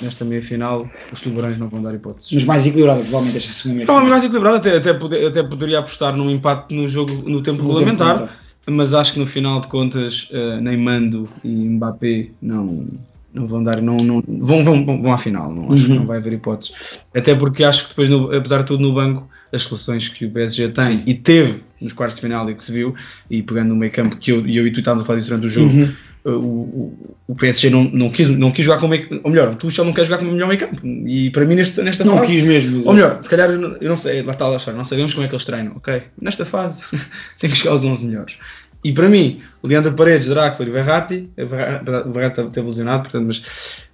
nesta 0.00 0.24
meia 0.24 0.42
final 0.42 0.88
os 1.12 1.20
tubarões 1.20 1.58
não 1.58 1.68
vão 1.68 1.82
dar 1.82 1.94
hipóteses. 1.94 2.32
Mas 2.32 2.44
mais 2.44 2.66
equilibrado, 2.66 3.00
provavelmente, 3.00 3.38
esta 3.38 3.52
segunda 3.52 3.84
meia 3.84 4.08
mais 4.08 4.24
equilibrado, 4.24 4.56
até, 4.56 4.76
até, 4.76 4.94
poder, 4.94 5.26
até 5.26 5.42
poderia 5.42 5.78
apostar 5.80 6.16
num 6.16 6.30
empate 6.30 6.74
no 6.74 6.88
jogo 6.88 7.12
no 7.28 7.42
tempo 7.42 7.62
no 7.62 7.68
regulamentar, 7.68 8.18
tempo 8.18 8.30
mas 8.66 8.94
acho 8.94 9.14
que 9.14 9.18
no 9.18 9.26
final 9.26 9.60
de 9.60 9.66
contas, 9.66 10.30
uh, 10.30 10.60
nem 10.60 10.76
Mando 10.76 11.28
e 11.42 11.48
Mbappé 11.48 12.28
não, 12.40 12.86
não 13.34 13.46
vão 13.46 13.62
dar, 13.62 13.82
não, 13.82 13.96
não, 13.96 14.22
vão, 14.26 14.62
vão, 14.62 15.02
vão 15.02 15.12
à 15.12 15.18
final, 15.18 15.52
não, 15.52 15.72
acho 15.72 15.84
uhum. 15.84 15.88
que 15.88 15.98
não 15.98 16.06
vai 16.06 16.18
haver 16.18 16.34
hipóteses. 16.34 16.74
Até 17.14 17.34
porque 17.34 17.64
acho 17.64 17.84
que 17.84 17.88
depois, 17.90 18.08
no, 18.08 18.32
apesar 18.32 18.58
de 18.58 18.66
tudo, 18.66 18.82
no 18.82 18.92
banco, 18.92 19.28
as 19.52 19.62
soluções 19.62 20.08
que 20.08 20.26
o 20.26 20.30
PSG 20.30 20.68
tem 20.68 20.98
Sim. 20.98 21.02
e 21.06 21.14
teve 21.14 21.62
nos 21.80 21.92
quartos 21.92 22.16
de 22.16 22.22
final 22.22 22.48
e 22.48 22.54
que 22.54 22.62
se 22.62 22.70
viu, 22.70 22.94
e 23.28 23.42
pegando 23.42 23.70
no 23.70 23.76
meio 23.76 23.90
campo, 23.90 24.16
que 24.16 24.30
eu, 24.30 24.46
eu 24.46 24.66
e 24.66 24.70
tu 24.70 24.78
estávamos 24.78 25.02
a 25.02 25.06
falar 25.06 25.18
disso 25.18 25.30
durante 25.30 25.46
o 25.46 25.50
jogo. 25.50 25.70
Uhum 25.70 25.92
o, 26.24 26.92
o, 27.26 27.34
PSG 27.34 27.70
não, 27.70 27.84
não, 27.84 28.10
quis, 28.10 28.28
não 28.28 28.50
quis 28.50 28.64
jogar 28.64 28.78
com 28.78 28.88
meio 28.88 29.20
ou 29.22 29.30
melhor, 29.30 29.52
o 29.52 29.56
Tuchel 29.56 29.84
não 29.84 29.92
quer 29.92 30.04
jogar 30.04 30.18
com 30.18 30.26
o 30.26 30.32
melhor 30.32 30.48
meio 30.48 30.60
campo. 30.60 30.86
E 30.86 31.30
para 31.30 31.44
mim 31.44 31.54
neste, 31.54 31.80
nesta 31.82 32.04
não 32.04 32.18
fase, 32.18 32.28
quis 32.28 32.42
mesmo 32.42 32.86
ou 32.86 32.92
melhor, 32.92 33.22
se 33.22 33.30
calhar 33.30 33.50
eu 33.50 33.88
não 33.88 33.96
sei, 33.96 34.22
lá 34.22 34.32
está 34.32 34.46
lá 34.46 34.56
está, 34.56 34.72
não 34.72 34.84
sabemos 34.84 35.14
como 35.14 35.24
é 35.24 35.28
que 35.28 35.34
eles 35.34 35.44
treinam, 35.44 35.72
ok? 35.76 36.02
Nesta 36.20 36.44
fase 36.44 36.82
tem 37.38 37.48
que 37.48 37.56
chegar 37.56 37.72
aos 37.72 37.84
11 37.84 38.06
melhores 38.06 38.36
e 38.82 38.92
para 38.92 39.08
mim, 39.10 39.40
o 39.62 39.68
Leandro 39.68 39.92
Paredes, 39.92 40.28
Draxler 40.28 40.68
e 40.68 40.72
Verratti, 40.72 41.28
o 41.36 42.12
Verratti 42.12 42.40
está 42.40 42.62
lesionado, 42.62 43.02
portanto, 43.02 43.26
mas, 43.26 43.42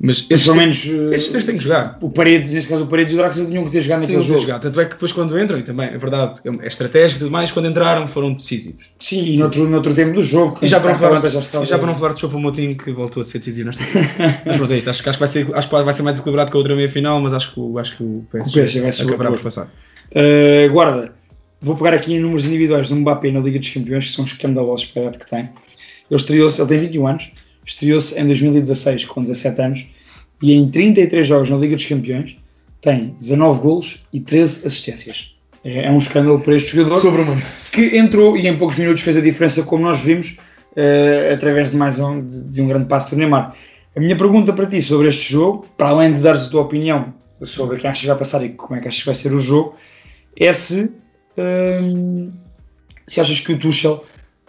mas 0.01 0.19
estes, 0.31 0.45
pelo 0.45 0.57
menos, 0.57 0.85
estes 0.87 1.31
três 1.31 1.45
têm 1.45 1.57
que 1.59 1.65
jogar. 1.65 1.99
O 2.01 2.09
Paredes, 2.09 2.53
neste 2.53 2.71
caso 2.71 2.85
o 2.85 2.87
Paredes 2.87 3.13
e 3.13 3.17
o 3.17 3.19
Draxler 3.19 3.49
tinham 3.49 3.65
que 3.65 3.71
ter 3.71 3.81
jogado 3.81 4.03
naquele 4.03 4.23
jogo. 4.23 4.41
Jogar. 4.41 4.61
Tanto 4.61 4.81
é 4.81 4.85
que 4.85 4.93
depois 4.93 5.13
quando 5.13 5.37
entram, 5.41 5.59
e 5.59 5.65
também 5.65 5.89
é 5.89 5.99
verdade, 5.99 6.41
é 6.61 6.67
estratégico 6.69 7.19
e 7.19 7.25
tudo 7.25 7.33
mais, 7.33 7.51
quando 7.51 7.67
entraram 7.67 8.07
foram 8.07 8.33
decisivos. 8.33 8.85
Sim, 9.01 9.25
e 9.25 9.37
noutro, 9.37 9.69
noutro 9.69 9.93
tempo 9.93 10.15
do 10.15 10.23
jogo. 10.23 10.59
E 10.63 10.69
já 10.69 10.79
para, 10.79 10.93
não 10.93 10.99
falar, 10.99 11.29
já, 11.29 11.41
e 11.41 11.67
já 11.67 11.79
para 11.79 11.87
não 11.89 11.97
falar 11.97 12.15
de 12.15 12.21
Chopo 12.21 12.39
Motinho 12.39 12.77
que 12.77 12.93
voltou 12.93 13.23
a 13.23 13.25
ser 13.25 13.41
decisivo 13.41 13.67
nesta 13.67 13.83
Mas 14.47 14.57
pronto, 14.57 14.73
é 14.73 14.79
isto. 14.79 14.91
Acho, 14.91 15.09
acho, 15.09 15.13
que 15.13 15.19
vai 15.19 15.29
ser, 15.29 15.47
acho 15.53 15.69
que 15.69 15.83
vai 15.83 15.95
ser 15.95 16.03
mais 16.05 16.17
equilibrado 16.17 16.49
que 16.49 16.57
a 16.57 16.59
outra 16.59 16.77
meia 16.77 16.89
final, 16.89 17.21
mas 17.21 17.33
acho 17.33 17.53
que, 17.53 17.79
acho 17.79 17.97
que 17.97 18.05
o 18.05 18.25
PSG, 18.31 18.51
o 18.51 18.63
PSG 18.63 18.81
vai 18.83 18.91
acabará 18.91 19.31
por 19.33 19.41
passar. 19.41 19.69
Uh, 20.13 20.71
guarda, 20.73 21.13
Vou 21.61 21.77
pegar 21.77 21.95
aqui 21.95 22.15
em 22.15 22.21
números 22.21 22.47
individuais 22.47 22.89
do 22.89 22.97
Mbappé 22.97 23.31
na 23.31 23.41
Liga 23.41 23.59
dos 23.59 23.71
Campeões, 23.71 24.07
que 24.07 24.13
são 24.13 24.25
escandalosos 24.25 24.87
para 24.87 25.03
a 25.03 25.05
idade 25.07 25.19
que 25.19 25.31
tem. 25.31 25.41
Ele 26.11 26.21
estreou-se, 26.21 26.61
ele 26.61 26.69
tem 26.69 26.79
21 26.79 27.07
anos, 27.07 27.33
estreou-se 27.65 28.21
em 28.21 28.27
2016 28.27 29.05
com 29.07 29.23
17 29.23 29.63
anos 29.63 29.87
e 30.43 30.53
em 30.53 30.69
33 30.69 31.27
jogos 31.27 31.51
na 31.51 31.57
Liga 31.57 31.77
dos 31.77 31.87
Campeões 31.87 32.37
tem 32.81 33.17
19 33.21 33.61
golos 33.61 34.07
e 34.13 34.21
13 34.21 34.67
assistências. 34.67 35.35
É, 35.65 35.87
é 35.87 35.91
um 35.91 35.99
escândalo 35.99 36.39
para 36.41 36.55
este 36.55 36.77
jogador 36.77 37.01
Sobre 37.01 37.23
o 37.23 37.43
que 37.73 37.97
entrou 37.97 38.37
e 38.37 38.47
em 38.47 38.57
poucos 38.57 38.77
minutos 38.77 39.03
fez 39.03 39.17
a 39.17 39.21
diferença, 39.21 39.63
como 39.65 39.83
nós 39.83 40.01
vimos, 40.01 40.37
uh, 40.77 41.35
através 41.35 41.73
de 41.73 41.77
mais 41.77 41.99
um, 41.99 42.25
de, 42.25 42.45
de 42.45 42.63
um 42.63 42.69
grande 42.69 42.87
passo 42.87 43.11
do 43.11 43.17
Neymar. 43.17 43.57
A 43.97 44.01
minha 44.01 44.17
pergunta 44.17 44.53
para 44.53 44.67
ti 44.67 44.81
sobre 44.81 45.09
este 45.09 45.33
jogo, 45.33 45.67
para 45.77 45.89
além 45.89 46.13
de 46.13 46.21
dares 46.21 46.45
a 46.45 46.49
tua 46.51 46.63
opinião 46.63 47.13
sobre 47.43 47.79
quem 47.79 47.91
achas 47.91 48.03
que 48.03 48.07
vai 48.07 48.17
passar 48.17 48.45
e 48.45 48.51
como 48.51 48.79
é 48.79 48.83
que 48.83 48.89
achas 48.89 49.01
que 49.01 49.07
vai 49.07 49.15
ser 49.15 49.33
o 49.33 49.41
jogo, 49.41 49.75
é 50.39 50.53
se 50.53 50.95
Hum, 51.39 52.33
se 53.07 53.21
achas 53.21 53.41
que 53.41 53.53
o 53.53 53.59
Tuchel 53.59 54.05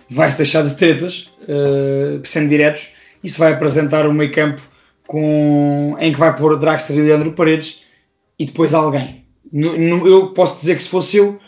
vai 0.10 0.32
se 0.32 0.38
deixar 0.38 0.64
de 0.64 0.76
tretas, 0.76 1.30
uh, 1.44 2.20
sendo 2.24 2.50
diretos, 2.50 2.90
e 3.24 3.30
se 3.30 3.40
vai 3.40 3.54
apresentar 3.54 4.08
um 4.08 4.14
meio 4.14 4.32
campo 4.32 4.62
com, 5.06 5.96
em 6.00 6.12
que 6.12 6.20
vai 6.20 6.36
pôr 6.36 6.58
Draxler 6.60 7.00
e 7.00 7.02
Leandro 7.04 7.34
Paredes 7.34 7.82
e 8.40 8.46
depois 8.46 8.74
alguém. 8.74 9.26
No, 9.52 9.78
no, 9.78 10.08
eu 10.08 10.28
posso 10.28 10.60
dizer 10.60 10.76
que 10.76 10.84
se 10.84 10.90
fosse 10.90 11.18
eu, 11.18 11.40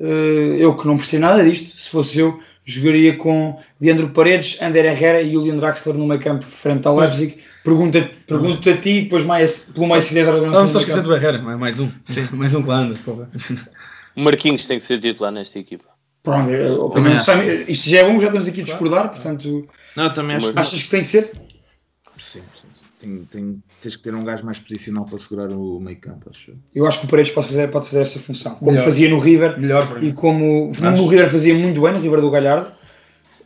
uh, 0.00 0.04
eu 0.04 0.76
que 0.76 0.86
não 0.86 0.96
percebo 0.96 1.22
nada 1.22 1.44
disto, 1.44 1.76
se 1.76 1.90
fosse 1.90 2.18
eu, 2.18 2.40
jogaria 2.64 3.16
com 3.16 3.58
Leandro 3.80 4.10
Paredes, 4.10 4.60
Ander 4.60 4.84
Herrera 4.84 5.22
e 5.22 5.32
Julian 5.32 5.56
Draxler 5.56 5.96
no 5.96 6.06
meio 6.06 6.20
campo 6.20 6.44
frente 6.44 6.86
ao 6.86 6.96
Leipzig. 6.96 7.38
Pergunta-te 7.64 8.14
pergunta 8.26 8.70
a 8.70 8.76
ti, 8.76 9.02
depois 9.02 9.24
mais, 9.24 9.70
pelo 9.74 9.88
mais 9.88 10.04
se 10.04 10.10
quiseres 10.10 10.28
Vamos 10.28 10.72
só 10.72 10.78
esquecer 10.78 11.02
do 11.02 11.14
Herrera, 11.14 11.38
mais 11.38 11.78
um. 11.80 11.90
Sim. 12.06 12.28
mais 12.32 12.54
um 12.54 12.62
que 12.62 12.68
lá 12.68 12.76
anda. 12.78 12.94
O 14.18 14.20
Marquinhos 14.20 14.66
tem 14.66 14.78
que 14.78 14.84
ser 14.84 14.98
titular 14.98 15.30
nesta 15.30 15.60
equipa. 15.60 15.84
Pronto, 16.24 16.50
eu, 16.50 16.88
também 16.88 17.12
eu, 17.12 17.64
isto 17.68 17.88
já 17.88 18.00
é 18.00 18.04
bom, 18.04 18.18
já 18.18 18.26
estamos 18.26 18.48
aqui 18.48 18.62
a 18.62 18.64
discordar, 18.64 19.10
portanto. 19.10 19.68
Não, 19.94 20.12
também 20.12 20.34
acho 20.34 20.52
que... 20.52 20.58
Achas 20.58 20.82
que 20.82 20.90
tem 20.90 21.00
que 21.02 21.06
ser? 21.06 21.30
Sim, 22.18 22.42
sim. 22.52 22.68
Tem, 23.00 23.24
tem, 23.30 23.62
tens 23.80 23.94
que 23.94 24.02
ter 24.02 24.12
um 24.12 24.24
gajo 24.24 24.44
mais 24.44 24.58
posicional 24.58 25.04
para 25.04 25.18
segurar 25.18 25.52
o 25.52 25.78
meio 25.78 25.98
campo, 25.98 26.28
acho. 26.30 26.52
Eu 26.74 26.84
acho 26.88 26.98
que 26.98 27.06
o 27.06 27.08
Paredes 27.08 27.32
pode 27.32 27.46
fazer, 27.46 27.68
pode 27.68 27.86
fazer 27.86 28.00
essa 28.00 28.18
função. 28.18 28.56
Como 28.56 28.72
melhor. 28.72 28.84
fazia 28.84 29.08
no 29.08 29.20
River. 29.20 29.60
Melhor 29.60 30.02
E 30.02 30.12
como 30.12 30.72
no 30.72 31.06
River 31.06 31.30
fazia 31.30 31.54
muito 31.54 31.80
bem, 31.80 31.92
no 31.92 32.00
River 32.00 32.20
do 32.20 32.30
Galhardo. 32.32 32.72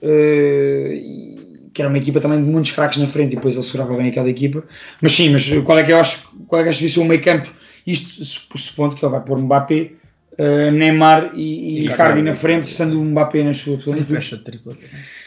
Uh, 0.03 1.69
que 1.75 1.83
era 1.83 1.91
uma 1.91 1.99
equipa 1.99 2.19
também 2.19 2.43
de 2.43 2.51
muitos 2.51 2.71
craques 2.71 2.99
na 2.99 3.07
frente 3.07 3.35
e 3.35 3.37
depois 3.37 3.57
ele 3.57 3.65
segurava 3.65 3.95
bem 3.95 4.09
aquela 4.09 4.31
equipa. 4.31 4.65
Mas 5.03 5.13
sim, 5.13 5.29
mas 5.29 5.47
qual 5.65 5.79
é 5.79 5.85
que 5.85 5.93
eu 5.93 5.99
acho, 5.99 6.35
qual 6.47 6.63
é 6.63 6.65
que 6.65 6.71
acho 6.71 6.87
que 6.87 6.99
o 6.99 7.05
meio 7.05 7.23
campo? 7.23 7.53
Isto 7.87 8.25
supondo 8.59 8.97
que 8.97 9.05
ele 9.05 9.13
vai 9.13 9.21
pôr 9.21 9.39
Mbappé 9.39 10.01
uh, 10.39 10.71
Neymar 10.71 11.33
e, 11.35 11.81
e 11.81 11.85
Icardi 11.87 12.23
na 12.23 12.35
frente, 12.35 12.67
sendo 12.67 13.01
o 13.01 13.05
Mbappé 13.05 13.43
na 13.43 13.55
sua 13.55 13.79
plenitude. 13.79 14.19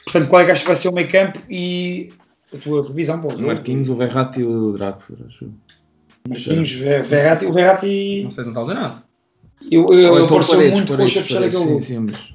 Portanto, 0.03 0.29
qual 0.29 0.41
é 0.41 0.45
que 0.45 0.51
acho 0.51 0.61
que 0.61 0.67
vai 0.67 0.75
ser 0.75 0.89
o 0.89 0.93
meio 0.93 1.09
campo 1.09 1.39
e 1.49 2.09
a 2.53 2.57
tua 2.57 2.87
revisão 2.87 3.19
para 3.19 3.27
o 3.27 3.31
jogo. 3.31 3.47
Marquinhos, 3.47 3.89
o 3.89 3.95
Verratti 3.95 4.39
e 4.39 4.43
o 4.43 4.71
Draxler, 4.73 5.19
acho. 5.27 5.49
Marquinhos, 6.27 6.71
Ver- 6.71 7.03
Verratti, 7.03 7.45
o 7.45 7.51
Verratti, 7.51 8.21
Não 8.23 8.31
sei 8.31 8.43
se 8.43 8.49
não 8.51 8.61
está 8.61 8.61
a 8.61 8.63
dizer 8.63 8.73
nada. 8.75 9.03
eu, 9.71 9.81
eu, 9.81 9.85
Ou 9.85 9.93
ele 9.95 10.25
então 10.25 10.27
pareceu 10.27 10.55
Paredes, 10.55 10.77
muito 10.77 10.91
Paredes, 10.91 11.13
Paredes, 11.27 11.55
aquele 11.55 11.65
sim, 11.65 11.81
sim, 11.81 11.99
mas, 11.99 12.33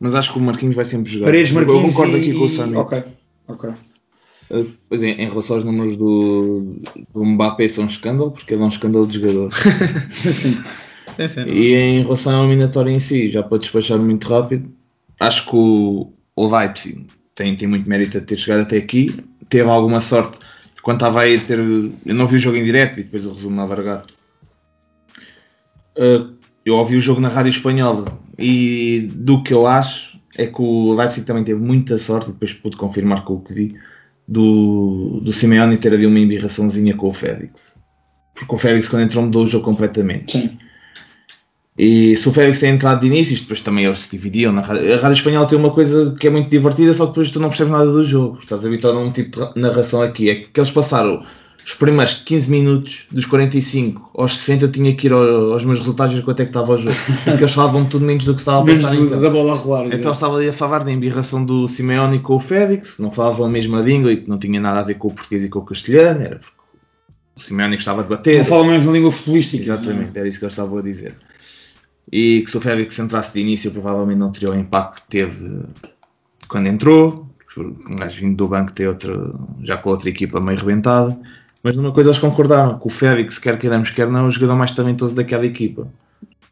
mas 0.00 0.14
acho 0.14 0.32
que 0.32 0.38
o 0.38 0.42
Marquinhos 0.42 0.76
vai 0.76 0.84
sempre 0.84 1.10
jogar. 1.10 1.26
Paredes, 1.26 1.50
Eu 1.50 1.54
Marquinhos 1.56 1.92
concordo 1.94 2.18
e... 2.18 2.20
aqui 2.20 2.32
com 2.34 2.44
o 2.44 2.50
Samir. 2.50 2.78
Ok, 2.78 3.02
ok. 3.48 3.70
Uh, 4.50 4.70
Pois 4.88 5.02
é, 5.02 5.08
em 5.08 5.28
relação 5.28 5.56
aos 5.56 5.64
números 5.64 5.96
do, 5.96 6.76
do 7.14 7.24
Mbappé 7.24 7.66
são 7.68 7.84
um 7.84 7.86
escândalo, 7.86 8.30
porque 8.30 8.52
ele 8.54 8.62
é 8.62 8.66
um 8.66 8.68
escândalo 8.68 9.06
de 9.06 9.18
jogador. 9.18 9.50
Sim. 10.10 10.62
Sim, 11.16 11.28
sim. 11.28 11.44
E 11.48 11.74
em 11.74 12.02
relação 12.02 12.34
ao 12.34 12.44
eliminatório 12.44 12.90
em 12.90 12.98
si, 12.98 13.30
já 13.30 13.42
para 13.42 13.58
despachar 13.58 13.98
muito 13.98 14.28
rápido, 14.28 14.72
acho 15.20 15.44
que 15.48 15.56
o, 15.56 16.12
o 16.36 16.56
Leipzig 16.56 17.06
tem, 17.34 17.56
tem 17.56 17.68
muito 17.68 17.88
mérito 17.88 18.18
a 18.18 18.20
ter 18.20 18.36
chegado 18.36 18.62
até 18.62 18.76
aqui, 18.76 19.24
teve 19.48 19.68
alguma 19.68 20.00
sorte, 20.00 20.38
quando 20.82 20.98
estava 20.98 21.22
a 21.22 21.28
ir 21.28 21.42
ter, 21.44 21.58
eu 21.58 22.14
não 22.14 22.26
vi 22.26 22.36
o 22.36 22.40
jogo 22.40 22.56
em 22.56 22.64
direto, 22.64 23.00
e 23.00 23.02
depois 23.02 23.24
o 23.26 23.32
resumo 23.32 23.56
na 23.56 23.66
Vargato. 23.66 24.14
Uh, 25.96 26.34
eu 26.64 26.74
ouvi 26.76 26.96
o 26.96 27.00
jogo 27.00 27.20
na 27.20 27.28
rádio 27.28 27.50
espanhola, 27.50 28.06
e 28.38 29.08
do 29.14 29.42
que 29.42 29.54
eu 29.54 29.66
acho, 29.66 30.18
é 30.36 30.46
que 30.46 30.60
o 30.60 30.94
Leipzig 30.94 31.26
também 31.26 31.44
teve 31.44 31.60
muita 31.60 31.96
sorte, 31.96 32.32
depois 32.32 32.52
pude 32.52 32.76
confirmar 32.76 33.24
com 33.24 33.34
o 33.34 33.40
que 33.40 33.52
vi, 33.52 33.76
do, 34.26 35.20
do 35.22 35.32
Simeone 35.32 35.76
ter 35.76 35.92
havido 35.92 36.08
uma 36.08 36.18
embirraçãozinha 36.18 36.94
com 36.96 37.08
o 37.08 37.12
Félix. 37.12 37.74
Porque 38.34 38.54
o 38.54 38.58
Félix 38.58 38.88
quando 38.88 39.02
entrou 39.02 39.24
mudou 39.24 39.44
o 39.44 39.46
jogo 39.46 39.64
completamente. 39.64 40.32
Sim. 40.32 40.58
E 41.76 42.16
se 42.16 42.28
o 42.28 42.32
Félix 42.32 42.60
tem 42.60 42.70
entrado 42.70 43.00
de 43.00 43.06
início, 43.08 43.36
depois 43.36 43.60
também 43.60 43.84
eles 43.84 44.00
se 44.02 44.10
dividiam. 44.12 44.52
Na 44.52 44.60
rádio. 44.60 44.94
A 44.94 44.96
Rádio 44.98 45.16
Espanhola 45.18 45.46
tem 45.48 45.58
uma 45.58 45.70
coisa 45.70 46.14
que 46.20 46.26
é 46.28 46.30
muito 46.30 46.48
divertida, 46.48 46.94
só 46.94 47.04
que 47.06 47.10
depois 47.12 47.30
tu 47.32 47.40
não 47.40 47.48
percebes 47.48 47.72
nada 47.72 47.90
do 47.90 48.04
jogo. 48.04 48.38
Estás 48.40 48.64
habituado 48.64 48.96
a 48.98 49.00
um 49.00 49.10
tipo 49.10 49.52
de 49.54 49.60
narração 49.60 50.00
aqui. 50.00 50.30
É 50.30 50.34
que 50.36 50.60
eles 50.60 50.70
passaram 50.70 51.24
os 51.66 51.74
primeiros 51.74 52.14
15 52.14 52.48
minutos, 52.50 52.98
dos 53.10 53.26
45 53.26 54.10
aos 54.14 54.36
60, 54.38 54.66
eu 54.66 54.70
tinha 54.70 54.94
que 54.94 55.08
ir 55.08 55.12
ao- 55.12 55.52
aos 55.54 55.64
meus 55.64 55.78
resultados 55.80 56.14
ver 56.14 56.22
quanto 56.22 56.40
é 56.40 56.44
que 56.44 56.50
estava 56.50 56.74
o 56.74 56.78
jogo. 56.78 56.94
Porque 57.24 57.42
eles 57.42 57.54
falavam 57.54 57.84
tudo 57.86 58.04
menos 58.04 58.24
do 58.24 58.34
que 58.34 58.40
estava 58.40 58.60
a 58.60 58.64
Menos 58.64 58.82
passar. 58.84 58.96
campo. 58.96 59.16
da 59.16 59.30
bola 59.30 59.52
a 59.54 59.56
rolar. 59.56 59.86
Então 59.86 60.12
estava 60.12 60.36
ali 60.36 60.48
a 60.48 60.52
falar 60.52 60.84
da 60.84 60.92
embirração 60.92 61.44
do 61.44 61.66
Simeone 61.66 62.20
com 62.20 62.36
o 62.36 62.40
Félix, 62.40 62.92
que 62.92 63.02
não 63.02 63.10
falavam 63.10 63.46
a 63.46 63.48
mesma 63.48 63.80
língua 63.80 64.12
e 64.12 64.18
que 64.18 64.28
não 64.28 64.38
tinha 64.38 64.60
nada 64.60 64.78
a 64.78 64.82
ver 64.84 64.94
com 64.94 65.08
o 65.08 65.12
português 65.12 65.42
e 65.44 65.48
com 65.48 65.58
o 65.58 65.64
castelhano, 65.64 66.20
era 66.22 66.36
porque 66.36 66.54
o 67.34 67.40
Simeone 67.40 67.74
gostava 67.74 68.02
de 68.04 68.10
bater. 68.10 68.38
Não 68.38 68.44
falam 68.44 68.66
mesmo 68.66 68.86
na 68.86 68.92
língua 68.92 69.10
futebolística. 69.10 69.64
Exatamente, 69.64 70.16
era 70.16 70.28
isso 70.28 70.38
que 70.38 70.44
eu 70.44 70.48
estava 70.50 70.78
a 70.78 70.82
dizer. 70.82 71.14
E 72.16 72.42
que 72.42 72.50
se 72.52 72.56
o 72.56 72.60
Félix 72.60 72.96
entrasse 73.00 73.32
de 73.32 73.40
início, 73.40 73.72
provavelmente 73.72 74.18
não 74.18 74.30
teria 74.30 74.52
o 74.52 74.54
impacto 74.54 75.02
que 75.02 75.08
teve 75.08 75.62
quando 76.46 76.68
entrou. 76.68 77.28
Um 77.58 77.96
gajo 77.96 78.20
vindo 78.20 78.36
do 78.36 78.46
banco 78.46 78.72
tem 78.72 78.86
outro, 78.86 79.36
já 79.64 79.76
com 79.76 79.90
outra 79.90 80.08
equipa 80.08 80.40
meio 80.40 80.56
rebentada. 80.56 81.18
Mas 81.60 81.74
numa 81.74 81.90
coisa 81.90 82.10
eles 82.10 82.20
concordaram: 82.20 82.78
que 82.78 82.86
o 82.86 82.88
Félix, 82.88 83.40
quer 83.40 83.58
queiramos, 83.58 83.90
quer 83.90 84.06
não, 84.06 84.20
é 84.20 84.28
o 84.28 84.30
jogador 84.30 84.54
mais 84.54 84.70
talentoso 84.70 85.12
daquela 85.12 85.44
equipa. 85.44 85.88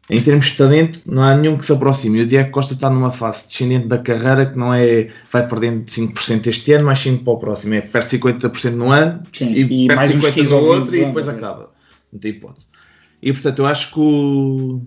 Em 0.09 0.21
termos 0.21 0.47
de 0.47 0.57
talento, 0.57 0.99
não 1.05 1.23
há 1.23 1.33
nenhum 1.33 1.57
que 1.57 1.63
se 1.63 1.71
aproxime. 1.71 2.19
E 2.19 2.23
o 2.23 2.27
Diego 2.27 2.51
Costa 2.51 2.73
está 2.73 2.89
numa 2.89 3.11
fase 3.11 3.47
descendente 3.47 3.87
da 3.87 3.97
carreira 3.97 4.45
que 4.45 4.57
não 4.57 4.73
é. 4.73 5.11
vai 5.31 5.47
perdendo 5.47 5.85
5% 5.85 6.45
este 6.45 6.73
ano, 6.73 6.87
mais 6.87 6.99
5% 6.99 7.23
para 7.23 7.33
o 7.33 7.37
próximo. 7.37 7.73
É 7.75 7.79
perde 7.79 8.19
50% 8.19 8.71
no 8.71 8.91
ano 8.91 9.23
Sim, 9.31 9.53
e, 9.53 9.61
e 9.61 9.87
perde 9.87 9.95
mais 9.95 10.11
uns 10.13 10.25
50% 10.25 10.33
15 10.33 10.49
no 10.49 10.57
ou 10.57 10.61
20 10.63 10.79
outro 10.81 10.95
e 10.97 11.05
depois 11.05 11.27
acaba. 11.29 11.71
Não 12.11 12.19
tem 12.19 12.31
hipótese. 12.31 12.65
E 13.21 13.31
portanto, 13.31 13.59
eu 13.59 13.65
acho 13.65 13.93
que 13.93 13.99
o. 14.01 14.81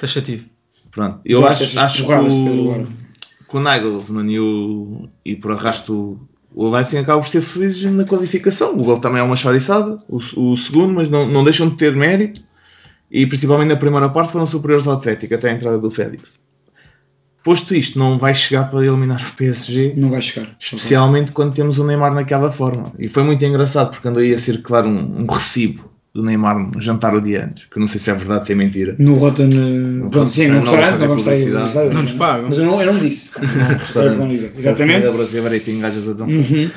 Taxativo. 0.00 0.46
Pronto, 0.90 1.20
eu 1.24 1.46
acho, 1.46 1.78
acho 1.78 2.06
que, 2.06 2.12
o, 2.12 2.86
que 3.48 3.56
o 3.56 3.60
Nagelsmann 3.60 4.30
e, 4.30 4.40
o, 4.40 5.08
e 5.24 5.36
por 5.36 5.52
arrasto 5.52 6.18
o 6.52 6.68
Leipzig 6.68 7.02
acabam 7.02 7.22
por 7.22 7.28
ser 7.28 7.42
felizes 7.42 7.84
na 7.92 8.04
qualificação. 8.04 8.72
O 8.72 8.82
gol 8.82 8.98
também 8.98 9.20
é 9.20 9.22
uma 9.22 9.36
choriçada, 9.36 9.98
o, 10.08 10.16
o 10.16 10.56
segundo, 10.56 10.94
mas 10.94 11.08
não, 11.08 11.28
não 11.28 11.44
deixam 11.44 11.68
de 11.68 11.76
ter 11.76 11.94
mérito. 11.94 12.42
E 13.10 13.26
principalmente 13.26 13.68
na 13.68 13.76
primeira 13.76 14.08
parte 14.08 14.32
foram 14.32 14.46
superiores 14.46 14.86
ao 14.86 14.94
Atlético 14.94 15.34
até 15.34 15.50
a 15.50 15.54
entrada 15.54 15.78
do 15.78 15.90
Félix. 15.90 16.32
Posto 17.44 17.74
isto, 17.74 17.98
não 17.98 18.18
vai 18.18 18.34
chegar 18.34 18.70
para 18.70 18.84
eliminar 18.84 19.20
o 19.20 19.36
PSG, 19.36 19.94
Não 19.96 20.10
vai 20.10 20.20
chegar. 20.20 20.54
especialmente 20.58 21.32
quando 21.32 21.54
temos 21.54 21.78
o 21.78 21.84
Neymar 21.84 22.14
naquela 22.14 22.50
forma. 22.50 22.92
E 22.98 23.08
foi 23.08 23.22
muito 23.22 23.44
engraçado 23.44 23.90
porque 23.90 24.08
andou 24.08 24.22
aí 24.22 24.32
a 24.32 24.38
circular 24.38 24.86
um, 24.86 25.22
um 25.22 25.26
recibo 25.26 25.89
do 26.12 26.22
Neymar 26.22 26.58
no 26.58 26.80
jantar 26.80 27.14
o 27.14 27.20
dia 27.20 27.46
antes, 27.46 27.64
que 27.64 27.78
eu 27.78 27.80
não 27.80 27.88
sei 27.88 28.00
se 28.00 28.10
é 28.10 28.14
verdade, 28.14 28.46
se 28.46 28.52
é 28.52 28.54
mentira. 28.54 28.96
No 28.98 29.14
Rotten. 29.14 29.50
Pronto, 30.10 30.28
sim, 30.28 30.48
não 30.48 30.54
no 30.56 30.60
restaurante, 30.60 31.00
não 31.00 31.16
publicidade, 31.16 31.94
Não 31.94 32.02
nos 32.02 32.12
pagam. 32.12 32.48
Mas 32.48 32.58
eu 32.58 32.64
não, 32.64 32.82
eu 32.82 32.92
não 32.92 33.00
disse. 33.00 33.30
Que 33.40 33.98
não 33.98 34.28
diga. 34.28 34.50
Exatamente. 34.56 35.06
A 35.06 35.12
brasileira 35.12 35.56
e 35.56 35.60
tem 35.60 35.78
gajas 35.78 36.08
a 36.08 36.12
dançar. 36.12 36.28
Uhum. 36.28 36.70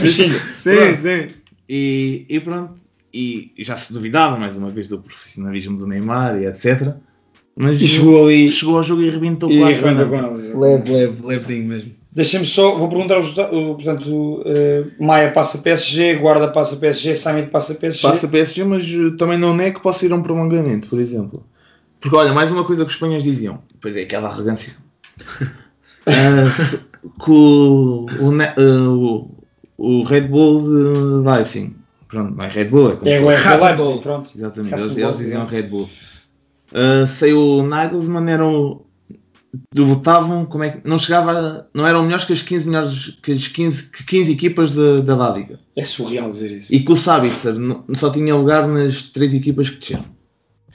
Mas 0.00 0.10
sim, 0.10 0.32
Sim, 0.56 0.96
sim. 1.00 1.28
E, 1.68 2.26
e 2.28 2.40
pronto. 2.40 2.74
E 3.12 3.52
já 3.58 3.76
se 3.76 3.92
duvidava 3.92 4.36
mais 4.36 4.56
uma 4.56 4.70
vez 4.70 4.86
do 4.86 5.00
profissionalismo 5.00 5.78
do 5.78 5.86
Neymar 5.86 6.40
e 6.40 6.46
etc. 6.46 6.94
Mas 7.56 7.80
E 7.80 7.88
chegou 7.88 8.24
ali 8.24 8.50
chegou 8.50 8.76
ao 8.76 8.82
jogo 8.82 9.02
e 9.02 9.08
arrebentou 9.08 9.50
e 9.50 9.58
quase. 9.58 9.80
Leve, 10.54 10.92
leve, 10.92 11.26
levezinho 11.26 11.66
mesmo. 11.66 11.99
Deixa-me 12.12 12.44
só, 12.46 12.76
vou 12.76 12.88
perguntar 12.88 13.18
os 13.18 13.36
o- 13.38 13.74
Portanto, 13.76 14.42
eh, 14.44 14.84
Maia 14.98 15.30
passa 15.32 15.58
PSG, 15.58 16.16
Guarda 16.16 16.48
passa 16.48 16.76
PSG, 16.76 17.14
Samit 17.14 17.50
passa 17.50 17.74
PSG. 17.74 18.02
Passa 18.08 18.26
PSG, 18.28 18.64
mas 18.64 18.84
uh, 18.92 19.16
também 19.16 19.38
não 19.38 19.58
é 19.60 19.70
que 19.70 19.80
possa 19.80 20.04
ir 20.06 20.12
a 20.12 20.16
um 20.16 20.22
prolongamento, 20.22 20.88
por 20.88 20.98
exemplo. 20.98 21.44
Porque 22.00 22.16
olha, 22.16 22.32
mais 22.32 22.50
uma 22.50 22.64
coisa 22.64 22.82
que 22.84 22.88
os 22.88 22.94
espanhóis 22.94 23.22
diziam, 23.22 23.62
pois 23.80 23.94
é, 23.96 24.02
aquela 24.02 24.28
arrogância. 24.28 24.74
Se- 26.56 26.78
que 27.24 27.30
o, 27.30 28.06
o, 28.06 28.42
ah, 28.42 28.90
o, 28.90 29.30
o 29.78 30.02
Red 30.02 30.22
Bull 30.22 30.62
de 30.62 31.28
Leipzig, 31.28 31.76
pronto, 32.08 32.34
não 32.36 32.44
é 32.44 32.48
Red 32.48 32.64
Bull, 32.66 32.92
é 32.92 32.96
como 32.96 33.10
É 33.10 33.18
se 33.18 33.22
o 33.22 33.26
Leipzig, 33.28 33.98
pronto. 34.02 34.30
Exatamente, 34.34 34.74
eles, 34.74 34.96
eles 34.96 35.16
diziam 35.18 35.42
exato. 35.42 35.52
Red 35.54 35.62
Bull. 35.68 35.88
Uh, 36.72 37.06
sei 37.06 37.32
o 37.32 37.62
Nagelsmann 37.62 38.28
eram 38.30 38.82
votavam 39.74 40.46
como 40.46 40.64
é 40.64 40.70
que 40.70 40.88
não 40.88 40.98
chegava 40.98 41.68
não 41.74 41.86
eram 41.86 42.02
melhores 42.04 42.24
que 42.24 42.32
as 42.32 42.42
15 42.42 42.68
melhores 42.68 43.18
que 43.22 43.32
as 43.32 43.48
15, 43.48 43.90
que 43.90 44.04
15 44.04 44.32
equipas 44.32 44.70
de- 44.72 45.02
da 45.02 45.30
Liga 45.30 45.58
É 45.74 45.82
surreal 45.82 46.30
dizer 46.30 46.52
isso. 46.52 46.74
e 46.74 46.80
que 46.80 46.92
o 46.92 46.96
Sabitzer 46.96 47.58
não- 47.58 47.84
só 47.94 48.10
tinha 48.10 48.34
lugar 48.34 48.68
nas 48.68 49.04
três 49.04 49.34
equipas 49.34 49.68
que 49.68 49.80
desceram 49.80 50.04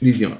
diziam 0.01 0.37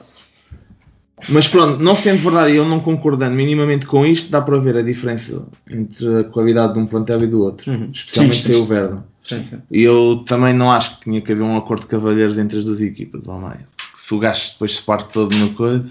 mas 1.29 1.47
pronto, 1.47 1.81
não 1.81 1.95
sendo 1.95 2.21
verdade 2.21 2.51
e 2.51 2.55
eu 2.57 2.65
não 2.67 2.79
concordando 2.81 3.35
minimamente 3.35 3.85
com 3.87 4.05
isto, 4.05 4.29
dá 4.29 4.41
para 4.41 4.57
ver 4.59 4.77
a 4.77 4.81
diferença 4.81 5.47
entre 5.71 6.19
a 6.19 6.23
qualidade 6.25 6.73
de 6.73 6.79
um 6.79 6.85
plantel 6.85 7.23
e 7.23 7.27
do 7.27 7.41
outro, 7.41 7.71
Uhum. 7.71 7.89
especialmente 7.91 8.45
Sim, 8.45 8.53
sim, 8.53 8.61
o 8.61 8.65
sim. 9.23 9.57
E 9.71 9.81
eu 9.81 10.23
também 10.27 10.53
não 10.53 10.69
acho 10.71 10.95
que 10.99 11.05
tinha 11.05 11.21
que 11.21 11.31
haver 11.31 11.41
um 11.43 11.55
acordo 11.55 11.81
de 11.83 11.87
cavalheiros 11.87 12.37
entre 12.37 12.59
as 12.59 12.65
duas 12.65 12.81
equipas, 12.81 13.27
ao 13.29 13.39
meio. 13.39 13.65
Se 14.05 14.13
o 14.13 14.19
gajo 14.19 14.51
depois 14.51 14.75
se 14.75 14.81
parte 14.83 15.09
todo 15.11 15.35
no 15.35 15.49
coisa, 15.55 15.83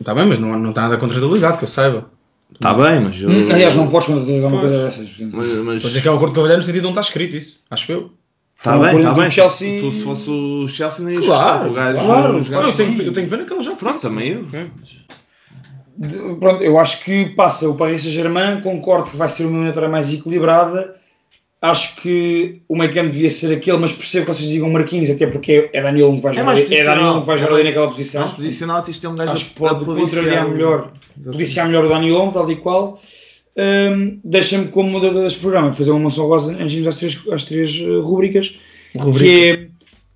Está 0.00 0.12
bem, 0.12 0.26
mas 0.26 0.40
não, 0.40 0.58
não 0.58 0.70
está 0.70 0.82
nada 0.82 0.96
contratualizado, 0.96 1.56
que 1.56 1.62
eu 1.62 1.68
saiba. 1.68 2.10
está 2.52 2.74
bem, 2.74 2.98
mas 3.00 3.22
eu. 3.22 3.30
Hum, 3.30 3.48
Aliás, 3.52 3.76
não 3.76 3.86
podes 3.88 4.08
contratar 4.08 4.50
uma 4.50 4.58
coisa 4.58 4.82
dessas. 4.82 5.08
Mas, 5.20 5.46
mas- 5.64 5.82
Pois 5.82 5.96
é 5.96 6.00
que 6.00 6.08
é 6.08 6.10
o 6.10 6.14
acordo 6.16 6.32
de 6.32 6.34
cavalheiro 6.34 6.60
no 6.62 6.66
sentido 6.66 6.80
de 6.80 6.84
não 6.86 6.90
está 6.90 7.00
escrito 7.02 7.36
isso, 7.36 7.60
acho 7.70 7.92
eu. 7.92 8.10
Tá 8.60 8.72
Foi 8.76 8.88
um 8.88 8.92
bem, 8.94 9.02
tá 9.04 9.12
do 9.12 9.20
bem. 9.20 9.30
Chelsea- 9.30 9.80
Tu, 9.80 9.92
se 9.92 10.00
fosse 10.00 10.28
o 10.28 10.66
Chelsea, 10.66 11.04
não 11.04 11.12
ias 11.12 11.24
Claro, 11.24 11.68
gostar. 11.68 11.92
Gajo, 11.92 12.06
claro, 12.06 12.32
gajos- 12.44 12.78
eu, 12.80 12.86
tenho, 12.86 13.02
eu 13.02 13.12
tenho 13.12 13.28
pena 13.30 13.44
que 13.44 13.52
ele 13.52 13.62
já 13.62 13.76
Pronto, 13.76 14.00
também 14.02 14.28
eu. 14.32 14.44
De- 15.96 16.18
Pronto, 16.40 16.62
eu 16.62 16.78
acho 16.78 17.04
que 17.04 17.26
passa 17.30 17.68
o 17.68 17.76
Paris 17.76 18.02
Saint-Germain, 18.02 18.60
concordo 18.62 19.10
que 19.10 19.16
vai 19.16 19.28
ser 19.28 19.44
uma 19.44 19.52
eliminatória 19.52 19.88
mais 19.88 20.12
equilibrada. 20.12 20.96
Acho 21.62 21.96
que 21.96 22.62
o 22.66 22.74
meio 22.74 22.90
campo 22.92 23.10
devia 23.10 23.28
ser 23.28 23.52
aquele, 23.52 23.76
mas 23.76 23.92
percebo 23.92 24.24
que 24.26 24.34
vocês 24.34 24.48
digam 24.48 24.70
Marquinhos, 24.70 25.10
até 25.10 25.26
porque 25.26 25.68
é 25.74 25.82
Daniel 25.82 26.14
que 26.14 26.20
vai 26.22 26.32
É 26.32 26.34
jogar, 26.36 26.52
é 26.56 26.62
posicional. 26.62 26.96
Daniel 26.96 27.20
que 27.20 27.26
vai 27.26 27.38
jogar 27.38 27.50
É 27.50 27.54
ali 27.54 27.62
mais- 27.62 27.74
naquela 27.74 27.90
posição. 27.90 28.20
Mais 28.22 28.32
posicional, 28.32 28.84
isto 28.88 29.06
é 29.06 29.10
um 29.10 29.14
gajo 29.16 29.32
Acho 29.32 29.44
que 29.44 29.54
pode 29.54 29.84
contrariar 29.84 30.48
melhor, 30.48 30.92
policiar 31.22 31.66
melhor 31.66 31.84
o 31.84 31.88
Daniel, 31.88 32.30
tal 32.32 32.50
e 32.50 32.56
qual. 32.56 32.98
Hum, 33.56 34.20
Deixa-me, 34.24 34.68
como 34.68 34.88
moderador 34.90 35.24
deste 35.24 35.40
programa, 35.40 35.70
fazer 35.72 35.90
uma 35.90 36.00
menção 36.00 36.26
rosa 36.26 36.54
antes 36.54 36.72
de 36.72 36.88
às 36.88 36.96
três, 36.96 37.20
às 37.30 37.44
três 37.44 37.78
uh, 37.80 38.00
rubricas, 38.00 38.58
que 39.18 39.50
é 39.50 39.66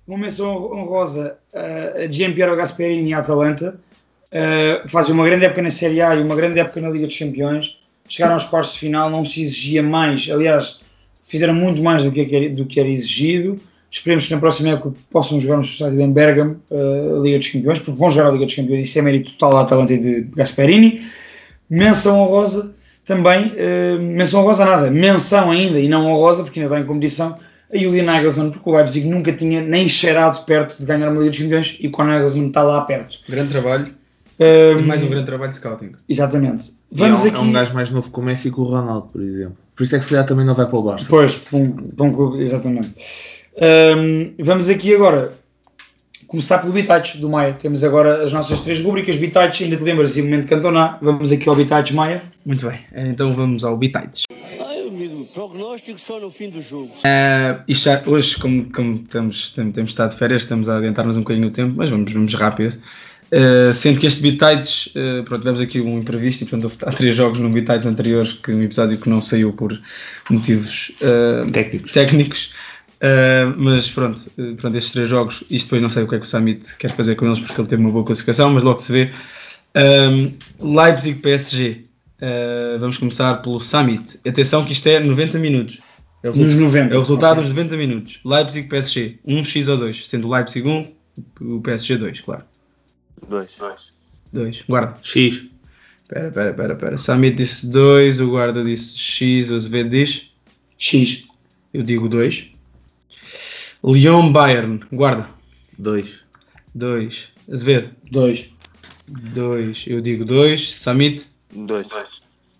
uma 0.07 0.17
menção 0.17 0.55
honrosa 0.73 1.37
uh, 1.53 2.51
a 2.51 2.55
Gasperini 2.55 3.09
e 3.09 3.13
a 3.13 3.19
Atalanta. 3.19 3.79
Uh, 4.31 4.89
fazem 4.89 5.13
uma 5.13 5.25
grande 5.25 5.45
época 5.45 5.61
na 5.61 5.69
Série 5.69 6.01
A 6.01 6.15
e 6.15 6.23
uma 6.23 6.35
grande 6.35 6.59
época 6.59 6.81
na 6.81 6.89
Liga 6.89 7.05
dos 7.05 7.17
Campeões. 7.17 7.77
Chegaram 8.07 8.33
aos 8.35 8.45
quartos 8.45 8.73
de 8.73 8.79
final, 8.79 9.09
não 9.11 9.23
se 9.23 9.43
exigia 9.43 9.83
mais. 9.83 10.27
Aliás, 10.29 10.79
fizeram 11.25 11.53
muito 11.53 11.81
mais 11.83 12.03
do 12.03 12.11
que, 12.11 12.21
era- 12.35 12.49
do 12.49 12.65
que 12.65 12.79
era 12.79 12.87
exigido. 12.87 13.59
Esperemos 13.91 14.25
que 14.27 14.33
na 14.33 14.39
próxima 14.39 14.69
época 14.69 14.93
possam 15.09 15.39
jogar 15.39 15.57
no 15.57 15.63
estádio 15.63 16.01
em 16.01 16.11
Bergamo 16.11 16.57
uh, 16.69 17.17
a 17.19 17.23
Liga 17.23 17.37
dos 17.39 17.47
Campeões, 17.47 17.79
porque 17.79 17.91
vão 17.97 18.11
jogar 18.11 18.29
a 18.29 18.31
Liga 18.31 18.45
dos 18.45 18.53
Campeões. 18.55 18.83
Isso 18.85 18.99
é 18.99 19.01
mérito 19.01 19.31
total 19.33 19.53
da 19.53 19.61
Atalanta 19.61 19.93
e 19.93 19.97
de 19.97 20.21
Gasperini. 20.35 21.01
Menção 21.69 22.19
honrosa 22.19 22.73
também, 23.05 23.53
uh, 23.53 24.01
menção 24.01 24.41
honrosa 24.41 24.65
nada, 24.65 24.91
menção 24.91 25.49
ainda 25.51 25.79
e 25.79 25.87
não 25.87 26.07
honrosa, 26.11 26.43
porque 26.43 26.59
ainda 26.59 26.73
está 26.73 26.83
em 26.83 26.87
competição, 26.87 27.37
a 27.73 27.77
Julian 27.77 28.03
Nagelsmann, 28.03 28.51
porque 28.51 28.69
o 28.69 28.75
Leipzig 28.75 29.07
nunca 29.07 29.31
tinha 29.31 29.61
nem 29.61 29.87
cheirado 29.87 30.39
perto 30.45 30.77
de 30.79 30.85
ganhar 30.85 31.07
uma 31.09 31.19
Liga 31.19 31.31
dos 31.31 31.39
Campeões 31.39 31.77
e 31.79 31.89
com 31.89 32.01
o 32.01 32.05
Nagelsmann 32.05 32.47
está 32.47 32.63
lá 32.63 32.81
perto. 32.81 33.19
Grande 33.29 33.49
trabalho. 33.51 33.93
Um, 34.39 34.79
E 34.79 34.83
mais 34.83 35.01
um 35.01 35.07
grande 35.07 35.25
trabalho 35.25 35.51
de 35.51 35.57
scouting. 35.57 35.91
Exatamente. 36.09 36.71
E 36.91 36.97
Vamos 36.97 37.21
é 37.21 37.25
um, 37.25 37.29
aqui. 37.29 37.37
é 37.37 37.41
um 37.41 37.51
gajo 37.53 37.73
mais 37.73 37.89
novo 37.89 38.11
que 38.11 38.19
o 38.19 38.21
Messi 38.21 38.49
e 38.49 38.51
com 38.51 38.61
o 38.61 38.65
Ronaldo, 38.65 39.07
por 39.11 39.21
exemplo. 39.21 39.55
Por 39.75 39.83
isso 39.83 39.95
é 39.95 39.99
que 39.99 40.05
se 40.05 40.11
calhar 40.11 40.25
também 40.25 40.45
não 40.45 40.55
vai 40.55 40.65
para 40.65 40.77
o 40.77 40.81
Barça. 40.83 41.07
Pois, 41.09 41.35
para 41.35 41.57
um, 41.59 41.71
para 41.71 42.05
um 42.05 42.13
clube, 42.13 42.41
exatamente. 42.41 42.93
Ahm, 43.59 44.31
vamos 44.39 44.69
aqui 44.69 44.93
agora 44.95 45.33
começar 46.27 46.59
pelo 46.59 46.73
Bitites 46.73 47.19
do 47.19 47.29
Maia. 47.29 47.53
Temos 47.53 47.83
agora 47.83 48.23
as 48.23 48.31
nossas 48.33 48.61
três 48.61 48.79
rubricas. 48.81 49.15
Bitites, 49.15 49.61
ainda 49.61 49.75
te 49.77 49.83
lembras, 49.83 50.15
e 50.17 50.21
o 50.21 50.23
momento 50.23 50.47
Cantona. 50.47 50.97
Vamos 51.01 51.31
aqui 51.31 51.47
ao 51.49 51.55
Bitites 51.55 51.91
Maia. 51.91 52.21
Muito 52.45 52.67
bem, 52.67 52.79
então 52.95 53.33
vamos 53.33 53.63
ao 53.65 53.75
Bitites. 53.77 54.23
Ai, 54.31 54.87
amigo, 54.87 55.25
prognóstico 55.33 55.99
só 55.99 56.19
no 56.19 56.31
fim 56.31 56.49
do 56.49 56.61
jogo. 56.61 56.91
Uh, 56.99 57.61
isto 57.67 57.83
já, 57.85 58.01
hoje, 58.05 58.37
como, 58.37 58.71
como 58.71 58.95
estamos, 58.95 59.51
tem- 59.53 59.71
temos 59.71 59.91
estado 59.91 60.11
de 60.11 60.17
férias, 60.17 60.43
estamos 60.43 60.69
a 60.69 60.77
adiantar-nos 60.77 61.17
um 61.17 61.21
bocadinho 61.21 61.47
no 61.47 61.51
tempo, 61.51 61.73
mas 61.75 61.89
vamos, 61.89 62.11
vamos 62.13 62.33
rápido. 62.33 62.77
Uh, 63.31 63.73
sendo 63.73 63.99
que 63.99 64.05
este 64.07 64.21
Bitites, 64.21 64.87
uh, 64.95 65.23
pronto, 65.23 65.41
tivemos 65.41 65.59
aqui 65.59 65.81
um 65.81 65.97
imprevisto 65.99 66.43
e 66.43 66.45
portanto 66.45 66.65
houve- 66.65 66.77
há 66.85 66.91
três 66.91 67.15
jogos 67.15 67.39
no 67.39 67.49
Bitites 67.49 67.85
anteriores, 67.85 68.33
que 68.33 68.51
um 68.53 68.61
episódio 68.61 68.97
que 68.97 69.09
não 69.09 69.19
saiu 69.21 69.51
por 69.51 69.77
motivos 70.29 70.91
uh, 71.01 71.51
Técnicos. 71.51 71.91
técnicos. 71.91 72.53
Uh, 72.95 73.53
mas 73.57 73.89
pronto, 73.91 74.21
uh, 74.37 74.55
pronto, 74.55 74.77
estes 74.77 74.93
três 74.93 75.09
jogos, 75.09 75.43
isto 75.49 75.65
depois 75.67 75.81
não 75.81 75.89
sei 75.89 76.03
o 76.03 76.07
que 76.07 76.15
é 76.15 76.19
que 76.19 76.25
o 76.25 76.29
Summit 76.29 76.75
quer 76.77 76.91
fazer 76.91 77.15
com 77.15 77.25
eles 77.25 77.39
porque 77.39 77.59
ele 77.59 77.67
teve 77.67 77.81
uma 77.81 77.91
boa 77.91 78.05
classificação, 78.05 78.51
mas 78.51 78.63
logo 78.63 78.79
se 78.79 78.91
vê. 78.91 79.11
Um, 79.75 80.31
Leipzig 80.75 81.19
PSG. 81.19 81.83
Uh, 82.21 82.79
vamos 82.79 82.97
começar 82.97 83.33
pelo 83.41 83.59
Summit. 83.59 84.19
Atenção 84.25 84.63
que 84.63 84.71
isto 84.71 84.87
é 84.87 84.99
90 84.99 85.37
minutos. 85.39 85.79
É 86.23 86.29
o 86.29 86.31
Nos 86.31 86.37
resultado- 86.53 86.63
90, 86.65 86.93
É 86.93 86.97
o 86.97 87.01
resultado 87.01 87.31
ok. 87.39 87.43
dos 87.43 87.49
90 87.53 87.75
minutos. 87.77 88.19
Leipzig 88.23 88.67
PSG. 88.69 89.19
1 89.25 89.43
X 89.43 89.67
ou 89.67 89.77
2. 89.77 90.07
Sendo 90.07 90.27
o 90.27 90.31
Leipzig 90.33 90.65
1, 90.65 90.87
o 91.41 91.61
PSG 91.61 91.97
2, 91.97 92.21
claro. 92.21 92.43
Dois. 93.29 93.57
2. 94.31 94.63
Guarda. 94.67 94.97
X. 95.03 95.45
Espera, 96.03 96.27
espera, 96.27 96.49
espera, 96.51 96.73
espera. 96.73 96.97
Summit 96.97 97.35
disse 97.35 97.67
2, 97.71 98.21
o 98.21 98.29
guarda 98.29 98.63
disse 98.63 98.97
X, 98.97 99.49
o 99.49 99.55
Azevedo 99.55 99.89
diz. 99.89 100.29
X. 100.77 101.25
Eu 101.73 101.83
digo 101.83 102.07
2. 102.09 102.51
Lyon 103.83 104.31
Bayern. 104.31 104.79
Guarda. 104.91 105.27
2. 105.77 106.21
2. 106.73 107.31
Azevedo. 107.51 107.89
2. 108.11 108.49
2. 109.07 109.85
Eu 109.87 110.01
digo 110.01 110.25
2. 110.25 110.61
Summit. 110.81 111.25
Dois. 111.51 111.87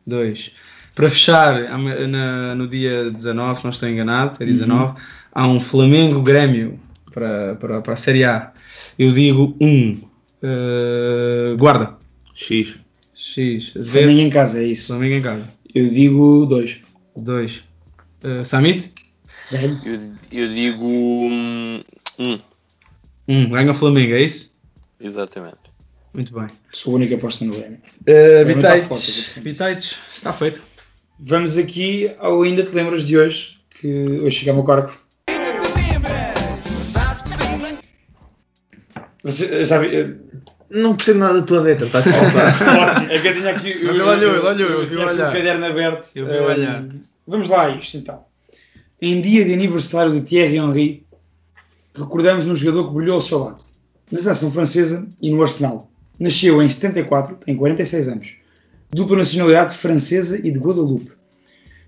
2. 0.05 0.51
Para 0.93 1.09
fechar, 1.09 1.77
na- 2.07 2.55
no 2.55 2.67
dia 2.67 3.11
19, 3.11 3.57
se 3.59 3.63
não 3.65 3.69
estou 3.71 3.89
enganado, 3.89 4.37
é 4.41 4.45
dia 4.45 4.53
19, 4.53 4.97
há 5.33 5.47
um 5.47 5.59
Flamengo-Grêmio 5.59 6.79
para, 7.11 7.55
para, 7.55 7.81
para 7.81 7.93
a 7.93 7.97
Série 7.97 8.23
A. 8.23 8.51
Eu 8.97 9.11
digo 9.11 9.55
1. 9.59 9.67
Um. 9.67 10.01
Uh, 10.45 11.57
guarda. 11.57 11.97
X. 12.35 12.79
X. 13.15 13.73
Azevedo. 13.75 14.03
Flamengo 14.03 14.21
em 14.21 14.29
casa, 14.29 14.61
é 14.61 14.67
isso. 14.67 14.87
Flamengo 14.87 15.15
em 15.15 15.21
casa. 15.21 15.47
Eu 15.73 15.89
digo 15.89 16.45
2. 16.45 16.81
2. 17.15 17.63
Uh, 18.23 18.45
Samit? 18.45 18.91
Eu, 19.51 19.99
eu 20.31 20.53
digo 20.53 20.85
um, 20.85 21.83
um. 22.19 22.33
1. 22.33 22.39
Um. 23.27 23.49
Ganha 23.49 23.71
o 23.71 23.75
Flamengo, 23.75 24.13
é 24.13 24.21
isso? 24.21 24.55
Exatamente. 24.99 25.57
Muito 26.13 26.33
bem. 26.33 26.47
Sou 26.71 26.93
a 26.93 26.95
única 26.97 27.15
aposta 27.15 27.43
no 27.43 27.53
Grêmio. 27.53 27.79
Uh, 28.07 28.91
assim. 28.91 29.41
Bitites. 29.41 29.97
Está 30.15 30.31
feito. 30.31 30.61
Vamos 31.19 31.57
aqui 31.57 32.11
ao 32.19 32.43
Ainda 32.43 32.63
Te 32.63 32.71
Lembras 32.71 33.05
de 33.05 33.17
hoje, 33.17 33.57
que 33.69 33.87
hoje 33.87 34.39
chega 34.39 34.51
ao 34.51 34.55
meu 34.55 34.63
Você 39.25 39.65
já 39.65 39.79
vi- 39.79 40.15
Não 40.69 40.95
percebo 40.95 41.19
nada 41.19 41.39
da 41.41 41.45
tua 41.45 41.61
letra, 41.61 41.85
estás 41.85 42.07
a 42.07 42.13
faltar. 42.13 42.95
Ótimo, 42.95 43.11
é 43.11 43.19
que 43.19 43.27
eu 43.27 43.33
tinha 43.35 43.49
aqui. 43.51 43.83
Mas 43.83 43.95
ele 43.95 44.03
olhou, 44.03 44.35
ele 44.35 44.47
olhou, 44.63 44.69
eu 44.81 44.85
vi 44.87 44.95
olhar. 44.97 45.29
o 45.29 45.33
caderno 45.33 45.65
aberto. 45.65 46.07
Eu 46.15 46.25
vi 46.25 46.33
Hum, 46.39 46.43
olhar. 46.45 46.85
Vamos 47.27 47.49
lá, 47.49 47.65
a 47.67 47.69
isto 47.75 47.97
então. 47.97 48.23
Em 49.01 49.19
dia 49.21 49.43
de 49.45 49.53
aniversário 49.53 50.11
de 50.11 50.21
Thierry 50.21 50.57
Henry, 50.57 51.05
recordamos 51.93 52.47
um 52.47 52.55
jogador 52.55 52.87
que 52.87 52.93
brilhou 52.95 53.15
ao 53.15 53.21
seu 53.21 53.39
lado. 53.39 53.63
Na 54.11 54.19
seleção 54.19 54.51
francesa 54.51 55.07
e 55.21 55.29
no 55.31 55.41
Arsenal. 55.41 55.89
Nasceu 56.19 56.61
em 56.61 56.69
74, 56.69 57.35
tem 57.35 57.55
46 57.55 58.07
anos. 58.07 58.33
Dupla 58.91 59.17
nacionalidade 59.17 59.75
francesa 59.75 60.37
e 60.37 60.51
de 60.51 60.59
Guadeloupe. 60.59 61.11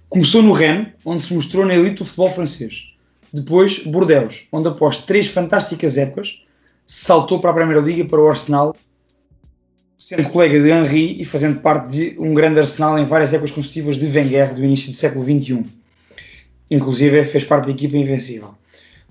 Começou 0.10 0.42
no 0.42 0.52
Rennes, 0.52 0.88
onde 1.06 1.24
se 1.24 1.34
mostrou 1.34 1.66
na 1.66 1.76
elite 1.76 1.98
do 1.98 2.06
futebol 2.06 2.32
francês. 2.32 2.92
Depois, 3.32 3.80
Bordeaux, 3.86 4.48
onde 4.52 4.68
após 4.68 4.98
três 4.98 5.28
fantásticas 5.28 5.98
épocas, 5.98 6.42
saltou 6.88 7.40
para 7.40 7.52
a 7.52 7.54
Primeira 7.54 7.82
Liga 7.82 8.06
para 8.06 8.22
o 8.22 8.28
Arsenal, 8.30 8.74
sendo 10.00 10.30
colega 10.30 10.58
de 10.60 10.70
Henry 10.70 11.22
e 11.22 11.26
fazendo 11.26 11.60
parte 11.60 11.90
de 11.90 12.16
um 12.18 12.34
grande 12.34 12.62
Arsenal 12.62 12.98
em 12.98 13.04
várias 13.04 13.34
épocas 13.34 13.52
consecutivas 13.52 13.98
de 13.98 14.06
Wenger 14.08 14.54
do 14.54 14.64
início 14.64 14.92
do 14.92 14.98
século 14.98 15.26
XXI. 15.26 15.66
Inclusive, 16.72 17.26
fez 17.26 17.44
parte 17.44 17.66
da 17.66 17.72
equipa 17.72 17.98
invencível. 17.98 18.56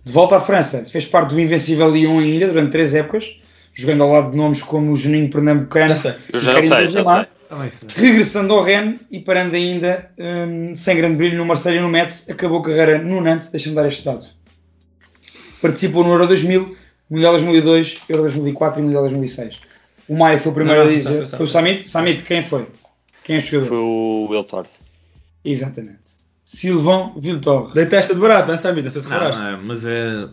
De 0.02 0.10
volta 0.10 0.36
à 0.36 0.40
França, 0.40 0.84
fez 0.84 1.04
parte 1.04 1.34
do 1.34 1.40
invencível 1.40 1.90
Lyon 1.90 2.18
ainda 2.18 2.48
durante 2.48 2.70
três 2.72 2.94
épocas, 2.94 3.38
jogando 3.74 4.04
ao 4.04 4.12
lado 4.12 4.30
de 4.30 4.36
nomes 4.38 4.62
como 4.62 4.92
o 4.92 4.96
Juninho 4.96 5.28
Pernambucano 5.28 5.88
Já 5.88 5.96
sei. 5.96 6.14
Eu 6.32 6.38
e 6.38 6.42
já 6.42 6.52
Karim 6.54 6.66
sei, 6.68 6.76
Benzema, 6.78 7.28
já 7.50 7.70
sei. 7.70 7.88
regressando 7.94 8.54
ao 8.54 8.62
Rennes 8.62 9.00
e 9.10 9.20
parando 9.20 9.54
ainda 9.54 10.10
hum, 10.18 10.74
sem 10.74 10.96
grande 10.96 11.16
brilho 11.16 11.36
no 11.36 11.44
Marseille 11.44 11.78
e 11.78 11.82
no 11.82 11.88
Metz, 11.88 12.30
acabou 12.30 12.60
a 12.60 12.62
carreira 12.62 12.98
no 12.98 13.20
Nantes, 13.20 13.50
deixa-me 13.50 13.74
dar 13.74 13.86
este 13.86 14.02
dado. 14.04 14.24
Participou 15.60 16.04
no 16.04 16.12
Euro 16.12 16.26
2000, 16.26 16.76
Mundial 17.10 17.32
2002, 17.32 18.02
Euro 18.08 18.22
2004 18.22 18.80
e 18.80 18.82
Mundial 18.82 19.02
2006. 19.02 19.60
O 20.08 20.16
Maia 20.16 20.38
foi 20.38 20.52
o 20.52 20.54
primeiro 20.54 20.80
Não, 20.80 20.86
a 20.86 20.90
não, 20.90 20.96
dizer. 20.96 21.26
sabe. 21.26 21.36
Foi 21.38 21.46
o 21.46 21.48
Samit? 21.48 21.88
Samit, 21.88 22.22
quem 22.24 22.42
foi? 22.42 22.66
Quem 23.24 23.36
é 23.36 23.38
o 23.38 23.42
jogador? 23.42 23.68
Foi 23.68 23.78
o 23.78 24.26
Will 24.30 24.44
Torres. 24.44 24.70
Exatamente. 25.44 26.16
Sylvain 26.44 27.12
Viltor. 27.18 27.72
Dei 27.74 27.86
testa 27.86 28.14
de 28.14 28.20
barato, 28.20 28.48
não 28.50 28.56
Samit? 28.58 28.84
Não 28.84 28.90
sei 28.90 29.02
se 29.02 29.08
Não, 29.08 29.14
reparaste. 29.16 29.42
é, 29.44 29.56
mas 29.56 29.84
é 29.86 30.28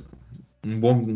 um 0.65 0.79
bom. 0.79 1.07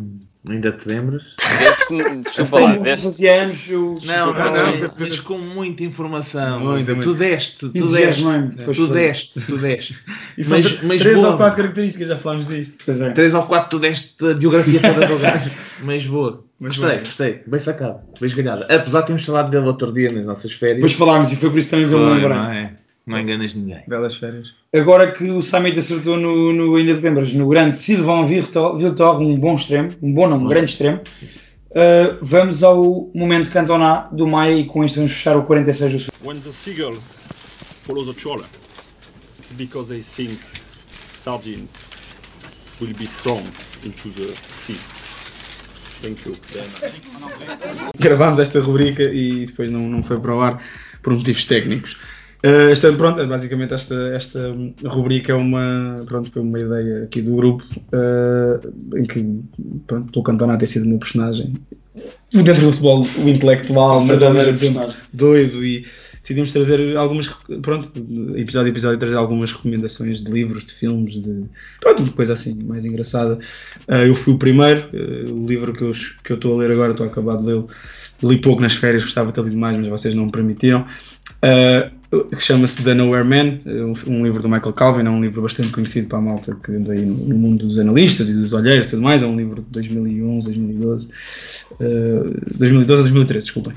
Ainda 0.50 0.72
te 0.72 0.88
lembras? 0.88 1.24
Desculpa 2.26 2.60
lá, 2.60 2.76
deste. 2.78 3.04
fazia 3.06 3.44
anos, 3.44 3.70
eu. 3.70 3.98
Não, 4.06 4.34
não, 4.34 4.54
não. 4.54 4.92
mas 5.00 5.20
com 5.20 5.38
muita 5.38 5.84
informação. 5.84 6.60
Muito, 6.60 6.86
muito. 6.96 7.04
Tu 7.04 7.14
deste, 7.16 7.58
tu 7.58 7.70
deste. 7.70 8.24
Tu 8.76 8.88
deste, 8.88 9.40
tu 9.42 9.58
deste. 9.58 9.94
E 10.38 10.46
Mas- 10.48 10.82
mas 10.84 11.00
três 11.02 11.16
boa. 11.16 11.32
ou 11.32 11.38
quatro 11.38 11.58
características, 11.58 12.08
já 12.08 12.18
falámos 12.20 12.48
disto. 12.48 12.78
Pois 12.84 13.02
é. 13.02 13.10
Três 13.12 13.34
ou 13.34 13.44
quatro 13.44 13.70
tu 13.72 13.80
deste 13.80 14.14
a 14.26 14.34
biografia 14.34 14.80
toda 14.82 15.06
do 15.08 15.18
gajo. 15.20 15.52
Mas 15.84 16.06
boa. 16.08 16.44
Mas 16.60 16.76
gostei, 16.76 16.90
boa. 16.96 17.00
gostei. 17.06 17.42
Bem 17.46 17.60
sacado. 17.60 18.00
Bem 18.20 18.28
esgalhada. 18.28 18.66
Apesar 18.74 19.02
de 19.02 19.08
termos 19.08 19.26
falado 19.26 19.52
dele 19.52 19.68
outro 19.68 19.94
dia 19.94 20.12
nas 20.12 20.26
nossas 20.26 20.52
férias. 20.54 20.78
Depois 20.78 20.94
falámos 20.94 21.32
e 21.32 21.36
foi 21.36 21.50
por 21.52 21.60
isso 21.60 21.70
também 21.70 21.88
que 21.88 21.94
me 21.94 22.00
Foi, 22.02 22.14
lembrei. 22.14 22.30
não 22.38 22.52
é? 22.52 22.74
Não 23.08 23.18
enganas 23.18 23.56
ninguém. 23.56 23.82
Belas 23.88 24.18
férias. 24.18 24.54
Agora 24.76 25.10
que 25.10 25.24
o 25.24 25.42
Samit 25.42 25.80
acertou 25.80 26.18
no, 26.18 26.52
no 26.52 26.76
ainda 26.76 26.94
te 26.94 27.00
lembras, 27.00 27.32
no 27.32 27.48
grande 27.48 27.78
Sylvain 27.78 28.26
Viltor, 28.26 29.22
um 29.22 29.40
bom 29.40 29.56
extremo, 29.56 29.92
um 30.02 30.14
bom 30.14 30.28
não, 30.28 30.44
um 30.44 30.48
grande 30.50 30.72
extremo, 30.72 30.98
uh, 30.98 32.18
vamos 32.22 32.64
ao 32.64 33.10
momento 33.16 33.50
Cantona 33.50 34.10
do 34.12 34.28
Maia 34.28 34.58
e 34.58 34.66
com 34.66 34.84
isto 34.84 34.98
vamos 34.98 35.14
fechar 35.14 35.38
o 35.38 35.44
46 35.44 35.94
do 35.94 36.00
Sul. 36.00 36.14
When 36.22 36.42
the 36.42 36.52
seagulls 36.52 37.16
follow 37.84 38.06
the 38.06 38.20
trawler, 38.20 38.46
it's 39.40 39.54
because 39.54 39.88
they 39.88 40.02
think 40.02 40.38
sardines 41.16 41.72
will 42.82 42.94
be 42.94 43.06
thrown 43.06 43.44
into 43.86 44.10
the 44.10 44.36
sea. 44.36 44.78
Thank 46.02 46.28
you. 46.28 46.36
Gravámos 47.98 48.42
esta 48.42 48.60
rubrica 48.60 49.04
e 49.04 49.46
depois 49.46 49.72
não, 49.72 49.88
não 49.88 50.04
foi 50.04 50.20
para 50.20 50.36
o 50.36 50.42
ar 50.42 50.62
por 51.02 51.14
motivos 51.14 51.46
técnicos. 51.46 51.98
Uh, 52.48 52.98
pronto, 52.98 53.26
basicamente 53.28 53.74
esta, 53.74 53.96
esta 54.16 54.40
rubrica 54.86 55.32
é 55.32 55.36
uma, 55.36 56.02
pronto, 56.06 56.32
foi 56.32 56.42
uma 56.42 56.60
ideia 56.60 57.04
aqui 57.04 57.22
do 57.22 57.36
grupo 57.36 57.64
uh, 57.92 58.98
em 58.98 59.06
que 59.06 59.42
pronto, 59.86 60.12
pelo 60.12 60.24
Cantona 60.24 60.58
ter 60.58 60.68
sido 60.68 60.86
o 60.86 60.90
meu 60.90 61.00
personagem 61.00 61.54
dentro 62.32 62.62
do 62.62 62.72
futebol 62.72 63.08
o 63.18 63.30
intelectual, 63.30 64.04
mas 64.06 64.22
ao 64.22 64.34
mesmo 64.34 64.58
tempo 64.58 64.94
doido 65.12 65.66
e 65.66 65.86
decidimos 66.22 66.52
trazer 66.52 66.98
algumas, 66.98 67.30
pronto, 67.62 67.90
episódio 68.36 68.68
a 68.68 68.70
episódio 68.70 68.98
trazer 68.98 69.16
algumas 69.16 69.54
recomendações 69.54 70.22
de 70.22 70.30
livros, 70.30 70.66
de 70.66 70.74
filmes, 70.74 71.14
de 71.14 71.46
pronto, 71.80 72.12
coisa 72.12 72.34
assim 72.34 72.54
mais 72.64 72.86
engraçada. 72.86 73.40
Uh, 73.88 74.08
eu 74.08 74.14
fui 74.14 74.34
o 74.34 74.38
primeiro, 74.38 74.90
uh, 74.94 75.34
o 75.34 75.48
livro 75.48 75.74
que 75.74 75.84
eu 75.84 75.92
que 76.24 76.32
eu 76.34 76.36
estou 76.36 76.54
a 76.54 76.58
ler 76.58 76.72
agora, 76.72 76.92
estou 76.92 77.06
a 77.06 77.10
acabar 77.10 77.38
de 77.38 77.46
ler, 77.46 77.64
li 78.22 78.38
pouco 78.40 78.62
nas 78.62 78.74
férias, 78.74 79.04
gostava 79.04 79.30
de 79.30 79.36
ter 79.36 79.44
lido 79.44 79.58
mais, 79.58 79.78
mas 79.78 79.88
vocês 79.88 80.14
não 80.14 80.26
me 80.26 80.32
permitiram. 80.32 80.86
Uh, 81.38 81.97
que 82.10 82.40
chama-se 82.40 82.84
The 82.84 82.94
Nowhere 82.94 83.26
Man, 83.26 83.60
um, 84.08 84.24
livro 84.24 84.42
do 84.42 84.48
Michael 84.48 84.74
Calvin, 84.74 85.06
é 85.06 85.10
um 85.10 85.22
livro 85.22 85.42
bastante 85.42 85.70
conhecido 85.70 86.08
para 86.08 86.20
a 86.20 86.22
malta 86.22 86.58
que 86.64 86.72
anda 86.72 86.94
aí 86.94 87.06
no, 87.06 87.38
mundo 87.38 87.66
dos 87.66 87.80
analistas 87.80 88.30
e 88.30 88.34
dos 88.34 88.54
olheiros 88.54 88.88
e 88.88 88.92
tudo 88.92 89.02
mais, 89.02 89.22
é 89.22 89.26
um 89.26 89.36
livro 89.36 89.62
de 89.62 89.70
2011, 89.72 90.46
2012, 90.46 91.10
uh, 91.72 92.58
2012 92.58 93.00
a 93.00 93.04
2013, 93.04 93.46
desculpem. 93.46 93.74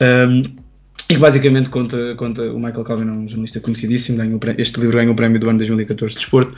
Um, 0.00 0.62
e 1.10 1.14
que 1.14 1.20
basicamente 1.20 1.68
conta, 1.68 2.14
conta, 2.14 2.42
o 2.52 2.56
Michael 2.56 2.84
Calvin 2.84 3.08
é 3.08 3.12
um 3.12 3.28
jornalista 3.28 3.60
conhecidíssimo, 3.60 4.16
ganhou, 4.16 4.40
este 4.56 4.80
livro 4.80 4.96
ganhou 4.96 5.12
o 5.12 5.16
prémio 5.16 5.38
do 5.38 5.48
ano 5.48 5.58
2014 5.58 6.14
de 6.14 6.20
Desporto. 6.20 6.56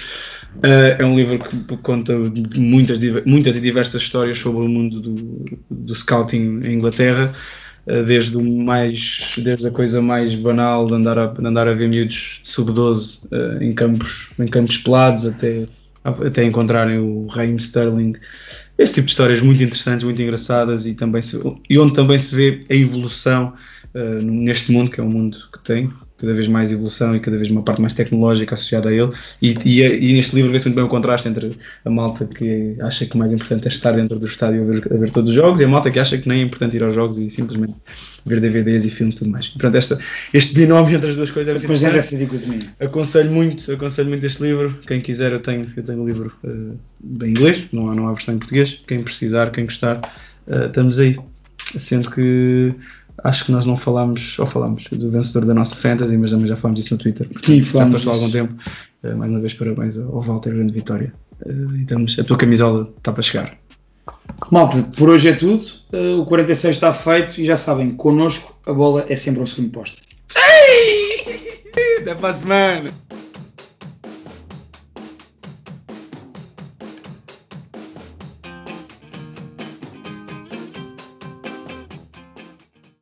Uh, 0.58 0.94
é 0.98 1.04
um 1.04 1.16
livro 1.16 1.38
que 1.38 1.76
conta 1.78 2.12
muitas, 2.56 3.00
muitas 3.24 3.56
e 3.56 3.60
diversas 3.60 4.02
histórias 4.02 4.38
sobre 4.38 4.62
o 4.62 4.68
mundo 4.68 5.00
do, 5.00 5.44
do 5.70 5.94
scouting 5.94 6.60
em 6.64 6.74
Inglaterra. 6.74 7.32
Eh, 7.86 8.02
desde, 8.02 8.36
o 8.36 8.42
mais, 8.42 9.34
desde 9.38 9.66
a 9.66 9.70
coisa 9.70 10.00
mais 10.00 10.34
banal 10.34 10.86
de 10.86 10.94
andar 10.94 11.18
a, 11.18 11.26
de 11.26 11.46
andar 11.46 11.68
a 11.68 11.74
ver 11.74 11.88
miúdos 11.88 12.40
sub-12 12.44 13.26
eh, 13.30 13.64
em, 13.64 13.72
campos, 13.74 14.30
em 14.38 14.46
campos 14.46 14.78
pelados 14.78 15.26
até, 15.26 15.66
até 16.04 16.44
encontrarem 16.44 16.98
o 16.98 17.26
Raheem 17.26 17.56
Sterling. 17.56 18.14
Esse 18.78 18.94
tipo 18.94 19.06
de 19.06 19.12
histórias 19.12 19.40
muito 19.40 19.62
interessantes, 19.62 20.04
muito 20.04 20.20
engraçadas 20.20 20.86
e, 20.86 20.94
também 20.94 21.22
se, 21.22 21.40
e 21.68 21.78
onde 21.78 21.92
também 21.92 22.18
se 22.18 22.34
vê 22.34 22.64
a 22.70 22.74
evolução 22.74 23.52
eh, 23.94 24.18
neste 24.22 24.72
mundo, 24.72 24.90
que 24.90 25.00
é 25.00 25.04
um 25.04 25.10
mundo 25.10 25.38
que 25.52 25.60
tem 25.60 25.90
cada 26.18 26.32
vez 26.32 26.46
mais 26.46 26.70
evolução 26.70 27.14
e 27.16 27.20
cada 27.20 27.36
vez 27.36 27.50
uma 27.50 27.62
parte 27.62 27.80
mais 27.80 27.92
tecnológica 27.92 28.54
associada 28.54 28.88
a 28.88 28.92
ele. 28.92 29.10
E, 29.42 29.56
e, 29.64 29.82
e 29.82 30.14
neste 30.14 30.34
livro 30.36 30.50
vê-se 30.50 30.66
muito 30.66 30.76
bem 30.76 30.84
o 30.84 30.88
contraste 30.88 31.28
entre 31.28 31.56
a 31.84 31.90
malta 31.90 32.24
que 32.24 32.76
acha 32.80 33.04
que 33.04 33.14
o 33.14 33.18
mais 33.18 33.32
importante 33.32 33.66
é 33.66 33.70
estar 33.70 33.92
dentro 33.92 34.18
do 34.18 34.26
estádio 34.26 34.62
a 34.62 34.64
ver, 34.64 34.92
a 34.92 34.96
ver 34.96 35.10
todos 35.10 35.30
os 35.30 35.36
jogos 35.36 35.60
e 35.60 35.64
a 35.64 35.68
malta 35.68 35.90
que 35.90 35.98
acha 35.98 36.16
que 36.16 36.28
nem 36.28 36.40
é 36.40 36.44
importante 36.44 36.76
ir 36.76 36.82
aos 36.82 36.94
jogos 36.94 37.18
e 37.18 37.28
simplesmente 37.28 37.74
ver 38.24 38.40
DVDs 38.40 38.84
e 38.84 38.90
filmes 38.90 39.16
e 39.16 39.18
tudo 39.18 39.30
mais. 39.30 39.48
Portanto, 39.48 39.74
esta, 39.74 39.98
este 40.32 40.54
binómio 40.54 40.96
entre 40.96 41.10
as 41.10 41.16
duas 41.16 41.30
coisas 41.30 41.60
Depois 41.60 41.82
é 41.82 41.96
essa 41.96 42.16
dicotomia. 42.16 42.60
Aconselho 42.80 43.30
muito, 43.30 43.70
aconselho 43.72 44.08
muito 44.08 44.24
este 44.24 44.42
livro. 44.42 44.74
Quem 44.86 45.00
quiser, 45.00 45.32
eu 45.32 45.40
tenho, 45.40 45.70
eu 45.76 45.82
tenho 45.82 46.00
o 46.00 46.06
livro 46.06 46.32
uh, 46.44 47.24
em 47.24 47.30
inglês, 47.30 47.66
não 47.72 47.90
há, 47.90 47.94
não 47.94 48.08
há 48.08 48.12
versão 48.12 48.34
em 48.34 48.38
português. 48.38 48.80
Quem 48.86 49.02
precisar, 49.02 49.50
quem 49.50 49.64
gostar, 49.64 49.98
uh, 50.46 50.66
estamos 50.66 50.98
aí. 50.98 51.18
Sendo 51.76 52.10
que 52.10 52.74
acho 53.22 53.44
que 53.44 53.52
nós 53.52 53.66
não 53.66 53.76
falámos, 53.76 54.38
ou 54.38 54.46
falámos 54.46 54.84
do 54.90 55.10
vencedor 55.10 55.46
da 55.46 55.54
nossa 55.54 55.76
Fantasy, 55.76 56.16
mas 56.16 56.30
também 56.30 56.46
já 56.46 56.56
falámos 56.56 56.80
disso 56.80 56.94
no 56.94 57.00
Twitter. 57.00 57.28
Sim, 57.40 57.62
já 57.62 57.72
falámos 57.72 58.04
passou 58.04 58.12
disso. 58.12 58.24
algum 58.24 58.32
tempo. 58.32 58.62
Uh, 59.02 59.16
mais 59.16 59.30
uma 59.30 59.40
vez, 59.40 59.54
parabéns 59.54 59.98
ao 59.98 60.20
Walter, 60.20 60.54
grande 60.54 60.72
vitória. 60.72 61.12
Uh, 61.44 61.76
estamos, 61.76 62.18
a 62.18 62.24
tua 62.24 62.36
camisola 62.36 62.92
está 62.96 63.12
para 63.12 63.22
chegar. 63.22 63.56
Malta, 64.50 64.82
por 64.96 65.08
hoje 65.08 65.28
é 65.28 65.32
tudo. 65.32 65.64
Uh, 65.92 66.20
o 66.20 66.24
46 66.24 66.76
está 66.76 66.92
feito 66.92 67.40
e 67.40 67.44
já 67.44 67.56
sabem, 67.56 67.90
connosco 67.92 68.58
a 68.66 68.72
bola 68.72 69.04
é 69.08 69.16
sempre 69.16 69.40
ao 69.40 69.46
segundo 69.46 69.70
posto. 69.70 70.02
Até 72.00 72.14
para 72.14 72.28
a 72.28 72.34
semana! 72.34 73.03